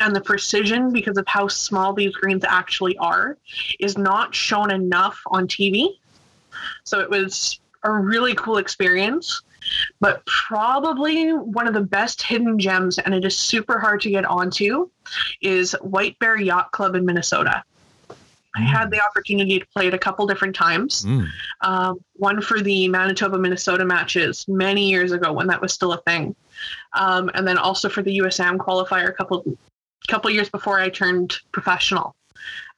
and 0.01 0.15
the 0.15 0.21
precision 0.21 0.93
because 0.93 1.17
of 1.17 1.27
how 1.27 1.47
small 1.49 1.93
these 1.93 2.15
greens 2.15 2.45
actually 2.47 2.97
are 2.99 3.37
is 3.79 3.97
not 3.97 4.35
shown 4.35 4.73
enough 4.73 5.21
on 5.27 5.47
TV. 5.47 5.97
So 6.85 7.01
it 7.01 7.09
was 7.09 7.61
a 7.85 7.93
really 7.93 8.35
cool 8.35 8.59
experience 8.59 9.43
but 10.01 10.25
probably 10.27 11.33
one 11.33 11.67
of 11.67 11.75
the 11.75 11.81
best 11.81 12.23
hidden 12.23 12.59
gems, 12.59 12.99
and 12.99 13.15
it 13.15 13.25
is 13.25 13.37
super 13.37 13.79
hard 13.79 14.01
to 14.03 14.11
get 14.11 14.25
onto, 14.25 14.89
is 15.41 15.73
White 15.83 16.19
Bear 16.19 16.41
Yacht 16.41 16.73
Club 16.73 16.95
in 16.95 17.05
Minnesota. 17.05 17.63
I 18.57 18.63
had 18.63 18.91
the 18.91 19.01
opportunity 19.01 19.61
to 19.61 19.67
play 19.67 19.87
it 19.87 19.95
a 19.95 19.99
couple 19.99 20.27
different 20.27 20.57
times. 20.57 21.05
Mm. 21.05 21.29
Um, 21.61 22.05
one 22.15 22.41
for 22.41 22.61
the 22.61 22.89
Manitoba 22.89 23.39
Minnesota 23.39 23.85
matches 23.85 24.45
many 24.49 24.91
years 24.91 25.13
ago 25.13 25.33
when 25.33 25.47
that 25.47 25.63
was 25.63 25.73
still 25.73 25.93
a 25.93 26.01
thing, 26.03 26.35
um, 26.95 27.31
and 27.35 27.47
then 27.47 27.59
also 27.59 27.89
for 27.89 28.03
the 28.03 28.19
USAM 28.19 28.59
qualifier 28.59 29.09
a 29.09 29.13
couple 29.13 29.45
couple 30.09 30.31
years 30.31 30.49
before 30.49 30.79
I 30.81 30.89
turned 30.89 31.37
professional. 31.53 32.15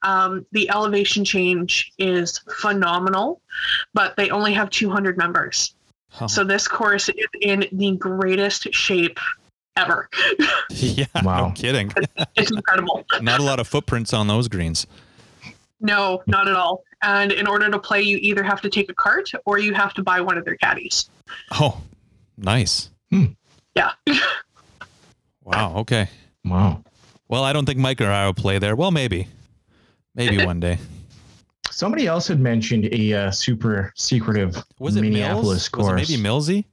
Um, 0.02 0.44
the 0.52 0.68
elevation 0.70 1.24
change 1.24 1.92
is 1.98 2.40
phenomenal, 2.58 3.40
but 3.94 4.16
they 4.16 4.30
only 4.30 4.52
have 4.52 4.68
200 4.70 5.16
members. 5.16 5.74
Oh, 6.20 6.26
So 6.26 6.42
this 6.44 6.66
course 6.66 7.08
is 7.08 7.26
in 7.40 7.66
the 7.72 7.96
greatest 7.96 8.72
shape 8.74 9.18
ever. 9.76 10.08
yeah, 10.70 11.06
no 11.16 11.22
Wow. 11.22 11.52
kidding. 11.54 11.92
It's 12.36 12.50
incredible. 12.50 13.04
Not 13.20 13.40
a 13.40 13.44
lot 13.44 13.60
of 13.60 13.68
footprints 13.68 14.12
on 14.12 14.26
those 14.26 14.48
greens. 14.48 14.86
No, 15.84 16.22
not 16.28 16.46
at 16.46 16.54
all. 16.54 16.84
And 17.02 17.32
in 17.32 17.48
order 17.48 17.68
to 17.68 17.76
play, 17.76 18.02
you 18.02 18.16
either 18.20 18.44
have 18.44 18.60
to 18.60 18.70
take 18.70 18.88
a 18.88 18.94
cart 18.94 19.32
or 19.46 19.58
you 19.58 19.74
have 19.74 19.92
to 19.94 20.02
buy 20.02 20.20
one 20.20 20.38
of 20.38 20.44
their 20.44 20.54
caddies. 20.56 21.10
Oh, 21.52 21.80
nice. 22.36 22.90
Yeah. 23.74 23.92
Wow. 25.44 25.74
Okay. 25.78 26.08
Wow. 26.44 26.84
Well, 27.32 27.44
I 27.44 27.54
don't 27.54 27.64
think 27.64 27.78
Mike 27.78 27.98
or 28.02 28.10
I 28.10 28.26
will 28.26 28.34
play 28.34 28.58
there. 28.58 28.76
Well, 28.76 28.90
maybe, 28.90 29.26
maybe 30.14 30.44
one 30.44 30.60
day. 30.60 30.78
Somebody 31.70 32.06
else 32.06 32.28
had 32.28 32.40
mentioned 32.40 32.90
a 32.92 33.14
uh, 33.14 33.30
super 33.30 33.90
secretive 33.96 34.62
Was 34.78 34.96
it 34.96 35.00
Minneapolis 35.00 35.46
Mills? 35.46 35.68
course. 35.70 36.00
Was 36.00 36.10
it 36.10 36.18
maybe 36.18 36.28
Millsy? 36.28 36.64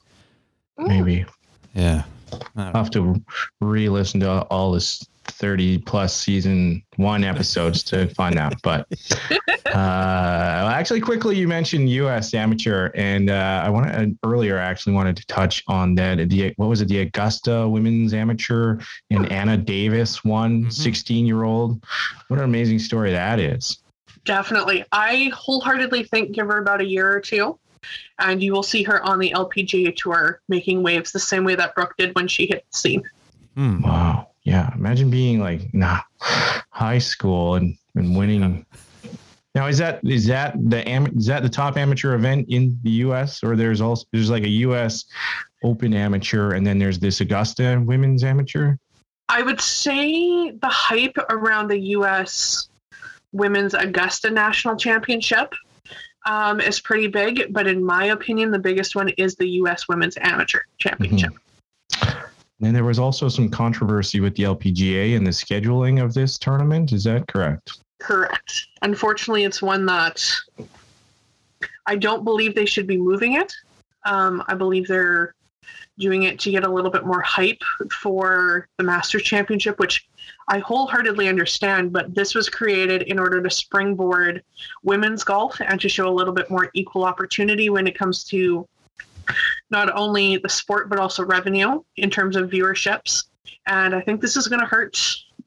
Maybe 0.77 1.25
Yeah. 1.73 2.03
I 2.33 2.37
don't 2.37 2.55
know. 2.57 2.71
I'll 2.75 2.83
have 2.83 2.91
to 2.91 3.23
re-listen 3.61 4.19
to 4.19 4.41
all 4.49 4.73
this 4.73 5.07
30 5.29 5.79
plus 5.79 6.15
season 6.15 6.83
one 6.97 7.23
episodes 7.23 7.83
to 7.83 8.07
find 8.15 8.37
out. 8.37 8.61
But 8.61 8.87
uh, 9.65 10.69
actually, 10.73 11.01
quickly, 11.01 11.37
you 11.37 11.47
mentioned 11.47 11.89
U.S. 11.89 12.33
amateur, 12.33 12.91
and 12.95 13.29
uh, 13.29 13.61
I 13.63 13.69
wanted 13.69 14.17
earlier. 14.25 14.59
I 14.59 14.63
actually 14.63 14.93
wanted 14.93 15.15
to 15.17 15.25
touch 15.27 15.63
on 15.67 15.95
that. 15.95 16.29
The 16.29 16.53
what 16.57 16.67
was 16.69 16.81
it? 16.81 16.87
The 16.87 16.99
Augusta 16.99 17.67
Women's 17.67 18.13
Amateur 18.13 18.79
and 19.09 19.31
Anna 19.31 19.57
Davis 19.57 20.23
won, 20.23 20.65
Mhm. 20.65 20.73
16 20.73 21.25
year 21.25 21.43
old. 21.43 21.83
What 22.27 22.39
an 22.39 22.45
amazing 22.45 22.79
story 22.79 23.11
that 23.11 23.39
is. 23.39 23.77
Definitely. 24.25 24.83
I 24.91 25.31
wholeheartedly 25.33 26.03
think 26.03 26.33
give 26.33 26.47
her 26.47 26.57
about 26.59 26.81
a 26.81 26.85
year 26.85 27.11
or 27.11 27.19
two, 27.19 27.57
and 28.19 28.43
you 28.43 28.51
will 28.53 28.63
see 28.63 28.83
her 28.83 29.01
on 29.03 29.19
the 29.19 29.31
LPGA 29.31 29.95
tour 29.95 30.41
making 30.49 30.83
waves 30.83 31.11
the 31.11 31.19
same 31.19 31.43
way 31.43 31.55
that 31.55 31.73
Brooke 31.75 31.95
did 31.97 32.13
when 32.15 32.27
she 32.27 32.45
hit 32.47 32.65
the 32.71 32.77
scene. 32.77 33.03
Hmm. 33.55 33.81
Wow. 33.81 34.28
Yeah. 34.43 34.73
Imagine 34.75 35.09
being 35.09 35.39
like, 35.39 35.73
nah, 35.73 35.99
high 36.19 36.99
school 36.99 37.55
and, 37.55 37.77
and 37.95 38.17
winning. 38.17 38.65
Now, 39.55 39.67
is 39.67 39.77
that 39.79 39.99
is 40.03 40.27
that 40.27 40.53
the 40.69 40.87
am- 40.87 41.17
is 41.17 41.25
that 41.25 41.43
the 41.43 41.49
top 41.49 41.75
amateur 41.75 42.13
event 42.13 42.47
in 42.49 42.79
the 42.83 42.91
U.S. 42.91 43.43
or 43.43 43.55
there's 43.55 43.81
also 43.81 44.05
there's 44.11 44.29
like 44.29 44.43
a 44.43 44.49
U.S. 44.49 45.05
Open 45.63 45.93
amateur 45.93 46.53
and 46.53 46.65
then 46.65 46.79
there's 46.79 46.99
this 46.99 47.19
Augusta 47.19 47.81
Women's 47.85 48.23
Amateur? 48.23 48.75
I 49.27 49.41
would 49.41 49.59
say 49.59 50.51
the 50.51 50.67
hype 50.67 51.17
around 51.29 51.67
the 51.67 51.79
U.S. 51.79 52.69
Women's 53.31 53.73
Augusta 53.73 54.29
National 54.29 54.75
Championship 54.75 55.53
um, 56.25 56.59
is 56.61 56.79
pretty 56.79 57.07
big, 57.07 57.51
but 57.51 57.67
in 57.67 57.83
my 57.83 58.05
opinion, 58.05 58.51
the 58.51 58.59
biggest 58.59 58.95
one 58.95 59.09
is 59.09 59.35
the 59.35 59.47
U.S. 59.49 59.87
Women's 59.87 60.17
Amateur 60.17 60.61
Championship. 60.77 61.33
And 62.61 62.75
there 62.75 62.83
was 62.83 62.99
also 62.99 63.29
some 63.29 63.49
controversy 63.49 64.19
with 64.19 64.35
the 64.35 64.43
LPGA 64.43 65.15
and 65.15 65.25
the 65.25 65.31
scheduling 65.31 66.03
of 66.03 66.13
this 66.13 66.37
tournament. 66.37 66.91
Is 66.91 67.05
that 67.05 67.27
correct? 67.27 67.79
Correct. 67.99 68.67
Unfortunately, 68.81 69.43
it's 69.43 69.61
one 69.61 69.85
that 69.85 70.25
I 71.85 71.95
don't 71.95 72.23
believe 72.23 72.55
they 72.55 72.65
should 72.65 72.87
be 72.87 72.97
moving 72.97 73.33
it. 73.33 73.53
Um, 74.05 74.43
I 74.47 74.55
believe 74.55 74.87
they're 74.87 75.35
doing 75.97 76.23
it 76.23 76.39
to 76.39 76.51
get 76.51 76.63
a 76.63 76.69
little 76.69 76.91
bit 76.91 77.05
more 77.05 77.21
hype 77.21 77.61
for 77.91 78.67
the 78.77 78.83
Masters 78.83 79.23
Championship, 79.23 79.77
which 79.79 80.07
I 80.47 80.59
wholeheartedly 80.59 81.27
understand. 81.27 81.91
But 81.91 82.15
this 82.15 82.33
was 82.33 82.49
created 82.49 83.03
in 83.03 83.19
order 83.19 83.41
to 83.41 83.49
springboard 83.49 84.43
women's 84.83 85.23
golf 85.23 85.59
and 85.61 85.79
to 85.81 85.89
show 85.89 86.07
a 86.07 86.13
little 86.13 86.33
bit 86.33 86.49
more 86.49 86.71
equal 86.73 87.03
opportunity 87.03 87.69
when 87.69 87.85
it 87.85 87.97
comes 87.97 88.23
to 88.25 88.67
not 89.69 89.93
only 89.95 90.37
the 90.37 90.49
sport 90.49 90.89
but 90.89 90.99
also 90.99 91.23
revenue 91.25 91.81
in 91.97 92.09
terms 92.09 92.35
of 92.35 92.49
viewerships. 92.49 93.25
And 93.67 93.93
I 93.95 94.01
think 94.01 94.21
this 94.21 94.35
is 94.37 94.47
going 94.47 94.59
to 94.61 94.65
hurt 94.65 94.97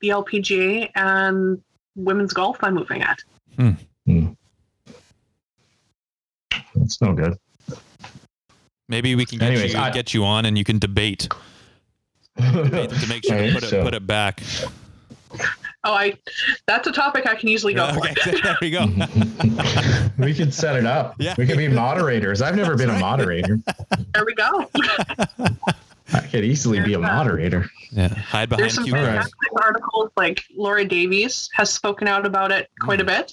the 0.00 0.09
LPGA 0.09 0.90
and 0.94 1.60
women's 1.96 2.32
golf 2.32 2.59
by 2.60 2.70
moving 2.70 3.02
it. 3.02 3.24
Hmm. 3.56 3.70
Hmm. 4.06 4.26
That's 6.74 7.00
no 7.00 7.12
good. 7.12 7.36
Maybe 8.88 9.14
we 9.14 9.24
can 9.24 9.38
get 9.38 9.50
Anyways, 9.52 9.72
you 9.74 9.78
I- 9.80 9.90
get 9.90 10.12
you 10.14 10.24
on 10.24 10.44
and 10.46 10.56
you 10.59 10.64
can 10.64 10.78
debate, 10.78 11.28
debate 12.36 12.90
to 12.90 13.06
make 13.09 13.24
sure 13.24 13.36
I 13.36 13.46
to 13.48 13.52
put 13.54 13.62
it 13.64 13.68
so. 13.70 13.82
put 13.82 13.94
it 13.94 14.06
back. 14.06 14.42
Oh, 15.84 15.92
I 15.94 16.16
that's 16.66 16.86
a 16.86 16.92
topic 16.92 17.26
I 17.26 17.34
can 17.34 17.48
easily 17.48 17.74
go 17.74 17.92
for. 17.92 18.00
There 18.42 18.56
we 18.60 18.70
go. 18.70 18.86
we 20.18 20.32
could 20.34 20.54
set 20.54 20.76
it 20.76 20.86
up. 20.86 21.16
Yeah. 21.18 21.34
We 21.36 21.46
could 21.46 21.56
be 21.59 21.68
moderators. 21.68 22.40
I've 22.40 22.54
never 22.56 22.76
been 22.76 22.88
a 22.88 22.92
That's 22.92 23.02
right. 23.02 23.10
moderator. 23.18 23.59
There 24.14 24.24
we 24.24 24.34
go. 24.34 24.68
I 26.14 26.20
could 26.30 26.44
easily 26.44 26.78
be 26.80 26.94
a 26.94 26.98
There's, 26.98 27.10
uh, 27.10 27.14
moderator. 27.14 27.70
Yeah, 27.90 28.09
hide 28.09 28.48
behind 28.48 28.62
There's 28.64 28.74
some 28.74 28.84
cucumbers. 28.84 29.09
Alright. 29.09 29.22
fantastic 29.24 29.62
articles 29.62 30.10
like 30.16 30.44
Laura 30.54 30.84
Davies 30.84 31.48
has 31.54 31.70
spoken 31.72 32.06
out 32.06 32.26
about 32.26 32.52
it 32.52 32.68
quite 32.80 33.00
a 33.00 33.04
bit. 33.04 33.32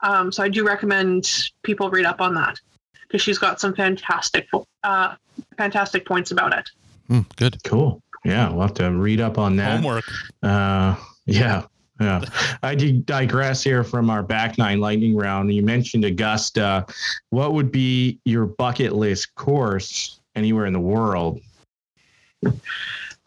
Um, 0.00 0.32
so 0.32 0.42
I 0.42 0.48
do 0.48 0.66
recommend 0.66 1.50
people 1.62 1.90
read 1.90 2.06
up 2.06 2.20
on 2.20 2.34
that 2.34 2.58
because 3.06 3.20
she's 3.22 3.38
got 3.38 3.60
some 3.60 3.74
fantastic, 3.74 4.48
uh, 4.84 5.14
fantastic 5.58 6.06
points 6.06 6.30
about 6.30 6.56
it. 6.58 6.68
Hmm, 7.08 7.20
good 7.36 7.62
Cool. 7.64 8.00
Yeah, 8.24 8.50
we'll 8.50 8.62
have 8.62 8.74
to 8.74 8.88
read 8.90 9.20
up 9.20 9.36
on 9.36 9.56
that. 9.56 9.76
homework. 9.76 10.04
Uh, 10.42 10.94
yeah, 11.26 11.64
yeah. 12.00 12.24
I 12.62 12.74
digress 12.74 13.62
here 13.62 13.84
from 13.84 14.10
our 14.10 14.22
back 14.22 14.58
nine 14.58 14.80
lightning 14.80 15.16
round. 15.16 15.52
You 15.52 15.62
mentioned 15.62 16.04
Augusta. 16.04 16.86
What 17.30 17.54
would 17.54 17.70
be 17.72 18.18
your 18.24 18.46
bucket 18.46 18.92
list 18.92 19.34
course 19.34 20.20
anywhere 20.34 20.66
in 20.66 20.72
the 20.72 20.80
world? 20.80 21.40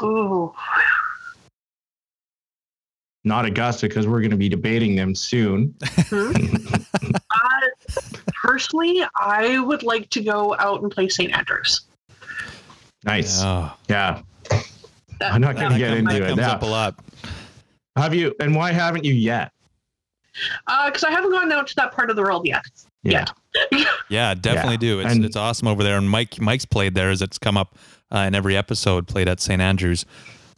Ooh, 0.04 0.54
Not 3.24 3.46
Augusta, 3.46 3.88
because 3.88 4.08
we're 4.08 4.20
going 4.20 4.32
to 4.32 4.38
be 4.38 4.50
debating 4.50 4.96
them 4.96 5.16
soon. 5.16 5.74
uh, 6.12 6.42
personally, 8.44 9.04
I 9.20 9.58
would 9.60 9.84
like 9.84 10.10
to 10.12 10.22
go 10.22 10.56
out 10.60 10.82
and 10.84 10.92
play 10.92 11.08
St. 11.10 11.36
Andrews. 11.36 11.82
Nice. 13.04 13.42
Oh, 13.42 13.72
Yeah. 13.88 14.22
That- 15.20 15.32
I'm 15.34 15.40
not 15.40 15.56
going 15.56 15.72
to 15.72 15.78
get 15.78 15.94
into 15.98 16.14
it 16.18 16.28
comes 16.28 16.38
now. 16.38 16.52
up 16.56 16.62
a 16.64 16.66
lot. 16.66 16.96
Have 17.96 18.14
you? 18.14 18.34
And 18.40 18.56
why 18.56 18.72
haven't 18.72 19.06
you 19.06 19.14
yet? 19.14 19.52
because 20.88 21.04
Uh, 21.04 21.08
I 21.08 21.12
haven't 21.12 21.32
gone 21.32 21.52
out 21.52 21.68
to 21.68 21.76
that 21.78 21.94
part 21.94 22.10
of 22.10 22.16
the 22.18 22.22
world 22.22 22.46
yet. 22.48 22.64
Yeah. 23.04 23.26
Yeah, 24.10 24.34
definitely 24.36 24.74
Yeah. 24.74 24.78
do. 24.96 25.00
It's 25.00 25.14
And- 25.16 25.26
it's 25.26 25.36
awesome 25.38 25.68
over 25.68 25.82
there. 25.82 25.98
And 25.98 26.10
Mike 26.10 26.40
Mike's 26.40 26.66
played 26.66 26.94
there 26.94 27.10
as 27.10 27.22
it's 27.22 27.38
come 27.40 27.58
up 27.58 27.76
uh, 28.14 28.20
in 28.20 28.36
every 28.36 28.56
episode. 28.58 29.08
Played 29.08 29.28
at 29.30 29.40
St 29.40 29.62
Andrews. 29.62 30.06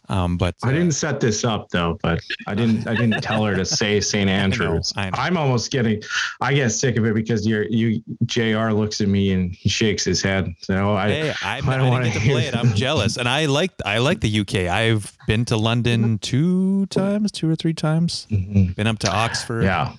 Um, 0.09 0.37
but 0.37 0.55
I 0.63 0.69
uh, 0.69 0.71
didn't 0.71 0.93
set 0.93 1.19
this 1.19 1.43
up 1.43 1.69
though, 1.69 1.99
but 2.01 2.21
I 2.47 2.55
didn't. 2.55 2.87
I 2.87 2.95
didn't 2.95 3.21
tell 3.21 3.43
her 3.43 3.55
to 3.55 3.65
say 3.65 3.99
St. 4.13 4.29
Andrews. 4.29 4.93
I. 4.95 5.09
I'm 5.13 5.37
almost 5.37 5.71
getting. 5.71 6.01
I 6.39 6.53
get 6.53 6.69
sick 6.69 6.97
of 6.97 7.05
it 7.05 7.13
because 7.13 7.45
you're 7.45 7.63
you. 7.63 8.01
Jr. 8.25 8.69
looks 8.71 9.01
at 9.01 9.07
me 9.09 9.33
and 9.33 9.53
he 9.53 9.67
shakes 9.69 10.03
his 10.05 10.21
head. 10.21 10.53
So 10.61 10.95
I. 10.95 11.09
Hey, 11.09 11.33
I, 11.43 11.57
I, 11.57 11.57
I 11.57 11.77
don't 11.77 11.89
wanna 11.89 12.09
hear 12.09 12.35
play 12.35 12.47
it. 12.47 12.55
I'm 12.55 12.73
jealous, 12.73 13.17
and 13.17 13.27
I 13.27 13.45
like 13.47 13.71
I 13.85 13.97
like 13.97 14.21
the 14.21 14.39
UK. 14.39 14.55
I've 14.71 15.11
been 15.27 15.43
to 15.45 15.57
London 15.57 16.19
two 16.19 16.85
times, 16.87 17.31
two 17.31 17.49
or 17.49 17.55
three 17.55 17.73
times. 17.73 18.27
Mhm. 18.31 18.75
Been 18.75 18.87
up 18.87 18.99
to 18.99 19.11
Oxford. 19.11 19.63
Yeah. 19.63 19.93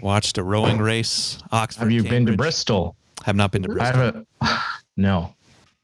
Watched 0.00 0.38
a 0.38 0.42
rowing 0.42 0.78
race. 0.78 1.38
Oxford. 1.52 1.82
Have 1.82 1.92
you 1.92 2.02
been 2.02 2.26
to 2.26 2.36
Bristol? 2.36 2.96
Have 3.24 3.36
not 3.36 3.52
been 3.52 3.62
to 3.62 3.70
I 3.70 3.74
Bristol. 3.74 4.00
have 4.00 4.26
a. 4.40 4.58
No. 4.96 5.34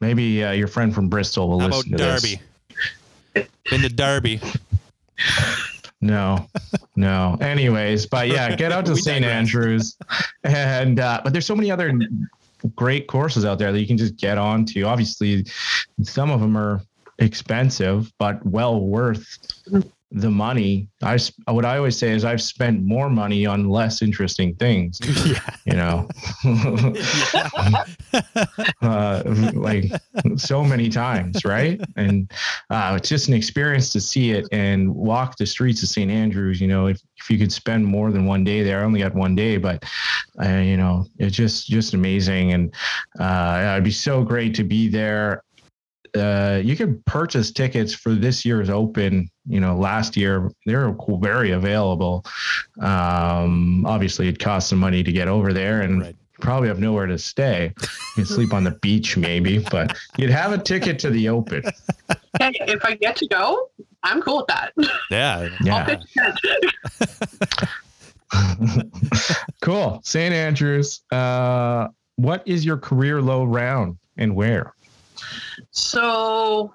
Maybe 0.01 0.45
uh, 0.45 0.53
your 0.53 0.69
friend 0.69 0.95
from 0.95 1.09
Bristol 1.09 1.49
will 1.49 1.61
How 1.61 1.67
about 1.69 1.77
listen 1.87 1.93
to 1.93 2.05
this. 2.05 2.37
Been 3.71 3.83
to 3.83 3.89
Derby. 3.89 4.41
No, 6.01 6.49
no. 6.97 7.37
Anyways, 7.41 8.07
but 8.07 8.29
yeah, 8.29 8.55
get 8.55 8.71
out 8.73 8.87
to 8.87 8.97
St. 9.09 9.25
Andrews, 9.25 9.97
and 10.45 11.01
uh, 11.01 11.21
but 11.25 11.33
there's 11.33 11.47
so 11.47 11.57
many 11.57 11.71
other 11.71 11.93
great 12.75 13.07
courses 13.09 13.45
out 13.45 13.59
there 13.59 13.73
that 13.73 13.81
you 13.81 13.87
can 13.87 13.99
just 13.99 14.17
get 14.17 14.39
on 14.39 14.65
to. 14.67 14.83
Obviously, 14.83 15.45
some 16.03 16.31
of 16.31 16.41
them 16.41 16.57
are 16.57 16.83
expensive, 17.19 18.13
but 18.19 18.45
well 18.47 18.81
worth 18.81 19.27
the 20.11 20.31
money. 20.31 20.89
i 21.03 21.19
what 21.47 21.65
I 21.65 21.77
always 21.77 21.97
say 21.97 22.13
is 22.13 22.25
I've 22.25 22.41
spent 22.41 22.83
more 22.83 23.11
money 23.11 23.45
on 23.45 23.69
less 23.69 24.01
interesting 24.01 24.55
things. 24.55 24.99
yeah. 25.27 25.57
You 25.67 25.75
know, 25.75 26.09
uh, 28.83 29.23
like 29.55 29.85
so 30.37 30.65
many 30.65 30.89
times, 30.89 31.45
right? 31.45 31.81
And 31.97 32.31
uh, 32.71 32.95
it's 32.97 33.09
just 33.09 33.29
an 33.29 33.35
experience 33.35 33.91
to 33.91 34.01
see 34.01 34.31
it 34.31 34.47
and 34.51 34.95
walk 34.95 35.37
the 35.37 35.47
streets 35.47 35.83
of 35.83 35.91
St. 35.91 36.11
Andrews. 36.11 36.61
You 36.61 36.69
know, 36.69 36.87
if, 36.87 37.01
if 37.19 37.29
you 37.29 37.39
could 37.39 37.53
spend 37.53 37.85
more 37.85 38.11
than 38.11 38.25
one 38.25 38.45
day 38.45 38.63
there, 38.63 38.81
I 38.81 38.85
only 38.85 39.01
got 39.01 39.15
one 39.15 39.35
day, 39.35 39.59
but 39.59 39.85
uh, 40.43 40.49
you 40.49 40.77
know, 40.77 41.05
it's 41.19 41.37
just 41.37 41.67
just 41.69 41.93
amazing, 41.93 42.53
and 42.53 42.75
uh, 43.21 43.73
it'd 43.75 43.85
be 43.85 43.91
so 43.91 44.23
great 44.23 44.55
to 44.55 44.65
be 44.65 44.89
there. 44.89 45.43
Uh, 46.17 46.61
you 46.63 46.77
can 46.77 47.03
purchase 47.07 47.51
tickets 47.51 47.95
for 47.95 48.15
this 48.15 48.45
year's 48.45 48.71
Open. 48.71 49.31
You 49.47 49.61
know, 49.61 49.77
last 49.77 50.17
year 50.17 50.51
they're 50.67 50.95
very 51.21 51.53
available. 51.53 52.25
Um, 52.81 53.85
obviously, 53.87 54.29
it 54.29 54.39
costs 54.39 54.71
some 54.71 54.79
money 54.79 55.03
to 55.03 55.13
get 55.13 55.29
over 55.29 55.53
there, 55.53 55.83
and 55.83 56.01
Right. 56.03 56.09
you 56.15 56.39
probably 56.41 56.69
have 56.69 56.81
nowhere 56.81 57.07
to 57.07 57.19
stay. 57.19 57.73
You 57.81 57.87
can 58.15 58.27
sleep 58.27 58.53
on 58.53 58.65
the 58.65 58.73
beach, 58.83 59.17
maybe, 59.17 59.59
but 59.71 59.97
you'd 60.17 60.31
have 60.31 60.53
a 60.53 60.59
ticket 60.59 60.99
to 61.01 61.11
the 61.11 61.29
Open. 61.29 61.63
Hey, 62.39 62.53
if 62.61 62.85
I 62.85 62.95
get 62.95 63.17
to 63.17 63.27
go, 63.29 63.71
I'm 64.03 64.21
cool 64.23 64.39
with 64.39 64.47
that. 64.49 64.73
Yeah. 65.11 65.49
Yeah, 65.65 65.97
cool. 69.61 70.01
St. 70.05 70.35
Andrews. 70.35 71.01
Uh, 71.11 71.89
what 72.17 72.43
is 72.47 72.65
your 72.65 72.77
career 72.77 73.21
low 73.23 73.45
round 73.45 73.97
and 74.17 74.35
where? 74.35 74.75
So 75.71 76.75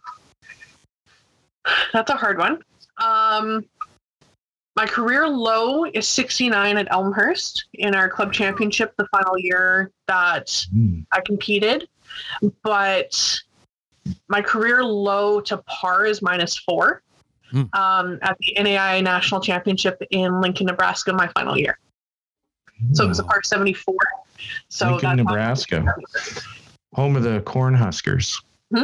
that's 1.94 2.10
a 2.10 2.15
hard 2.15 2.38
one. 2.38 2.60
Um, 3.03 3.65
my 4.76 4.86
career 4.86 5.28
low 5.28 5.86
is 5.86 6.07
69 6.07 6.78
at 6.78 6.91
Elmhurst 6.91 7.65
in 7.76 7.94
our 7.95 8.10
club 8.10 8.34
championship, 8.34 8.94
the 8.98 9.07
final 9.11 9.38
year 9.38 9.91
that 10.07 10.65
I 11.11 11.22
competed. 11.22 11.88
But 12.64 13.40
my 14.28 14.41
career 14.41 14.84
low 14.84 15.40
to 15.41 15.57
par 15.57 16.06
is 16.06 16.22
minus 16.22 16.57
four 16.57 17.02
Hmm. 17.53 17.61
um, 17.74 18.18
at 18.24 18.36
the 18.40 18.56
NAI 18.60 19.02
National 19.02 19.40
Championship 19.40 20.02
in 20.10 20.41
Lincoln, 20.41 20.65
Nebraska, 20.65 21.14
my 21.14 21.28
final 21.36 21.56
year. 21.56 21.78
So 22.94 23.06
it 23.06 23.07
was 23.07 23.20
a 23.20 23.24
par 23.24 23.44
74. 23.44 23.94
So 24.70 24.90
Lincoln, 24.90 25.18
that's 25.18 25.18
Nebraska. 25.18 25.86
Home 26.94 27.15
of 27.15 27.24
the 27.24 27.41
Cornhuskers. 27.41 28.41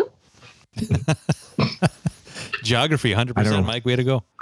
Geography, 2.64 3.14
100%. 3.14 3.34
I 3.38 3.44
don't. 3.44 3.65
Mike, 3.65 3.86
way 3.86 3.95
to 3.95 4.03
go. 4.03 4.23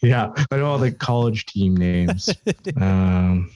Yeah, 0.00 0.32
I 0.52 0.56
know 0.58 0.66
all 0.66 0.78
the 0.78 0.92
college 0.92 1.46
team 1.46 1.76
names. 1.76 2.30
um, 2.80 3.50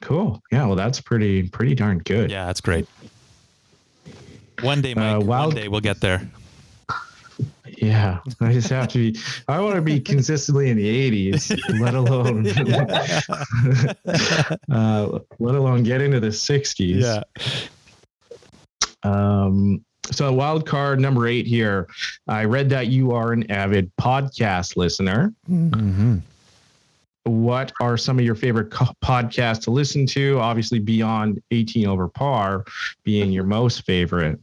cool. 0.00 0.42
Yeah, 0.50 0.64
well, 0.64 0.76
that's 0.76 0.98
pretty 0.98 1.46
pretty 1.46 1.74
darn 1.74 1.98
good. 1.98 2.30
Yeah, 2.30 2.46
that's 2.46 2.62
great. 2.62 2.86
One 4.62 4.80
day, 4.80 4.94
Mike. 4.94 5.16
Uh, 5.16 5.20
wild- 5.20 5.52
One 5.52 5.62
day 5.62 5.68
we'll 5.68 5.82
get 5.82 6.00
there. 6.00 6.26
Yeah, 7.76 8.20
I 8.40 8.52
just 8.54 8.70
have 8.70 8.88
to 8.88 9.12
be. 9.12 9.20
I 9.46 9.60
want 9.60 9.74
to 9.76 9.82
be 9.82 10.00
consistently 10.00 10.70
in 10.70 10.78
the 10.78 11.28
80s, 11.28 11.78
let 11.80 11.94
alone, 11.94 12.46
uh, 14.70 15.18
let 15.38 15.54
alone 15.54 15.82
get 15.82 16.00
into 16.00 16.18
the 16.18 16.28
60s. 16.28 17.22
Um, 19.12 19.84
so 20.10 20.32
wild 20.32 20.66
card 20.66 21.00
number 21.00 21.26
eight 21.26 21.46
here. 21.46 21.86
I 22.26 22.44
read 22.44 22.68
that 22.70 22.86
you 22.88 23.12
are 23.12 23.32
an 23.32 23.50
avid 23.50 23.90
podcast 24.00 24.76
listener. 24.76 25.32
Mm-hmm. 25.50 26.18
What 27.24 27.72
are 27.80 27.98
some 27.98 28.18
of 28.18 28.24
your 28.24 28.34
favorite 28.34 28.70
co- 28.70 28.94
podcasts 29.04 29.60
to 29.64 29.70
listen 29.70 30.06
to? 30.06 30.38
Obviously, 30.40 30.78
beyond 30.78 31.42
18 31.50 31.86
over 31.86 32.08
par 32.08 32.64
being 33.04 33.30
your 33.32 33.44
most 33.44 33.84
favorite. 33.84 34.40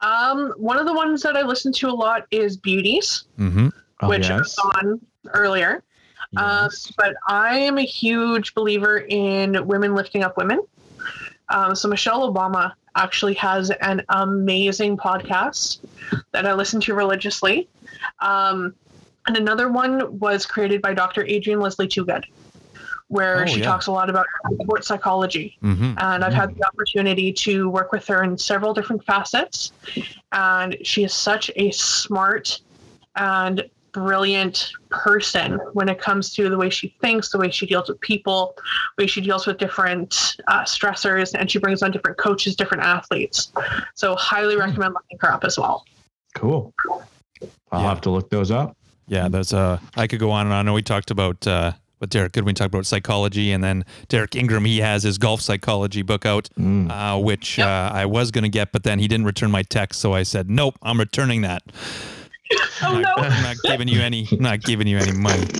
Um, 0.00 0.54
one 0.56 0.78
of 0.78 0.86
the 0.86 0.94
ones 0.94 1.22
that 1.22 1.36
I 1.36 1.42
listen 1.42 1.72
to 1.74 1.88
a 1.88 1.92
lot 1.92 2.26
is 2.30 2.56
Beauties, 2.56 3.24
Mm-hmm. 3.38 3.68
Oh, 4.02 4.08
which 4.08 4.30
I 4.30 4.36
yes. 4.38 4.56
was 4.56 4.58
on 4.76 5.00
earlier. 5.34 5.82
Um, 6.38 6.44
Yes. 6.70 6.90
but 6.96 7.14
I 7.28 7.58
am 7.58 7.76
a 7.76 7.82
huge 7.84 8.54
believer 8.54 9.04
in 9.08 9.66
women 9.66 9.94
lifting 9.94 10.22
up 10.22 10.38
women. 10.38 10.62
Um, 11.50 11.74
so 11.74 11.86
Michelle 11.88 12.32
Obama 12.32 12.72
actually 12.96 13.34
has 13.34 13.70
an 13.70 14.02
amazing 14.08 14.96
podcast 14.96 15.78
that 16.32 16.46
I 16.46 16.52
listen 16.54 16.80
to 16.82 16.94
religiously. 16.94 17.68
Um, 18.20 18.74
and 19.26 19.36
another 19.36 19.68
one 19.68 20.18
was 20.18 20.46
created 20.46 20.82
by 20.82 20.94
Dr. 20.94 21.22
Adrienne 21.28 21.60
Leslie-Toogood, 21.60 22.24
where 23.08 23.42
Oh, 23.42 23.46
she 23.46 23.60
yeah. 23.60 23.66
talks 23.66 23.86
a 23.86 23.92
lot 23.92 24.08
about 24.10 24.26
sports 24.62 24.88
psychology 24.88 25.58
Mm-hmm. 25.62 25.94
and 25.98 26.24
I've 26.24 26.32
had 26.32 26.56
the 26.56 26.66
opportunity 26.66 27.32
to 27.34 27.68
work 27.68 27.92
with 27.92 28.06
her 28.06 28.22
in 28.22 28.38
several 28.38 28.72
different 28.74 29.04
facets. 29.04 29.72
And 30.32 30.76
she 30.82 31.04
is 31.04 31.12
such 31.12 31.50
a 31.56 31.70
smart 31.72 32.60
and 33.16 33.68
brilliant 33.92 34.72
person 34.90 35.58
when 35.72 35.88
it 35.88 36.00
comes 36.00 36.32
to 36.34 36.48
the 36.48 36.56
way 36.56 36.70
she 36.70 36.94
thinks, 37.00 37.30
the 37.30 37.38
way 37.38 37.50
she 37.50 37.66
deals 37.66 37.88
with 37.88 38.00
people, 38.00 38.54
the 38.96 39.04
way 39.04 39.06
she 39.06 39.20
deals 39.20 39.46
with 39.46 39.58
different 39.58 40.36
uh, 40.48 40.62
stressors, 40.62 41.34
and 41.38 41.50
she 41.50 41.58
brings 41.58 41.82
on 41.82 41.90
different 41.90 42.18
coaches, 42.18 42.54
different 42.56 42.82
athletes. 42.82 43.52
So, 43.94 44.14
highly 44.16 44.56
recommend 44.56 44.94
looking 44.94 45.18
her 45.20 45.32
up 45.32 45.44
as 45.44 45.58
well. 45.58 45.84
Cool. 46.34 46.72
I'll 47.72 47.82
Yeah. 47.82 47.88
have 47.88 48.00
to 48.02 48.10
look 48.10 48.30
those 48.30 48.50
up. 48.50 48.76
Yeah, 49.08 49.28
that's 49.28 49.52
uh 49.52 49.78
I 49.96 50.06
could 50.06 50.20
go 50.20 50.30
on 50.30 50.46
and 50.46 50.52
on. 50.52 50.60
I 50.60 50.62
know 50.62 50.72
we 50.74 50.82
talked 50.82 51.10
about 51.10 51.44
uh 51.46 51.72
with 51.98 52.10
Derek 52.10 52.32
Goodwin 52.32 52.54
talked 52.54 52.72
about 52.72 52.86
psychology 52.86 53.52
and 53.52 53.62
then 53.62 53.84
Derek 54.08 54.34
Ingram 54.36 54.64
he 54.64 54.78
has 54.78 55.02
his 55.02 55.18
golf 55.18 55.40
psychology 55.40 56.02
book 56.02 56.24
out 56.24 56.48
Mm. 56.58 56.90
uh 56.90 57.18
which 57.20 57.58
Yep. 57.58 57.66
uh, 57.66 57.90
I 57.92 58.06
was 58.06 58.30
going 58.30 58.44
to 58.44 58.48
get 58.48 58.70
but 58.72 58.84
then 58.84 58.98
he 59.00 59.08
didn't 59.08 59.26
return 59.26 59.50
my 59.50 59.62
text 59.62 60.00
so 60.00 60.12
I 60.14 60.22
said 60.22 60.48
nope 60.48 60.76
I'm 60.82 60.98
returning 61.00 61.40
that. 61.42 61.62
Oh, 62.82 62.94
I'm, 62.94 63.02
no. 63.02 63.14
not, 63.16 63.18
I'm 63.18 63.42
not 63.42 63.56
giving 63.64 63.88
you 63.88 64.00
any 64.00 64.26
not 64.32 64.60
giving 64.60 64.86
you 64.86 64.98
any 64.98 65.12
money. 65.12 65.46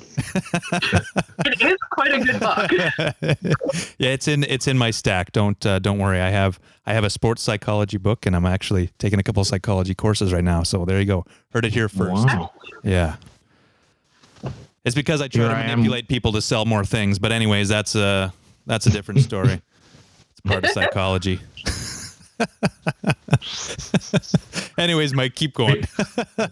It 1.43 1.61
is 1.61 1.77
quite 1.89 2.13
a 2.13 2.19
good 2.19 2.39
book. 2.39 2.71
yeah, 3.97 4.09
it's 4.09 4.27
in 4.27 4.43
it's 4.43 4.67
in 4.67 4.77
my 4.77 4.91
stack. 4.91 5.31
Don't 5.31 5.63
uh, 5.65 5.79
don't 5.79 5.97
worry. 5.99 6.21
I 6.21 6.29
have 6.29 6.59
I 6.85 6.93
have 6.93 7.03
a 7.03 7.09
sports 7.09 7.41
psychology 7.41 7.97
book 7.97 8.25
and 8.25 8.35
I'm 8.35 8.45
actually 8.45 8.91
taking 8.97 9.19
a 9.19 9.23
couple 9.23 9.41
of 9.41 9.47
psychology 9.47 9.93
courses 9.93 10.31
right 10.31 10.43
now. 10.43 10.63
So 10.63 10.85
there 10.85 10.99
you 10.99 11.05
go. 11.05 11.25
Heard 11.51 11.65
it 11.65 11.73
here 11.73 11.89
first. 11.89 12.25
Wow. 12.25 12.51
Yeah. 12.83 13.17
It's 14.83 14.95
because 14.95 15.21
I 15.21 15.27
try 15.27 15.41
Here 15.43 15.51
to 15.51 15.67
manipulate 15.67 16.07
people 16.07 16.31
to 16.33 16.41
sell 16.41 16.65
more 16.65 16.83
things, 16.83 17.19
but 17.19 17.31
anyways, 17.31 17.69
that's 17.69 17.95
a 17.95 18.33
that's 18.65 18.85
a 18.85 18.89
different 18.89 19.21
story. 19.21 19.61
it's 20.31 20.41
part 20.43 20.63
of 20.63 20.71
psychology. 20.71 21.39
anyways, 24.77 25.13
Mike, 25.13 25.35
keep 25.35 25.53
going. 25.53 25.83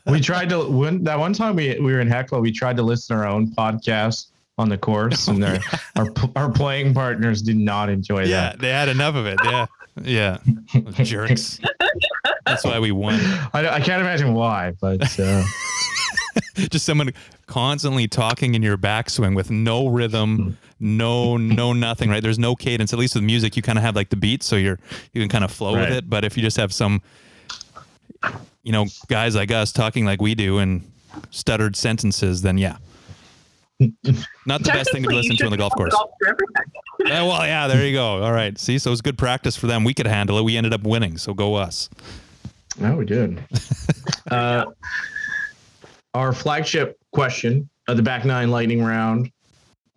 we 0.07 0.19
tried 0.19 0.49
to 0.49 0.69
when 0.69 1.03
that 1.03 1.17
one 1.17 1.33
time 1.33 1.55
we 1.55 1.79
we 1.79 1.93
were 1.93 1.99
in 1.99 2.07
Hecla, 2.07 2.39
we 2.39 2.51
tried 2.51 2.77
to 2.77 2.83
listen 2.83 3.15
to 3.15 3.23
our 3.23 3.27
own 3.27 3.51
podcast 3.51 4.27
on 4.57 4.69
the 4.69 4.77
course, 4.77 5.27
and 5.27 5.43
our 5.43 5.57
our, 5.95 6.07
our 6.35 6.51
playing 6.51 6.93
partners 6.93 7.41
did 7.41 7.57
not 7.57 7.89
enjoy 7.89 8.23
yeah, 8.23 8.25
that. 8.25 8.55
Yeah, 8.55 8.61
they 8.61 8.69
had 8.69 8.89
enough 8.89 9.15
of 9.15 9.25
it. 9.25 9.39
Yeah, 9.43 9.65
yeah, 10.03 10.37
jerks. 11.03 11.59
That's 12.45 12.63
why 12.63 12.79
we 12.79 12.91
won. 12.91 13.15
I, 13.53 13.69
I 13.69 13.79
can't 13.79 14.01
imagine 14.01 14.33
why, 14.33 14.73
but 14.81 15.19
uh, 15.19 15.43
Just 16.69 16.85
someone 16.85 17.11
constantly 17.47 18.07
talking 18.07 18.55
in 18.55 18.61
your 18.63 18.77
backswing 18.77 19.35
with 19.35 19.49
no 19.49 19.87
rhythm, 19.87 20.57
no 20.79 21.37
no 21.37 21.73
nothing. 21.73 22.09
Right? 22.09 22.21
There's 22.23 22.39
no 22.39 22.55
cadence. 22.55 22.93
At 22.93 22.99
least 22.99 23.15
with 23.15 23.23
music, 23.23 23.55
you 23.55 23.61
kind 23.61 23.77
of 23.77 23.83
have 23.83 23.95
like 23.95 24.09
the 24.09 24.15
beat, 24.15 24.43
so 24.43 24.55
you're 24.55 24.79
you 25.13 25.21
can 25.21 25.29
kind 25.29 25.43
of 25.43 25.51
flow 25.51 25.73
with 25.73 25.91
it. 25.91 26.09
But 26.09 26.23
if 26.25 26.37
you 26.37 26.43
just 26.43 26.57
have 26.57 26.73
some, 26.73 27.01
you 28.63 28.71
know, 28.71 28.85
guys 29.07 29.35
like 29.35 29.51
us 29.51 29.71
talking 29.71 30.05
like 30.05 30.21
we 30.21 30.35
do 30.35 30.59
and 30.59 30.89
stuttered 31.31 31.75
sentences, 31.75 32.41
then 32.41 32.57
yeah. 32.57 32.77
Not 34.45 34.61
the 34.63 34.71
best 34.71 34.91
thing 34.91 35.03
to 35.03 35.07
Technically, 35.07 35.15
you 35.15 35.21
listen 35.21 35.37
to 35.37 35.45
on 35.45 35.51
the 35.51 35.57
golf 35.57 35.73
course. 35.73 35.93
golf. 35.93 36.11
Yeah, 37.05 37.23
well, 37.23 37.45
yeah, 37.45 37.67
there 37.67 37.87
you 37.87 37.93
go. 37.93 38.21
All 38.21 38.33
right. 38.33 38.57
See, 38.59 38.77
so 38.77 38.89
it 38.89 38.91
was 38.91 38.99
good 39.01 39.17
practice 39.17 39.55
for 39.55 39.67
them. 39.67 39.85
We 39.85 39.93
could 39.93 40.05
handle 40.05 40.37
it. 40.37 40.43
We 40.43 40.57
ended 40.57 40.73
up 40.73 40.83
winning. 40.83 41.17
So 41.17 41.33
go 41.33 41.55
us. 41.55 41.89
no, 42.77 42.97
we 42.97 43.05
did. 43.05 43.41
Uh, 44.29 44.65
our 46.13 46.33
flagship 46.33 46.97
question 47.13 47.69
of 47.87 47.97
the 47.97 48.03
back 48.03 48.25
nine 48.25 48.49
lightning 48.51 48.83
round: 48.83 49.31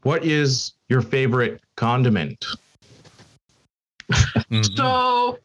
What 0.02 0.24
is 0.24 0.72
your 0.88 1.02
favorite 1.02 1.60
condiment? 1.76 2.44
Mhm. 4.50 4.76
So, 4.76 5.38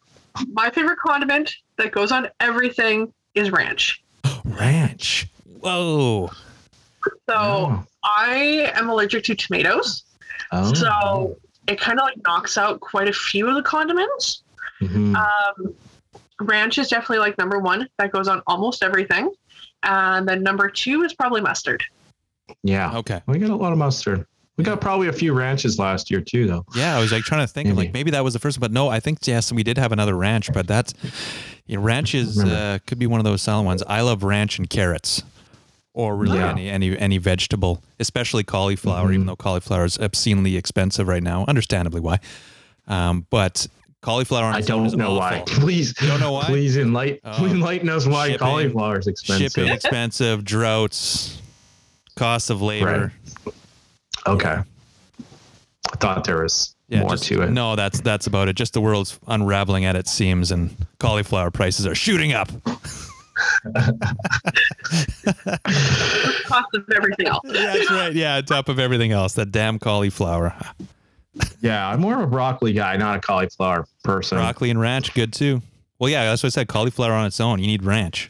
my 0.51 0.69
favorite 0.69 0.99
condiment 0.99 1.53
that 1.77 1.91
goes 1.91 2.11
on 2.11 2.27
everything 2.41 3.13
is 3.35 3.49
ranch. 3.51 4.03
ranch. 4.43 5.27
Whoa. 5.61 6.29
So, 7.29 7.35
Oh. 7.35 7.83
I 8.03 8.71
am 8.75 8.89
allergic 8.89 9.23
to 9.25 9.35
tomatoes. 9.35 10.03
Oh. 10.51 10.73
So, 10.73 11.37
it 11.67 11.79
kind 11.79 11.99
of 11.99 12.03
like 12.03 12.17
knocks 12.25 12.57
out 12.57 12.79
quite 12.81 13.07
a 13.07 13.13
few 13.13 13.47
of 13.47 13.55
the 13.55 13.63
condiments. 13.63 14.43
Mhm. 14.81 15.15
Um, 15.15 15.73
ranch 16.41 16.77
is 16.77 16.89
definitely 16.89 17.19
like 17.19 17.37
number 17.37 17.59
one. 17.59 17.87
That 17.97 18.11
goes 18.11 18.27
on 18.27 18.41
almost 18.47 18.83
everything. 18.83 19.31
And 19.83 20.27
then 20.27 20.43
number 20.43 20.69
two 20.69 21.03
is 21.03 21.13
probably 21.13 21.41
mustard. 21.41 21.83
yeah, 22.63 22.95
Okay. 22.97 23.21
we 23.27 23.37
got 23.39 23.49
a 23.49 23.55
lot 23.55 23.71
of 23.71 23.77
mustard. 23.77 24.25
We 24.57 24.63
got 24.63 24.81
probably 24.81 25.07
a 25.07 25.13
few 25.13 25.33
ranches 25.33 25.77
last 25.77 26.09
year 26.09 26.19
too, 26.21 26.47
though. 26.47 26.65
Yeah, 26.75 26.97
I 26.97 26.99
was 26.99 27.11
like 27.11 27.23
trying 27.23 27.45
to 27.45 27.51
think 27.53 27.67
Maybe. 27.67 27.77
like 27.77 27.93
maybe 27.93 28.09
that 28.11 28.23
was 28.23 28.33
the 28.33 28.39
first, 28.39 28.57
one, 28.57 28.61
but 28.61 28.71
no, 28.71 28.89
I 28.89 28.99
think 28.99 29.19
yes, 29.27 29.49
and 29.51 29.55
we 29.55 29.61
did 29.63 29.77
have 29.77 29.91
another 29.91 30.15
ranch, 30.15 30.51
but 30.51 30.65
that's 30.65 30.95
you 31.67 31.75
know, 31.77 31.83
ranch 31.83 32.15
is 32.15 32.43
uh, 32.43 32.79
could 32.87 32.97
be 32.97 33.05
one 33.05 33.19
of 33.19 33.23
those 33.23 33.43
solid 33.43 33.63
ones. 33.67 33.83
I 33.85 34.01
love 34.01 34.23
ranch 34.23 34.57
and 34.57 34.67
carrots, 34.67 35.21
or 35.93 36.15
really 36.15 36.39
Yeah. 36.39 36.49
any 36.51 36.69
any 36.69 36.97
any 36.97 37.17
vegetable, 37.19 37.83
especially 37.99 38.43
cauliflower. 38.43 39.09
Mhm. 39.09 39.13
Even 39.13 39.25
though 39.27 39.35
cauliflower 39.35 39.85
is 39.85 39.99
obscenely 39.99 40.57
expensive 40.57 41.07
right 41.07 41.21
now, 41.23 41.45
understandably 41.47 42.01
why. 42.01 42.19
Um, 42.87 43.27
but 43.29 43.67
Cauliflower 44.07 44.45
on 44.45 44.55
I 44.55 44.59
its 44.59 44.67
don't 44.67 44.95
know 44.95 45.15
why. 45.15 45.43
Please, 45.45 45.93
You 45.99 46.07
don't 46.07 46.21
know 46.21 46.31
why? 46.31 46.45
Please 46.45 46.77
enlighten, 46.77 47.19
Oh. 47.25 47.45
enlighten 47.45 47.89
us 47.89 48.05
why 48.07 48.27
Shipping- 48.27 48.39
cauliflower 48.39 48.99
is 48.99 49.07
expensive. 49.07 49.51
Shipping 49.51 49.69
expensive, 49.69 50.45
droughts, 50.45 51.41
cost 52.15 52.49
of 52.49 52.61
labor. 52.61 53.11
Okay. 54.25 54.55
I 54.59 55.95
thought 55.97 56.23
there 56.23 56.41
was 56.41 56.73
more 56.89 57.09
just- 57.09 57.23
to 57.25 57.41
it. 57.41 57.49
No, 57.51 57.75
that's 57.75 57.99
that's 57.99 58.27
about 58.27 58.47
it. 58.47 58.55
Just 58.55 58.71
the 58.71 58.79
world's 58.79 59.19
unraveling 59.27 59.83
at 59.83 59.97
its 59.97 60.09
seams, 60.09 60.51
and 60.53 60.73
cauliflower 61.01 61.51
prices 61.51 61.85
are 61.85 61.93
shooting 61.95 62.31
up. 62.31 62.49
Cost 66.45 66.67
of 66.75 66.85
everything 66.95 67.27
else. 67.27 67.41
That's 67.43 67.91
right. 67.91 68.13
Yeah, 68.13 68.37
on 68.37 68.45
top 68.45 68.69
of 68.69 68.79
everything 68.79 69.11
else, 69.11 69.33
that 69.33 69.51
damn 69.51 69.79
cauliflower, 69.79 70.55
Yeah, 71.61 71.89
I'm 71.89 71.99
more 71.99 72.15
of 72.15 72.21
a 72.21 72.27
broccoli 72.27 72.73
guy, 72.73 72.97
not 72.97 73.17
a 73.17 73.19
cauliflower 73.19 73.87
person. 74.03 74.37
broccoli 74.37 74.69
and 74.69 74.79
ranch, 74.79 75.13
good 75.13 75.33
too. 75.33 75.61
Well, 75.99 76.09
yeah, 76.09 76.25
that's 76.25 76.43
what 76.43 76.47
I 76.47 76.51
said. 76.51 76.67
Cauliflower 76.67 77.13
on 77.13 77.25
its 77.25 77.39
own, 77.39 77.59
you 77.59 77.67
need 77.67 77.83
ranch. 77.83 78.29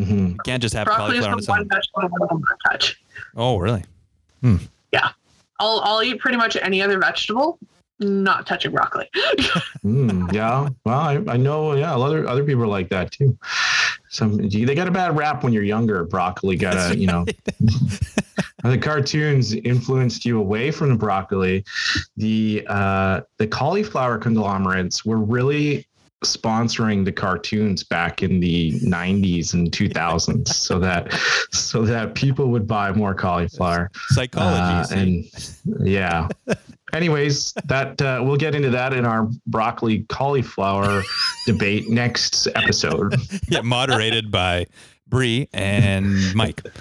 Mm-hmm. 0.00 0.26
You 0.28 0.36
can't 0.44 0.62
just 0.62 0.74
have 0.74 0.86
Broccoli 0.86 1.18
is 1.18 1.24
cauliflower 1.24 1.32
on 1.32 1.38
its 1.38 1.48
one 1.48 1.60
own. 1.60 1.68
vegetable 1.68 2.02
I 2.02 2.34
will 2.34 2.40
not 2.40 2.58
touch. 2.70 3.00
Oh, 3.36 3.58
really? 3.58 3.84
I'll 5.62 5.80
I'll 5.84 6.02
eat 6.02 6.18
pretty 6.18 6.36
much 6.36 6.56
any 6.56 6.82
other 6.82 6.98
vegetable, 6.98 7.58
not 8.00 8.46
touching 8.46 8.72
broccoli. 8.72 9.08
Mm, 9.84 10.32
yeah. 10.32 10.68
Well, 10.84 10.96
I, 10.96 11.14
I 11.26 11.36
know. 11.36 11.74
Yeah, 11.74 11.96
other 11.96 12.28
other 12.28 12.44
people 12.44 12.62
are 12.62 12.68
like 12.68 12.88
that 12.90 13.10
too. 13.10 13.36
Some 14.10 14.36
they 14.36 14.76
got 14.76 14.86
a 14.86 14.92
bad 14.92 15.16
rap 15.16 15.42
when 15.42 15.52
you're 15.52 15.64
younger. 15.64 16.04
Broccoli 16.04 16.54
got 16.54 16.92
a 16.92 16.96
you 16.96 17.08
know. 17.08 17.26
the 18.62 18.78
cartoons 18.78 19.54
influenced 19.54 20.24
you 20.24 20.38
away 20.38 20.70
from 20.70 20.90
the 20.90 20.96
broccoli. 20.96 21.64
The 22.16 22.64
uh, 22.68 23.22
the 23.38 23.46
cauliflower 23.46 24.18
conglomerates 24.18 25.04
were 25.04 25.18
really 25.18 25.86
sponsoring 26.24 27.04
the 27.04 27.12
cartoons 27.12 27.82
back 27.82 28.22
in 28.22 28.38
the 28.40 28.72
90s 28.80 29.54
and 29.54 29.72
2000s 29.72 30.48
so 30.54 30.78
that 30.78 31.12
so 31.50 31.82
that 31.82 32.14
people 32.14 32.48
would 32.48 32.66
buy 32.66 32.92
more 32.92 33.14
cauliflower 33.14 33.90
Psychology. 34.10 34.94
uh, 34.94 34.98
and 34.98 35.24
yeah. 35.80 36.28
Anyways, 36.92 37.54
that 37.64 38.00
uh, 38.02 38.20
we'll 38.22 38.36
get 38.36 38.54
into 38.54 38.70
that 38.70 38.92
in 38.92 39.06
our 39.06 39.28
broccoli 39.46 40.04
cauliflower 40.10 41.02
debate 41.46 41.88
next 41.88 42.46
episode. 42.54 43.14
yeah, 43.48 43.62
moderated 43.62 44.30
by 44.30 44.66
Bree 45.08 45.48
and 45.52 46.34
Mike. 46.34 46.62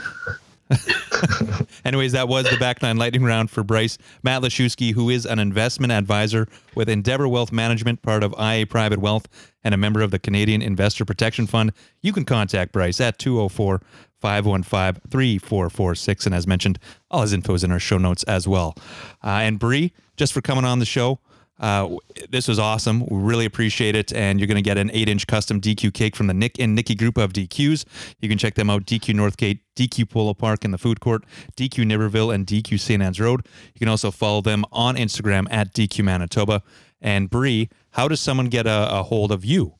Anyways, 1.85 2.14
that 2.14 2.27
was 2.27 2.49
the 2.49 2.57
back 2.57 2.81
nine 2.81 2.98
lightning 2.98 3.23
round 3.23 3.52
for 3.52 3.64
Bryce 3.64 3.98
Matt 4.23 4.41
Lashewski, 4.41 4.93
who 4.93 5.10
is 5.10 5.26
an 5.26 5.39
investment 5.39 5.91
advisor 5.91 6.48
with 6.76 6.89
Endeavor 6.89 7.27
Wealth 7.27 7.52
Management, 7.52 8.02
part 8.02 8.23
of 8.23 8.34
IA 8.39 8.65
Private 8.65 8.99
Wealth, 8.99 9.27
and 9.64 9.73
a 9.73 9.77
member 9.77 10.02
of 10.02 10.11
the 10.11 10.19
Canadian 10.19 10.61
Investor 10.61 11.06
Protection 11.06 11.48
Fund. 11.48 11.73
You 12.02 12.14
can 12.14 12.26
contact 12.26 12.72
Bryce 12.72 13.02
at 13.02 13.19
204 13.19 13.81
515 14.19 15.02
3446. 15.10 16.26
And 16.26 16.35
as 16.35 16.48
mentioned, 16.48 16.80
all 17.10 17.22
his 17.22 17.34
info 17.34 17.53
is 17.53 17.64
in 17.64 17.72
our 17.72 17.80
show 17.80 17.98
notes 17.98 18.23
as 18.23 18.48
well. 18.48 18.76
Uh, 19.23 19.41
and 19.41 19.60
Bree, 19.60 19.93
just 20.15 20.34
for 20.34 20.41
coming 20.41 20.65
on 20.65 20.80
the 20.80 20.85
show, 20.85 21.19
uh, 21.61 21.88
this 22.29 22.47
was 22.47 22.59
awesome. 22.59 23.05
We 23.05 23.19
really 23.19 23.45
appreciate 23.45 23.95
it. 23.95 24.11
And 24.13 24.39
you're 24.39 24.47
going 24.47 24.55
to 24.55 24.61
get 24.61 24.77
an 24.77 24.89
eight 24.93 25.07
inch 25.07 25.27
custom 25.27 25.61
DQ 25.61 25.93
cake 25.93 26.15
from 26.15 26.27
the 26.27 26.33
Nick 26.33 26.59
and 26.59 26.75
Nikki 26.75 26.95
group 26.95 27.17
of 27.17 27.31
DQs. 27.33 27.85
You 28.19 28.27
can 28.27 28.38
check 28.38 28.55
them 28.55 28.69
out 28.69 28.85
DQ 28.85 29.13
Northgate, 29.13 29.59
DQ 29.75 30.09
Polo 30.09 30.33
Park 30.33 30.65
in 30.65 30.71
the 30.71 30.77
food 30.77 30.99
court, 30.99 31.23
DQ 31.55 31.85
Niverville, 31.85 32.33
and 32.33 32.45
DQ 32.45 32.79
St. 32.79 33.01
Anne's 33.01 33.19
Road. 33.19 33.47
You 33.73 33.79
can 33.79 33.88
also 33.88 34.11
follow 34.11 34.41
them 34.41 34.65
on 34.71 34.95
Instagram 34.95 35.47
at 35.51 35.71
DQ 35.73 36.03
Manitoba. 36.03 36.63
And 36.99 37.29
Bree, 37.29 37.69
how 37.91 38.07
does 38.07 38.19
someone 38.19 38.47
get 38.47 38.65
a, 38.65 38.99
a 38.99 39.03
hold 39.03 39.31
of 39.31 39.45
you? 39.45 39.75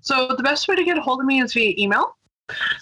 So 0.00 0.34
the 0.36 0.42
best 0.42 0.68
way 0.68 0.76
to 0.76 0.84
get 0.84 0.98
a 0.98 1.00
hold 1.00 1.20
of 1.20 1.26
me 1.26 1.40
is 1.40 1.54
via 1.54 1.74
email. 1.76 2.16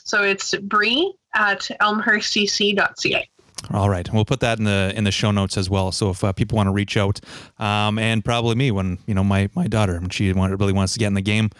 So 0.05 0.23
it's 0.23 0.55
Bree 0.55 1.15
at 1.35 1.61
elmhurstcc.ca. 1.81 3.29
All 3.73 3.91
right, 3.91 4.11
we'll 4.13 4.25
put 4.25 4.41
that 4.41 4.59
in 4.59 4.65
the 4.65 4.93
in 4.95 5.05
the 5.05 5.11
show 5.11 5.31
notes 5.31 5.57
as 5.57 5.69
well. 5.69 5.91
So 5.91 6.11
if 6.11 6.23
uh, 6.23 6.33
people 6.33 6.57
want 6.57 6.69
to 6.69 6.73
reach 6.73 6.97
out, 6.97 7.21
um, 7.59 7.99
and 7.99 8.25
probably 8.25 8.55
me 8.55 8.71
when 8.71 8.99
you 9.07 9.15
know 9.15 9.25
my 9.25 9.49
my 9.55 9.67
daughter 9.67 9.99
when 9.99 10.11
she 10.11 10.33
want, 10.33 10.59
really 10.59 10.73
wants 10.73 10.93
to 10.93 10.99
get 10.99 11.09
in 11.09 11.15
the 11.15 11.21
game, 11.23 11.51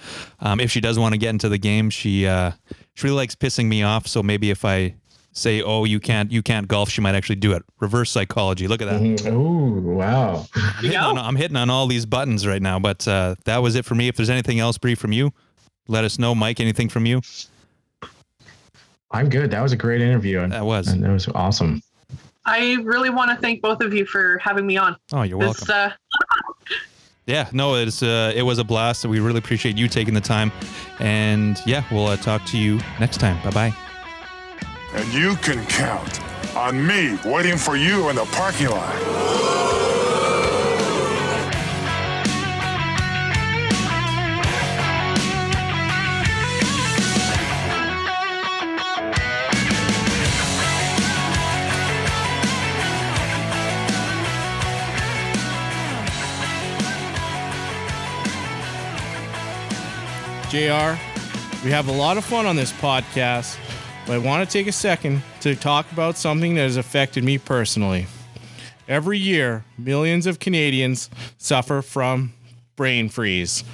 um, 0.41 0.61
if 0.61 0.71
she 0.71 0.81
does 0.81 0.99
want 0.99 1.15
to 1.15 1.19
get 1.19 1.31
into 1.31 1.49
the 1.49 1.59
game, 1.59 1.91
she 1.91 2.27
uh, 2.27 2.53
she 2.95 3.07
really 3.07 3.17
likes 3.17 3.35
pissing 3.35 3.67
me 3.67 3.83
off. 3.83 4.07
So 4.07 4.23
maybe 4.23 4.51
if 4.51 4.65
I 4.65 4.95
say, 5.33 5.63
"Oh, 5.63 5.85
you 5.85 5.99
can't 5.99 6.31
you 6.31 6.43
can't 6.43 6.69
golf," 6.69 6.91
she 6.91 7.01
might 7.01 7.15
actually 7.17 7.37
do 7.37 7.53
it. 7.53 7.63
Reverse 7.81 8.11
psychology. 8.11 8.69
Look 8.69 8.83
at 8.83 8.89
that. 8.89 9.27
Oh 9.27 9.81
wow! 9.81 10.47
I'm, 10.55 10.85
hitting 10.85 10.97
on, 10.97 11.19
I'm 11.19 11.37
hitting 11.37 11.57
on 11.57 11.71
all 11.71 11.89
these 11.89 12.07
buttons 12.07 12.47
right 12.47 12.63
now. 12.63 12.79
But 12.79 13.07
uh, 13.09 13.35
that 13.47 13.59
was 13.59 13.75
it 13.75 13.85
for 13.85 13.97
me. 13.97 14.07
If 14.09 14.17
there's 14.17 14.31
anything 14.31 14.61
else, 14.61 14.79
Bree, 14.79 14.95
from 14.95 15.13
you, 15.13 15.33
let 15.89 16.05
us 16.05 16.19
know. 16.19 16.35
Mike, 16.35 16.61
anything 16.61 16.89
from 16.89 17.05
you? 17.05 17.21
I'm 19.11 19.29
good. 19.29 19.51
That 19.51 19.63
was 19.63 19.73
a 19.73 19.77
great 19.77 20.01
interview, 20.03 20.41
and, 20.41 20.53
That 20.53 20.65
was. 20.65 20.89
and 20.89 21.03
that 21.03 21.11
was 21.11 21.29
awesome. 21.29 21.81
I 22.47 22.79
really 22.85 23.11
want 23.11 23.31
to 23.31 23.37
thank 23.37 23.61
both 23.61 23.83
of 23.83 23.93
you 23.93 24.07
for 24.07 24.39
having 24.39 24.67
me 24.67 24.77
on. 24.77 24.97
Oh, 25.13 25.23
you're 25.23 25.37
welcome. 25.37 25.67
This, 25.67 25.71
uh, 25.71 25.91
Yeah, 27.27 27.49
no, 27.53 27.75
it's 27.75 28.05
uh, 28.05 28.33
it 28.37 28.43
was 28.43 28.61
a 28.61 28.65
blast. 28.65 29.05
We 29.05 29.19
really 29.19 29.39
appreciate 29.39 29.77
you 29.77 29.89
taking 29.89 30.15
the 30.15 30.21
time, 30.21 30.53
and 31.01 31.61
yeah, 31.67 31.83
we'll 31.91 32.07
uh, 32.07 32.17
talk 32.17 32.45
to 32.47 32.57
you 32.59 32.79
next 33.01 33.19
time. 33.19 33.43
Bye 33.43 33.51
bye. 33.51 33.77
And 34.95 35.13
you 35.13 35.35
can 35.37 35.67
count 35.67 36.21
on 36.55 36.87
me 36.87 37.19
waiting 37.25 37.57
for 37.59 37.77
you 37.77 38.11
in 38.11 38.17
the 38.17 38.25
parking 38.27 38.69
lot. 38.69 38.95
JR, 60.49 60.97
we 61.65 61.73
have 61.73 61.89
a 61.89 61.93
lot 61.93 62.17
of 62.17 62.25
fun 62.25 62.47
on 62.47 62.55
this 62.55 62.73
podcast, 62.75 63.59
but 64.07 64.13
I 64.13 64.19
want 64.19 64.49
to 64.49 64.53
take 64.53 64.69
a 64.69 64.73
second 64.73 65.23
to 65.41 65.57
talk 65.57 65.91
about 65.91 66.17
something 66.17 66.55
that 66.55 66.61
has 66.61 66.77
affected 66.77 67.25
me 67.25 67.37
personally. 67.37 68.07
Every 68.87 69.19
year, 69.19 69.65
millions 69.77 70.25
of 70.25 70.39
Canadians 70.39 71.11
suffer 71.37 71.83
from 71.83 72.33
brain 72.77 73.09
freeze. 73.09 73.65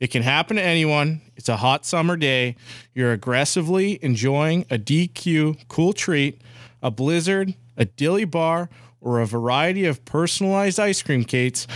It 0.00 0.08
can 0.08 0.24
happen 0.24 0.56
to 0.56 0.62
anyone. 0.62 1.20
It's 1.36 1.48
a 1.48 1.56
hot 1.56 1.86
summer 1.86 2.16
day. 2.16 2.56
You're 2.94 3.12
aggressively 3.12 4.00
enjoying 4.02 4.62
a 4.70 4.76
DQ 4.76 5.68
cool 5.68 5.92
treat, 5.92 6.40
a 6.82 6.90
blizzard, 6.90 7.54
a 7.76 7.84
dilly 7.84 8.24
bar, 8.24 8.68
or 9.00 9.20
a 9.20 9.26
variety 9.26 9.84
of 9.84 10.04
personalized 10.04 10.80
ice 10.80 11.00
cream 11.00 11.22
cakes, 11.22 11.68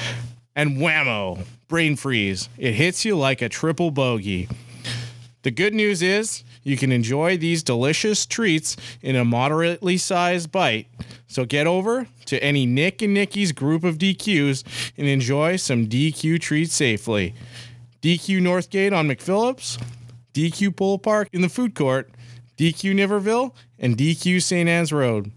and 0.57 0.79
whammo, 0.79 1.45
brain 1.73 1.97
freeze. 1.97 2.51
It 2.59 2.75
hits 2.75 3.03
you 3.07 3.17
like 3.17 3.41
a 3.41 3.49
triple 3.49 3.91
bogey. 3.91 4.47
The 5.41 5.51
good 5.51 5.73
news 5.73 6.03
is 6.03 6.45
you 6.63 6.77
can 6.77 6.93
enjoy 6.93 7.39
these 7.39 7.63
delicious 7.63 8.27
treats 8.27 8.77
in 9.01 9.17
a 9.17 9.25
moderately 9.25 9.97
sized 9.97 10.53
bite. 10.53 10.87
So 11.29 11.47
get 11.47 11.67
over 11.67 12.09
to 12.27 12.45
any 12.45 12.67
Nick 12.67 13.01
and 13.01 13.15
Nikki's 13.15 13.53
group 13.53 13.85
of 13.85 13.97
DQs 13.97 14.93
and 14.99 15.07
enjoy 15.09 15.57
some 15.57 15.87
DQ 15.87 16.43
treats 16.43 16.75
safely. 16.75 17.35
DQ 18.03 18.43
Northgate 18.43 18.95
on 18.95 19.09
McPhillips, 19.09 19.83
DQ 20.35 20.77
Polo 20.77 20.99
Park 20.99 21.31
in 21.33 21.41
the 21.41 21.49
food 21.49 21.75
court, 21.75 22.11
DQ 22.59 22.95
Niverville, 22.95 23.55
and 23.79 23.97
DQ 23.97 24.43
St. 24.43 24.69
Anne's 24.69 24.93
Road. 24.93 25.33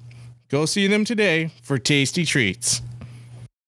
Go 0.50 0.66
see 0.66 0.88
them 0.88 1.06
today 1.06 1.52
for 1.64 1.78
tasty 1.78 2.26
treats. 2.26 2.82